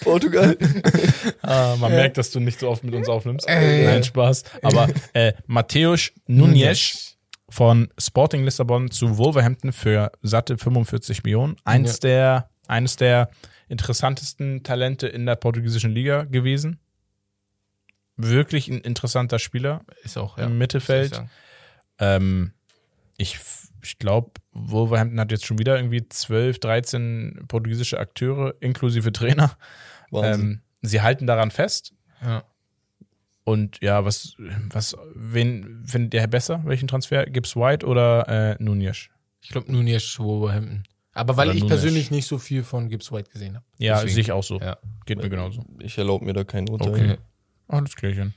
Portugal? 0.00 0.56
Ah, 1.42 1.76
man 1.78 1.92
merkt, 1.92 2.18
dass 2.18 2.30
du 2.30 2.40
nicht 2.40 2.58
so 2.60 2.68
oft 2.68 2.84
mit 2.84 2.94
uns 2.94 3.08
aufnimmst. 3.08 3.48
Ey. 3.48 3.84
Nein, 3.86 4.04
Spaß. 4.04 4.42
Aber 4.62 4.88
äh, 5.12 5.32
Matthäus 5.46 6.10
Nunes 6.26 7.16
von 7.48 7.88
Sporting 7.98 8.44
Lissabon 8.44 8.90
zu 8.90 9.18
Wolverhampton 9.18 9.72
für 9.72 10.10
satte 10.22 10.58
45 10.58 11.22
Millionen. 11.22 11.56
Eins 11.64 12.00
der, 12.00 12.48
eines 12.66 12.96
der 12.96 13.30
interessantesten 13.68 14.62
Talente 14.62 15.06
in 15.06 15.26
der 15.26 15.36
portugiesischen 15.36 15.92
Liga 15.92 16.24
gewesen. 16.24 16.80
Wirklich 18.16 18.68
ein 18.68 18.80
interessanter 18.80 19.38
Spieler 19.38 19.84
Ist 20.02 20.16
auch, 20.16 20.38
im 20.38 20.58
Mittelfeld. 20.58 21.22
Ähm, 21.98 22.52
ich 23.16 23.38
ich 23.84 23.98
glaube, 23.98 24.32
Wolverhampton 24.52 25.20
hat 25.20 25.30
jetzt 25.30 25.44
schon 25.44 25.58
wieder 25.58 25.76
irgendwie 25.76 26.08
12, 26.08 26.58
13 26.58 27.44
portugiesische 27.48 27.98
Akteure 27.98 28.54
inklusive 28.60 29.12
Trainer. 29.12 29.56
Ähm, 30.12 30.60
sie 30.80 31.02
halten 31.02 31.26
daran 31.26 31.50
fest. 31.50 31.92
Ja. 32.22 32.44
Und 33.42 33.80
ja, 33.82 34.04
was, 34.04 34.36
was, 34.70 34.96
wen 35.14 35.82
findet 35.84 36.14
ihr 36.14 36.24
besser? 36.28 36.62
Welchen 36.64 36.86
Transfer? 36.86 37.26
Gibbs 37.26 37.56
White 37.56 37.84
oder 37.84 38.28
äh, 38.28 38.62
Nunez? 38.62 39.08
Ich 39.42 39.48
glaube, 39.48 39.72
Nunez 39.72 40.18
Wolverhampton. 40.20 40.84
Aber 41.12 41.36
weil 41.36 41.48
Oder 41.48 41.56
ich 41.56 41.62
Nunes. 41.62 41.80
persönlich 41.80 42.10
nicht 42.12 42.26
so 42.26 42.38
viel 42.38 42.62
von 42.62 42.88
Gibbs 42.88 43.10
White 43.10 43.30
gesehen 43.30 43.56
habe. 43.56 43.64
Ja, 43.78 43.98
sehe 44.06 44.20
ich 44.20 44.30
auch 44.30 44.44
so. 44.44 44.60
Ja. 44.60 44.78
Geht 45.04 45.18
mir 45.18 45.28
genauso. 45.28 45.64
Ich 45.80 45.98
erlaube 45.98 46.24
mir 46.24 46.32
da 46.32 46.44
kein 46.44 46.68
Urteil. 46.68 46.88
Okay. 46.88 47.18
Alles 47.68 47.96
klärchen. 47.96 48.34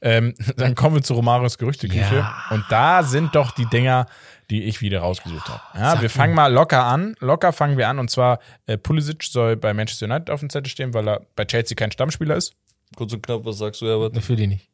Ähm, 0.00 0.34
dann 0.56 0.74
kommen 0.74 0.96
wir 0.96 1.02
zu 1.02 1.14
Romarios 1.14 1.56
Gerüchteküche. 1.58 2.16
Ja. 2.16 2.44
Und 2.50 2.64
da 2.68 3.02
sind 3.02 3.34
doch 3.34 3.52
die 3.52 3.66
Dinger, 3.66 4.06
die 4.50 4.64
ich 4.64 4.80
wieder 4.80 5.00
rausgesucht 5.00 5.48
habe. 5.48 5.60
Ja, 5.74 5.92
sag 5.92 6.02
wir 6.02 6.10
fangen 6.10 6.34
mal 6.34 6.52
locker 6.52 6.84
an. 6.84 7.14
Locker 7.20 7.52
fangen 7.52 7.78
wir 7.78 7.88
an. 7.88 7.98
Und 8.00 8.10
zwar, 8.10 8.40
äh, 8.66 8.76
Pulisic 8.76 9.22
soll 9.22 9.56
bei 9.56 9.72
Manchester 9.72 10.06
United 10.06 10.30
auf 10.30 10.40
dem 10.40 10.50
Zettel 10.50 10.68
stehen, 10.68 10.92
weil 10.94 11.08
er 11.08 11.20
bei 11.36 11.44
Chelsea 11.44 11.76
kein 11.76 11.92
Stammspieler 11.92 12.34
ist. 12.36 12.54
Kurz 12.96 13.12
und 13.12 13.22
knapp, 13.22 13.44
was 13.44 13.58
sagst 13.58 13.80
du, 13.82 13.86
Herbert? 13.86 14.16
Ich 14.16 14.28
will 14.28 14.40
ihn 14.40 14.48
nicht. 14.50 14.68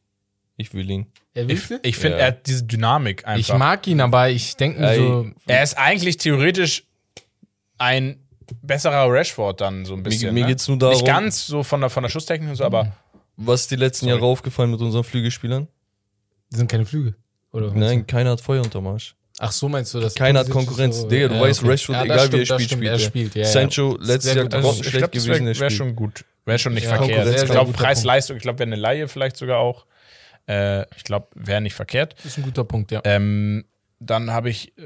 Ich 0.59 0.73
will 0.73 0.89
ihn. 0.89 1.05
Er 1.35 1.43
Ich, 1.43 1.49
willst 1.49 1.69
du? 1.69 1.79
ich 1.83 1.97
finde, 1.97 2.17
Ja. 2.17 2.23
er 2.23 2.27
hat 2.29 2.47
diese 2.47 2.63
Dynamik 2.63 3.27
einfach. 3.27 3.53
Ich 3.53 3.59
mag 3.59 3.85
ihn, 3.85 4.01
aber 4.01 4.29
ich 4.29 4.55
denke 4.55 4.79
mir 4.81 4.95
so, 4.95 5.27
er 5.45 5.61
ist 5.61 5.77
eigentlich 5.77 6.17
theoretisch 6.17 6.83
ein 7.77 8.19
besserer 8.63 9.05
Rashford 9.11 9.61
dann 9.61 9.85
so 9.85 9.93
ein 9.93 10.01
bisschen. 10.01 10.33
mir 10.33 10.41
ne? 10.41 10.47
geht's 10.47 10.67
nur 10.67 10.77
darum- 10.79 10.95
Nicht 10.95 11.05
ganz 11.05 11.45
so 11.45 11.61
von 11.61 11.81
der, 11.81 11.91
von 11.91 12.01
der 12.01 12.09
Schusstechnik 12.09 12.49
und 12.49 12.55
so, 12.55 12.63
aber 12.63 12.91
Was 13.37 13.61
ist 13.61 13.71
die 13.71 13.75
letzten 13.75 14.05
Sorry. 14.07 14.17
Jahre 14.19 14.25
aufgefallen 14.31 14.71
mit 14.71 14.81
unseren 14.81 15.03
Flügelspielern? 15.03 15.67
das 16.49 16.59
sind 16.59 16.71
keine 16.71 16.85
Flügel. 16.85 17.15
Oder 17.51 17.71
Nein, 17.73 17.99
du? 17.99 18.05
keiner 18.05 18.31
hat 18.31 18.41
Feuer 18.41 18.61
unterm 18.63 18.87
Arsch. 18.87 19.15
Ach 19.39 19.51
so 19.51 19.69
meinst 19.69 19.93
du 19.93 19.99
das? 19.99 20.15
Keiner 20.15 20.39
hat 20.39 20.49
Konkurrenz. 20.49 20.97
so- 21.01 21.07
Digga, 21.07 21.27
du 21.27 21.35
Ja, 21.35 21.41
weißt, 21.41 21.61
okay. 21.61 21.71
Rashford, 21.71 21.95
Ja, 21.95 22.03
egal 22.05 22.17
wie 22.17 22.21
er 22.21 22.27
stimmt, 22.45 22.45
spielt, 22.45 22.61
stimmt, 22.61 22.71
spielt 22.81 22.91
er 22.91 22.99
spielt. 22.99 23.35
Ja, 23.35 23.45
Sancho, 23.45 23.97
ja. 23.99 24.05
letztes 24.07 24.33
Jahr 24.35 24.53
Also, 24.53 24.81
ich 24.81 24.91
glaube, 24.91 25.07
das 25.13 25.23
gewesen, 25.25 25.45
wäre 25.45 25.59
wär 25.59 25.69
schon 25.69 25.95
gut. 25.95 26.25
Wäre 26.45 26.57
schon 26.59 26.73
nicht 26.73 26.85
Ja, 26.85 26.95
verkehrt. 26.95 27.43
Ich 27.43 27.49
glaube, 27.51 27.73
Preis-Leistung, 27.73 28.37
ich 28.37 28.41
glaube, 28.43 28.59
wäre 28.59 28.67
eine 28.67 28.75
Laie 28.77 29.07
vielleicht 29.07 29.37
sogar 29.37 29.59
auch. 29.59 29.85
Äh, 30.47 30.83
ich 30.95 31.03
glaube, 31.03 31.27
wäre 31.35 31.61
nicht 31.61 31.75
verkehrt. 31.75 32.15
Das 32.17 32.25
ist 32.25 32.37
ein 32.37 32.43
guter 32.43 32.63
Punkt, 32.63 32.89
ja. 32.91 33.01
Ähm, 33.03 33.65
dann 33.99 34.31
habe 34.31 34.49
ich 34.49 34.75
äh, 34.77 34.81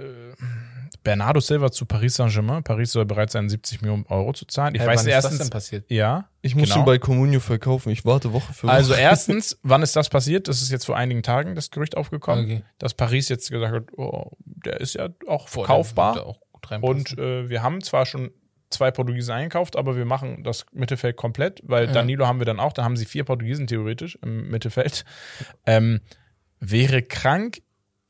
Bernardo 1.03 1.39
Silva 1.39 1.71
zu 1.71 1.85
Paris 1.85 2.15
Saint-Germain. 2.15 2.63
Paris 2.63 2.91
soll 2.91 3.05
bereit 3.05 3.31
sein, 3.31 3.49
70 3.49 3.81
Millionen 3.81 4.05
Euro 4.07 4.33
zu 4.33 4.45
zahlen. 4.45 4.75
Ich 4.75 4.81
Hä, 4.81 4.85
weiß 4.87 4.99
wann 4.99 5.07
ist 5.07 5.13
erstens, 5.13 5.37
das 5.39 5.47
denn 5.47 5.51
passiert? 5.51 5.85
ja. 5.91 6.27
Ich 6.43 6.55
muss 6.55 6.69
genau. 6.69 6.81
ihn 6.81 6.85
bei 6.85 6.97
Comunio 6.97 7.39
verkaufen. 7.39 7.89
Ich 7.91 8.03
warte 8.05 8.33
Woche 8.33 8.51
für 8.53 8.67
Woche. 8.67 8.73
Also 8.73 8.93
erstens, 8.95 9.59
wann 9.63 9.81
ist 9.83 9.95
das 9.95 10.09
passiert? 10.09 10.47
Das 10.47 10.61
ist 10.61 10.71
jetzt 10.71 10.85
vor 10.85 10.97
einigen 10.97 11.21
Tagen 11.23 11.55
das 11.55 11.69
Gerücht 11.71 11.97
aufgekommen, 11.97 12.45
Okay. 12.45 12.63
dass 12.79 12.93
Paris 12.93 13.29
jetzt 13.29 13.49
gesagt 13.51 13.73
hat, 13.73 13.83
oh, 13.97 14.31
der 14.43 14.79
ist 14.79 14.93
ja 14.95 15.09
auch 15.27 15.47
verkaufbar. 15.47 16.37
Und 16.81 17.17
äh, 17.17 17.49
wir 17.49 17.61
haben 17.63 17.81
zwar 17.81 18.05
schon 18.05 18.31
zwei 18.69 18.89
Portugiesen 18.91 19.33
eingekauft, 19.33 19.75
aber 19.75 19.95
wir 19.97 20.05
machen 20.05 20.43
das 20.43 20.65
Mittelfeld 20.71 21.17
komplett, 21.17 21.61
weil 21.63 21.87
Ja. 21.87 21.91
Danilo 21.91 22.25
haben 22.27 22.39
wir 22.39 22.45
dann 22.45 22.59
auch, 22.59 22.73
da 22.73 22.83
haben 22.83 22.95
sie 22.95 23.05
vier 23.05 23.23
Portugiesen 23.23 23.67
theoretisch 23.67 24.17
im 24.21 24.49
Mittelfeld. 24.49 25.03
Ähm, 25.65 26.01
wäre 26.59 27.01
krank. 27.01 27.61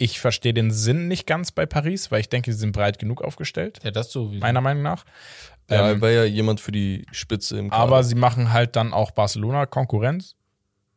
Ich 0.02 0.20
verstehe 0.20 0.54
den 0.54 0.72
Sinn 0.72 1.08
nicht 1.08 1.28
ganz 1.28 1.52
bei 1.52 1.66
Paris, 1.66 2.12
weil 2.12 2.22
ich 2.22 2.30
denke, 2.30 2.52
sie 2.52 2.58
sind 2.58 2.72
breit 2.72 2.98
genug 2.98 3.22
aufgestellt, 3.22 3.80
ja, 3.84 3.92
das 3.92 4.12
so. 4.12 4.26
meiner 4.26 4.62
Meinung 4.62 4.82
nach. 4.84 5.06
ja, 5.70 5.92
Ähm, 5.92 6.02
wäre 6.02 6.16
ja 6.16 6.24
jemand 6.24 6.60
für 6.60 6.72
die 6.72 7.06
Spitze 7.12 7.60
im 7.60 7.70
Kader. 7.70 7.84
aber 7.84 8.04
sie 8.04 8.16
machen 8.16 8.52
halt 8.52 8.76
dann 8.76 8.94
auch 8.94 9.12
Barcelona 9.12 9.66
Konkurrenz. 9.66 10.36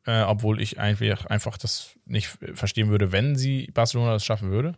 Äh, 0.06 0.22
obwohl 0.22 0.60
ich 0.60 0.78
einfach, 0.78 1.26
einfach 1.26 1.56
das 1.56 1.94
nicht 2.04 2.28
verstehen 2.52 2.90
würde, 2.90 3.10
wenn 3.10 3.36
sie 3.36 3.70
Barcelona 3.72 4.12
das 4.12 4.24
schaffen 4.24 4.50
würde. 4.50 4.74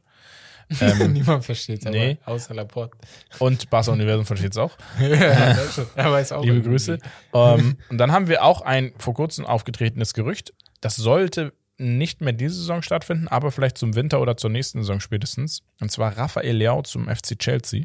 Ähm, 0.81 1.13
Niemand 1.13 1.45
versteht 1.45 1.87
es, 1.87 1.93
nee. 1.93 2.19
aber 2.25 2.35
außer 2.35 2.53
Laporte. 2.53 2.99
und 3.39 3.71
Barca 3.71 3.93
Universum 3.93 4.27
versteht 4.27 4.51
es 4.51 4.59
auch. 4.59 4.77
ja, 5.01 5.55
das 5.55 5.77
schon. 5.77 5.87
er 5.95 6.11
weiß 6.11 6.33
auch 6.33 6.43
Liebe 6.43 6.57
irgendwie. 6.57 6.71
Grüße. 6.71 6.99
Ähm, 7.33 7.77
und 7.89 7.99
dann 7.99 8.11
haben 8.11 8.27
wir 8.27 8.43
auch 8.43 8.63
ein 8.63 8.93
vor 8.99 9.15
kurzem 9.15 9.47
aufgetretenes 9.47 10.13
Gerücht. 10.13 10.53
Das 10.81 10.97
sollte 10.97 11.53
nicht 11.79 12.21
mehr 12.21 12.33
diese 12.33 12.55
Saison 12.55 12.83
stattfinden, 12.83 13.29
aber 13.29 13.51
vielleicht 13.51 13.77
zum 13.79 13.95
Winter 13.95 14.21
oder 14.21 14.37
zur 14.37 14.51
nächsten 14.51 14.81
Saison 14.81 15.01
spätestens. 15.01 15.63
Und 15.81 15.91
zwar 15.93 16.17
Raphael 16.17 16.57
Leao 16.57 16.83
zum 16.83 17.09
FC 17.09 17.39
Chelsea. 17.39 17.85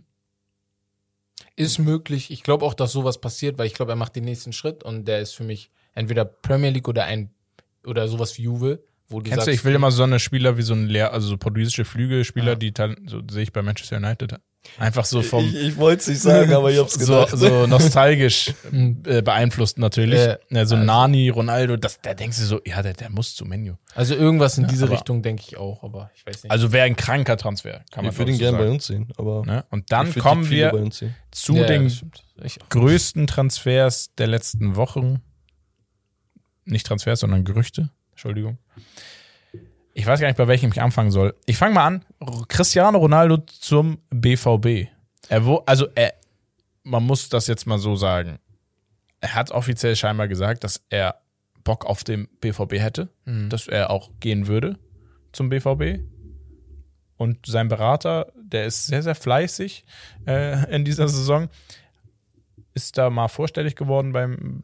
Ist 1.55 1.80
möglich. 1.80 2.31
Ich 2.31 2.43
glaube 2.43 2.65
auch, 2.65 2.73
dass 2.73 2.91
sowas 2.91 3.19
passiert, 3.19 3.57
weil 3.57 3.68
ich 3.68 3.73
glaube, 3.73 3.91
er 3.91 3.95
macht 3.97 4.15
den 4.15 4.23
nächsten 4.23 4.53
Schritt 4.53 4.84
und 4.84 5.05
der 5.05 5.19
ist 5.19 5.34
für 5.34 5.43
mich 5.43 5.69
entweder 5.93 6.23
Premier 6.23 6.69
League 6.69 6.88
oder 6.88 7.05
ein 7.05 7.31
oder 7.85 8.07
sowas 8.07 8.38
wie 8.38 8.43
Juve, 8.43 8.84
wo 9.09 9.19
du 9.19 9.23
Kennst 9.30 9.35
sagst, 9.35 9.47
du, 9.47 9.51
ich 9.51 9.65
will 9.65 9.76
immer 9.76 9.91
so 9.91 10.03
eine 10.03 10.19
Spieler 10.19 10.55
wie 10.57 10.61
so 10.61 10.73
ein 10.73 10.88
Leer, 10.88 11.11
also 11.13 11.27
so 11.27 11.38
portugiesische 11.38 11.84
Flügelspieler, 11.84 12.51
Ja. 12.51 12.55
die 12.55 12.73
so 13.05 13.22
sehe 13.30 13.43
ich 13.43 13.51
bei 13.51 13.61
Manchester 13.61 13.97
United. 13.97 14.39
Einfach 14.77 15.05
so 15.05 15.21
vom 15.23 15.43
ich 15.45 15.55
ich 15.55 15.77
wollte 15.77 16.01
es 16.01 16.07
nicht 16.07 16.21
sagen, 16.21 16.53
aber 16.53 16.71
ich 16.71 16.77
hab's 16.77 16.93
so, 16.99 17.13
gedacht. 17.25 17.38
so 17.38 17.65
nostalgisch 17.67 18.53
äh, 19.05 19.21
beeinflusst 19.21 19.77
natürlich. 19.79 20.19
Äh, 20.19 20.38
ja, 20.49 20.65
so 20.65 20.75
also- 20.75 20.77
Nani, 20.77 21.29
Ronaldo, 21.29 21.77
das, 21.77 21.99
da 22.01 22.13
denkst 22.13 22.38
du 22.38 22.43
so, 22.45 22.61
ja, 22.65 22.81
der, 22.81 22.93
der 22.93 23.09
muss 23.09 23.35
zu 23.35 23.43
Menu. 23.45 23.73
also 23.95 24.13
irgendwas 24.15 24.57
in 24.57 24.67
diese 24.67 24.85
aber- 24.85 24.93
Richtung 24.93 25.23
denke 25.23 25.43
ich 25.47 25.57
auch, 25.57 25.83
aber 25.83 26.11
ich 26.15 26.25
weiß 26.25 26.43
nicht. 26.43 26.51
Also 26.51 26.71
wäre 26.71 26.85
ein 26.85 26.95
kranker 26.95 27.38
Transfer, 27.38 27.83
kann 27.91 28.05
man 28.05 28.13
ich 28.13 28.19
würde 28.19 28.31
ihn 28.31 28.38
glaub 28.38 28.51
gerne 28.51 28.63
bei 28.63 28.67
so 28.67 28.73
uns 28.73 28.88
sehen, 28.88 29.11
aber. 29.17 29.45
Ne? 29.45 29.65
Und 29.71 29.91
dann 29.91 30.13
kommen 30.15 30.49
wir 30.49 30.71
zu 31.31 31.55
Ja, 31.55 31.65
den 31.65 31.91
größten 32.69 33.27
Transfers 33.27 34.13
der 34.17 34.27
letzten 34.27 34.75
Wochen. 34.75 35.21
Nicht 36.65 36.85
Transfers, 36.85 37.21
sondern 37.21 37.43
Gerüchte. 37.43 37.89
Entschuldigung. 38.11 38.59
Ich 39.93 40.05
weiß 40.05 40.19
gar 40.19 40.27
nicht, 40.27 40.38
bei 40.38 40.47
welchem 40.47 40.72
ich 40.72 40.81
anfangen 40.81 41.11
soll. 41.11 41.35
Ich 41.45 41.57
fange 41.57 41.76
mal 41.76 41.85
an. 41.85 42.05
Cristiano 42.47 42.97
Ronaldo 42.97 43.38
zum 43.38 43.99
BVB. 44.09 44.88
Er 45.30 45.45
wo, 45.45 45.57
also 45.65 45.88
er, 45.95 46.13
man 46.84 47.03
muss 47.03 47.30
das 47.30 47.47
jetzt 47.47 47.65
mal 47.65 47.77
so 47.77 47.95
sagen. 47.95 48.39
Er 49.19 49.35
hat 49.35 49.51
offiziell 49.51 49.95
scheinbar 49.95 50.27
gesagt, 50.27 50.63
dass 50.63 50.84
er 50.89 51.22
Bock 51.63 51.85
auf 51.85 52.03
den 52.03 52.27
BVB 52.39 52.73
hätte, 52.80 53.09
dass 53.49 53.68
er 53.68 53.91
auch 53.91 54.09
gehen 54.19 54.47
würde 54.47 54.77
zum 55.31 55.49
BVB. 55.49 56.01
Und 57.18 57.45
sein 57.45 57.68
Berater, 57.68 58.31
der 58.35 58.65
ist 58.65 58.88
sehr, 58.88 59.03
sehr 59.03 59.13
fleißig 59.13 59.85
äh, 60.26 60.73
in 60.73 60.84
dieser 60.85 61.07
Saison, 61.07 61.49
ist 62.73 62.97
da 62.97 63.11
mal 63.11 63.27
vorstellig 63.27 63.76
geworden 63.76 64.11
beim, 64.11 64.63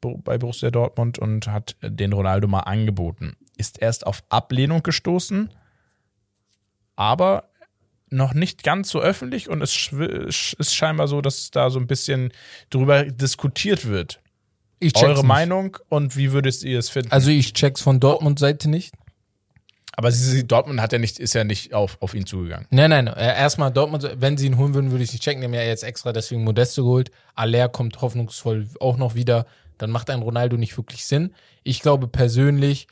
bei 0.00 0.38
Borussia 0.38 0.70
Dortmund 0.70 1.18
und 1.18 1.48
hat 1.48 1.76
den 1.82 2.12
Ronaldo 2.12 2.46
mal 2.46 2.60
angeboten. 2.60 3.36
Ist 3.60 3.78
erst 3.78 4.06
auf 4.06 4.22
Ablehnung 4.30 4.82
gestoßen, 4.82 5.50
aber 6.96 7.44
noch 8.08 8.32
nicht 8.32 8.62
ganz 8.64 8.88
so 8.88 9.00
öffentlich 9.00 9.50
und 9.50 9.60
es 9.62 9.90
ist 9.92 10.74
scheinbar 10.74 11.06
so, 11.08 11.20
dass 11.20 11.50
da 11.50 11.68
so 11.68 11.78
ein 11.78 11.86
bisschen 11.86 12.32
drüber 12.70 13.04
diskutiert 13.04 13.86
wird. 13.86 14.20
Ich 14.78 14.94
check's 14.94 15.04
Eure 15.04 15.18
nicht. 15.18 15.28
Meinung 15.28 15.76
und 15.90 16.16
wie 16.16 16.32
würdet 16.32 16.62
ihr 16.62 16.78
es 16.78 16.88
finden? 16.88 17.12
Also 17.12 17.30
ich 17.30 17.52
check's 17.52 17.82
von 17.82 18.00
Dortmund-Seite 18.00 18.70
nicht. 18.70 18.94
aber 19.92 20.10
sie, 20.10 20.24
sie, 20.24 20.46
Dortmund 20.46 20.80
hat 20.80 20.92
ja 20.94 20.98
nicht, 20.98 21.18
ist 21.18 21.34
ja 21.34 21.44
nicht 21.44 21.74
auf, 21.74 21.98
auf 22.00 22.14
ihn 22.14 22.24
zugegangen. 22.24 22.66
Nein, 22.70 22.88
nein, 22.88 23.06
äh, 23.06 23.36
erstmal 23.36 23.70
Dortmund, 23.70 24.08
wenn 24.16 24.38
sie 24.38 24.46
ihn 24.46 24.56
holen 24.56 24.72
würden, 24.72 24.90
würde 24.90 25.04
ich 25.04 25.12
nicht 25.12 25.22
checken. 25.22 25.42
Die 25.42 25.46
haben 25.46 25.54
ja 25.54 25.62
jetzt 25.62 25.84
extra 25.84 26.12
deswegen 26.12 26.42
Modesto 26.44 26.82
geholt. 26.82 27.10
Aller 27.34 27.68
kommt 27.68 28.00
hoffnungsvoll 28.00 28.68
auch 28.80 28.96
noch 28.96 29.14
wieder. 29.14 29.44
Dann 29.76 29.90
macht 29.90 30.08
ein 30.08 30.22
Ronaldo 30.22 30.56
nicht 30.56 30.76
wirklich 30.78 31.04
Sinn. 31.04 31.34
Ich 31.62 31.80
glaube 31.80 32.08
persönlich, 32.08 32.86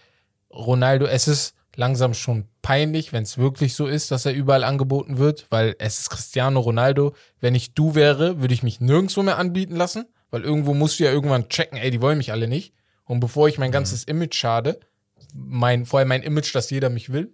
Ronaldo, 0.52 1.06
es 1.06 1.28
ist 1.28 1.54
langsam 1.76 2.12
schon 2.14 2.46
peinlich, 2.62 3.12
wenn 3.12 3.22
es 3.22 3.38
wirklich 3.38 3.74
so 3.74 3.86
ist, 3.86 4.10
dass 4.10 4.26
er 4.26 4.32
überall 4.32 4.64
angeboten 4.64 5.18
wird, 5.18 5.46
weil 5.50 5.76
es 5.78 6.00
ist 6.00 6.10
Cristiano 6.10 6.58
Ronaldo. 6.60 7.14
Wenn 7.40 7.54
ich 7.54 7.74
du 7.74 7.94
wäre, 7.94 8.40
würde 8.40 8.54
ich 8.54 8.62
mich 8.62 8.80
nirgendwo 8.80 9.22
mehr 9.22 9.38
anbieten 9.38 9.76
lassen, 9.76 10.06
weil 10.30 10.42
irgendwo 10.42 10.74
musst 10.74 10.98
du 10.98 11.04
ja 11.04 11.12
irgendwann 11.12 11.48
checken, 11.48 11.78
ey, 11.78 11.90
die 11.90 12.00
wollen 12.00 12.18
mich 12.18 12.32
alle 12.32 12.48
nicht. 12.48 12.72
Und 13.04 13.20
bevor 13.20 13.48
ich 13.48 13.58
mein 13.58 13.70
ganzes 13.72 14.04
Image 14.04 14.34
schade, 14.34 14.80
mein, 15.34 15.86
vor 15.86 16.00
allem 16.00 16.08
mein 16.08 16.22
Image, 16.22 16.54
dass 16.54 16.68
jeder 16.70 16.90
mich 16.90 17.12
will, 17.12 17.32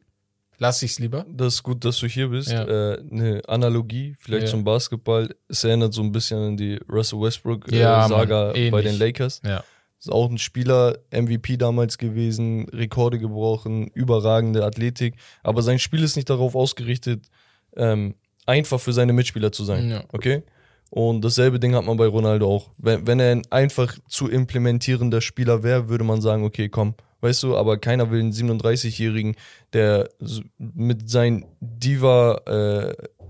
lasse 0.59 0.85
ich 0.85 0.93
es 0.93 0.99
lieber. 0.99 1.25
Das 1.29 1.55
ist 1.55 1.63
gut, 1.63 1.85
dass 1.85 1.99
du 1.99 2.07
hier 2.07 2.29
bist. 2.29 2.51
Ja. 2.51 2.65
Äh, 2.65 3.01
eine 3.11 3.43
Analogie, 3.49 4.15
vielleicht 4.21 4.45
Ja. 4.47 4.51
zum 4.51 4.63
Basketball. 4.63 5.35
Es 5.49 5.65
erinnert 5.65 5.95
so 5.95 6.03
ein 6.03 6.13
bisschen 6.13 6.39
an 6.39 6.57
die 6.57 6.79
Russell 6.89 7.21
Westbrook 7.21 7.73
Ja, 7.73 8.07
äh, 8.07 8.51
ähnlich. 8.53 8.71
bei 8.71 8.83
den 8.83 8.99
Lakers. 8.99 9.41
Ja. 9.45 9.65
Ist 10.05 10.13
auch 10.13 10.29
ein 10.29 10.37
Spieler, 10.37 10.99
MVP 11.11 11.57
damals 11.57 11.97
gewesen, 11.97 12.69
Rekorde 12.69 13.19
gebrochen, 13.19 13.89
überragende 13.95 14.63
Athletik. 14.63 15.15
Aber 15.43 15.63
sein 15.63 15.79
Spiel 15.79 16.03
ist 16.03 16.17
nicht 16.17 16.29
darauf 16.29 16.55
ausgerichtet, 16.55 17.31
ähm, 17.75 18.15
einfach 18.45 18.79
für 18.81 18.93
seine 18.93 19.15
Mitspieler 19.15 19.51
zu 19.51 19.65
sein. 19.65 19.89
Ja. 19.89 20.05
Okay? 20.13 20.43
Und 20.91 21.25
dasselbe 21.25 21.59
Ding 21.59 21.75
hat 21.75 21.87
man 21.87 21.97
bei 21.97 22.07
Ronaldo 22.07 22.55
auch. 22.55 22.69
Wenn, 22.77 23.07
wenn 23.07 23.19
er 23.19 23.33
ein 23.33 23.47
einfach 23.49 23.97
zu 24.07 24.29
implementierender 24.29 25.23
Spieler 25.23 25.63
wäre, 25.63 25.89
würde 25.89 26.05
man 26.05 26.21
sagen, 26.21 26.45
okay, 26.45 26.69
komm, 26.69 26.95
weißt 27.23 27.43
du, 27.43 27.57
aber 27.57 27.79
keiner 27.79 28.11
will 28.11 28.21
einen 28.21 28.33
37-Jährigen, 28.33 29.37
der 29.73 30.11
mit 30.59 31.09
seinen 31.09 31.47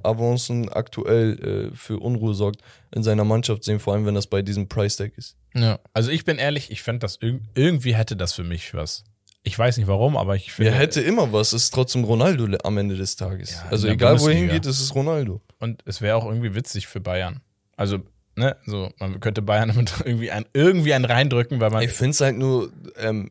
Diva-Avancen 0.04 0.68
aktuell 0.68 1.70
äh, 1.72 1.76
für 1.76 1.98
Unruhe 1.98 2.34
sorgt, 2.34 2.60
in 2.94 3.02
seiner 3.02 3.24
Mannschaft 3.24 3.64
sehen, 3.64 3.80
vor 3.80 3.94
allem 3.94 4.06
wenn 4.06 4.14
das 4.14 4.26
bei 4.26 4.42
diesem 4.42 4.68
Price-Tag 4.68 5.16
ist. 5.16 5.36
Ja. 5.54 5.78
Also 5.92 6.10
ich 6.10 6.24
bin 6.24 6.38
ehrlich, 6.38 6.70
ich 6.70 6.82
fände 6.82 7.00
das 7.00 7.18
irg 7.20 7.40
irgendwie 7.54 7.94
hätte 7.94 8.16
das 8.16 8.32
für 8.32 8.44
mich 8.44 8.74
was. 8.74 9.04
Ich 9.46 9.58
weiß 9.58 9.76
nicht 9.76 9.88
warum, 9.88 10.16
aber 10.16 10.36
ich 10.36 10.52
finde. 10.52 10.72
Er 10.72 10.78
hätte 10.78 11.00
immer 11.02 11.32
was, 11.32 11.52
es 11.52 11.64
ist 11.64 11.74
trotzdem 11.74 12.04
Ronaldo 12.04 12.46
am 12.64 12.78
Ende 12.78 12.96
des 12.96 13.16
Tages. 13.16 13.52
Ja, 13.52 13.66
also 13.70 13.88
egal 13.88 14.18
wo 14.20 14.28
er 14.28 14.34
hingeht, 14.34 14.64
es 14.64 14.80
ist 14.80 14.94
Ronaldo. 14.94 15.42
Und 15.58 15.82
es 15.84 16.00
wäre 16.00 16.16
auch 16.16 16.24
irgendwie 16.24 16.54
witzig 16.54 16.86
für 16.86 17.00
Bayern. 17.00 17.42
Also, 17.76 17.98
ne, 18.36 18.56
so, 18.64 18.90
man 18.98 19.20
könnte 19.20 19.42
Bayern 19.42 19.70
irgendwie 20.04 20.30
ein, 20.30 20.46
irgendwie 20.54 20.94
einen 20.94 21.04
reindrücken, 21.04 21.60
weil 21.60 21.70
man. 21.70 21.82
Ich 21.82 21.90
finde 21.90 22.12
es 22.12 22.20
halt 22.22 22.38
nur, 22.38 22.72
ähm, 22.96 23.30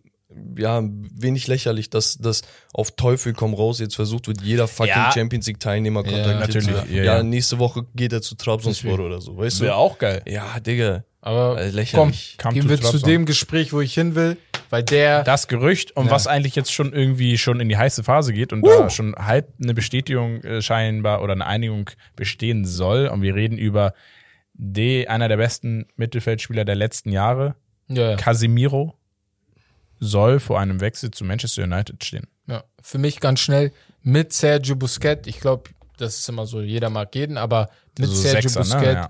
ja, 0.57 0.81
wenig 0.84 1.47
lächerlich, 1.47 1.89
dass 1.89 2.18
das 2.18 2.41
auf 2.73 2.91
Teufel 2.91 3.34
komm 3.34 3.53
raus 3.53 3.80
jetzt 3.80 3.95
versucht 3.95 4.27
wird, 4.27 4.41
jeder 4.41 4.68
fucking 4.68 4.89
Ja. 4.93 5.11
Champions 5.11 5.47
League 5.47 5.60
Teilnehmer 5.60 6.03
kontaktiert 6.03 6.39
natürlich, 6.39 6.68
zu 6.68 6.73
werden. 6.73 6.95
ja, 6.95 7.03
Ja, 7.03 7.15
ja. 7.18 7.23
nächste 7.23 7.60
Woche 7.60 7.85
geht 7.95 8.14
er 8.14 8.22
zu 8.22 8.35
Trabzonspor 8.35 8.99
oder 8.99 9.22
so, 9.22 9.38
weißt 9.38 9.60
du? 9.60 9.64
wäre 9.65 9.76
auch 9.76 9.97
geil. 9.97 10.22
Ja, 10.27 10.60
Digga. 10.60 11.03
Aber 11.22 11.55
komm, 11.55 11.72
lächerlich. 11.76 12.38
Come 12.41 12.53
gehen 12.53 12.69
wir 12.69 12.81
zu 12.81 12.97
dem 12.99 13.26
Gespräch, 13.26 13.72
wo 13.72 13.80
ich 13.80 13.93
hin 13.93 14.14
will, 14.15 14.35
weil 14.69 14.84
der 14.84 15.23
Das 15.23 15.47
Gerücht, 15.47 15.95
um 15.95 16.07
Ja. 16.07 16.11
was 16.11 16.27
eigentlich 16.27 16.55
jetzt 16.55 16.73
schon 16.73 16.91
irgendwie 16.91 17.38
schon 17.38 17.61
in 17.61 17.69
die 17.69 17.77
heiße 17.77 18.03
Phase 18.03 18.34
geht 18.34 18.51
und 18.51 18.61
da 18.68 18.89
schon 18.89 19.15
halb 19.15 19.47
eine 19.61 19.73
Bestätigung 19.73 20.41
äh, 20.43 20.61
scheinbar 20.61 21.22
oder 21.22 21.31
eine 21.31 21.45
Einigung 21.45 21.89
bestehen 22.18 22.65
soll. 22.65 23.07
Und 23.07 23.22
wir 23.22 23.35
reden 23.35 23.57
über 23.57 23.93
D, 24.53 25.07
einer 25.07 25.30
der 25.30 25.38
besten 25.38 25.85
Mittelfeldspieler 25.95 26.65
der 26.65 26.76
letzten 26.76 27.11
Jahre. 27.11 27.55
ja, 27.88 28.11
ja. 28.11 28.15
Casimiro 28.18 28.93
soll 30.04 30.40
vor 30.40 30.60
einem 30.60 30.82
Wechsel 30.82 31.12
zu 31.12 31.24
Manchester 31.26 31.64
United 31.64 32.04
stehen. 32.04 32.28
Ja, 32.48 32.64
für 32.82 32.98
mich 32.98 33.20
ganz 33.20 33.40
schnell 33.40 33.72
mit 34.02 34.34
Sergio 34.34 34.76
Busquets. 34.76 35.28
Ich 35.28 35.40
glaube, 35.40 35.70
das 35.98 36.20
ist 36.20 36.30
immer 36.30 36.46
so, 36.46 36.62
jeder 36.62 36.90
mag 36.90 37.16
jeden, 37.16 37.38
aber 37.38 37.70
mit 37.98 38.10
So 38.10 38.16
Sergio 38.16 38.50
Sechser, 38.50 38.60
ne? 38.60 38.66
Busquets 38.82 38.96
Ja. 38.96 39.10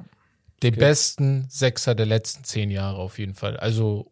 den 0.62 0.76
besten 0.76 1.46
Sechser 1.50 1.96
der 1.96 2.06
letzten 2.06 2.44
zehn 2.44 2.70
Jahre 2.72 2.98
auf 3.00 3.18
jeden 3.20 3.34
Fall. 3.34 3.58
Also 3.58 4.10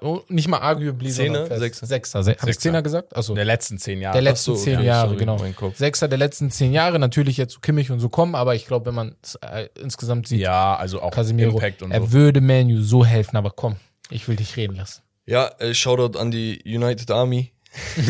oh, 0.00 0.20
nicht 0.28 0.48
mal 0.48 0.58
arguably, 0.58 1.10
Zehner? 1.10 1.46
sondern 1.46 1.46
fest. 1.48 1.60
Sechser? 1.60 1.86
Sechser. 1.86 2.22
Se 2.22 2.30
Hab 2.30 2.36
ich 2.36 2.44
Sechser. 2.44 2.60
Zehner 2.60 2.82
gesagt? 2.82 3.14
Also 3.16 3.34
Der 3.34 3.44
letzten 3.44 3.78
zehn 3.78 4.00
Jahre. 4.00 4.14
der 4.14 4.22
letzten 4.22 4.54
so, 4.54 4.62
zehn 4.62 4.76
okay, 4.76 4.86
Jahre, 4.86 5.08
sorry, 5.10 5.18
genau. 5.18 5.72
Sechser 5.74 6.08
der 6.08 6.18
letzten 6.18 6.50
zehn 6.50 6.72
Jahre. 6.72 6.98
Natürlich 6.98 7.36
jetzt 7.36 7.54
so 7.54 7.60
Kimmich 7.60 7.90
und 7.90 8.00
so 8.00 8.08
kommen, 8.08 8.34
aber 8.34 8.54
ich 8.54 8.66
glaube, 8.66 8.86
wenn 8.86 8.94
man 8.94 9.16
es 9.22 9.34
äh, 9.36 9.68
insgesamt 9.80 10.28
sieht, 10.28 10.40
ja, 10.40 10.76
also 10.76 11.02
auch 11.02 11.10
Casemiro, 11.10 11.50
Impact 11.52 11.82
und 11.82 11.90
er 11.90 12.00
so. 12.00 12.12
würde 12.12 12.40
Manu 12.40 12.80
so 12.82 13.04
helfen, 13.04 13.36
aber 13.36 13.50
komm, 13.50 13.76
ich 14.10 14.26
will 14.28 14.36
dich 14.36 14.56
reden 14.56 14.76
lassen. 14.76 15.02
Ja, 15.28 15.50
äh, 15.58 15.74
Shoutout 15.74 16.18
an 16.18 16.30
die 16.30 16.62
United 16.64 17.10
Army. 17.10 17.52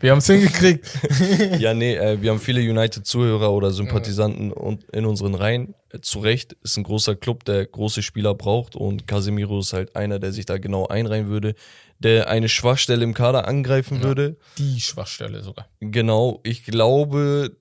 Wir 0.00 0.12
haben 0.12 0.18
es 0.18 0.26
hingekriegt. 0.28 0.86
ja, 1.58 1.74
nee, 1.74 1.96
äh, 1.96 2.22
wir 2.22 2.30
haben 2.30 2.38
viele 2.38 2.60
United-Zuhörer 2.60 3.52
oder 3.52 3.72
Sympathisanten 3.72 4.52
und 4.52 4.84
in 4.90 5.06
unseren 5.06 5.34
Reihen. 5.34 5.74
Äh, 5.90 6.00
Zu 6.00 6.20
Recht 6.20 6.52
ist 6.62 6.76
ein 6.76 6.84
großer 6.84 7.16
Club, 7.16 7.44
der 7.44 7.66
große 7.66 8.02
Spieler 8.02 8.32
braucht 8.34 8.76
und 8.76 9.08
Casemiro 9.08 9.58
ist 9.58 9.72
halt 9.72 9.96
einer, 9.96 10.20
der 10.20 10.30
sich 10.32 10.46
da 10.46 10.58
genau 10.58 10.86
einreihen 10.86 11.26
würde, 11.26 11.56
der 11.98 12.28
eine 12.28 12.48
Schwachstelle 12.48 13.02
im 13.02 13.12
Kader 13.12 13.48
angreifen 13.48 14.04
würde. 14.04 14.36
Die 14.56 14.80
Schwachstelle 14.80 15.42
sogar. 15.42 15.68
Genau, 15.80 16.40
ich 16.44 16.64
glaube, 16.64 17.56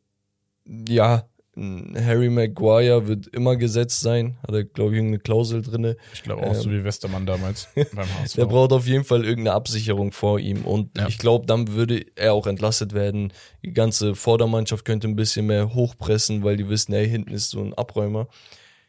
ja, 0.87 1.27
Harry 1.55 2.29
Maguire 2.29 3.07
wird 3.07 3.27
immer 3.27 3.55
gesetzt 3.55 3.99
sein. 3.99 4.37
Hat 4.41 4.55
er, 4.55 4.63
glaube 4.63 4.91
ich, 4.91 4.95
irgendeine 4.97 5.19
Klausel 5.19 5.61
drinne. 5.61 5.97
Ich 6.13 6.23
glaube 6.23 6.41
auch 6.43 6.55
so 6.55 6.71
wie 6.71 6.83
Westermann 6.83 7.25
damals 7.27 7.67
beim 7.75 8.07
HSV. 8.21 8.35
Der 8.35 8.45
braucht 8.47 8.71
auf 8.71 8.87
jeden 8.87 9.03
Fall 9.03 9.23
irgendeine 9.23 9.53
Absicherung 9.55 10.11
vor 10.11 10.39
ihm. 10.39 10.63
Und 10.65 10.97
Ja. 10.97 11.07
ich 11.07 11.19
glaube, 11.19 11.45
dann 11.45 11.67
würde 11.73 12.05
er 12.15 12.33
auch 12.33 12.47
entlastet 12.47 12.93
werden. 12.93 13.31
Die 13.63 13.71
ganze 13.71 14.15
Vordermannschaft 14.15 14.83
könnte 14.83 15.07
ein 15.07 15.15
bisschen 15.15 15.45
mehr 15.45 15.75
hochpressen, 15.75 16.43
weil 16.43 16.57
die 16.57 16.69
wissen, 16.69 16.91
ey, 16.93 17.07
hinten 17.07 17.31
ist 17.33 17.51
so 17.51 17.61
ein 17.61 17.73
Abräumer. 17.75 18.27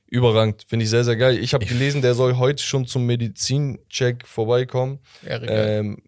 Überragend, 0.06 0.64
finde 0.68 0.84
ich 0.84 0.90
sehr, 0.90 1.04
sehr 1.04 1.16
geil. 1.16 1.36
Ich 1.38 1.54
habe 1.54 1.66
gelesen, 1.66 2.00
der 2.00 2.14
soll 2.14 2.36
heute 2.36 2.62
schon 2.62 2.86
zum 2.86 3.04
Medizincheck 3.04 4.26
vorbeikommen. 4.26 5.00
Ähm, 5.26 5.98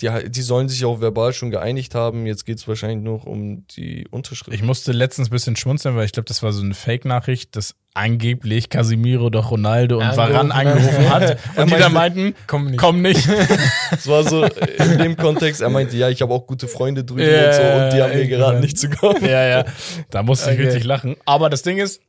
die, 0.00 0.10
die 0.28 0.42
sollen 0.42 0.68
sich 0.68 0.84
auch 0.84 1.00
verbal 1.00 1.32
schon 1.32 1.50
geeinigt 1.50 1.94
haben. 1.94 2.26
Jetzt 2.26 2.44
geht 2.44 2.58
es 2.58 2.66
wahrscheinlich 2.66 3.02
noch 3.04 3.24
um 3.26 3.64
die 3.76 4.06
Unterschrift. 4.10 4.52
Ich 4.54 4.62
musste 4.62 4.90
letztens 4.92 5.28
ein 5.28 5.30
bisschen 5.30 5.56
schmunzeln, 5.56 5.94
weil 5.96 6.04
ich 6.04 6.12
glaube, 6.12 6.26
das 6.26 6.42
war 6.42 6.52
so 6.52 6.62
eine 6.62 6.74
Fake-Nachricht, 6.74 7.54
dass 7.54 7.74
angeblich 7.94 8.70
Casimiro 8.70 9.30
doch 9.30 9.52
Ronaldo 9.52 9.98
und 10.00 10.16
Varan 10.16 10.52
hat. 10.52 10.66
angerufen 10.66 11.08
hat. 11.10 11.38
Und 11.56 11.66
die 11.66 11.70
meinte, 11.70 11.78
dann 11.78 11.92
meinten, 11.92 12.34
Komm 12.48 12.64
nicht. 12.66 12.78
komm 12.78 13.02
nicht. 13.02 13.28
Es 13.92 14.08
war 14.08 14.24
so 14.28 14.44
in 14.44 14.98
dem 14.98 15.16
Kontext, 15.16 15.60
er 15.60 15.70
meinte, 15.70 15.96
ja, 15.96 16.08
ich 16.10 16.20
habe 16.20 16.34
auch 16.34 16.44
gute 16.48 16.66
Freunde 16.66 17.04
drüben 17.04 17.22
Ja, 17.22 17.46
und 17.46 17.54
so 17.54 17.62
und 17.62 17.90
die 17.92 18.02
haben 18.02 18.12
mir 18.14 18.22
ich 18.22 18.28
geraten, 18.28 18.60
nicht 18.60 18.76
zu 18.78 18.90
kommen. 18.90 19.24
ja, 19.24 19.46
ja. 19.46 19.64
Da 20.10 20.24
musste 20.24 20.50
ich 20.50 20.56
Okay. 20.58 20.66
richtig 20.66 20.84
lachen. 20.84 21.14
Aber 21.24 21.48
das 21.48 21.62
Ding 21.62 21.78
ist, 21.78 22.00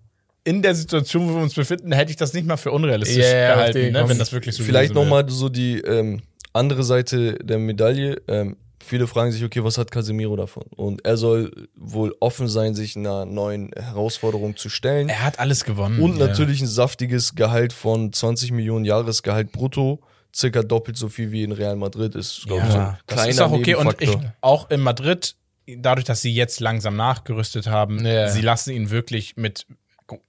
in 0.44 0.64
der 0.64 0.74
Situation, 0.74 1.30
wo 1.30 1.36
wir 1.36 1.42
uns 1.44 1.54
befinden, 1.54 1.92
hätte 1.92 2.10
ich 2.12 2.18
das 2.18 2.34
nicht 2.34 2.48
mal 2.48 2.58
für 2.58 2.72
unrealistisch 2.72 3.18
Ja, 3.24 3.36
ja, 3.38 3.56
gehalten, 3.56 3.92
ne, 3.92 4.10
wenn 4.10 4.18
das 4.18 4.32
wirklich 4.34 4.56
so 4.56 4.64
Vielleicht 4.64 4.94
nochmal 4.96 5.30
so 5.30 5.50
die 5.50 5.80
ähm, 5.82 6.22
andere 6.56 6.84
Seite 6.84 7.36
der 7.44 7.58
Medaille. 7.60 8.22
Ähm, 8.28 8.58
viele 8.84 9.08
fragen 9.08 9.32
sich, 9.32 9.44
okay, 9.44 9.64
was 9.64 9.78
hat 9.78 9.92
Casemiro 9.92 10.36
davon? 10.36 10.64
Und 10.76 11.04
er 11.06 11.18
soll 11.18 11.68
wohl 11.76 12.16
offen 12.20 12.48
sein, 12.48 12.76
sich 12.76 12.96
einer 12.96 13.26
neuen 13.26 13.72
Herausforderung 13.76 14.56
zu 14.58 14.70
stellen. 14.70 15.10
Er 15.10 15.24
hat 15.24 15.40
alles 15.40 15.66
gewonnen. 15.66 16.00
Und 16.02 16.18
Ja. 16.20 16.28
natürlich 16.28 16.62
ein 16.62 16.68
saftiges 16.68 17.36
Gehalt 17.36 17.74
von 17.74 18.14
20 18.14 18.52
Millionen 18.52 18.86
Jahresgehalt 18.86 19.52
brutto. 19.52 20.02
Circa 20.34 20.64
doppelt 20.64 20.98
so 20.98 21.08
viel 21.10 21.32
wie 21.32 21.44
in 21.44 21.52
Real 21.54 21.76
Madrid 21.78 22.14
ist, 22.16 22.44
glaube 22.46 22.66
ich, 22.66 22.72
so 22.74 22.78
ein 22.78 22.86
Ja, 22.86 22.98
das 23.08 23.28
ist 23.28 23.42
auch 23.42 23.52
okay. 23.54 23.76
Und 23.76 24.02
ich, 24.02 24.18
auch 24.42 24.70
in 24.70 24.82
Madrid, 24.82 25.36
dadurch, 25.78 26.06
dass 26.06 26.22
sie 26.22 26.34
jetzt 26.34 26.60
langsam 26.60 26.96
nachgerüstet 26.98 27.68
haben, 27.68 28.06
Ja. 28.06 28.28
sie 28.28 28.42
lassen 28.42 28.72
ihn 28.72 28.90
wirklich 28.90 29.38
mit, 29.38 29.66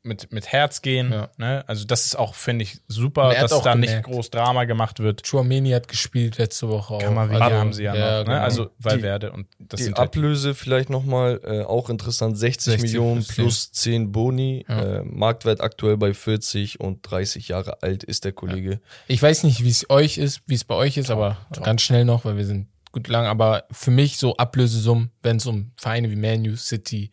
mit, 0.03 0.33
mit 0.33 0.47
Herz 0.53 0.81
gehen. 0.81 1.13
Ja. 1.13 1.29
Ne? 1.37 1.65
Also 1.67 1.85
das 1.85 2.07
ist 2.07 2.19
auch, 2.19 2.35
finde 2.35 2.63
ich, 2.63 2.79
super, 2.89 3.35
er 3.35 3.43
dass 3.43 3.63
da 3.63 3.73
gemerkt. 3.73 3.81
nicht 3.81 4.03
groß 4.05 4.31
Drama 4.31 4.65
gemacht 4.65 5.01
wird. 5.01 5.29
Chouameni 5.29 5.71
hat 5.71 5.89
gespielt 5.89 6.39
letzte 6.39 6.69
Woche 6.69 6.95
auch. 6.95 7.01
Kamavinga 7.01 7.45
Also, 7.45 7.57
haben 7.57 7.73
sie 7.73 7.83
ja, 7.83 7.93
noch. 7.93 8.25
genau. 8.25 8.37
Ne? 8.37 8.41
Also 8.41 8.71
Valverde 8.79 9.33
und 9.33 9.47
das 9.59 9.81
Die 9.81 9.87
halt 9.87 9.99
Ablöse 9.99 10.55
vielleicht 10.55 10.89
nochmal, 10.89 11.41
äh, 11.45 11.63
auch 11.63 11.91
interessant, 11.91 12.39
60, 12.39 12.65
60 12.65 12.83
Millionen 12.83 13.25
plus 13.25 13.35
plus 13.35 13.73
10 13.73 14.13
Boni. 14.13 14.65
Ja. 14.69 14.99
Äh, 15.01 15.03
Marktwert 15.05 15.61
aktuell 15.61 15.97
bei 15.97 16.15
40 16.15 16.81
und 16.81 17.03
30 17.03 17.49
Jahre 17.49 17.83
alt 17.83 18.03
ist 18.03 18.25
der 18.25 18.33
Kollege. 18.33 18.81
Ich 19.09 19.23
weiß 19.23 19.45
nicht, 19.45 19.63
wie 19.63 19.71
es 19.71 19.91
euch 19.91 20.17
ist, 20.19 20.41
wie 20.47 20.55
es 20.55 20.65
bei 20.65 20.75
euch 20.75 20.97
ist, 20.97 21.11
aber 21.11 21.37
ganz 21.63 21.83
schnell 21.83 22.05
noch, 22.05 22.25
weil 22.25 22.37
wir 22.37 22.47
sind 22.47 22.69
gut 22.93 23.09
lang. 23.09 23.27
Aber 23.27 23.65
für 23.71 23.91
mich 23.91 24.17
so 24.17 24.37
Ablösesummen, 24.39 25.11
wenn 25.23 25.37
es 25.37 25.47
um 25.47 25.73
Vereine 25.77 26.11
wie 26.11 26.17
Manu, 26.17 26.57
City, 26.57 27.11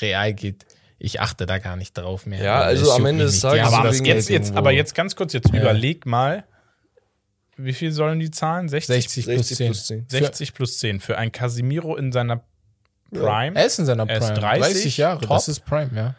Real 0.00 0.34
geht, 0.34 0.66
ich 0.98 1.20
achte 1.20 1.46
da 1.46 1.58
gar 1.58 1.76
nicht 1.76 1.96
drauf 1.96 2.26
mehr. 2.26 2.42
Ja, 2.42 2.60
also 2.60 2.92
am 2.92 3.04
Ende 3.06 3.24
des 3.24 3.40
Tages 3.40 3.72
aber 3.72 3.88
das 3.88 4.00
jetzt, 4.04 4.28
jetzt, 4.30 4.54
aber 4.56 4.70
jetzt 4.72 4.94
ganz 4.94 5.14
kurz, 5.16 5.32
jetzt 5.32 5.52
Ja. 5.52 5.60
überleg 5.60 6.06
mal, 6.06 6.44
wie 7.58 7.72
viel 7.72 7.92
sollen 7.92 8.18
die 8.18 8.30
zahlen? 8.30 8.68
60, 8.68 9.24
60 9.24 9.24
plus 9.24 9.36
60 9.48 9.56
10. 9.56 9.66
plus 9.66 9.86
10. 9.86 10.06
60 10.08 10.54
plus 10.54 10.78
10 10.78 11.00
für 11.00 11.18
ein 11.18 11.32
Casimiro 11.32 11.96
in 11.96 12.12
seiner 12.12 12.42
Prime. 13.12 13.56
Er 13.56 13.66
ist 13.66 13.78
in 13.78 13.86
seiner 13.86 14.08
Er 14.08 14.18
Prime. 14.20 14.32
ist 14.34 14.40
30, 14.42 14.96
Jahre, 14.98 15.20
top. 15.20 15.28
das 15.30 15.48
ist 15.48 15.60
Prime, 15.64 15.90
ja. 15.94 16.14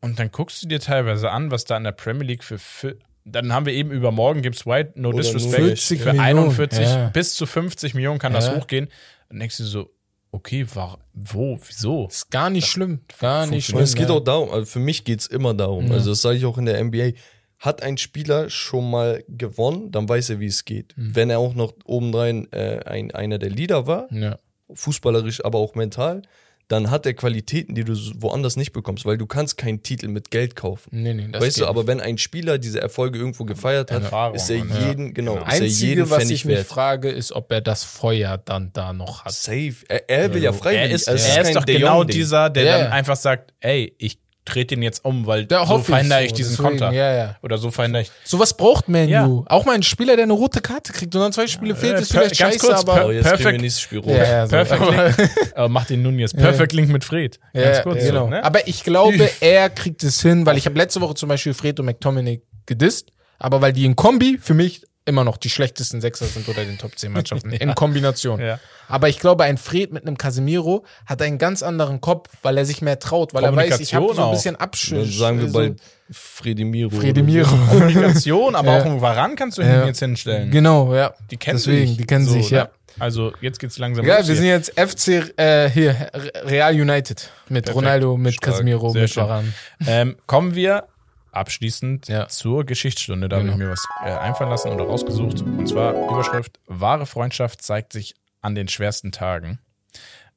Und 0.00 0.18
dann 0.18 0.30
guckst 0.32 0.62
du 0.62 0.68
dir 0.68 0.80
teilweise 0.80 1.30
an, 1.30 1.50
was 1.50 1.64
da 1.64 1.76
in 1.76 1.84
der 1.84 1.92
Premier 1.92 2.26
League 2.26 2.44
für. 2.44 2.58
für 2.58 2.96
dann 3.24 3.52
haben 3.52 3.66
wir 3.66 3.72
eben 3.72 3.92
über 3.92 4.10
morgen 4.10 4.42
Gibbs 4.42 4.66
White, 4.66 4.94
no 4.96 5.10
Oder 5.10 5.18
disrespect, 5.18 5.54
40 5.78 6.00
für 6.00 6.06
Millionen, 6.12 6.20
41 6.48 6.80
ja. 6.88 7.08
bis 7.10 7.34
zu 7.34 7.46
50 7.46 7.94
Millionen 7.94 8.18
kann 8.18 8.32
das 8.32 8.46
Ja. 8.48 8.56
hochgehen. 8.56 8.88
Dann 9.28 9.38
denkst 9.38 9.58
du 9.58 9.64
so, 9.64 9.90
okay, 10.32 10.66
war, 10.74 10.98
wo, 11.14 11.58
wieso? 11.66 12.08
Ist 12.08 12.30
gar 12.30 12.50
nicht 12.50 12.66
schlimm. 12.66 13.00
Gar 13.20 13.46
nicht 13.46 13.66
schlimm. 13.66 13.80
Es 13.82 13.94
geht 13.94 14.08
ja. 14.08 14.14
auch 14.14 14.20
darum, 14.20 14.50
also 14.50 14.66
für 14.66 14.78
mich 14.80 15.04
geht's 15.04 15.26
immer 15.26 15.54
darum, 15.54 15.86
Ja. 15.86 15.92
also 15.94 16.10
das 16.10 16.22
sage 16.22 16.38
ich 16.38 16.44
auch 16.46 16.58
in 16.58 16.66
der 16.66 16.82
NBA, 16.82 17.12
hat 17.58 17.82
ein 17.84 17.96
Spieler 17.96 18.50
schon 18.50 18.90
mal 18.90 19.22
gewonnen, 19.28 19.92
dann 19.92 20.08
weiß 20.08 20.30
er, 20.30 20.40
wie 20.40 20.46
es 20.46 20.64
geht. 20.64 20.96
Mhm. 20.96 21.14
Wenn 21.14 21.30
er 21.30 21.38
auch 21.38 21.54
noch 21.54 21.74
obendrein 21.84 22.50
äh, 22.52 22.80
ein, 22.84 23.12
einer 23.12 23.38
der 23.38 23.50
Leader 23.50 23.86
war, 23.86 24.12
Ja. 24.12 24.36
fußballerisch, 24.72 25.44
aber 25.44 25.58
auch 25.60 25.74
mental, 25.76 26.22
dann 26.68 26.90
hat 26.90 27.04
er 27.04 27.12
Qualitäten, 27.14 27.74
die 27.74 27.84
du 27.84 27.92
woanders 28.16 28.56
nicht 28.56 28.72
bekommst, 28.72 29.04
weil 29.04 29.18
du 29.18 29.26
kannst 29.26 29.58
keinen 29.58 29.82
Titel 29.82 30.08
mit 30.08 30.30
Geld 30.30 30.56
kaufen. 30.56 30.88
Nee, 30.92 31.12
nee, 31.12 31.28
das 31.30 31.42
weißt 31.42 31.56
du, 31.58 31.60
geht 31.62 31.68
aber 31.68 31.86
wenn 31.86 32.00
ein 32.00 32.16
Spieler 32.18 32.56
diese 32.58 32.80
Erfolge 32.80 33.18
irgendwo 33.18 33.44
gefeiert 33.44 33.90
hat, 33.90 34.02
Erfahrung 34.04 34.36
ist 34.36 34.48
er 34.48 34.62
und- 34.62 34.70
ja. 34.70 34.88
jeden, 34.88 35.12
genau, 35.14 35.34
Genau. 35.34 35.46
ist 35.46 35.52
er 35.58 35.62
Einzige, 35.64 35.86
jeden 35.88 36.10
was 36.10 36.18
Pfennig 36.18 36.32
ich 36.34 36.44
mich 36.46 36.56
wert. 36.56 36.66
frage, 36.66 37.10
ist, 37.10 37.32
ob 37.32 37.52
er 37.52 37.60
das 37.60 37.84
Feuer 37.84 38.38
dann 38.38 38.72
da 38.72 38.92
noch 38.92 39.24
hat. 39.24 39.32
Safe. 39.32 39.74
Er, 39.88 40.08
er 40.08 40.32
will 40.34 40.42
ja 40.42 40.50
Er 40.50 40.54
freiwillig. 40.54 40.92
ist, 40.92 41.08
also 41.08 41.22
es 41.24 41.36
er 41.36 41.42
ist 41.42 41.56
doch 41.56 41.64
De 41.64 41.76
genau 41.78 41.98
Jong-Ding. 41.98 42.14
dieser, 42.16 42.48
der 42.50 42.64
Ja, 42.64 42.72
dann 42.78 42.86
ja. 42.86 42.90
einfach 42.92 43.16
sagt, 43.16 43.52
ey, 43.60 43.94
ich 43.98 44.18
drehe 44.44 44.64
den 44.64 44.82
jetzt 44.82 45.04
um, 45.04 45.26
weil 45.26 45.46
Da 45.46 45.64
so 45.66 45.78
verhindere 45.78 46.20
ich 46.20 46.26
ich, 46.26 46.30
so, 46.32 46.36
diesen 46.36 46.50
deswegen, 46.56 46.68
Konter. 46.80 46.92
ja, 46.92 47.14
ja. 47.14 47.36
Oder 47.42 47.58
so 47.58 47.70
verhindere 47.70 48.02
ich. 48.02 48.10
Sowas 48.24 48.54
braucht 48.56 48.88
Man 48.88 49.08
Ja. 49.08 49.24
Auch 49.46 49.64
mal 49.64 49.74
ein 49.74 49.82
Spieler, 49.82 50.16
der 50.16 50.24
eine 50.24 50.32
rote 50.32 50.60
Karte 50.60 50.92
kriegt 50.92 51.14
und 51.14 51.20
dann 51.20 51.32
zwei 51.32 51.46
Spiele 51.46 51.76
fehlt, 51.76 52.00
ist 52.00 52.10
vielleicht 52.12 52.38
ganz 52.38 52.54
scheiße, 52.54 52.66
kurz, 52.66 52.80
aber. 52.80 52.94
per- 52.94 53.06
Oh, 53.06 53.10
jetzt 53.12 53.24
Perfekt. 53.24 53.52
wir 53.52 53.60
nächstes 53.60 53.82
Spiel 53.82 53.98
rot. 54.00 54.08
ja, 54.16 54.24
ja, 54.24 54.46
so. 54.46 54.50
Perfect 54.50 54.82
aber, 54.82 55.04
Link. 55.08 55.30
äh, 55.56 55.68
mach 55.68 55.86
den 55.86 56.02
nun 56.02 56.18
jetzt. 56.18 56.36
Perfect 56.36 56.72
Link 56.72 56.88
mit 56.88 57.04
Fred. 57.04 57.38
Ganz 57.54 57.76
ja, 57.78 57.82
kurz. 57.82 58.02
genau. 58.04 58.24
So, 58.24 58.30
ne? 58.30 58.44
Aber 58.44 58.66
ich 58.66 58.82
glaube, 58.84 59.30
er 59.40 59.70
kriegt 59.70 60.02
es 60.02 60.20
hin, 60.22 60.44
weil 60.46 60.56
ich 60.58 60.66
habe 60.66 60.76
letzte 60.76 61.00
Woche 61.00 61.14
zum 61.14 61.28
Beispiel 61.28 61.54
Fred 61.54 61.78
und 61.80 61.86
McTominay 61.86 62.42
gedisst, 62.66 63.10
aber 63.38 63.60
weil 63.60 63.72
die 63.72 63.84
in 63.84 63.96
Kombi 63.96 64.38
für 64.40 64.54
mich 64.54 64.82
immer 65.04 65.24
noch 65.24 65.36
die 65.36 65.50
schlechtesten 65.50 66.00
Sechser 66.00 66.26
sind 66.26 66.48
oder 66.48 66.64
den 66.64 66.78
Top 66.78 66.96
10 66.98 67.12
Mannschaften. 67.12 67.50
In 67.52 67.74
Kombination. 67.74 68.40
Ja. 68.40 68.60
Aber 68.88 69.08
ich 69.08 69.18
glaube, 69.18 69.44
ein 69.44 69.58
Fred 69.58 69.92
mit 69.92 70.06
einem 70.06 70.16
Casemiro 70.16 70.84
hat 71.06 71.20
einen 71.22 71.38
ganz 71.38 71.62
anderen 71.62 72.00
Kopf, 72.00 72.28
weil 72.42 72.56
er 72.58 72.64
sich 72.64 72.82
mehr 72.82 72.98
traut, 72.98 73.34
weil 73.34 73.42
er 73.44 73.54
weiß, 73.56 73.80
ich 73.80 73.94
habe 73.94 74.14
so 74.14 74.22
ein 74.24 74.30
bisschen 74.30 74.54
Dann 74.54 74.62
Abschluss. 74.62 75.16
sagen 75.18 75.40
wir 75.40 75.48
so 75.48 75.52
bald 75.54 75.80
Fredimiro. 76.10 76.90
Fredemiro. 76.90 77.48
Kommunikation, 77.70 78.54
aber 78.54 78.72
Ja. 78.72 78.80
auch 78.80 78.84
einen 78.86 79.00
Varan 79.00 79.34
kannst 79.34 79.58
du 79.58 79.62
Ja. 79.62 79.82
ihn 79.82 79.86
jetzt 79.88 79.98
hinstellen. 80.00 80.50
Genau, 80.50 80.94
ja. 80.94 81.14
Die 81.30 81.36
kennen 81.36 81.56
Deswegen, 81.58 81.88
sich. 81.88 81.96
die 81.96 82.04
kennen 82.04 82.26
So, 82.26 82.32
sich, 82.32 82.50
ne? 82.50 82.56
ja. 82.58 82.68
Also 82.98 83.32
jetzt 83.40 83.58
geht's 83.58 83.78
langsam 83.78 84.04
Ja, 84.06 84.18
los 84.18 84.28
wir 84.28 84.34
hier. 84.34 84.60
sind 84.62 84.76
jetzt 84.76 84.78
FC 84.78 85.32
äh, 85.38 85.70
hier 85.70 85.96
Real 86.44 86.74
United 86.74 87.30
mit 87.48 87.64
Perfekt. 87.64 87.76
Ronaldo, 87.76 88.16
mit 88.18 88.34
Stark. 88.34 88.52
Casemiro, 88.52 88.90
Sehr 88.90 89.02
mit 89.02 89.10
schön. 89.10 89.22
Varane. 89.22 89.52
Ähm, 89.86 90.16
kommen 90.26 90.54
wir 90.54 90.84
abschließend 91.32 92.08
Ja. 92.08 92.28
zur 92.28 92.64
Geschichtsstunde. 92.64 93.28
Da 93.28 93.38
Genau. 93.38 93.52
habe 93.52 93.62
ich 93.62 93.66
mir 93.66 93.72
was 93.72 93.86
äh, 94.04 94.10
einfallen 94.18 94.50
lassen 94.50 94.70
oder 94.70 94.84
rausgesucht. 94.84 95.42
Und 95.42 95.66
zwar 95.68 95.92
Überschrift: 96.10 96.58
Wahre 96.66 97.06
Freundschaft 97.06 97.62
zeigt 97.62 97.92
sich 97.92 98.14
an 98.40 98.54
den 98.54 98.68
schwersten 98.68 99.12
Tagen. 99.12 99.58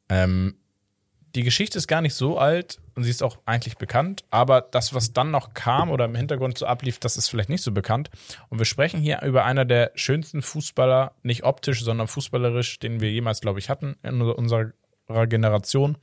Ähm, 0.09 0.55
die 1.35 1.43
Geschichte 1.43 1.77
ist 1.77 1.87
gar 1.87 2.01
nicht 2.01 2.13
so 2.13 2.37
alt 2.37 2.79
und 2.95 3.03
sie 3.03 3.09
ist 3.09 3.21
auch 3.21 3.39
eigentlich 3.45 3.77
bekannt, 3.77 4.23
aber 4.29 4.61
das, 4.61 4.93
was 4.93 5.11
dann 5.11 5.31
noch 5.31 5.53
kam 5.53 5.89
oder 5.89 6.05
im 6.05 6.15
Hintergrund 6.15 6.57
so 6.57 6.65
ablief, 6.65 6.97
das 6.99 7.17
ist 7.17 7.27
vielleicht 7.27 7.49
nicht 7.49 7.61
so 7.63 7.73
bekannt. 7.73 8.09
Und 8.47 8.59
wir 8.59 8.65
sprechen 8.65 9.01
hier 9.01 9.21
über 9.21 9.43
einer 9.43 9.65
der 9.65 9.91
schönsten 9.95 10.41
Fußballer, 10.41 11.11
nicht 11.23 11.43
optisch, 11.43 11.83
sondern 11.83 12.07
fußballerisch, 12.07 12.79
den 12.79 13.01
wir 13.01 13.11
jemals, 13.11 13.41
glaube 13.41 13.59
ich, 13.59 13.69
hatten 13.69 13.97
in 14.01 14.21
unserer 14.21 14.71
Generation. 15.27 15.97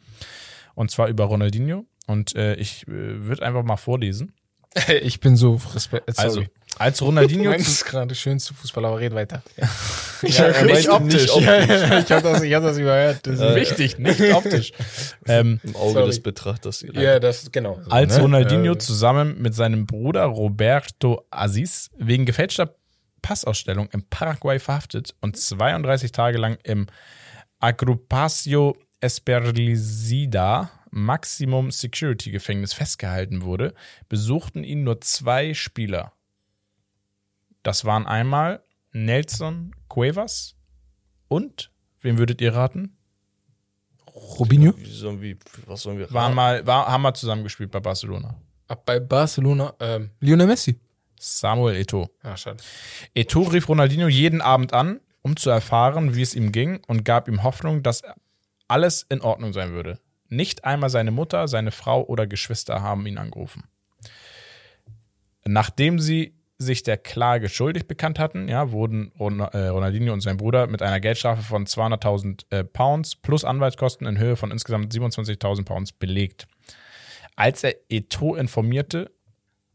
Und 0.74 0.90
zwar 0.90 1.08
über 1.08 1.24
Ronaldinho. 1.24 1.86
Und 2.06 2.34
äh, 2.34 2.54
ich 2.56 2.86
äh, 2.88 3.24
würde 3.24 3.42
einfach 3.46 3.62
mal 3.62 3.76
vorlesen. 3.78 4.34
Ich 5.02 5.20
bin 5.20 5.36
so 5.36 5.60
respekt. 5.74 6.08
äh, 6.08 6.12
Also, 6.16 6.36
Sorry. 6.36 6.48
als 6.78 7.02
Ronaldinho 7.02 7.50
Meins 7.50 7.68
ist 7.68 7.84
gerade 7.84 8.14
schönste 8.14 8.54
Fußballer, 8.54 8.88
aber 8.88 8.98
red 9.00 9.14
weiter. 9.14 9.42
Ja, 10.22 10.44
er 10.46 10.64
nicht 10.66 10.88
optisch. 10.88 11.22
Nicht 11.22 11.30
optisch. 11.32 11.82
ich 12.04 12.12
habe 12.12 12.22
das, 12.22 12.42
ich 12.42 12.54
hab 12.54 12.62
das 12.62 12.78
überhört. 12.78 13.26
Das 13.26 13.40
Äh, 13.40 13.56
wichtig, 13.56 13.98
nicht 13.98 14.20
optisch. 14.32 14.72
ähm, 15.26 15.58
Im 15.64 15.74
Auge 15.74 15.92
Sorry. 15.94 16.06
des 16.06 16.22
Betrachters. 16.22 16.84
ja, 16.92 17.18
das 17.18 17.50
genau. 17.50 17.80
so, 17.82 17.90
als 17.90 18.14
ne? 18.16 18.22
Ronaldinho 18.22 18.72
Äh, 18.74 18.78
zusammen 18.78 19.42
mit 19.42 19.54
seinem 19.56 19.84
Bruder 19.84 20.24
Roberto 20.26 21.26
Aziz 21.32 21.90
wegen 21.98 22.24
gefälschter 22.24 22.76
Passausstellung 23.20 23.88
in 23.92 24.08
Paraguay 24.08 24.60
verhaftet 24.60 25.14
und 25.20 25.36
32 25.36 26.12
Tage 26.12 26.38
lang 26.38 26.56
im 26.62 26.86
Agrupacio 27.58 28.76
Esperlicida 29.00 30.70
Maximum 30.92 31.70
Security 31.70 32.30
Gefängnis 32.30 32.74
festgehalten 32.74 33.42
wurde, 33.42 33.74
besuchten 34.08 34.62
ihn 34.62 34.84
nur 34.84 35.00
zwei 35.00 35.54
Spieler. 35.54 36.12
Das 37.62 37.84
waren 37.84 38.06
einmal 38.06 38.62
Nelson 38.92 39.74
Cuevas 39.88 40.54
und, 41.28 41.70
wem 42.00 42.18
würdet 42.18 42.40
ihr 42.42 42.54
raten? 42.54 42.96
Robinho? 44.14 44.74
Sollen 44.84 45.22
wir, 45.22 45.36
was 45.66 45.82
sollen 45.82 45.98
wir 45.98 46.12
Waren 46.12 46.34
mal, 46.34 46.66
war, 46.66 46.86
haben 46.86 47.02
wir 47.02 47.14
zusammengespielt 47.14 47.70
bei 47.70 47.80
Barcelona. 47.80 48.36
Ab 48.68 48.84
bei 48.84 49.00
Barcelona. 49.00 49.74
Ähm, 49.80 50.10
Lionel 50.20 50.46
Messi. 50.46 50.78
Samuel 51.18 51.76
Eto'o. 51.76 52.10
Ja, 52.22 52.36
schade. 52.36 52.62
Eto'o 53.14 53.50
rief 53.50 53.68
Ronaldinho 53.68 54.08
jeden 54.08 54.42
Abend 54.42 54.74
an, 54.74 55.00
um 55.22 55.36
zu 55.36 55.48
erfahren, 55.48 56.14
wie 56.14 56.22
es 56.22 56.34
ihm 56.34 56.52
ging 56.52 56.82
und 56.86 57.04
gab 57.04 57.28
ihm 57.28 57.42
Hoffnung, 57.42 57.82
dass 57.82 58.02
alles 58.68 59.06
in 59.08 59.22
Ordnung 59.22 59.54
sein 59.54 59.72
würde. 59.72 59.98
Nicht 60.32 60.64
einmal 60.64 60.88
seine 60.88 61.10
Mutter, 61.10 61.46
seine 61.46 61.72
Frau 61.72 62.06
oder 62.06 62.26
Geschwister 62.26 62.80
haben 62.80 63.06
ihn 63.06 63.18
angerufen. 63.18 63.64
Nachdem 65.44 65.98
sie 65.98 66.34
sich 66.56 66.82
der 66.82 66.96
Klage 66.96 67.50
schuldig 67.50 67.86
bekannt 67.86 68.18
hatten, 68.18 68.48
ja, 68.48 68.72
wurden 68.72 69.12
äh, 69.18 69.66
Ronaldinho 69.66 70.10
und 70.10 70.22
sein 70.22 70.38
Bruder 70.38 70.68
mit 70.68 70.80
einer 70.80 71.00
Geldstrafe 71.00 71.42
von 71.42 71.66
200.000 71.66 72.44
äh, 72.48 72.64
Pounds 72.64 73.14
plus 73.16 73.44
Anwaltskosten 73.44 74.06
in 74.06 74.16
Höhe 74.16 74.36
von 74.36 74.50
insgesamt 74.50 74.94
27.000 74.94 75.66
Pounds 75.66 75.92
belegt. 75.92 76.46
Als 77.36 77.62
er 77.62 77.74
Eto'o 77.90 78.34
informierte, 78.34 79.10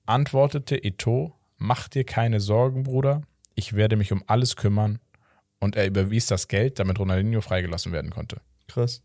antwortete 0.08 0.78
Eto'o, 0.78 1.34
mach 1.58 1.88
dir 1.88 2.04
keine 2.04 2.40
Sorgen, 2.40 2.82
Bruder, 2.82 3.22
ich 3.54 3.76
werde 3.76 3.96
mich 3.96 4.12
um 4.12 4.24
alles 4.26 4.56
kümmern 4.56 4.98
und 5.60 5.76
er 5.76 5.86
überwies 5.86 6.26
das 6.26 6.48
Geld, 6.48 6.80
damit 6.80 6.98
Ronaldinho 6.98 7.42
freigelassen 7.42 7.92
werden 7.92 8.10
konnte. 8.10 8.42
Krass. 8.68 9.04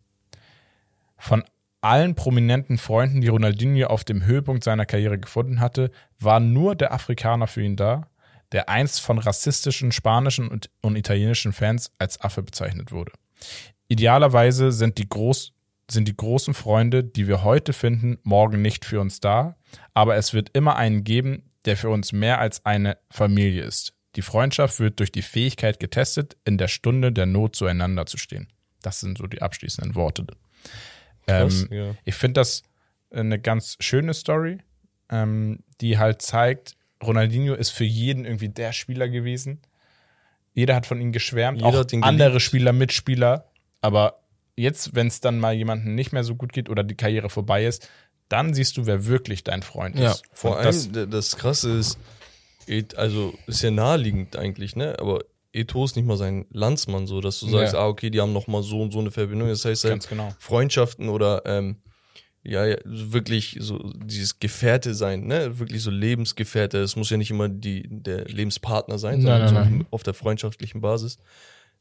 Von 1.22 1.44
allen 1.82 2.16
prominenten 2.16 2.78
Freunden, 2.78 3.20
die 3.20 3.28
Ronaldinho 3.28 3.86
auf 3.86 4.02
dem 4.02 4.24
Höhepunkt 4.24 4.64
seiner 4.64 4.86
Karriere 4.86 5.20
gefunden 5.20 5.60
hatte, 5.60 5.92
war 6.18 6.40
nur 6.40 6.74
der 6.74 6.92
Afrikaner 6.92 7.46
für 7.46 7.62
ihn 7.62 7.76
da, 7.76 8.08
der 8.50 8.68
einst 8.68 9.00
von 9.00 9.18
rassistischen 9.18 9.92
spanischen 9.92 10.48
und, 10.48 10.68
und 10.80 10.96
italienischen 10.96 11.52
Fans 11.52 11.92
als 11.96 12.20
Affe 12.20 12.42
bezeichnet 12.42 12.90
wurde. 12.90 13.12
Idealerweise 13.86 14.72
sind 14.72 14.98
die, 14.98 15.08
groß, 15.08 15.52
sind 15.88 16.08
die 16.08 16.16
großen 16.16 16.54
Freunde, 16.54 17.04
die 17.04 17.28
wir 17.28 17.44
heute 17.44 17.72
finden, 17.72 18.18
morgen 18.24 18.60
nicht 18.60 18.84
für 18.84 19.00
uns 19.00 19.20
da, 19.20 19.54
aber 19.94 20.16
es 20.16 20.34
wird 20.34 20.50
immer 20.54 20.74
einen 20.74 21.04
geben, 21.04 21.52
der 21.66 21.76
für 21.76 21.90
uns 21.90 22.10
mehr 22.10 22.40
als 22.40 22.66
eine 22.66 22.98
Familie 23.10 23.62
ist. 23.62 23.94
Die 24.16 24.22
Freundschaft 24.22 24.80
wird 24.80 24.98
durch 24.98 25.12
die 25.12 25.22
Fähigkeit 25.22 25.78
getestet, 25.78 26.36
in 26.44 26.58
der 26.58 26.66
Stunde 26.66 27.12
der 27.12 27.26
Not 27.26 27.54
zueinander 27.54 28.06
zu 28.06 28.18
stehen. 28.18 28.48
Das 28.82 28.98
sind 28.98 29.18
so 29.18 29.28
die 29.28 29.40
abschließenden 29.40 29.94
Worte. 29.94 30.26
Krass, 31.26 31.66
Ähm, 31.70 31.76
ja. 31.76 31.94
Ich 32.04 32.14
finde 32.14 32.40
das 32.40 32.62
eine 33.10 33.38
ganz 33.38 33.76
schöne 33.80 34.14
Story, 34.14 34.58
ähm, 35.10 35.60
die 35.80 35.98
halt 35.98 36.22
zeigt, 36.22 36.76
Ronaldinho 37.02 37.54
ist 37.54 37.70
für 37.70 37.84
jeden 37.84 38.24
irgendwie 38.24 38.48
der 38.48 38.72
Spieler 38.72 39.08
gewesen. 39.08 39.60
Jeder 40.54 40.74
hat 40.74 40.86
von 40.86 41.00
ihm 41.00 41.12
geschwärmt, 41.12 41.58
Jeder 41.58 41.80
auch 41.80 42.02
andere. 42.02 42.40
Spieler, 42.40 42.72
Mitspieler. 42.72 43.50
Aber 43.80 44.20
jetzt, 44.56 44.94
wenn 44.94 45.06
es 45.06 45.20
dann 45.20 45.38
mal 45.38 45.54
jemandem 45.54 45.94
nicht 45.94 46.12
mehr 46.12 46.24
so 46.24 46.34
gut 46.34 46.52
geht 46.52 46.68
oder 46.68 46.84
die 46.84 46.94
Karriere 46.94 47.30
vorbei 47.30 47.64
ist, 47.66 47.88
dann 48.28 48.54
siehst 48.54 48.76
du, 48.76 48.86
wer 48.86 49.06
wirklich 49.06 49.44
dein 49.44 49.62
Freund 49.62 49.98
Ja, 49.98 50.12
ist. 50.12 50.22
Vor 50.32 50.58
allem, 50.58 50.92
das, 50.92 51.08
das, 51.10 51.36
Krasse 51.36 51.76
ist, 51.78 51.98
also 52.96 53.34
ist 53.46 53.62
ja 53.62 53.70
naheliegend 53.70 54.36
eigentlich, 54.36 54.76
ne? 54.76 54.98
Aber 54.98 55.24
Eto 55.52 55.84
ist 55.84 55.96
nicht 55.96 56.06
mal 56.06 56.16
sein 56.16 56.46
Landsmann, 56.50 57.06
so 57.06 57.20
dass 57.20 57.40
du 57.40 57.48
sagst, 57.48 57.74
Ja. 57.74 57.80
ah, 57.80 57.88
okay, 57.88 58.10
die 58.10 58.20
haben 58.20 58.32
noch 58.32 58.46
mal 58.46 58.62
so 58.62 58.80
und 58.80 58.92
so 58.92 59.00
eine 59.00 59.10
Verbindung. 59.10 59.48
Das 59.48 59.64
heißt, 59.64 59.84
halt, 59.84 60.08
genau. 60.08 60.34
Freundschaften 60.38 61.08
oder 61.08 61.42
ähm, 61.44 61.76
ja, 62.42 62.66
ja, 62.66 62.76
wirklich 62.84 63.58
so 63.60 63.78
dieses 64.04 64.40
Gefährte 64.40 64.94
sein, 64.94 65.26
ne? 65.26 65.58
Wirklich 65.58 65.82
so 65.82 65.90
Lebensgefährte. 65.90 66.78
Es 66.78 66.96
muss 66.96 67.10
ja 67.10 67.16
nicht 67.16 67.30
immer 67.30 67.48
die, 67.48 67.86
der 67.88 68.24
Lebenspartner 68.24 68.98
sein, 68.98 69.20
Nein, 69.20 69.46
sondern 69.48 69.54
nein, 69.54 69.78
so 69.80 69.86
auf 69.90 70.02
der 70.02 70.14
freundschaftlichen 70.14 70.80
Basis. 70.80 71.18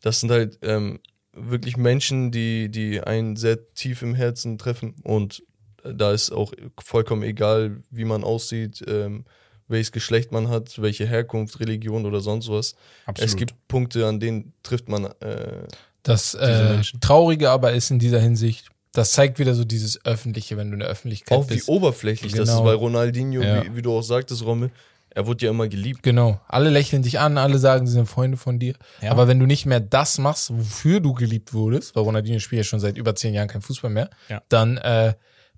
Das 0.02 0.20
sind 0.20 0.30
halt 0.30 0.60
ähm, 0.62 1.00
wirklich 1.34 1.78
Menschen, 1.78 2.32
die, 2.32 2.70
die 2.70 3.02
einen 3.02 3.38
sehr 3.38 3.74
tief 3.74 4.02
im 4.02 4.14
Herzen 4.14 4.58
treffen 4.58 4.96
und 5.04 5.44
da 5.84 6.12
ist 6.12 6.32
auch 6.32 6.54
vollkommen 6.80 7.24
egal, 7.24 7.82
wie 7.90 8.06
man 8.06 8.24
aussieht, 8.24 8.84
ähm, 8.88 9.26
welches 9.72 9.92
Geschlecht 9.92 10.32
man 10.32 10.50
hat, 10.50 10.82
welche 10.82 11.06
Herkunft, 11.08 11.60
Religion 11.60 12.06
oder 12.06 12.22
sonst 12.22 12.50
was. 12.50 12.76
Absolut. 13.06 13.30
Es 13.30 13.36
gibt 13.36 13.54
Punkte, 13.68 14.06
an 14.08 14.20
denen 14.20 14.54
trifft 14.64 14.90
man 14.90 15.06
äh, 15.22 15.64
Das 16.04 16.34
äh. 16.36 16.82
Traurige 17.00 17.50
aber 17.50 17.72
ist 17.74 17.90
in 17.92 18.00
dieser 18.00 18.20
Hinsicht, 18.20 18.68
das 18.94 19.14
zeigt 19.14 19.40
wieder 19.40 19.54
so 19.56 19.64
dieses 19.64 20.04
Öffentliche, 20.06 20.58
wenn 20.58 20.68
du 20.70 20.74
in 20.74 20.80
der 20.82 20.90
Öffentlichkeit 20.90 21.38
auch 21.38 21.50
wie 21.50 21.56
bist. 21.56 21.70
oberflächlich 21.70 22.34
das 22.34 22.50
ist 22.50 22.56
Genau. 22.56 22.66
bei 22.66 22.74
Ronaldinho, 22.74 23.42
Ja. 23.42 23.64
wie, 23.64 23.76
wie 23.78 23.82
du 23.82 23.98
auch 23.98 24.02
sagtest, 24.04 24.44
Rommel. 24.46 24.70
Er 25.14 25.28
wurde 25.28 25.44
ja 25.46 25.52
immer 25.52 25.68
geliebt. 25.68 26.04
Genau. 26.04 26.40
Alle 26.48 26.70
lächeln 26.70 27.02
dich 27.04 27.20
an, 27.20 27.38
alle 27.38 27.58
sagen, 27.58 27.86
sie 27.86 27.92
sind 27.94 28.06
Freunde 28.08 28.38
von 28.38 28.60
dir. 28.60 28.76
Ja. 29.02 29.12
Aber 29.12 29.28
wenn 29.28 29.40
du 29.40 29.46
nicht 29.46 29.66
mehr 29.66 29.82
das 29.82 30.18
machst, 30.20 30.52
wofür 30.58 31.02
du 31.02 31.14
geliebt 31.14 31.54
wurdest, 31.54 31.96
weil 31.98 32.04
Ronaldinho 32.04 32.40
spielt 32.40 32.60
ja 32.60 32.64
schon 32.64 32.80
seit 32.80 32.98
über 32.98 33.14
zehn 33.14 33.34
Jahren 33.34 33.50
kein 33.50 33.62
Fußball 33.62 33.92
mehr, 33.92 34.10
Ja. 34.30 34.42
dann 34.48 34.78
äh, 34.78 35.14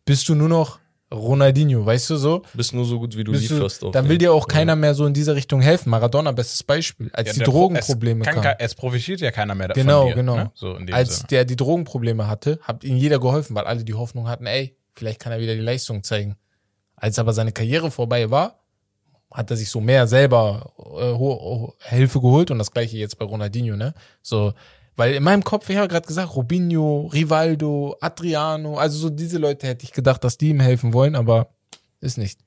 bist 0.05 0.27
du 0.27 0.33
nur 0.33 0.49
noch 0.49 0.79
Ronaldinho, 1.13 1.85
weißt 1.85 2.09
du 2.09 2.15
so? 2.17 2.41
Bist 2.53 2.73
nur 2.73 2.85
so 2.85 2.99
gut, 2.99 3.15
wie 3.15 3.23
du 3.23 3.31
Bist 3.31 3.49
du, 3.49 3.55
lieferst. 3.55 3.83
auch, 3.83 3.91
dann 3.91 4.09
will 4.09 4.17
dir 4.17 4.33
auch 4.33 4.47
keiner 4.47 4.75
mehr 4.75 4.93
so 4.95 5.05
in 5.05 5.13
dieser 5.13 5.35
Richtung 5.35 5.61
helfen. 5.61 5.89
Maradona, 5.89 6.31
bestes 6.31 6.63
Beispiel. 6.63 7.09
Als 7.13 7.27
Ja, 7.29 7.33
die 7.33 7.39
Drogenprobleme 7.51 8.25
es, 8.25 8.33
kamen. 8.33 8.55
es 8.59 8.75
profitiert 8.75 9.21
ja 9.21 9.31
keiner 9.31 9.55
mehr 9.55 9.69
davon. 9.69 9.83
Genau, 9.83 10.07
dir, 10.07 10.15
genau. 10.15 10.35
Ne? 10.35 10.51
So 10.55 10.75
in 10.75 10.87
dem 10.87 10.95
Als 10.95 11.17
Sinne. 11.17 11.27
der 11.29 11.45
die 11.45 11.55
Drogenprobleme 11.55 12.27
hatte, 12.27 12.59
hat 12.63 12.83
ihm 12.83 12.97
jeder 12.97 13.19
geholfen, 13.19 13.55
weil 13.55 13.65
alle 13.65 13.83
die 13.83 13.93
Hoffnung 13.93 14.27
hatten, 14.27 14.45
ey, 14.47 14.75
vielleicht 14.93 15.19
kann 15.19 15.31
er 15.31 15.39
wieder 15.39 15.53
die 15.55 15.61
Leistung 15.61 16.03
zeigen. 16.03 16.35
Als 16.95 17.19
aber 17.19 17.33
seine 17.33 17.51
Karriere 17.51 17.91
vorbei 17.91 18.31
war, 18.31 18.59
hat 19.31 19.49
er 19.51 19.57
sich 19.57 19.69
so 19.69 19.81
mehr 19.81 20.07
selber 20.07 20.73
äh, 20.95 21.89
Hilfe 21.95 22.21
geholt 22.21 22.51
und 22.51 22.59
das 22.59 22.71
gleiche 22.71 22.97
jetzt 22.97 23.17
bei 23.17 23.25
Ronaldinho, 23.25 23.75
ne? 23.75 23.93
So, 24.21 24.53
weil 24.95 25.13
in 25.15 25.23
meinem 25.23 25.43
Kopf, 25.43 25.69
ich 25.69 25.77
habe 25.77 25.87
gerade 25.87 26.05
gesagt, 26.07 26.35
Robinho, 26.35 27.07
Rivaldo, 27.13 27.95
Adriano, 28.01 28.77
also 28.77 28.97
so 28.97 29.09
diese 29.09 29.37
Leute 29.37 29.67
hätte 29.67 29.83
ich 29.85 29.91
gedacht, 29.91 30.23
dass 30.23 30.37
die 30.37 30.49
ihm 30.49 30.59
helfen 30.59 30.93
wollen, 30.93 31.15
aber 31.15 31.49
Ist 32.01 32.17
nicht. 32.17 32.39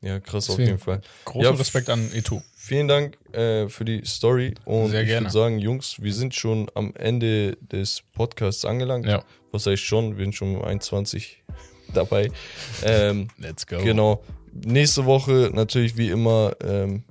Ja, 0.00 0.18
krass 0.18 0.50
auf 0.50 0.56
Deswegen. 0.56 0.76
jeden 0.76 0.78
Fall. 0.80 1.00
Großen 1.24 1.42
Ja, 1.42 1.50
Respekt 1.50 1.88
an 1.88 2.10
Eto. 2.12 2.42
Vielen 2.56 2.88
Dank 2.88 3.16
äh, 3.34 3.68
für 3.68 3.84
die 3.84 4.02
Story 4.04 4.54
und 4.64 4.90
Sehr 4.90 5.02
ich 5.02 5.10
würde 5.10 5.30
sagen, 5.30 5.58
Jungs, 5.58 6.00
wir 6.02 6.12
sind 6.12 6.34
schon 6.34 6.68
am 6.74 6.92
Ende 6.96 7.56
des 7.60 8.02
Podcasts 8.12 8.64
angelangt. 8.64 9.06
Ja. 9.06 9.22
Was 9.52 9.66
heißt 9.66 9.82
schon? 9.82 10.16
Wir 10.16 10.24
sind 10.24 10.34
schon 10.34 10.56
um 10.56 10.62
21 10.64 11.42
dabei. 11.92 12.30
ähm, 12.84 13.28
Let's 13.38 13.66
go. 13.66 13.78
Genau. 13.78 14.22
Nächste 14.52 15.04
Woche 15.06 15.50
natürlich 15.52 15.96
wie 15.96 16.10
immer 16.10 16.54
ähm, 16.64 17.04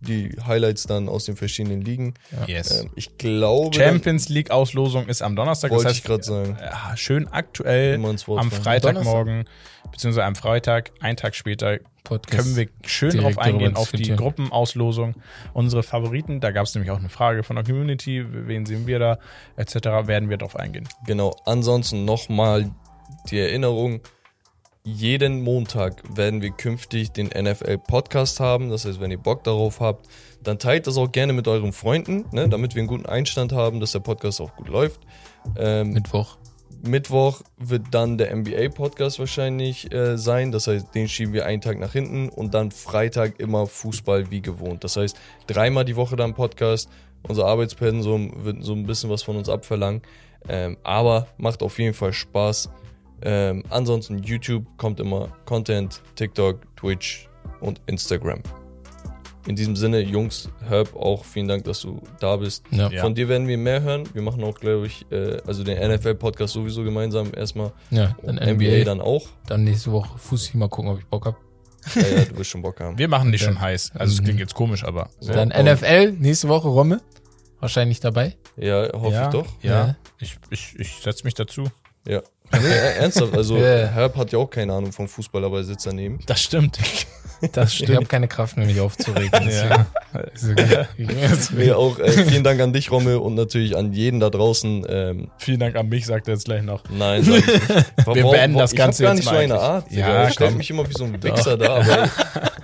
die 0.00 0.36
Highlights 0.46 0.86
dann 0.86 1.08
aus 1.08 1.24
den 1.24 1.36
verschiedenen 1.36 1.82
Ligen. 1.82 2.14
Yes. 2.46 2.82
Ähm, 2.82 2.90
ich 2.94 3.18
glaube, 3.18 3.76
Champions 3.76 4.28
League 4.28 4.50
Auslosung 4.50 5.08
ist 5.08 5.22
am 5.22 5.34
Donnerstag. 5.36 5.70
wollte 5.70 5.84
das 5.84 5.92
ich 5.92 5.98
heißt, 5.98 6.06
gerade 6.06 6.22
sagen. 6.22 6.58
ja, 6.60 6.96
schön 6.96 7.28
aktuell 7.28 8.02
am. 8.04 8.50
Freitagmorgen, 8.50 9.44
beziehungsweise 9.90 10.24
am 10.24 10.36
Freitag, 10.36 10.92
einen 11.00 11.16
Tag 11.16 11.34
später, 11.34 11.78
Podcast. 12.04 12.42
können 12.42 12.56
wir 12.56 12.68
schön 12.86 13.10
direkt 13.10 13.36
drauf 13.36 13.44
eingehen, 13.44 13.76
auf 13.76 13.92
die. 13.92 14.14
Gruppenauslosung. 14.14 15.14
Unsere 15.52 15.82
Favoriten, 15.82 16.40
da 16.40 16.52
gab 16.52 16.64
es 16.64 16.74
nämlich 16.74 16.90
auch 16.90 16.98
eine 16.98 17.08
Frage 17.08 17.42
von 17.42 17.56
der 17.56 17.64
Community, 17.64 18.24
wen 18.28 18.66
sehen 18.66 18.86
wir 18.86 18.98
da, 18.98 19.18
etc., 19.56 20.06
werden 20.06 20.30
wir 20.30 20.38
drauf 20.38 20.56
eingehen. 20.56 20.88
Genau. 21.06 21.36
Ansonsten 21.44 22.04
nochmal 22.04 22.70
die 23.30 23.38
Erinnerung. 23.38 24.00
Jeden 24.94 25.42
Montag 25.42 26.02
werden 26.16 26.40
wir 26.40 26.50
künftig 26.50 27.12
den 27.12 27.26
NFL-Podcast 27.26 28.40
haben. 28.40 28.70
Das 28.70 28.86
heißt, 28.86 29.00
wenn 29.00 29.10
ihr 29.10 29.18
Bock 29.18 29.44
darauf 29.44 29.80
habt, 29.80 30.08
dann 30.42 30.58
teilt 30.58 30.86
das 30.86 30.96
auch 30.96 31.12
gerne 31.12 31.34
mit 31.34 31.46
euren 31.46 31.74
Freunden, 31.74 32.24
ne, 32.32 32.48
damit 32.48 32.74
wir 32.74 32.80
einen 32.80 32.88
guten 32.88 33.04
Einstand 33.04 33.52
haben, 33.52 33.80
dass 33.80 33.92
der 33.92 34.00
Podcast 34.00 34.40
auch 34.40 34.56
gut 34.56 34.68
läuft. 34.68 35.00
Ähm, 35.58 35.90
Mittwoch. 35.90 36.38
Mittwoch 36.82 37.42
wird 37.58 37.82
dann 37.90 38.16
der 38.16 38.34
NBA-Podcast 38.34 39.18
wahrscheinlich 39.18 39.92
äh, 39.92 40.16
sein. 40.16 40.52
Das 40.52 40.68
heißt, 40.68 40.94
den 40.94 41.06
schieben 41.06 41.34
wir 41.34 41.44
einen 41.44 41.60
Tag 41.60 41.78
nach 41.78 41.92
hinten 41.92 42.30
und 42.30 42.54
dann 42.54 42.70
Freitag 42.70 43.38
immer 43.40 43.66
Fußball 43.66 44.30
wie 44.30 44.40
gewohnt. 44.40 44.84
Das 44.84 44.96
heißt, 44.96 45.18
dreimal 45.46 45.84
die 45.84 45.96
Woche 45.96 46.16
dann 46.16 46.32
Podcast. 46.32 46.88
Unser 47.24 47.44
Arbeitspensum 47.44 48.42
wird 48.42 48.64
so 48.64 48.72
ein 48.72 48.86
bisschen 48.86 49.10
was 49.10 49.22
von 49.22 49.36
uns 49.36 49.50
abverlangen. 49.50 50.00
Ähm, 50.48 50.78
aber 50.82 51.26
macht 51.36 51.62
auf 51.62 51.78
jeden 51.78 51.94
Fall 51.94 52.14
Spaß. 52.14 52.70
Ähm, 53.22 53.64
ansonsten 53.70 54.18
YouTube 54.22 54.64
kommt 54.76 55.00
immer 55.00 55.28
Content, 55.44 56.02
TikTok, 56.14 56.60
Twitch 56.76 57.28
und 57.60 57.80
Instagram. 57.86 58.40
In 59.46 59.56
diesem 59.56 59.76
Sinne, 59.76 60.00
Jungs, 60.00 60.50
Herb, 60.68 60.94
auch 60.94 61.24
vielen 61.24 61.48
Dank, 61.48 61.64
dass 61.64 61.80
du 61.80 62.02
da 62.20 62.36
bist. 62.36 62.64
Ja. 62.70 62.90
Von 63.00 63.14
dir 63.14 63.28
werden 63.28 63.48
wir 63.48 63.56
mehr 63.56 63.80
hören. 63.80 64.04
Wir 64.12 64.20
machen 64.20 64.44
auch, 64.44 64.58
glaube 64.60 64.86
ich, 64.86 65.06
äh, 65.10 65.38
also 65.46 65.64
den 65.64 65.78
NFL-Podcast 65.78 66.52
sowieso 66.52 66.84
gemeinsam 66.84 67.32
erstmal. 67.34 67.72
Ja, 67.90 68.14
dann 68.22 68.36
Und 68.38 68.46
NBA. 68.46 68.84
Dann, 68.84 68.98
dann 68.98 69.00
auch. 69.00 69.26
nächste 69.56 69.90
Woche 69.92 70.18
Fußball 70.18 70.58
mal 70.58 70.68
gucken, 70.68 70.90
ob 70.90 70.98
ich 70.98 71.06
Bock 71.06 71.26
hab. 71.26 71.36
Ja, 71.94 72.02
ja, 72.06 72.24
du 72.26 72.36
wirst 72.36 72.50
schon 72.50 72.60
Bock 72.60 72.78
haben. 72.80 72.98
Wir 72.98 73.08
machen 73.08 73.32
die 73.32 73.38
Ja. 73.38 73.44
schon 73.46 73.58
heiß. 73.58 73.92
Also 73.94 74.12
es 74.18 74.22
klingt 74.22 74.38
jetzt 74.40 74.54
komisch, 74.54 74.84
aber 74.84 75.08
so. 75.20 75.32
Dann 75.32 75.50
und- 75.50 75.64
NFL, 75.64 76.12
nächste 76.18 76.48
Woche 76.48 76.68
Romme. 76.68 77.00
Wahrscheinlich 77.60 78.00
dabei. 78.00 78.36
Ja, 78.56 78.92
hoffe 78.92 79.14
ja, 79.14 79.24
ich 79.26 79.32
doch. 79.32 79.46
Ja, 79.62 79.86
Ja. 79.88 79.96
ich, 80.20 80.36
ich, 80.50 80.74
ich 80.78 80.92
setze 80.96 81.24
mich 81.24 81.34
dazu. 81.34 81.64
Ja. 82.06 82.20
Nee, 82.52 82.58
äh, 82.68 82.96
ernsthaft, 83.00 83.34
also 83.36 83.56
Ja. 83.58 83.86
Herb 83.88 84.16
hat 84.16 84.32
ja 84.32 84.38
auch 84.38 84.50
keine 84.50 84.72
Ahnung 84.72 84.92
vom 84.92 85.08
Fußball, 85.08 85.44
aber 85.44 85.58
er 85.58 85.64
sitzt 85.64 85.86
daneben. 85.86 86.18
Das 86.26 86.40
stimmt. 86.42 86.78
Das 87.52 87.72
Ich 87.80 87.88
habe 87.94 88.06
keine 88.06 88.26
Kraft 88.26 88.56
mehr, 88.56 88.66
mich 88.66 88.80
aufzuregen. 88.80 89.30
Ja. 89.50 89.86
deswegen- 90.34 91.56
Nee, 91.56 91.72
auch 91.72 91.98
äh, 91.98 92.10
vielen 92.10 92.42
Dank 92.42 92.60
an 92.60 92.72
dich, 92.72 92.90
Romme, 92.90 93.20
und 93.20 93.34
natürlich 93.34 93.76
an 93.76 93.92
jeden 93.92 94.18
da 94.20 94.30
draußen. 94.30 94.84
Ähm, 94.88 95.28
Vielen 95.38 95.60
Dank 95.60 95.76
an 95.76 95.88
mich, 95.88 96.06
sagt 96.06 96.28
er 96.28 96.34
jetzt 96.34 96.46
gleich 96.46 96.62
noch. 96.62 96.82
nein, 96.90 97.22
sag 97.22 97.36
ich 97.38 97.46
nicht. 97.46 98.06
Wir 98.14 98.24
beenden 98.30 98.58
das 98.58 98.74
Ganze 98.74 99.04
ich 99.04 99.08
hab 99.08 99.14
gar 99.16 99.16
jetzt 99.16 99.24
nicht 99.24 99.48
so 99.50 99.54
eine. 99.54 99.60
Art. 99.60 99.90
Digga. 99.90 100.00
Ja, 100.24 100.30
stellt 100.30 100.50
komm. 100.50 100.58
mich 100.58 100.70
immer 100.70 100.88
wie 100.88 100.92
so 100.94 101.04
ein 101.04 101.22
Wichser 101.22 101.56
da, 101.56 101.76
aber 101.76 102.08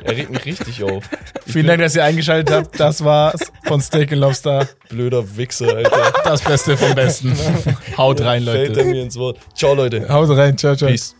er, 0.04 0.16
regt 0.16 0.30
mich 0.30 0.44
richtig 0.44 0.82
auf. 0.84 1.04
Vielen 1.46 1.66
Dank, 1.66 1.80
dass 1.80 1.94
ihr 1.96 2.04
eingeschaltet 2.04 2.54
habt. 2.54 2.78
Das 2.80 3.04
war's 3.04 3.40
von 3.64 3.80
Steak 3.80 4.12
and 4.12 4.20
Lobster. 4.20 4.68
Blöder 4.88 5.24
Wichser, 5.36 5.76
Alter. 5.76 6.12
Das 6.24 6.42
Beste 6.42 6.76
vom 6.76 6.94
Besten. 6.94 7.36
Haut 7.96 8.20
rein, 8.20 8.44
Fällt 8.44 8.70
er 8.70 8.76
Leute. 8.76 8.84
mir 8.90 9.02
ins 9.02 9.16
Wort. 9.16 9.38
Ciao, 9.54 9.74
Leute. 9.74 10.08
Haut 10.08 10.30
rein, 10.30 10.56
ciao, 10.56 10.74
ciao. 10.76 10.88
Peace. 10.88 11.14